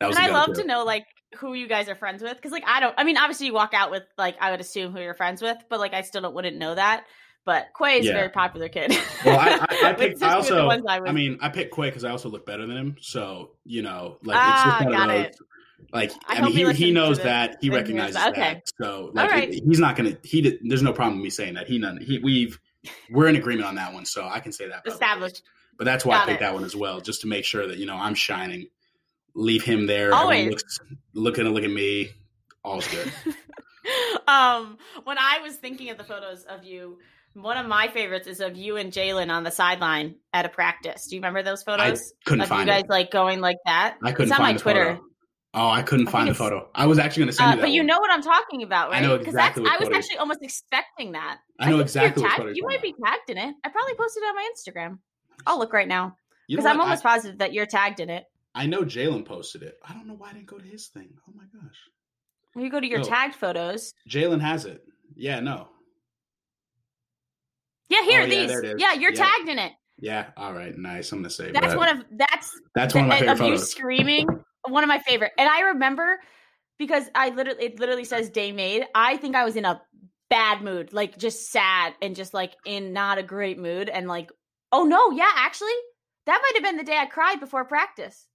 that 0.00 0.06
was. 0.08 0.16
and 0.16 0.26
I 0.26 0.30
love 0.30 0.54
to 0.54 0.64
know 0.64 0.84
like 0.84 1.06
who 1.38 1.54
you 1.54 1.66
guys 1.66 1.88
are 1.88 1.94
friends 1.94 2.22
with 2.22 2.36
because 2.36 2.52
like 2.52 2.64
I 2.66 2.80
don't. 2.80 2.94
I 2.98 3.04
mean, 3.04 3.16
obviously 3.16 3.46
you 3.46 3.54
walk 3.54 3.72
out 3.74 3.90
with 3.90 4.02
like 4.18 4.36
I 4.40 4.50
would 4.50 4.60
assume 4.60 4.92
who 4.92 5.00
you're 5.00 5.14
friends 5.14 5.40
with, 5.40 5.56
but 5.70 5.78
like 5.80 5.94
I 5.94 6.02
still 6.02 6.20
don't, 6.22 6.34
wouldn't 6.34 6.56
know 6.58 6.74
that. 6.74 7.04
But 7.44 7.68
Quay 7.78 7.98
is 8.00 8.06
Yeah. 8.06 8.12
a 8.12 8.14
very 8.14 8.28
popular 8.30 8.68
kid. 8.68 8.92
Well, 9.24 9.38
I, 9.38 9.66
I, 9.84 9.90
I 9.90 9.92
picked. 9.94 10.22
I 10.22 10.34
also. 10.34 10.66
ones 10.66 10.84
I, 10.88 11.00
was, 11.00 11.08
I 11.08 11.12
mean, 11.12 11.38
I 11.40 11.48
picked 11.48 11.74
Quay 11.74 11.88
because 11.88 12.04
I 12.04 12.10
also 12.10 12.28
look 12.28 12.44
better 12.46 12.66
than 12.66 12.76
him. 12.76 12.96
So 13.00 13.52
you 13.64 13.82
know, 13.82 14.18
like 14.22 14.36
Ah, 14.38 14.76
just 14.80 14.84
one 14.84 14.92
got 14.94 15.10
of 15.10 15.16
those. 15.16 15.26
it. 15.26 15.36
Like 15.92 16.12
I 16.26 16.42
mean, 16.42 16.52
he 16.52 16.72
he, 16.72 16.90
knows 16.92 17.18
that. 17.20 17.56
He 17.60 17.70
recognizes 17.70 18.14
that. 18.16 18.34
that. 18.36 18.62
So 18.80 19.10
like, 19.14 19.30
right. 19.30 19.48
it- 19.52 19.62
he's 19.64 19.78
not 19.80 19.96
gonna. 19.96 20.16
He 20.22 20.40
did. 20.42 20.58
There's 20.62 20.82
no 20.82 20.92
problem 20.92 21.18
with 21.18 21.24
me 21.24 21.30
saying 21.30 21.54
that. 21.54 21.66
He 21.66 21.78
none. 21.78 21.98
He 21.98 22.18
we've. 22.18 22.58
We're 23.10 23.26
in 23.28 23.36
agreement 23.36 23.66
on 23.66 23.74
that 23.76 23.92
one, 23.92 24.04
so 24.04 24.26
I 24.26 24.40
can 24.40 24.52
say 24.52 24.68
that. 24.68 24.82
established. 24.86 25.42
But 25.78 25.84
that's 25.84 26.04
why 26.04 26.14
Got 26.16 26.22
I 26.22 26.26
picked 26.32 26.42
it. 26.42 26.44
that 26.44 26.54
one 26.54 26.64
as 26.64 26.74
well, 26.76 27.00
just 27.00 27.20
to 27.22 27.26
make 27.28 27.44
sure 27.44 27.66
that 27.66 27.78
you 27.78 27.86
know 27.86 27.94
I'm 27.96 28.14
shining. 28.14 28.68
Leave 29.34 29.62
him 29.62 29.86
there. 29.86 30.12
Always. 30.14 30.50
looks, 30.50 30.78
looking 31.14 31.44
to 31.44 31.50
look 31.50 31.64
at 31.64 31.70
me. 31.70 32.10
All's 32.64 32.86
good. 32.88 33.12
um, 34.28 34.78
when 35.04 35.16
I 35.18 35.38
was 35.42 35.56
thinking 35.56 35.90
of 35.90 35.98
the 35.98 36.04
photos 36.04 36.44
of 36.44 36.64
you, 36.64 36.98
one 37.42 37.56
of 37.56 37.66
my 37.66 37.88
favorites 37.88 38.26
is 38.26 38.40
of 38.40 38.56
you 38.56 38.76
and 38.76 38.92
Jalen 38.92 39.30
on 39.30 39.44
the 39.44 39.50
sideline 39.50 40.16
at 40.32 40.44
a 40.44 40.48
practice. 40.48 41.06
Do 41.06 41.16
you 41.16 41.20
remember 41.20 41.42
those 41.42 41.62
photos? 41.62 42.00
I 42.26 42.28
couldn't 42.28 42.50
of 42.50 42.58
you 42.60 42.64
guys 42.66 42.82
it. 42.84 42.90
like 42.90 43.10
going 43.10 43.40
like 43.40 43.58
that. 43.66 43.96
I 44.02 44.12
couldn't 44.12 44.30
it's 44.30 44.32
on 44.32 44.44
find 44.44 44.56
my 44.56 44.60
Twitter. 44.62 44.84
photo. 44.96 45.02
Oh, 45.54 45.68
I 45.70 45.82
couldn't 45.82 46.08
I 46.08 46.10
find 46.10 46.28
the 46.28 46.34
photo. 46.34 46.68
I 46.74 46.86
was 46.86 46.98
actually 46.98 47.22
going 47.22 47.28
to 47.30 47.32
send 47.36 47.46
Uh, 47.46 47.50
you 47.52 47.56
that. 47.56 47.62
but 47.62 47.70
you 47.72 47.82
know 47.82 47.98
what 48.00 48.10
I'm 48.12 48.22
talking 48.22 48.62
about, 48.62 48.90
right? 48.90 49.02
I 49.02 49.06
know 49.06 49.14
exactly 49.14 49.64
that's 49.64 49.76
I 49.82 49.84
was 49.84 49.96
actually 49.96 50.18
almost 50.18 50.40
expecting 50.42 51.12
that. 51.12 51.38
I 51.58 51.66
know 51.70 51.78
think 51.78 51.82
exactly 51.86 52.22
tagged- 52.22 52.56
you're 52.56 52.66
might 52.68 52.82
be 52.82 52.94
tagged 53.04 53.30
in 53.30 53.38
it. 53.38 53.54
I 53.64 53.68
probably 53.70 53.94
posted 53.94 54.22
it 54.22 54.26
on 54.26 54.34
my 54.34 54.48
Instagram. 54.54 54.98
I'll 55.46 55.58
look 55.58 55.72
right 55.72 55.88
now 55.88 56.16
You 56.48 56.56
because 56.56 56.66
I'm 56.70 56.80
almost 56.80 57.02
positive 57.02 57.38
that 57.38 57.52
you're 57.54 57.66
tagged 57.66 58.00
in 58.00 58.10
it. 58.10 58.24
I, 58.54 58.64
I 58.64 58.66
know 58.66 58.82
Jalen 58.82 59.24
posted 59.24 59.62
it. 59.62 59.76
I 59.88 59.94
don't 59.94 60.06
know 60.06 60.14
why 60.14 60.30
I 60.30 60.32
didn't 60.34 60.46
go 60.46 60.58
to 60.58 60.64
his 60.66 60.88
thing. 60.88 61.08
Oh 61.28 61.32
my 61.34 61.44
gosh. 61.52 61.76
You 62.56 62.70
go 62.70 62.80
to 62.80 62.86
your 62.86 62.98
No. 62.98 63.04
tagged 63.04 63.34
photos. 63.34 63.94
Jalen 64.08 64.40
has 64.40 64.64
it. 64.66 64.82
Yeah, 65.16 65.40
no. 65.40 65.68
Yeah, 67.88 68.02
here 68.02 68.20
Oh, 68.20 68.24
yeah, 68.24 68.30
these. 68.30 68.48
there 68.48 68.62
it 68.62 68.66
is. 68.66 68.80
Yeah, 68.80 68.92
you're 68.94 69.12
Yeah. 69.12 69.24
tagged 69.24 69.48
in 69.48 69.58
it. 69.58 69.72
Yeah. 69.98 70.26
All 70.36 70.52
right. 70.52 70.76
Nice. 70.76 71.10
I'm 71.12 71.18
gonna 71.18 71.30
say 71.30 71.50
That's 71.50 71.68
that. 71.68 71.76
one 71.76 71.88
of 71.88 72.04
that's 72.12 72.60
That's 72.74 72.94
one 72.94 73.04
of 73.04 73.08
my 73.08 73.18
favorite 73.18 73.40
of 73.40 73.46
you 73.48 73.58
screaming. 73.58 74.28
One 74.68 74.84
of 74.84 74.88
my 74.88 74.98
favorite, 74.98 75.32
and 75.38 75.48
I 75.48 75.60
remember 75.60 76.20
because 76.78 77.04
I 77.14 77.30
literally 77.30 77.64
it 77.64 77.80
literally 77.80 78.04
says 78.04 78.28
day 78.30 78.52
made. 78.52 78.86
I 78.94 79.16
think 79.16 79.34
I 79.34 79.44
was 79.44 79.56
in 79.56 79.64
a 79.64 79.80
bad 80.30 80.62
mood, 80.62 80.92
like 80.92 81.16
just 81.18 81.50
sad 81.50 81.94
and 82.02 82.14
just 82.14 82.34
like 82.34 82.54
in 82.66 82.92
not 82.92 83.18
a 83.18 83.22
great 83.22 83.58
mood, 83.58 83.88
and 83.88 84.06
like 84.06 84.30
oh 84.70 84.84
no, 84.84 85.10
yeah, 85.10 85.30
actually 85.36 85.72
that 86.26 86.40
might 86.42 86.52
have 86.54 86.62
been 86.62 86.76
the 86.76 86.84
day 86.84 86.98
I 86.98 87.06
cried 87.06 87.40
before 87.40 87.64
practice. 87.64 88.27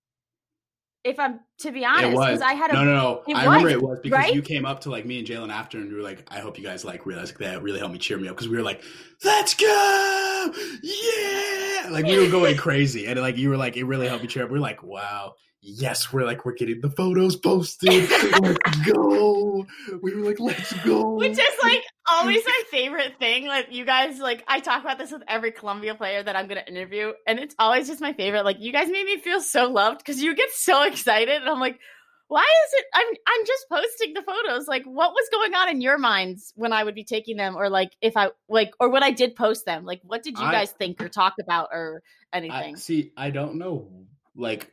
If 1.04 1.20
I'm 1.20 1.42
to 1.60 1.72
be 1.72 1.84
honest, 1.84 2.14
was. 2.14 2.26
because 2.28 2.42
I 2.42 2.54
had 2.54 2.72
a 2.72 2.74
no, 2.76 2.84
no, 2.86 2.94
no. 3.28 3.36
I 3.36 3.44
remember 3.44 3.70
it 3.70 3.82
was 3.82 4.00
because 4.02 4.18
right? 4.18 4.34
you 4.34 4.42
came 4.42 4.66
up 4.66 4.80
to 4.82 4.90
like 4.90 5.06
me 5.06 5.20
and 5.20 5.28
Jalen 5.28 5.52
after, 5.52 5.78
and 5.78 5.90
you 5.90 5.98
were 5.98 6.02
like, 6.02 6.26
"I 6.30 6.40
hope 6.40 6.58
you 6.58 6.64
guys 6.64 6.86
like 6.86 7.06
realize 7.06 7.34
that 7.34 7.62
really 7.62 7.80
helped 7.80 7.94
me 7.94 8.00
cheer 8.00 8.18
me 8.18 8.30
up." 8.30 8.36
Because 8.36 8.48
we 8.48 8.56
were 8.56 8.64
like, 8.64 8.82
"Let's 9.24 9.54
go, 9.54 10.54
yeah!" 10.82 11.90
Like 11.90 12.06
we 12.06 12.18
were 12.18 12.32
going 12.32 12.56
crazy, 12.68 13.06
and 13.08 13.20
like 13.20 13.36
you 13.36 13.50
were 13.50 13.58
like, 13.58 13.76
it 13.76 13.84
really 13.84 14.08
helped 14.08 14.24
me 14.24 14.30
cheer 14.30 14.46
up. 14.46 14.52
We 14.52 14.60
are 14.60 14.62
like, 14.62 14.82
"Wow, 14.82 15.34
yes!" 15.62 16.14
We're 16.14 16.26
like, 16.26 16.46
we're 16.46 16.54
getting 16.54 16.80
the 16.80 16.92
photos 16.92 17.36
posted. 17.36 18.10
let's 18.42 18.78
go. 18.86 19.66
We 20.02 20.16
were 20.16 20.26
like, 20.26 20.40
"Let's 20.40 20.72
go." 20.86 21.16
which 21.16 21.34
is 21.34 21.58
like 21.64 21.84
always 22.10 22.44
my 22.46 22.62
favorite 22.72 23.18
thing. 23.20 23.48
Like 23.48 23.68
you 23.72 23.86
guys, 23.86 24.20
like 24.20 24.44
I 24.48 24.60
talk 24.60 24.84
about 24.84 24.98
this 24.98 25.12
with 25.12 25.24
every 25.28 25.52
Columbia 25.52 25.96
player 25.96 26.22
that 26.24 26.36
I'm 26.36 26.48
going 26.48 26.62
to 26.64 26.68
interview, 26.68 27.14
and 27.28 27.40
it's 27.40 27.56
always 27.60 27.88
just 27.88 28.02
my 28.02 28.14
favorite. 28.14 28.46
Like 28.46 28.60
you 28.60 28.72
guys 28.72 28.90
made 28.90 29.06
me 29.06 29.20
feel 29.20 29.42
so 29.42 29.70
loved 29.72 30.00
because 30.00 30.22
you 30.22 30.36
get 30.36 30.52
so 30.52 30.84
excited, 30.84 31.42
and 31.42 31.50
I'm 31.50 31.60
like, 31.60 31.80
why 32.28 32.42
is 32.42 32.74
it? 32.74 32.86
I'm 32.94 33.08
I'm 33.28 33.46
just 33.46 33.66
posting 33.70 34.14
the 34.14 34.24
photos. 34.24 34.68
Like, 34.68 34.84
what 34.86 35.12
was 35.12 35.28
going 35.32 35.54
on 35.54 35.70
in 35.70 35.82
your 35.82 35.98
minds 35.98 36.52
when 36.56 36.74
I 36.74 36.84
would 36.84 36.96
be 36.96 37.04
taking 37.04 37.38
them, 37.38 37.56
or 37.56 37.70
like 37.70 37.92
if 38.02 38.18
I 38.18 38.30
like, 38.50 38.72
or 38.80 38.90
when 38.90 39.04
I 39.04 39.12
did 39.12 39.36
post 39.36 39.66
them? 39.66 39.86
Like, 39.86 40.02
what 40.04 40.24
did 40.24 40.38
you 40.38 40.46
I- 40.46 40.52
guys 40.52 40.72
think 40.72 41.02
or 41.02 41.10
talk 41.10 41.36
about 41.40 41.70
or 41.72 42.02
I, 42.32 42.38
anything? 42.38 42.76
see, 42.78 43.12
I 43.16 43.30
don't 43.30 43.56
know. 43.60 44.06
Like, 44.36 44.72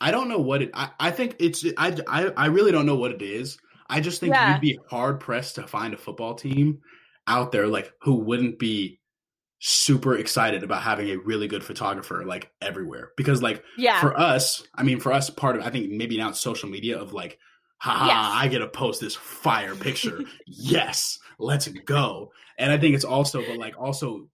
I 0.00 0.10
don't 0.10 0.28
know 0.28 0.40
what 0.40 0.62
it. 0.62 0.70
I, 0.74 0.90
I 0.98 1.10
think 1.12 1.36
it's. 1.38 1.64
I, 1.76 1.96
I 2.08 2.32
I 2.36 2.46
really 2.46 2.72
don't 2.72 2.86
know 2.86 2.96
what 2.96 3.12
it 3.12 3.22
is. 3.22 3.58
I 3.88 4.00
just 4.00 4.20
think 4.20 4.34
Yeah. 4.34 4.52
you'd 4.52 4.60
be 4.60 4.78
hard 4.88 5.20
pressed 5.20 5.56
to 5.56 5.66
find 5.66 5.94
a 5.94 5.96
football 5.96 6.34
team 6.34 6.80
out 7.26 7.52
there 7.52 7.66
like 7.66 7.92
who 8.02 8.14
wouldn't 8.16 8.58
be 8.58 9.00
super 9.58 10.16
excited 10.16 10.62
about 10.62 10.82
having 10.82 11.08
a 11.10 11.16
really 11.16 11.48
good 11.48 11.64
photographer 11.64 12.24
like 12.26 12.50
everywhere 12.60 13.10
because 13.16 13.42
like 13.42 13.64
yeah, 13.78 13.98
for 14.00 14.16
us 14.20 14.62
i 14.74 14.82
mean 14.82 15.00
for 15.00 15.12
us 15.12 15.30
part 15.30 15.56
of 15.56 15.62
i 15.62 15.70
think 15.70 15.90
maybe 15.90 16.18
now 16.18 16.28
it's 16.28 16.38
social 16.38 16.68
media 16.68 16.96
of 16.98 17.14
like 17.14 17.38
haha 17.78 18.06
yes. 18.06 18.32
I 18.34 18.48
get 18.48 18.58
to 18.58 18.68
post 18.68 19.00
this 19.00 19.14
fire 19.16 19.74
picture. 19.74 20.20
yes, 20.46 21.18
let's 21.38 21.68
go. 21.68 22.32
And 22.58 22.72
I 22.72 22.78
think 22.78 22.94
it's 22.94 23.04
also, 23.04 23.44
but 23.46 23.58
like 23.58 23.78
also 23.78 24.28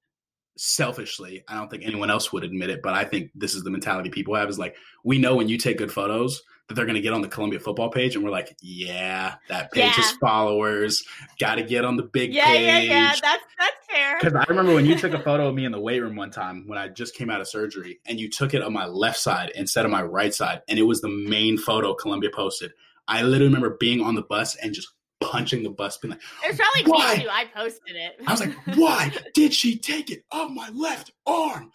selfishly, 0.57 1.43
I 1.49 1.55
don't 1.55 1.69
think 1.71 1.83
anyone 1.85 2.11
else 2.11 2.33
would 2.33 2.45
admit 2.45 2.71
it, 2.71 2.83
but 2.83 2.95
I 2.95 3.05
think 3.05 3.31
this 3.35 3.55
is 3.55 3.65
the 3.65 3.71
mentality 3.71 4.11
people 4.11 4.35
have 4.37 4.49
is 4.49 4.59
like, 4.59 4.77
we 5.05 5.19
know 5.19 5.35
when 5.35 5.49
you 5.49 5.59
take 5.59 5.79
good 5.79 5.93
photos 5.93 6.43
that 6.69 6.75
they're 6.75 6.85
going 6.85 6.95
to 6.95 7.01
get 7.01 7.13
on 7.13 7.23
the 7.23 7.29
Columbia 7.29 7.61
football 7.61 7.91
page. 7.91 8.15
And 8.15 8.25
we're 8.25 8.31
like, 8.31 8.57
yeah, 8.61 9.35
that 9.49 9.73
page 9.73 9.93
yeah. 9.97 10.01
is 10.01 10.13
followers. 10.13 11.05
Got 11.39 11.57
to 11.57 11.63
get 11.63 11.85
on 11.85 11.97
the 11.97 12.05
big 12.05 12.33
yeah, 12.33 12.47
page. 12.47 12.65
Yeah, 12.65 12.81
yeah, 12.81 13.13
That's, 13.21 13.43
that's 13.59 13.87
fair. 13.91 14.19
Because 14.21 14.35
I 14.35 14.45
remember 14.49 14.75
when 14.75 14.87
you 14.87 14.97
took 14.97 15.13
a 15.13 15.19
photo 15.25 15.49
of 15.49 15.55
me 15.55 15.65
in 15.65 15.73
the 15.73 15.81
weight 15.81 16.01
room 16.01 16.17
one 16.17 16.31
time 16.31 16.67
when 16.67 16.79
I 16.79 16.89
just 16.89 17.15
came 17.15 17.31
out 17.31 17.41
of 17.41 17.49
surgery 17.49 18.01
and 18.07 18.19
you 18.19 18.31
took 18.31 18.55
it 18.55 18.63
on 18.63 18.73
my 18.73 18.87
left 18.87 19.19
side 19.19 19.51
instead 19.55 19.85
of 19.85 19.91
my 19.91 20.03
right 20.03 20.35
side. 20.35 20.63
And 20.69 20.79
it 20.79 20.83
was 20.83 21.01
the 21.01 21.09
main 21.09 21.59
photo 21.59 21.95
Columbia 21.95 22.31
posted. 22.33 22.73
I 23.09 23.23
literally 23.23 23.53
remember 23.53 23.77
being 23.79 24.01
on 24.01 24.15
the 24.15 24.23
bus 24.23 24.55
and 24.57 24.73
just 24.73 24.89
punching 25.21 25.63
the 25.63 25.71
bus, 25.71 25.97
being 25.99 26.13
like, 26.13 26.21
"It's 26.45 26.59
probably 26.59 26.91
why? 26.91 27.17
me 27.17 27.23
too." 27.25 27.29
I 27.31 27.45
posted 27.55 27.97
it. 27.97 28.17
I 28.27 28.31
was 28.31 28.41
like, 28.41 28.55
"Why 28.77 29.13
did 29.35 29.53
she 29.53 29.79
take 29.79 30.11
it 30.11 30.25
off 30.31 30.51
my 30.51 30.69
left 30.71 31.11
arm?" 31.27 31.73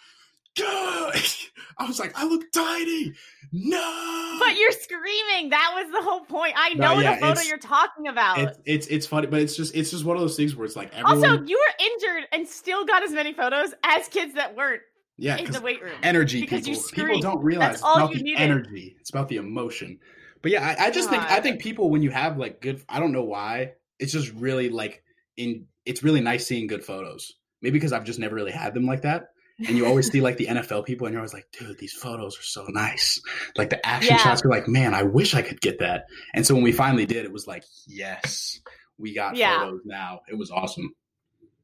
I 1.80 1.86
was 1.86 2.00
like, 2.00 2.18
"I 2.18 2.26
look 2.26 2.52
tiny." 2.52 3.14
No, 3.52 4.38
but 4.40 4.58
you're 4.58 4.72
screaming. 4.72 5.50
That 5.52 5.72
was 5.76 5.92
the 5.92 6.02
whole 6.02 6.22
point. 6.22 6.54
I 6.56 6.74
know 6.74 6.96
no, 6.96 7.00
yeah, 7.00 7.16
the 7.16 7.22
photo 7.22 7.42
you're 7.42 7.58
talking 7.58 8.08
about. 8.08 8.40
It's, 8.40 8.60
it's 8.66 8.88
it's 8.88 9.08
funny, 9.08 9.28
but 9.28 9.40
it's 9.42 9.56
just 9.56 9.76
it's 9.76 9.92
just 9.92 10.04
one 10.04 10.18
of 10.18 10.22
those 10.22 10.36
things 10.36 10.56
where 10.56 10.66
it's 10.66 10.76
like 10.76 10.94
everyone... 10.94 11.24
Also, 11.32 11.44
you 11.46 11.58
were 11.58 11.86
injured 11.86 12.28
and 12.34 12.48
still 12.48 12.86
got 12.86 13.04
as 13.04 13.12
many 13.12 13.34
photos 13.34 13.74
as 13.84 14.08
kids 14.08 14.34
that 14.34 14.56
weren't. 14.56 14.82
Yeah, 15.20 15.38
in 15.38 15.52
the 15.52 15.62
weight 15.62 15.82
room. 15.82 15.96
Energy, 16.04 16.42
because 16.42 16.64
people. 16.66 16.84
People 16.92 17.20
don't 17.22 17.44
realize 17.44 17.82
That's 17.82 17.82
it's 17.82 17.96
about 17.96 18.14
the 18.14 18.22
needed. 18.22 18.40
energy. 18.40 18.96
It's 19.00 19.10
about 19.10 19.30
the 19.30 19.38
emotion. 19.38 20.00
But 20.44 20.52
yeah, 20.52 20.76
I, 20.80 20.88
I 20.88 20.92
just 20.92 21.10
God. 21.10 21.22
think 21.22 21.32
I 21.32 21.40
think 21.40 21.62
people 21.62 21.90
when 21.90 22.04
you 22.04 22.12
have 22.12 22.38
like 22.38 22.62
good, 22.62 22.84
I 22.88 23.00
don't 23.00 23.12
know 23.12 23.24
why. 23.24 23.74
It's 23.98 24.12
just 24.12 24.32
really 24.34 24.70
like 24.70 25.04
in. 25.36 25.66
It's 25.86 26.04
really 26.04 26.22
nice 26.22 26.46
seeing 26.46 26.68
good 26.68 26.84
photos. 26.84 27.34
Maybe 27.62 27.74
because 27.74 27.94
I've 27.94 28.04
just 28.04 28.20
never 28.20 28.36
really 28.36 28.52
had 28.52 28.74
them 28.76 28.86
like 28.86 29.02
that. 29.02 29.30
And 29.60 29.78
you 29.78 29.86
always 29.86 30.12
see 30.12 30.22
like 30.28 30.38
the 30.38 30.48
NFL 30.48 30.86
people, 30.86 31.08
and 31.08 31.14
you're 31.14 31.22
always 31.22 31.34
like, 31.34 31.48
dude, 31.58 31.78
these 31.80 31.94
photos 31.94 32.38
are 32.38 32.44
so 32.44 32.66
nice. 32.70 33.22
Like 33.56 33.70
the 33.70 33.86
action 33.86 34.16
yeah. 34.16 34.22
shots, 34.22 34.44
you're 34.44 34.52
like, 34.52 34.68
man, 34.68 34.94
I 34.94 35.04
wish 35.04 35.34
I 35.34 35.42
could 35.42 35.62
get 35.62 35.80
that. 35.80 36.06
And 36.34 36.46
so 36.46 36.54
when 36.54 36.64
we 36.64 36.72
finally 36.72 37.06
did, 37.06 37.26
it 37.26 37.32
was 37.32 37.48
like, 37.48 37.64
yes, 37.88 38.60
we 38.98 39.14
got 39.14 39.36
yeah. 39.36 39.60
photos 39.60 39.82
now. 39.86 40.22
It 40.30 40.38
was 40.38 40.52
awesome. 40.52 40.94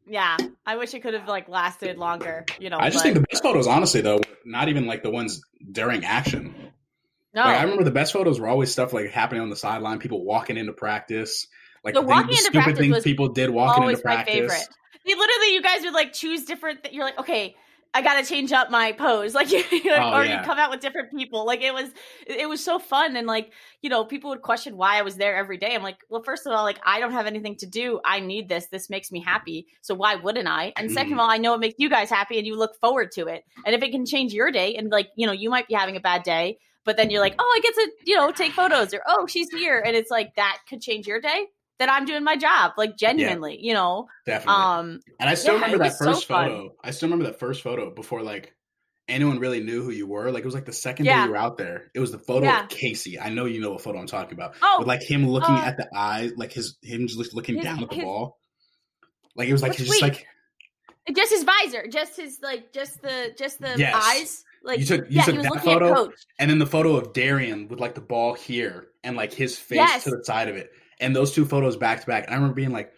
Yeah, 0.05 0.35
I 0.65 0.75
wish 0.75 0.93
it 0.93 1.01
could 1.01 1.13
have 1.13 1.27
like 1.27 1.47
lasted 1.47 1.97
longer. 1.97 2.45
You 2.59 2.69
know, 2.69 2.77
I 2.77 2.89
just 2.89 2.97
but... 2.97 3.03
think 3.03 3.15
the 3.15 3.25
best 3.29 3.43
photos, 3.43 3.67
honestly, 3.67 4.01
though, 4.01 4.19
not 4.45 4.67
even 4.67 4.85
like 4.85 5.03
the 5.03 5.11
ones 5.11 5.41
during 5.71 6.03
action. 6.03 6.53
No, 7.33 7.41
like, 7.41 7.59
I 7.59 7.63
remember 7.63 7.83
the 7.83 7.91
best 7.91 8.13
photos 8.13 8.39
were 8.39 8.47
always 8.47 8.71
stuff 8.71 8.93
like 8.93 9.09
happening 9.09 9.41
on 9.41 9.49
the 9.49 9.55
sideline, 9.55 9.99
people 9.99 10.23
walking 10.23 10.57
into 10.57 10.73
practice, 10.73 11.47
like 11.83 11.93
the 11.93 12.01
walking 12.01 12.31
into 12.31 12.43
stupid 12.43 12.77
things 12.77 13.03
people 13.03 13.29
did 13.29 13.49
walking 13.49 13.83
into 13.83 14.01
practice. 14.01 14.33
Favorite. 14.33 14.67
They 15.05 15.15
literally, 15.15 15.53
you 15.53 15.61
guys 15.61 15.81
would 15.83 15.93
like 15.93 16.13
choose 16.13 16.45
different. 16.45 16.83
Th- 16.83 16.93
you're 16.93 17.03
like, 17.03 17.19
okay, 17.19 17.55
I 17.93 18.01
got 18.01 18.19
to 18.19 18.25
change 18.27 18.51
up 18.51 18.71
my 18.71 18.91
pose, 18.91 19.35
like, 19.35 19.51
you 19.51 19.63
oh, 19.91 20.13
or 20.13 20.25
yeah. 20.25 20.39
you 20.39 20.45
come 20.45 20.57
out 20.57 20.71
with 20.71 20.79
different 20.79 21.11
people. 21.11 21.45
Like 21.45 21.61
it 21.61 21.73
was, 21.73 21.89
it 22.25 22.49
was 22.49 22.63
so 22.63 22.79
fun, 22.79 23.15
and 23.15 23.27
like 23.27 23.51
you 23.81 23.89
know, 23.89 24.03
people 24.05 24.29
would 24.31 24.41
question 24.41 24.77
why 24.77 24.97
I 24.97 25.01
was 25.01 25.15
there 25.15 25.35
every 25.35 25.57
day. 25.57 25.75
I'm 25.75 25.83
like, 25.83 25.97
well, 26.09 26.23
first 26.23 26.45
of 26.45 26.53
all, 26.53 26.63
like 26.63 26.79
I 26.85 26.99
don't 26.99 27.11
have 27.11 27.27
anything 27.27 27.55
to 27.57 27.65
do. 27.65 27.99
I 28.03 28.19
need 28.19 28.49
this. 28.49 28.67
This 28.67 28.89
makes 28.89 29.11
me 29.11 29.21
happy. 29.21 29.67
So 29.81 29.93
why 29.93 30.15
wouldn't 30.15 30.47
I? 30.47 30.73
And 30.77 30.89
second 30.91 31.13
of 31.13 31.17
mm-hmm. 31.17 31.19
all, 31.19 31.29
I 31.29 31.37
know 31.37 31.53
it 31.53 31.59
makes 31.59 31.75
you 31.77 31.89
guys 31.89 32.09
happy, 32.09 32.37
and 32.37 32.47
you 32.47 32.55
look 32.55 32.75
forward 32.79 33.11
to 33.13 33.27
it. 33.27 33.43
And 33.65 33.75
if 33.75 33.81
it 33.81 33.91
can 33.91 34.05
change 34.05 34.33
your 34.33 34.51
day, 34.51 34.75
and 34.75 34.89
like 34.89 35.09
you 35.15 35.27
know, 35.27 35.33
you 35.33 35.49
might 35.49 35.67
be 35.67 35.73
having 35.73 35.95
a 35.95 36.01
bad 36.01 36.23
day 36.23 36.57
but 36.85 36.97
then 36.97 37.09
you're 37.09 37.21
like, 37.21 37.35
oh, 37.39 37.53
I 37.55 37.61
get 37.61 37.73
to, 37.75 37.91
you 38.05 38.17
know, 38.17 38.29
take 38.31 38.51
photos 38.51 38.93
or, 38.93 38.99
oh, 39.07 39.25
she's 39.25 39.49
here. 39.49 39.81
And 39.85 39.95
it's 39.95 40.11
like, 40.11 40.35
that 40.35 40.57
could 40.67 40.81
change 40.81 41.07
your 41.07 41.21
day 41.21 41.45
that 41.83 41.91
I'm 41.91 42.05
doing 42.05 42.23
my 42.23 42.37
job, 42.37 42.73
like 42.77 42.97
genuinely, 42.97 43.57
yeah, 43.59 43.67
you 43.67 43.73
know? 43.73 44.07
Definitely. 44.25 44.63
Um, 44.63 44.99
and 45.19 45.29
I 45.29 45.33
still 45.33 45.55
yeah, 45.55 45.65
remember 45.65 45.83
that 45.83 45.97
first 45.97 46.27
so 46.27 46.33
photo. 46.33 46.75
I 46.83 46.91
still 46.91 47.07
remember 47.07 47.25
that 47.25 47.39
first 47.39 47.61
photo 47.61 47.93
before 47.93 48.21
like 48.21 48.55
anyone 49.09 49.39
really 49.39 49.59
knew 49.59 49.83
who 49.83 49.91
you 49.91 50.07
were. 50.07 50.31
Like 50.31 50.43
it 50.43 50.45
was 50.45 50.55
like 50.55 50.65
the 50.65 50.73
second 50.73 51.05
yeah. 51.05 51.19
day 51.19 51.25
you 51.25 51.31
were 51.31 51.37
out 51.37 51.57
there. 51.57 51.91
It 51.93 51.99
was 51.99 52.11
the 52.11 52.19
photo 52.19 52.49
of 52.49 52.69
Casey. 52.69 53.19
I 53.19 53.29
know 53.29 53.45
you 53.45 53.59
know 53.59 53.71
what 53.71 53.81
photo 53.81 53.99
I'm 53.99 54.07
talking 54.07 54.33
about. 54.33 54.55
Oh, 54.61 54.77
with 54.79 54.87
like 54.87 55.03
him 55.03 55.27
looking 55.27 55.55
uh, 55.55 55.63
at 55.65 55.77
the 55.77 55.89
eyes, 55.93 56.31
like 56.37 56.53
his 56.53 56.77
him 56.81 57.07
just 57.07 57.33
looking 57.33 57.55
his, 57.55 57.65
down 57.65 57.83
at 57.83 57.89
the 57.89 57.95
his, 57.95 58.03
ball. 58.03 58.37
Like 59.35 59.49
it 59.49 59.51
was 59.51 59.61
like 59.61 59.75
his, 59.75 59.87
just 59.87 60.01
like 60.01 60.25
just 61.13 61.31
his 61.31 61.43
visor, 61.43 61.87
just 61.87 62.15
his 62.15 62.39
like 62.41 62.71
just 62.71 63.01
the 63.01 63.33
just 63.37 63.59
the 63.59 63.75
yes. 63.77 63.93
eyes. 63.95 64.43
Like 64.63 64.79
you 64.79 64.85
took 64.85 65.09
you 65.09 65.17
yeah, 65.17 65.23
took 65.23 65.41
that 65.41 65.63
photo 65.63 66.09
and 66.39 66.49
then 66.49 66.59
the 66.59 66.65
photo 66.65 66.95
of 66.95 67.11
Darian 67.11 67.67
with 67.67 67.81
like 67.81 67.95
the 67.95 68.01
ball 68.01 68.33
here 68.33 68.87
and 69.03 69.17
like 69.17 69.33
his 69.33 69.57
face 69.57 69.77
yes. 69.77 70.05
to 70.05 70.11
the 70.11 70.23
side 70.23 70.47
of 70.47 70.55
it. 70.55 70.71
And 70.99 71.15
those 71.15 71.33
two 71.33 71.45
photos 71.45 71.77
back 71.77 72.01
to 72.01 72.07
back. 72.07 72.25
And 72.25 72.33
I 72.33 72.35
remember 72.35 72.55
being 72.55 72.71
like, 72.71 72.91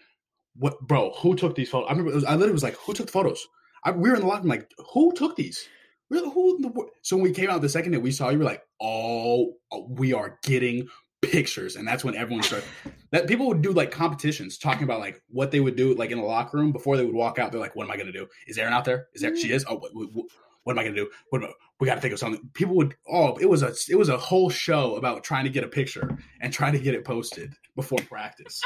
What 0.55 0.79
bro, 0.81 1.11
who 1.19 1.35
took 1.35 1.55
these 1.55 1.69
photos? 1.69 1.87
I 1.89 1.91
remember 1.91 2.13
was, 2.13 2.23
I 2.23 2.33
literally 2.33 2.53
was 2.53 2.63
like, 2.63 2.75
Who 2.85 2.93
took 2.93 3.07
the 3.07 3.11
photos? 3.11 3.47
I, 3.85 3.91
we 3.91 4.09
were 4.09 4.15
in 4.15 4.21
the 4.21 4.27
locker 4.27 4.41
room 4.41 4.49
like, 4.49 4.71
who 4.93 5.13
took 5.13 5.35
these? 5.35 5.67
Really, 6.09 6.29
who 6.29 6.59
the 6.59 6.71
so 7.01 7.15
when 7.15 7.23
we 7.23 7.31
came 7.31 7.49
out 7.49 7.61
the 7.61 7.69
second 7.69 7.91
day 7.91 7.97
we 7.97 8.11
saw 8.11 8.29
you 8.29 8.39
were 8.39 8.43
like, 8.45 8.63
oh, 8.81 9.53
we 9.87 10.13
are 10.13 10.37
getting 10.43 10.87
pictures, 11.21 11.75
and 11.75 11.87
that's 11.87 12.03
when 12.03 12.15
everyone 12.15 12.43
started. 12.43 12.67
that 13.11 13.27
people 13.27 13.47
would 13.47 13.63
do 13.63 13.71
like 13.71 13.89
competitions, 13.89 14.59
talking 14.59 14.83
about 14.83 14.99
like 14.99 15.21
what 15.29 15.49
they 15.49 15.59
would 15.59 15.75
do 15.75 15.95
like 15.95 16.11
in 16.11 16.19
the 16.19 16.23
locker 16.23 16.57
room 16.57 16.71
before 16.71 16.95
they 16.97 17.05
would 17.05 17.15
walk 17.15 17.39
out. 17.39 17.51
They're 17.51 17.61
like, 17.61 17.75
"What 17.75 17.85
am 17.85 17.91
I 17.91 17.95
going 17.95 18.07
to 18.07 18.13
do? 18.13 18.27
Is 18.45 18.57
Aaron 18.59 18.73
out 18.73 18.85
there? 18.85 19.07
Is 19.13 19.21
there? 19.21 19.35
She 19.35 19.49
mm. 19.49 19.55
is. 19.55 19.65
Oh, 19.67 19.77
what, 19.77 19.91
what, 19.93 20.25
what 20.65 20.73
am 20.73 20.79
I 20.79 20.83
going 20.83 20.95
to 20.95 21.01
do? 21.03 21.09
What 21.29 21.43
we 21.79 21.87
got 21.87 21.95
to 21.95 22.01
think 22.01 22.13
of 22.13 22.19
something. 22.19 22.49
People 22.53 22.75
would 22.75 22.95
oh, 23.09 23.37
it 23.37 23.45
was 23.45 23.61
a 23.61 23.73
it 23.89 23.97
was 23.97 24.09
a 24.09 24.17
whole 24.17 24.49
show 24.49 24.95
about 24.95 25.23
trying 25.23 25.45
to 25.45 25.49
get 25.49 25.63
a 25.63 25.67
picture 25.67 26.17
and 26.41 26.51
trying 26.51 26.73
to 26.73 26.79
get 26.79 26.95
it 26.95 27.05
posted 27.05 27.53
before 27.75 27.99
practice. 28.09 28.61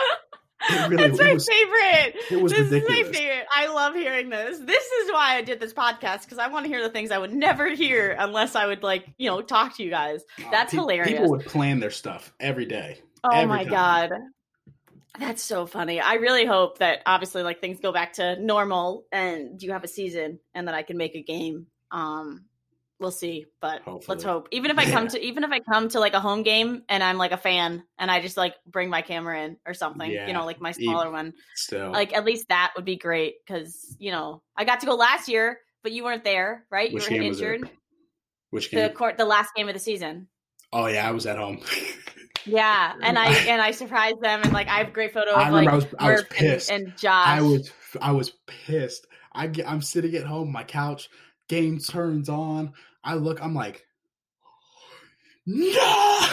It 0.70 0.74
really, 0.90 1.08
That's 1.10 1.20
my 1.20 1.34
was, 1.34 1.48
favorite. 1.48 2.16
It 2.32 2.42
was 2.42 2.54
this 2.54 2.72
ridiculous. 2.72 3.00
is 3.00 3.08
my 3.08 3.12
favorite. 3.12 3.46
I 3.54 3.68
love 3.68 3.96
hearing 3.96 4.30
this. 4.30 4.60
This 4.60 4.86
is 4.86 5.12
why 5.12 5.36
I 5.36 5.42
did 5.42 5.60
this 5.60 5.74
podcast 5.74 6.22
because 6.22 6.38
I 6.38 6.48
want 6.48 6.66
to 6.66 6.70
hear 6.70 6.82
the 6.82 6.90
things 6.90 7.12
I 7.12 7.18
would 7.18 7.34
never 7.34 7.70
hear 7.70 8.16
unless 8.18 8.56
I 8.56 8.66
would 8.66 8.82
like 8.82 9.06
you 9.18 9.30
know 9.30 9.42
talk 9.42 9.76
to 9.78 9.84
you 9.84 9.90
guys. 9.90 10.24
That's 10.52 10.74
uh, 10.74 10.78
pe- 10.78 10.78
hilarious. 10.78 11.10
People 11.10 11.32
would 11.32 11.46
plan 11.46 11.82
their 11.82 11.92
stuff 11.92 12.34
every 12.40 12.66
day. 12.66 13.02
Oh 13.26 13.30
every 13.36 13.48
my 13.48 13.64
time. 13.66 13.72
god. 13.72 14.12
That's 15.20 15.44
so 15.44 15.66
funny. 15.66 16.00
I 16.00 16.14
really 16.14 16.46
hope 16.46 16.78
that 16.78 17.00
obviously 17.06 17.44
like 17.44 17.60
things 17.60 17.82
go 17.82 17.92
back 17.92 18.14
to 18.14 18.40
normal 18.42 19.04
and 19.12 19.62
you 19.62 19.74
have 19.74 19.84
a 19.84 19.88
season 19.88 20.40
and 20.54 20.68
that 20.68 20.76
I 20.76 20.84
can 20.84 20.96
make 20.96 21.16
a 21.16 21.22
game 21.22 21.66
um 21.92 22.46
we'll 23.00 23.12
see 23.12 23.46
but 23.62 23.82
Hopefully. 23.84 24.16
let's 24.16 24.24
hope 24.26 24.50
even 24.52 24.72
if 24.72 24.78
i 24.78 24.90
come 24.90 25.08
to 25.08 25.24
even 25.24 25.46
if 25.46 25.52
i 25.52 25.60
come 25.60 25.88
to 25.90 26.00
like 26.02 26.14
a 26.14 26.20
home 26.20 26.44
game 26.44 26.84
and 26.90 27.02
i'm 27.02 27.18
like 27.18 27.32
a 27.32 27.38
fan 27.38 27.82
and 27.98 28.12
i 28.12 28.22
just 28.22 28.36
like 28.36 28.56
bring 28.68 28.90
my 28.90 29.02
camera 29.02 29.42
in 29.42 29.58
or 29.66 29.74
something 29.74 30.12
yeah. 30.12 30.28
you 30.28 30.34
know 30.34 30.46
like 30.46 30.60
my 30.60 30.74
smaller 30.74 31.06
even, 31.06 31.14
one 31.14 31.34
still 31.56 31.92
like 31.92 32.14
at 32.14 32.26
least 32.26 32.50
that 32.50 32.74
would 32.76 32.84
be 32.84 32.98
great 32.98 33.36
because 33.46 33.96
you 34.00 34.12
know 34.12 34.42
i 34.58 34.66
got 34.66 34.82
to 34.82 34.86
go 34.86 34.96
last 34.96 35.30
year 35.30 35.60
but 35.82 35.94
you 35.94 36.04
weren't 36.04 36.26
there 36.26 36.66
right 36.70 36.92
Which 36.92 37.10
you 37.10 37.18
were 37.18 37.24
injured 37.24 37.70
Which 38.50 38.72
game? 38.72 38.82
The 38.82 38.90
court, 38.90 39.18
the 39.18 39.26
last 39.26 39.54
game 39.56 39.68
of 39.68 39.74
the 39.74 39.80
season. 39.80 40.28
Oh 40.74 40.88
yeah, 40.88 41.08
I 41.08 41.12
was 41.12 41.26
at 41.26 41.38
home. 41.38 41.62
yeah, 42.46 42.94
and 43.02 43.18
I 43.20 43.32
and 43.32 43.62
I 43.62 43.72
surprised 43.72 44.22
them, 44.22 44.42
and 44.44 44.54
like 44.54 44.68
I 44.68 44.80
have 44.80 44.90
a 44.90 44.92
great 44.92 45.14
photo 45.14 45.32
of 45.32 45.38
I 45.38 45.50
like 45.50 45.68
I 45.68 45.76
was, 45.76 45.88
I 45.98 46.12
was 46.12 46.24
pissed. 46.30 46.72
And, 46.72 46.88
and 46.88 46.98
Josh. 46.98 47.28
I 47.28 47.42
was 47.42 47.72
I 48.02 48.12
was 48.12 48.32
pissed. 48.48 49.08
I 49.32 49.48
get, 49.48 49.70
I'm 49.70 49.82
sitting 49.82 50.16
at 50.16 50.26
home, 50.26 50.52
my 50.52 50.64
couch 50.64 51.10
game 51.50 51.80
turns 51.80 52.30
on. 52.30 52.74
I 53.04 53.16
look, 53.16 53.44
I'm 53.44 53.54
like, 53.54 53.86
no, 55.46 56.30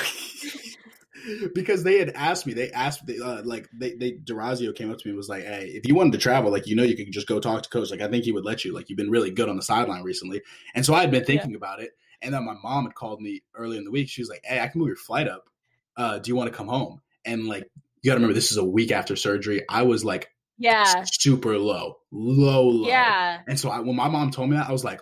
because 1.55 1.83
they 1.83 1.99
had 1.99 2.11
asked 2.11 2.47
me. 2.47 2.53
They 2.53 2.71
asked, 2.71 3.07
they, 3.07 3.19
uh, 3.19 3.43
like, 3.45 3.69
they, 3.73 3.95
they, 3.95 4.13
Durazio 4.13 4.75
came 4.75 4.91
up 4.91 4.99
to 4.99 5.09
me 5.09 5.11
and 5.11 5.17
was 5.17 5.29
like, 5.29 5.45
"Hey, 5.45 5.73
if 5.75 5.87
you 5.87 5.95
wanted 5.95 6.13
to 6.13 6.19
travel, 6.19 6.53
like, 6.53 6.67
you 6.67 6.77
know, 6.77 6.83
you 6.83 6.97
could 6.97 7.11
just 7.11 7.27
go 7.27 7.41
talk 7.41 7.63
to 7.63 7.69
coach. 7.69 7.91
Like, 7.91 8.03
I 8.03 8.09
think 8.09 8.25
he 8.25 8.33
would 8.33 8.45
let 8.45 8.65
you. 8.65 8.73
Like, 8.73 8.89
you've 8.89 8.99
been 8.99 9.11
really 9.11 9.31
good 9.31 9.49
on 9.49 9.57
the 9.57 9.63
sideline 9.63 10.03
recently." 10.03 10.43
And 10.75 10.85
so 10.85 10.95
I 10.95 11.01
had 11.01 11.11
been 11.11 11.25
thinking 11.25 11.51
yeah. 11.51 11.57
about 11.57 11.81
it. 11.81 11.93
And 12.23 12.33
then 12.33 12.45
my 12.45 12.55
mom 12.63 12.85
had 12.85 12.95
called 12.95 13.21
me 13.21 13.43
early 13.55 13.77
in 13.77 13.85
the 13.85 13.91
week. 13.91 14.09
She 14.09 14.21
was 14.21 14.29
like, 14.29 14.43
"Hey, 14.45 14.61
I 14.61 14.69
can 14.69 14.79
move 14.79 14.89
your 14.89 14.97
flight 14.97 15.29
up. 15.29 15.49
Uh, 15.97 16.19
do 16.19 16.29
you 16.31 16.37
want 16.37 16.51
to 16.51 16.57
come 16.57 16.69
home?" 16.69 17.01
And 17.25 17.47
like, 17.47 17.69
you 18.03 18.11
got 18.11 18.15
to 18.15 18.19
remember, 18.19 18.35
this 18.35 18.53
is 18.53 18.59
a 18.59 18.65
week 18.65 18.93
after 18.93 19.17
surgery. 19.17 19.65
I 19.69 19.83
was 19.83 20.05
like, 20.05 20.31
yeah, 20.59 21.05
super 21.05 21.59
low, 21.59 21.97
low, 22.13 22.69
low. 22.69 22.89
Yeah. 22.89 23.41
And 23.47 23.59
so 23.59 23.71
I, 23.71 23.81
when 23.81 23.97
my 23.97 24.09
mom 24.09 24.31
told 24.31 24.51
me 24.51 24.57
that, 24.57 24.69
I 24.69 24.73
was 24.73 24.85
like, 24.85 25.01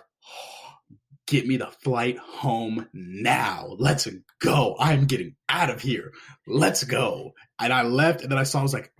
get 1.27 1.47
me 1.47 1.57
the 1.57 1.67
flight 1.83 2.17
home 2.17 2.87
now. 2.93 3.75
Let's 3.77 4.07
go. 4.39 4.75
I'm 4.79 5.05
getting 5.05 5.35
out 5.49 5.69
of 5.69 5.81
here. 5.81 6.11
Let's 6.47 6.83
go. 6.83 7.31
And 7.59 7.73
I 7.73 7.83
left, 7.83 8.21
and 8.21 8.31
then 8.31 8.37
I 8.37 8.43
saw, 8.43 8.59
I 8.59 8.63
was 8.63 8.73
like, 8.73 8.91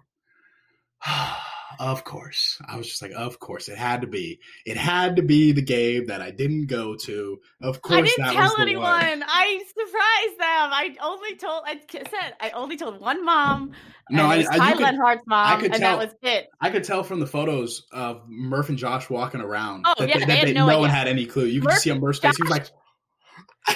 ah. 1.06 1.55
Of 1.80 2.04
course. 2.04 2.62
I 2.68 2.78
was 2.78 2.88
just 2.88 3.02
like, 3.02 3.12
of 3.12 3.40
course. 3.40 3.70
It 3.70 3.78
had 3.78 4.02
to 4.02 4.08
be. 4.08 4.40
It 4.66 4.78
had 4.78 5.18
to 5.18 5.22
be 5.22 5.52
the 5.52 5.62
game 5.62 6.08
that 6.08 6.22
I 6.22 6.32
didn't 6.32 6.68
go 6.68 6.96
to. 6.96 7.40
Of 7.62 7.82
course, 7.82 8.00
I 8.00 8.02
didn't 8.02 8.34
tell 8.34 8.56
anyone. 8.60 8.84
One. 8.84 9.24
I 9.26 9.64
surprised 9.68 10.40
them. 10.40 10.70
I 10.74 10.96
only 11.02 11.36
told. 11.36 11.64
I 11.66 11.80
said 11.92 12.36
I 12.40 12.50
only 12.52 12.78
told 12.78 13.00
one 13.00 13.24
mom. 13.24 13.72
No, 14.10 14.26
I, 14.26 14.46
I, 14.52 14.74
could, 14.74 14.84
Lenhart's 14.84 15.24
mom, 15.26 15.48
I 15.48 15.60
could 15.60 15.72
and 15.72 15.82
tell, 15.82 15.98
that 15.98 16.06
was 16.06 16.16
it. 16.22 16.50
I 16.62 16.70
could 16.70 16.84
tell 16.84 17.04
from 17.04 17.20
the 17.20 17.26
photos 17.26 17.88
of 17.92 18.22
Murph 18.28 18.70
and 18.70 18.78
Josh 18.78 19.10
walking 19.10 19.42
around. 19.42 19.86
Oh 19.88 19.96
that, 19.98 20.10
yeah, 20.10 20.20
that 20.20 20.46
they, 20.46 20.54
no, 20.54 20.68
no 20.68 20.80
one 20.80 20.92
had 20.92 21.08
any 21.08 21.26
clue. 21.26 21.46
You 21.46 21.62
Murph, 21.62 21.74
could 21.74 21.82
see 21.82 21.90
on 21.90 22.00
Murph's 22.00 22.20
face. 22.20 22.38
He 22.38 22.44
was 22.44 22.52
like, 22.52 22.70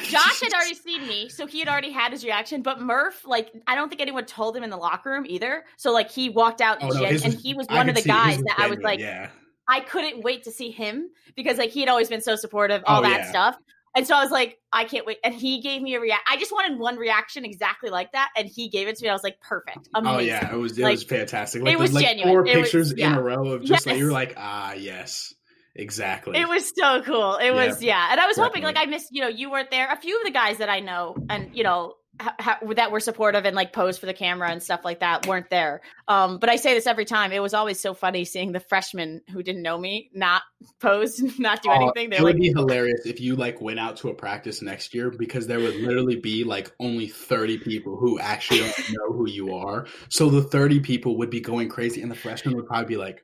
Josh 0.03 0.41
had 0.41 0.53
already 0.53 0.75
seen 0.75 1.07
me, 1.07 1.29
so 1.29 1.47
he 1.47 1.59
had 1.59 1.67
already 1.67 1.91
had 1.91 2.11
his 2.11 2.23
reaction. 2.23 2.61
But 2.61 2.79
Murph, 2.81 3.25
like, 3.25 3.51
I 3.67 3.75
don't 3.75 3.89
think 3.89 4.01
anyone 4.01 4.25
told 4.25 4.55
him 4.55 4.63
in 4.63 4.69
the 4.69 4.77
locker 4.77 5.09
room 5.11 5.25
either. 5.27 5.65
So 5.77 5.91
like, 5.91 6.11
he 6.11 6.29
walked 6.29 6.61
out 6.61 6.77
oh, 6.81 6.89
no, 6.89 7.03
and 7.03 7.33
he 7.33 7.53
was 7.53 7.67
one 7.67 7.89
of 7.89 7.95
the 7.95 8.03
guys 8.03 8.37
that 8.37 8.55
I 8.57 8.67
was 8.67 8.79
like, 8.79 8.99
yeah. 8.99 9.29
I 9.67 9.79
couldn't 9.79 10.23
wait 10.23 10.43
to 10.43 10.51
see 10.51 10.71
him 10.71 11.09
because 11.35 11.57
like 11.57 11.71
he 11.71 11.79
had 11.79 11.89
always 11.89 12.09
been 12.09 12.21
so 12.21 12.35
supportive, 12.35 12.83
all 12.85 12.99
oh, 12.99 13.03
that 13.03 13.21
yeah. 13.21 13.29
stuff. 13.29 13.57
And 13.95 14.05
so 14.05 14.15
I 14.15 14.21
was 14.21 14.31
like, 14.31 14.59
I 14.71 14.85
can't 14.85 15.05
wait. 15.05 15.17
And 15.23 15.33
he 15.33 15.61
gave 15.61 15.81
me 15.81 15.95
a 15.95 15.99
react. 15.99 16.21
I 16.29 16.37
just 16.37 16.51
wanted 16.51 16.77
one 16.77 16.97
reaction 16.97 17.43
exactly 17.43 17.89
like 17.89 18.11
that, 18.11 18.29
and 18.37 18.47
he 18.47 18.69
gave 18.69 18.87
it 18.87 18.95
to 18.97 19.03
me. 19.03 19.09
I 19.09 19.13
was 19.13 19.23
like, 19.23 19.39
perfect, 19.41 19.89
amazing. 19.95 20.15
Oh 20.15 20.19
yeah, 20.19 20.53
it 20.53 20.57
was 20.57 20.77
it 20.77 20.83
like, 20.83 20.91
was 20.91 21.03
fantastic. 21.03 21.63
Like, 21.63 21.73
it 21.73 21.79
was 21.79 21.93
like 21.93 22.05
genuine. 22.05 22.31
Four 22.31 22.47
it 22.47 22.53
pictures 22.53 22.91
was, 22.91 22.99
yeah. 22.99 23.13
in 23.13 23.17
a 23.17 23.21
row 23.21 23.47
of 23.47 23.61
just 23.61 23.71
yes. 23.71 23.85
like 23.87 23.97
you 23.97 24.05
were 24.05 24.11
like, 24.11 24.35
ah, 24.37 24.73
yes. 24.73 25.33
Exactly. 25.79 26.37
It 26.37 26.47
was 26.47 26.71
so 26.77 27.01
cool. 27.03 27.35
It 27.35 27.51
was 27.51 27.81
yeah, 27.81 28.09
and 28.11 28.19
I 28.19 28.27
was 28.27 28.35
Definitely. 28.35 28.61
hoping 28.61 28.75
like 28.75 28.87
I 28.87 28.89
missed 28.89 29.07
you 29.11 29.21
know 29.21 29.29
you 29.29 29.49
weren't 29.49 29.71
there. 29.71 29.89
A 29.91 29.97
few 29.97 30.17
of 30.17 30.25
the 30.25 30.31
guys 30.31 30.57
that 30.57 30.69
I 30.69 30.79
know 30.79 31.15
and 31.29 31.55
you 31.55 31.63
know 31.63 31.95
ha- 32.21 32.35
ha- 32.39 32.59
that 32.75 32.91
were 32.91 32.99
supportive 32.99 33.45
and 33.45 33.55
like 33.55 33.73
posed 33.73 33.99
for 33.99 34.05
the 34.05 34.13
camera 34.13 34.49
and 34.49 34.61
stuff 34.61 34.81
like 34.83 34.99
that 34.99 35.25
weren't 35.27 35.49
there. 35.49 35.81
Um, 36.07 36.37
but 36.37 36.49
I 36.49 36.57
say 36.57 36.73
this 36.73 36.87
every 36.87 37.05
time. 37.05 37.31
It 37.31 37.41
was 37.41 37.53
always 37.53 37.79
so 37.79 37.93
funny 37.93 38.25
seeing 38.25 38.51
the 38.51 38.59
freshmen 38.59 39.21
who 39.31 39.41
didn't 39.41 39.61
know 39.61 39.77
me 39.77 40.09
not 40.13 40.41
pose, 40.79 41.19
not 41.39 41.61
do 41.61 41.71
anything. 41.71 42.09
They're 42.09 42.19
it 42.19 42.23
like, 42.23 42.33
would 42.33 42.41
be 42.41 42.49
hilarious 42.49 43.05
if 43.05 43.19
you 43.19 43.35
like 43.35 43.61
went 43.61 43.79
out 43.79 43.97
to 43.97 44.09
a 44.09 44.13
practice 44.13 44.61
next 44.61 44.93
year 44.93 45.11
because 45.11 45.47
there 45.47 45.59
would 45.59 45.75
literally 45.75 46.17
be 46.17 46.43
like 46.43 46.71
only 46.79 47.07
thirty 47.07 47.57
people 47.57 47.97
who 47.97 48.19
actually 48.19 48.59
don't 48.59 48.89
know 48.91 49.13
who 49.13 49.29
you 49.29 49.55
are. 49.55 49.85
So 50.09 50.29
the 50.29 50.43
thirty 50.43 50.79
people 50.79 51.17
would 51.17 51.29
be 51.29 51.39
going 51.41 51.69
crazy, 51.69 52.01
and 52.01 52.11
the 52.11 52.15
freshmen 52.15 52.55
would 52.55 52.67
probably 52.67 52.87
be 52.87 52.97
like 52.97 53.23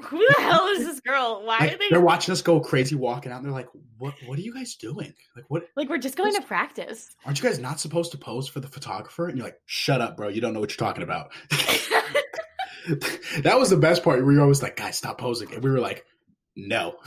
who 0.00 0.18
the 0.18 0.42
hell 0.42 0.66
is 0.68 0.84
this 0.84 1.00
girl? 1.00 1.42
Why 1.44 1.58
like, 1.58 1.74
are 1.74 1.78
they? 1.78 1.88
They're 1.90 2.00
watching 2.00 2.32
us 2.32 2.42
go 2.42 2.60
crazy, 2.60 2.94
walking 2.94 3.32
out. 3.32 3.36
and 3.36 3.44
They're 3.44 3.52
like, 3.52 3.68
"What? 3.98 4.14
What 4.26 4.38
are 4.38 4.42
you 4.42 4.54
guys 4.54 4.76
doing? 4.76 5.14
Like, 5.34 5.44
what? 5.48 5.68
Like, 5.76 5.88
we're 5.88 5.98
just 5.98 6.16
going 6.16 6.34
to 6.34 6.42
practice. 6.42 7.08
Aren't 7.24 7.42
you 7.42 7.48
guys 7.48 7.58
not 7.58 7.80
supposed 7.80 8.12
to 8.12 8.18
pose 8.18 8.48
for 8.48 8.60
the 8.60 8.68
photographer?" 8.68 9.28
And 9.28 9.36
you're 9.36 9.46
like, 9.46 9.60
"Shut 9.66 10.00
up, 10.00 10.16
bro! 10.16 10.28
You 10.28 10.40
don't 10.40 10.54
know 10.54 10.60
what 10.60 10.70
you're 10.70 10.86
talking 10.86 11.02
about." 11.02 11.32
that 13.42 13.58
was 13.58 13.70
the 13.70 13.76
best 13.76 14.04
part. 14.04 14.24
We 14.24 14.36
were 14.36 14.42
always 14.42 14.62
like, 14.62 14.76
"Guys, 14.76 14.96
stop 14.96 15.18
posing," 15.18 15.52
and 15.52 15.62
we 15.62 15.70
were 15.70 15.80
like, 15.80 16.04
"No." 16.54 16.96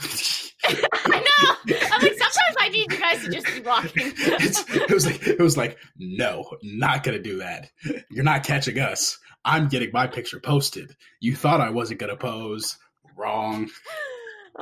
I 0.64 1.20
know. 1.20 1.74
I'm 1.92 2.02
like, 2.02 2.18
sometimes 2.18 2.56
I 2.58 2.68
need 2.68 2.92
you 2.92 2.98
guys 2.98 3.24
to 3.24 3.30
just 3.30 3.46
be 3.46 3.60
walking. 3.60 4.12
it 4.16 4.90
was 4.90 5.06
like, 5.06 5.26
it 5.26 5.40
was 5.40 5.56
like, 5.56 5.78
no, 5.98 6.44
not 6.62 7.02
gonna 7.02 7.18
do 7.20 7.38
that. 7.38 7.70
You're 8.10 8.24
not 8.24 8.44
catching 8.44 8.78
us. 8.78 9.18
I'm 9.44 9.68
getting 9.68 9.90
my 9.92 10.06
picture 10.06 10.40
posted. 10.40 10.94
You 11.20 11.34
thought 11.34 11.60
I 11.60 11.70
wasn't 11.70 12.00
gonna 12.00 12.16
pose. 12.16 12.76
Wrong. 13.16 13.68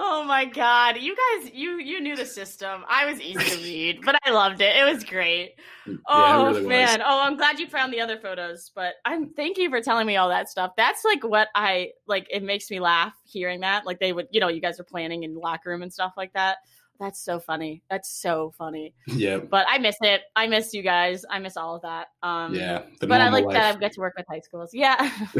Oh 0.00 0.22
my 0.22 0.44
god, 0.44 0.96
you 0.98 1.16
guys, 1.16 1.50
you 1.52 1.80
you 1.80 2.00
knew 2.00 2.14
the 2.14 2.24
system. 2.24 2.84
I 2.88 3.10
was 3.10 3.20
easy 3.20 3.56
to 3.56 3.56
read, 3.64 4.00
but 4.04 4.14
I 4.24 4.30
loved 4.30 4.60
it. 4.60 4.76
It 4.76 4.84
was 4.84 5.02
great. 5.02 5.54
Yeah, 5.88 5.96
oh 6.06 6.46
really 6.46 6.66
man, 6.68 7.00
was. 7.00 7.06
oh 7.08 7.20
I'm 7.20 7.36
glad 7.36 7.58
you 7.58 7.66
found 7.66 7.92
the 7.92 8.00
other 8.00 8.16
photos. 8.16 8.70
But 8.72 8.94
I'm 9.04 9.30
thank 9.30 9.58
you 9.58 9.68
for 9.70 9.80
telling 9.80 10.06
me 10.06 10.16
all 10.16 10.28
that 10.28 10.48
stuff. 10.48 10.70
That's 10.76 11.04
like 11.04 11.24
what 11.24 11.48
I 11.56 11.90
like. 12.06 12.28
It 12.30 12.44
makes 12.44 12.70
me 12.70 12.78
laugh 12.78 13.12
hearing 13.24 13.58
that. 13.62 13.86
Like 13.86 13.98
they 13.98 14.12
would, 14.12 14.28
you 14.30 14.38
know, 14.38 14.46
you 14.46 14.60
guys 14.60 14.78
are 14.78 14.84
planning 14.84 15.24
in 15.24 15.34
the 15.34 15.40
locker 15.40 15.70
room 15.70 15.82
and 15.82 15.92
stuff 15.92 16.12
like 16.16 16.32
that. 16.34 16.58
That's 17.00 17.20
so 17.20 17.40
funny. 17.40 17.82
That's 17.90 18.08
so 18.08 18.52
funny. 18.56 18.94
Yeah. 19.08 19.38
But 19.38 19.66
I 19.68 19.78
miss 19.78 19.96
it. 20.00 20.22
I 20.36 20.46
miss 20.46 20.74
you 20.74 20.82
guys. 20.82 21.24
I 21.28 21.40
miss 21.40 21.56
all 21.56 21.74
of 21.74 21.82
that. 21.82 22.06
Um 22.22 22.54
Yeah. 22.54 22.82
But 23.00 23.20
I 23.20 23.30
like 23.30 23.46
life. 23.46 23.54
that 23.54 23.76
I 23.76 23.78
get 23.80 23.92
to 23.94 24.00
work 24.00 24.14
with 24.16 24.26
high 24.28 24.40
schools. 24.40 24.70
Yeah. 24.72 24.94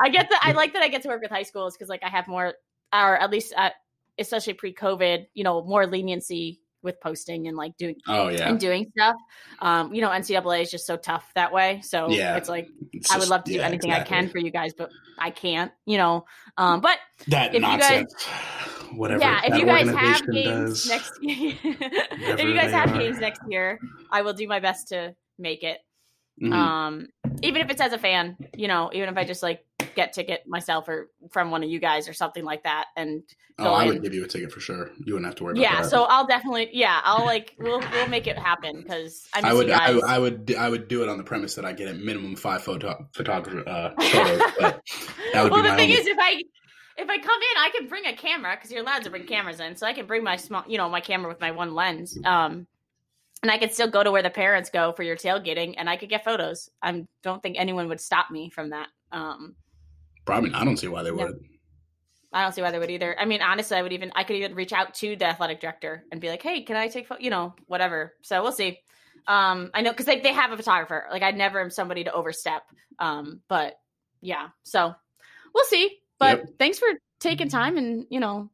I 0.00 0.08
get 0.10 0.28
that 0.28 0.40
I 0.42 0.52
like 0.52 0.72
that 0.72 0.82
I 0.82 0.88
get 0.88 1.02
to 1.02 1.08
work 1.08 1.22
with 1.22 1.30
high 1.30 1.44
schools 1.44 1.74
because 1.76 1.88
like 1.88 2.02
I 2.02 2.08
have 2.08 2.26
more 2.26 2.54
or 2.92 3.16
at 3.16 3.30
least 3.30 3.52
at, 3.56 3.74
especially 4.18 4.54
pre-COVID, 4.54 5.26
you 5.34 5.44
know, 5.44 5.62
more 5.64 5.86
leniency 5.86 6.60
with 6.82 7.00
posting 7.00 7.46
and 7.46 7.56
like 7.56 7.76
doing 7.76 7.94
oh 8.08 8.26
yeah 8.26 8.48
and 8.48 8.58
doing 8.58 8.90
stuff 8.90 9.14
um 9.60 9.94
you 9.94 10.00
know 10.00 10.08
ncaa 10.08 10.60
is 10.60 10.68
just 10.68 10.84
so 10.84 10.96
tough 10.96 11.30
that 11.36 11.52
way 11.52 11.80
so 11.80 12.08
yeah 12.08 12.36
it's 12.36 12.48
like 12.48 12.66
it's 12.92 13.08
i 13.12 13.16
would 13.16 13.28
love 13.28 13.44
to 13.44 13.52
do 13.52 13.60
anything 13.60 13.92
exactly. 13.92 14.16
i 14.16 14.20
can 14.20 14.28
for 14.28 14.38
you 14.38 14.50
guys 14.50 14.72
but 14.76 14.90
i 15.16 15.30
can't 15.30 15.70
you 15.86 15.96
know 15.96 16.24
um 16.58 16.80
but 16.80 16.98
that 17.28 17.54
if 17.54 17.62
nonsense. 17.62 18.12
you 18.18 18.26
guys 18.26 18.62
whatever. 18.94 19.20
Yeah, 19.20 19.40
if 19.44 19.58
you 19.58 19.66
guys 19.66 19.88
have 19.88 20.30
games 20.30 20.84
does, 20.84 20.88
next, 20.88 21.12
if 21.22 22.42
you 22.42 22.54
guys 22.54 22.70
have 22.72 22.90
are. 22.90 22.98
games 22.98 23.18
next 23.18 23.40
year, 23.48 23.78
I 24.10 24.22
will 24.22 24.32
do 24.32 24.46
my 24.46 24.60
best 24.60 24.88
to 24.88 25.14
make 25.38 25.62
it. 25.62 25.78
Mm-hmm. 26.42 26.52
Um, 26.52 27.08
even 27.42 27.62
if 27.62 27.70
it's 27.70 27.80
as 27.80 27.92
a 27.92 27.98
fan, 27.98 28.36
you 28.54 28.68
know, 28.68 28.90
even 28.92 29.08
if 29.08 29.16
I 29.16 29.24
just 29.24 29.42
like 29.42 29.64
get 29.94 30.12
ticket 30.12 30.42
myself 30.46 30.88
or 30.88 31.08
from 31.30 31.50
one 31.50 31.62
of 31.62 31.70
you 31.70 31.78
guys 31.78 32.08
or 32.08 32.12
something 32.12 32.44
like 32.44 32.62
that, 32.64 32.86
and 32.96 33.22
oh, 33.58 33.72
I 33.72 33.86
would 33.86 34.02
give 34.02 34.14
you 34.14 34.24
a 34.24 34.28
ticket 34.28 34.52
for 34.52 34.60
sure. 34.60 34.90
You 35.04 35.14
wouldn't 35.14 35.26
have 35.26 35.36
to 35.36 35.44
worry. 35.44 35.60
Yeah, 35.60 35.82
so 35.82 36.04
I'll 36.04 36.26
definitely, 36.26 36.70
yeah, 36.72 37.00
I'll 37.04 37.24
like 37.24 37.54
we'll 37.58 37.80
we'll 37.92 38.08
make 38.08 38.26
it 38.26 38.38
happen 38.38 38.82
because 38.82 39.26
I 39.34 39.52
would 39.52 39.70
I, 39.70 39.98
I, 39.98 40.18
would 40.18 40.54
I 40.58 40.68
would 40.68 40.88
do 40.88 41.02
it 41.02 41.08
on 41.08 41.18
the 41.18 41.24
premise 41.24 41.54
that 41.54 41.64
I 41.64 41.72
get 41.72 41.88
a 41.88 41.94
minimum 41.94 42.36
five 42.36 42.62
photo 42.62 43.06
photographer 43.14 43.68
uh, 43.68 43.90
photos. 44.00 44.42
but 44.58 44.80
that 45.32 45.42
would 45.42 45.52
well, 45.52 45.62
the 45.62 45.74
thing 45.76 45.90
only... 45.90 45.94
is, 45.94 46.06
if 46.06 46.18
I 46.18 46.42
if 46.96 47.08
I 47.08 47.18
come 47.18 47.40
in, 47.40 47.58
I 47.58 47.70
can 47.76 47.88
bring 47.88 48.06
a 48.06 48.14
camera 48.14 48.56
because 48.56 48.70
you're 48.70 48.82
allowed 48.82 49.04
to 49.04 49.10
bring 49.10 49.26
cameras 49.26 49.60
in. 49.60 49.76
So 49.76 49.86
I 49.86 49.92
can 49.92 50.06
bring 50.06 50.22
my 50.22 50.36
small, 50.36 50.64
you 50.66 50.78
know, 50.78 50.88
my 50.88 51.00
camera 51.00 51.28
with 51.28 51.40
my 51.40 51.50
one 51.50 51.74
lens. 51.74 52.18
Um, 52.24 52.66
and 53.42 53.50
I 53.50 53.58
could 53.58 53.72
still 53.72 53.90
go 53.90 54.02
to 54.02 54.10
where 54.10 54.22
the 54.22 54.30
parents 54.30 54.70
go 54.70 54.92
for 54.92 55.02
your 55.02 55.16
tailgating, 55.16 55.74
and 55.76 55.90
I 55.90 55.96
could 55.96 56.08
get 56.08 56.24
photos. 56.24 56.70
I 56.80 57.04
don't 57.22 57.42
think 57.42 57.56
anyone 57.58 57.88
would 57.88 58.00
stop 58.00 58.30
me 58.30 58.50
from 58.50 58.70
that. 58.70 58.88
Um, 59.10 59.56
Probably, 60.24 60.52
I 60.52 60.64
don't 60.64 60.76
see 60.76 60.88
why 60.88 61.02
they 61.02 61.10
would. 61.10 61.34
I 62.32 62.42
don't 62.42 62.54
see 62.54 62.62
why 62.62 62.70
they 62.70 62.78
would 62.78 62.90
either. 62.90 63.18
I 63.18 63.24
mean, 63.24 63.42
honestly, 63.42 63.76
I 63.76 63.82
would 63.82 63.92
even 63.92 64.12
I 64.14 64.24
could 64.24 64.36
even 64.36 64.54
reach 64.54 64.72
out 64.72 64.94
to 64.94 65.16
the 65.16 65.26
athletic 65.26 65.60
director 65.60 66.04
and 66.10 66.20
be 66.20 66.28
like, 66.28 66.42
"Hey, 66.42 66.62
can 66.62 66.76
I 66.76 66.88
take 66.88 67.08
photo? 67.08 67.20
You 67.20 67.30
know, 67.30 67.54
whatever." 67.66 68.14
So 68.22 68.42
we'll 68.42 68.52
see. 68.52 68.78
Um, 69.26 69.70
I 69.74 69.82
know 69.82 69.90
because 69.90 70.06
like 70.06 70.22
they 70.22 70.32
have 70.32 70.52
a 70.52 70.56
photographer. 70.56 71.06
Like 71.10 71.22
I 71.22 71.32
never 71.32 71.60
am 71.60 71.70
somebody 71.70 72.04
to 72.04 72.12
overstep. 72.12 72.62
Um, 72.98 73.40
but 73.48 73.74
yeah, 74.20 74.48
so 74.62 74.94
we'll 75.54 75.64
see. 75.64 75.98
But 76.18 76.38
yep. 76.38 76.48
thanks 76.58 76.78
for 76.78 76.88
taking 77.20 77.48
time 77.48 77.76
and 77.76 78.06
you 78.08 78.20
know 78.20 78.50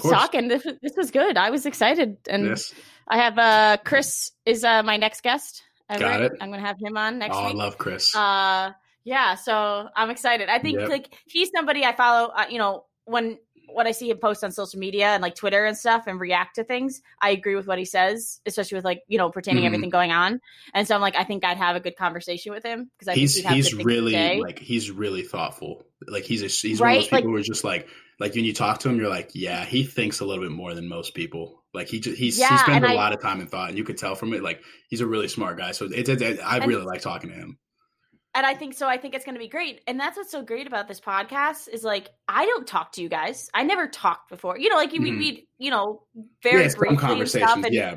talking. 0.00 0.48
This, 0.48 0.64
this 0.82 0.96
was 0.96 1.10
good. 1.10 1.36
I 1.36 1.50
was 1.50 1.66
excited, 1.66 2.16
and 2.28 2.46
yes. 2.46 2.72
I 3.12 3.18
have 3.18 3.38
uh 3.38 3.76
Chris 3.84 4.32
is 4.46 4.64
uh 4.64 4.82
my 4.82 4.96
next 4.96 5.22
guest. 5.22 5.62
Got 5.98 6.22
it. 6.22 6.32
I'm 6.40 6.50
gonna 6.50 6.62
have 6.62 6.78
him 6.78 6.96
on 6.96 7.18
next. 7.18 7.36
Oh, 7.36 7.44
week. 7.44 7.54
I 7.54 7.58
love 7.58 7.76
Chris. 7.76 8.16
Uh, 8.16 8.72
yeah. 9.04 9.34
So 9.34 9.88
I'm 9.94 10.08
excited. 10.08 10.48
I 10.48 10.58
think 10.58 10.78
yep. 10.78 10.88
like 10.88 11.14
he's 11.26 11.50
somebody 11.54 11.84
I 11.84 11.94
follow. 11.94 12.28
Uh, 12.28 12.46
you 12.48 12.56
know, 12.56 12.86
when 13.04 13.36
what 13.66 13.86
I 13.86 13.92
see 13.92 14.08
him 14.08 14.16
post 14.16 14.42
on 14.44 14.50
social 14.50 14.78
media 14.78 15.08
and 15.08 15.22
like 15.22 15.34
Twitter 15.34 15.66
and 15.66 15.76
stuff 15.76 16.06
and 16.06 16.18
react 16.18 16.54
to 16.54 16.64
things, 16.64 17.02
I 17.20 17.30
agree 17.30 17.54
with 17.54 17.66
what 17.66 17.78
he 17.78 17.84
says, 17.84 18.40
especially 18.46 18.76
with 18.76 18.86
like 18.86 19.02
you 19.08 19.18
know 19.18 19.28
pertaining 19.28 19.60
mm-hmm. 19.60 19.66
everything 19.66 19.90
going 19.90 20.12
on. 20.12 20.40
And 20.72 20.88
so 20.88 20.94
I'm 20.94 21.02
like, 21.02 21.16
I 21.16 21.24
think 21.24 21.44
I'd 21.44 21.58
have 21.58 21.76
a 21.76 21.80
good 21.80 21.96
conversation 21.96 22.50
with 22.54 22.64
him 22.64 22.90
because 22.98 23.14
he's 23.14 23.36
he's 23.36 23.74
really 23.74 24.40
like 24.40 24.58
he's 24.58 24.90
really 24.90 25.22
thoughtful. 25.22 25.84
Like 26.06 26.24
he's 26.24 26.42
a, 26.42 26.46
he's 26.46 26.80
right? 26.80 26.88
one 26.88 26.96
of 26.96 27.02
those 27.02 27.08
people 27.08 27.18
like, 27.18 27.24
who 27.24 27.36
are 27.36 27.42
just 27.42 27.64
like 27.64 27.88
like 28.18 28.34
when 28.34 28.46
you 28.46 28.54
talk 28.54 28.78
to 28.80 28.88
him, 28.88 28.96
you're 28.96 29.10
like, 29.10 29.32
yeah, 29.34 29.64
he 29.64 29.84
thinks 29.84 30.20
a 30.20 30.24
little 30.24 30.44
bit 30.44 30.52
more 30.52 30.72
than 30.74 30.88
most 30.88 31.12
people. 31.12 31.61
Like 31.74 31.88
he 31.88 32.00
just 32.00 32.18
he's, 32.18 32.38
yeah, 32.38 32.50
he 32.50 32.58
spends 32.58 32.84
a 32.84 32.90
I, 32.90 32.94
lot 32.94 33.12
of 33.12 33.20
time 33.20 33.40
and 33.40 33.50
thought, 33.50 33.70
and 33.70 33.78
you 33.78 33.84
could 33.84 33.98
tell 33.98 34.14
from 34.14 34.34
it. 34.34 34.42
Like 34.42 34.62
he's 34.88 35.00
a 35.00 35.06
really 35.06 35.28
smart 35.28 35.58
guy. 35.58 35.72
So 35.72 35.86
it's, 35.86 36.08
it's, 36.08 36.22
it's 36.22 36.42
I 36.42 36.64
really 36.64 36.84
like 36.84 37.00
talking 37.00 37.30
to 37.30 37.36
him 37.36 37.58
and 38.34 38.46
I 38.46 38.54
think 38.54 38.74
so. 38.74 38.88
I 38.88 38.96
think 38.96 39.14
it's 39.14 39.24
going 39.24 39.34
to 39.34 39.40
be 39.40 39.48
great. 39.48 39.82
And 39.86 40.00
that's 40.00 40.16
what's 40.16 40.30
so 40.30 40.42
great 40.42 40.66
about 40.66 40.88
this 40.88 41.00
podcast 41.00 41.68
is 41.68 41.84
like 41.84 42.10
I 42.28 42.46
don't 42.46 42.66
talk 42.66 42.92
to 42.92 43.02
you 43.02 43.08
guys. 43.08 43.50
I 43.52 43.62
never 43.62 43.88
talked 43.88 44.30
before. 44.30 44.58
You 44.58 44.70
know, 44.70 44.76
like 44.76 44.92
mm-hmm. 44.92 45.02
we 45.02 45.12
meet, 45.12 45.48
you 45.58 45.70
know, 45.70 46.02
very 46.42 46.62
yeah, 46.62 46.70
briefly 46.76 46.96
conversations. 46.96 47.50
And, 47.52 47.66
and, 47.66 47.74
yeah, 47.74 47.96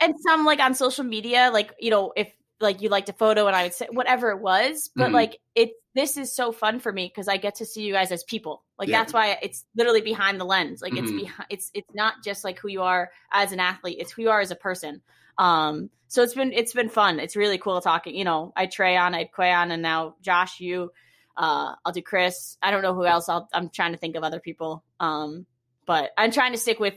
and 0.00 0.14
some 0.26 0.44
like 0.44 0.60
on 0.60 0.74
social 0.74 1.04
media, 1.04 1.50
like 1.52 1.74
you 1.80 1.90
know, 1.90 2.12
if 2.16 2.32
like 2.60 2.80
you 2.80 2.88
liked 2.88 3.08
a 3.08 3.12
photo 3.12 3.46
and 3.48 3.56
I 3.56 3.64
would 3.64 3.74
say 3.74 3.88
whatever 3.90 4.30
it 4.30 4.40
was, 4.40 4.90
but 4.94 5.06
mm-hmm. 5.06 5.14
like 5.14 5.38
it. 5.54 5.70
This 5.94 6.16
is 6.16 6.34
so 6.34 6.52
fun 6.52 6.80
for 6.80 6.92
me 6.92 7.06
because 7.06 7.28
I 7.28 7.36
get 7.36 7.56
to 7.56 7.66
see 7.66 7.82
you 7.82 7.92
guys 7.92 8.10
as 8.10 8.24
people. 8.24 8.62
Like 8.78 8.88
yeah. 8.88 9.00
that's 9.00 9.12
why 9.12 9.38
it's 9.42 9.64
literally 9.76 10.00
behind 10.00 10.40
the 10.40 10.44
lens. 10.44 10.80
Like 10.80 10.92
mm-hmm. 10.92 11.04
it's 11.04 11.12
behind. 11.12 11.46
It's 11.50 11.70
it's 11.74 11.94
not 11.94 12.14
just 12.24 12.44
like 12.44 12.58
who 12.58 12.68
you 12.68 12.82
are 12.82 13.10
as 13.30 13.52
an 13.52 13.60
athlete. 13.60 13.98
It's 14.00 14.12
who 14.12 14.22
you 14.22 14.30
are 14.30 14.40
as 14.40 14.50
a 14.50 14.56
person. 14.56 15.02
Um, 15.38 15.90
so 16.08 16.22
it's 16.22 16.34
been 16.34 16.52
it's 16.52 16.72
been 16.72 16.88
fun. 16.88 17.20
It's 17.20 17.36
really 17.36 17.58
cool 17.58 17.80
talking. 17.80 18.14
You 18.14 18.24
know, 18.24 18.52
I 18.56 18.66
Trey 18.66 18.96
on, 18.96 19.14
I 19.14 19.24
Quay 19.24 19.50
on, 19.50 19.70
and 19.70 19.82
now 19.82 20.16
Josh, 20.20 20.60
you. 20.60 20.92
Uh, 21.36 21.74
I'll 21.84 21.92
do 21.92 22.02
Chris. 22.02 22.58
I 22.62 22.70
don't 22.70 22.82
know 22.82 22.94
who 22.94 23.06
else. 23.06 23.30
I'll, 23.30 23.48
I'm 23.54 23.70
trying 23.70 23.92
to 23.92 23.98
think 23.98 24.16
of 24.16 24.22
other 24.22 24.38
people. 24.38 24.84
Um, 25.00 25.46
but 25.86 26.10
I'm 26.18 26.30
trying 26.30 26.52
to 26.52 26.58
stick 26.58 26.78
with 26.78 26.94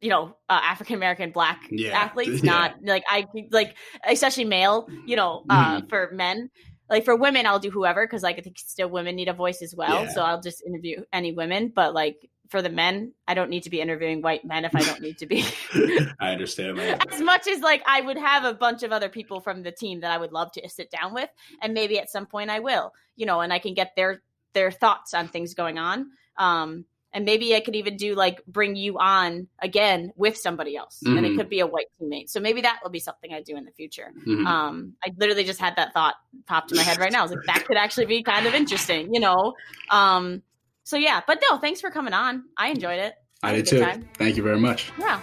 you 0.00 0.10
know 0.10 0.36
uh, 0.50 0.60
African 0.62 0.96
American 0.96 1.30
Black 1.30 1.66
yeah. 1.70 1.98
athletes, 1.98 2.42
not 2.42 2.74
yeah. 2.82 2.92
like 2.92 3.04
I 3.08 3.26
like 3.50 3.76
especially 4.06 4.44
male. 4.44 4.88
You 5.06 5.16
know, 5.16 5.44
uh, 5.48 5.78
mm-hmm. 5.78 5.88
for 5.88 6.10
men. 6.12 6.50
Like 6.94 7.04
for 7.04 7.16
women, 7.16 7.44
I'll 7.44 7.58
do 7.58 7.72
whoever 7.72 8.06
because 8.06 8.22
like 8.22 8.38
I 8.38 8.40
think 8.40 8.56
still 8.56 8.88
women 8.88 9.16
need 9.16 9.26
a 9.26 9.32
voice 9.32 9.62
as 9.62 9.74
well. 9.74 10.04
Yeah. 10.04 10.10
So 10.10 10.22
I'll 10.22 10.40
just 10.40 10.62
interview 10.64 11.02
any 11.12 11.32
women. 11.32 11.72
But 11.74 11.92
like 11.92 12.30
for 12.50 12.62
the 12.62 12.68
men, 12.68 13.14
I 13.26 13.34
don't 13.34 13.50
need 13.50 13.64
to 13.64 13.70
be 13.70 13.80
interviewing 13.80 14.22
white 14.22 14.44
men 14.44 14.64
if 14.64 14.76
I 14.76 14.82
don't 14.82 15.00
need 15.00 15.18
to 15.18 15.26
be. 15.26 15.44
I 16.20 16.30
understand 16.30 16.78
that. 16.78 17.04
As 17.12 17.20
much 17.20 17.48
as 17.48 17.58
like 17.62 17.82
I 17.84 18.00
would 18.00 18.16
have 18.16 18.44
a 18.44 18.54
bunch 18.54 18.84
of 18.84 18.92
other 18.92 19.08
people 19.08 19.40
from 19.40 19.64
the 19.64 19.72
team 19.72 20.02
that 20.02 20.12
I 20.12 20.18
would 20.18 20.30
love 20.30 20.52
to 20.52 20.68
sit 20.68 20.88
down 20.88 21.14
with, 21.14 21.28
and 21.60 21.74
maybe 21.74 21.98
at 21.98 22.10
some 22.10 22.26
point 22.26 22.48
I 22.48 22.60
will, 22.60 22.92
you 23.16 23.26
know, 23.26 23.40
and 23.40 23.52
I 23.52 23.58
can 23.58 23.74
get 23.74 23.96
their 23.96 24.22
their 24.52 24.70
thoughts 24.70 25.14
on 25.14 25.26
things 25.26 25.54
going 25.54 25.78
on. 25.78 26.10
Um, 26.36 26.84
and 27.14 27.24
maybe 27.24 27.54
I 27.54 27.60
could 27.60 27.76
even 27.76 27.96
do 27.96 28.14
like 28.14 28.44
bring 28.46 28.74
you 28.74 28.98
on 28.98 29.46
again 29.60 30.12
with 30.16 30.36
somebody 30.36 30.76
else, 30.76 31.00
mm-hmm. 31.02 31.16
and 31.16 31.24
it 31.24 31.30
mm-hmm. 31.30 31.38
could 31.38 31.48
be 31.48 31.60
a 31.60 31.66
white 31.66 31.86
teammate. 32.00 32.28
So 32.28 32.40
maybe 32.40 32.60
that 32.62 32.80
will 32.82 32.90
be 32.90 32.98
something 32.98 33.32
I 33.32 33.40
do 33.40 33.56
in 33.56 33.64
the 33.64 33.70
future. 33.70 34.12
Mm-hmm. 34.26 34.46
Um, 34.46 34.94
I 35.02 35.10
literally 35.16 35.44
just 35.44 35.60
had 35.60 35.76
that 35.76 35.94
thought 35.94 36.16
popped 36.46 36.72
in 36.72 36.76
my 36.76 36.82
head 36.82 36.98
right 36.98 37.12
now. 37.12 37.20
I 37.20 37.22
was 37.22 37.30
like, 37.30 37.46
that 37.46 37.64
could 37.66 37.76
actually 37.76 38.06
be 38.06 38.22
kind 38.22 38.46
of 38.46 38.54
interesting, 38.54 39.14
you 39.14 39.20
know. 39.20 39.54
Um, 39.90 40.42
so 40.82 40.96
yeah, 40.96 41.20
but 41.26 41.42
no, 41.48 41.58
thanks 41.58 41.80
for 41.80 41.90
coming 41.90 42.12
on. 42.12 42.44
I 42.56 42.68
enjoyed 42.68 42.98
it. 42.98 43.14
I, 43.42 43.50
I 43.50 43.52
did 43.54 43.66
too. 43.66 43.80
Time. 43.80 44.08
Thank 44.18 44.36
you 44.36 44.42
very 44.42 44.58
much. 44.58 44.90
Yeah. 44.98 45.20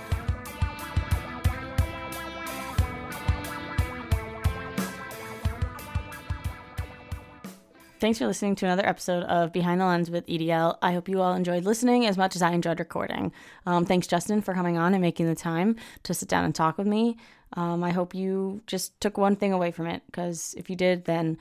Thanks 8.02 8.18
for 8.18 8.26
listening 8.26 8.56
to 8.56 8.66
another 8.66 8.84
episode 8.84 9.22
of 9.26 9.54
Behind 9.54 9.80
the 9.80 9.86
Lens 9.86 10.10
with 10.10 10.26
EDL. 10.26 10.76
I 10.82 10.92
hope 10.92 11.08
you 11.08 11.22
all 11.22 11.36
enjoyed 11.36 11.66
listening 11.66 12.08
as 12.08 12.18
much 12.18 12.36
as 12.36 12.42
I 12.42 12.50
enjoyed 12.50 12.80
recording. 12.80 13.32
Um, 13.68 13.86
thanks, 13.86 14.08
Justin, 14.08 14.42
for 14.42 14.56
coming 14.56 14.76
on 14.76 14.96
and 14.96 15.04
making 15.04 15.28
the 15.28 15.36
time 15.36 15.76
to 16.02 16.16
sit 16.16 16.28
down 16.28 16.44
and 16.44 16.56
talk 16.56 16.80
with 16.80 16.88
me. 16.88 17.18
Um, 17.54 17.84
I 17.84 17.92
hope 17.92 18.16
you 18.16 18.64
just 18.66 19.00
took 19.02 19.20
one 19.20 19.36
thing 19.36 19.54
away 19.54 19.70
from 19.70 19.86
it 19.86 20.02
because 20.08 20.56
if 20.58 20.68
you 20.68 20.76
did, 20.76 21.06
then 21.06 21.38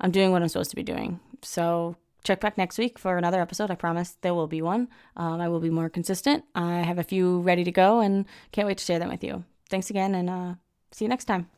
I'm 0.00 0.10
doing 0.10 0.32
what 0.32 0.42
I'm 0.42 0.48
supposed 0.48 0.70
to 0.70 0.76
be 0.76 0.82
doing. 0.82 1.20
So 1.42 1.94
check 2.24 2.40
back 2.40 2.58
next 2.58 2.76
week 2.76 2.98
for 2.98 3.16
another 3.16 3.40
episode. 3.40 3.70
I 3.70 3.76
promise 3.76 4.16
there 4.20 4.34
will 4.34 4.48
be 4.48 4.62
one. 4.62 4.88
Um, 5.16 5.40
I 5.40 5.48
will 5.48 5.60
be 5.60 5.70
more 5.70 5.88
consistent. 5.88 6.42
I 6.56 6.78
have 6.80 6.98
a 6.98 7.04
few 7.04 7.38
ready 7.42 7.62
to 7.62 7.70
go 7.70 8.00
and 8.00 8.26
can't 8.50 8.66
wait 8.66 8.78
to 8.78 8.84
share 8.84 8.98
them 8.98 9.10
with 9.10 9.22
you. 9.22 9.44
Thanks 9.68 9.90
again 9.90 10.16
and 10.16 10.28
uh, 10.28 10.54
see 10.90 11.04
you 11.04 11.08
next 11.08 11.26
time. 11.26 11.48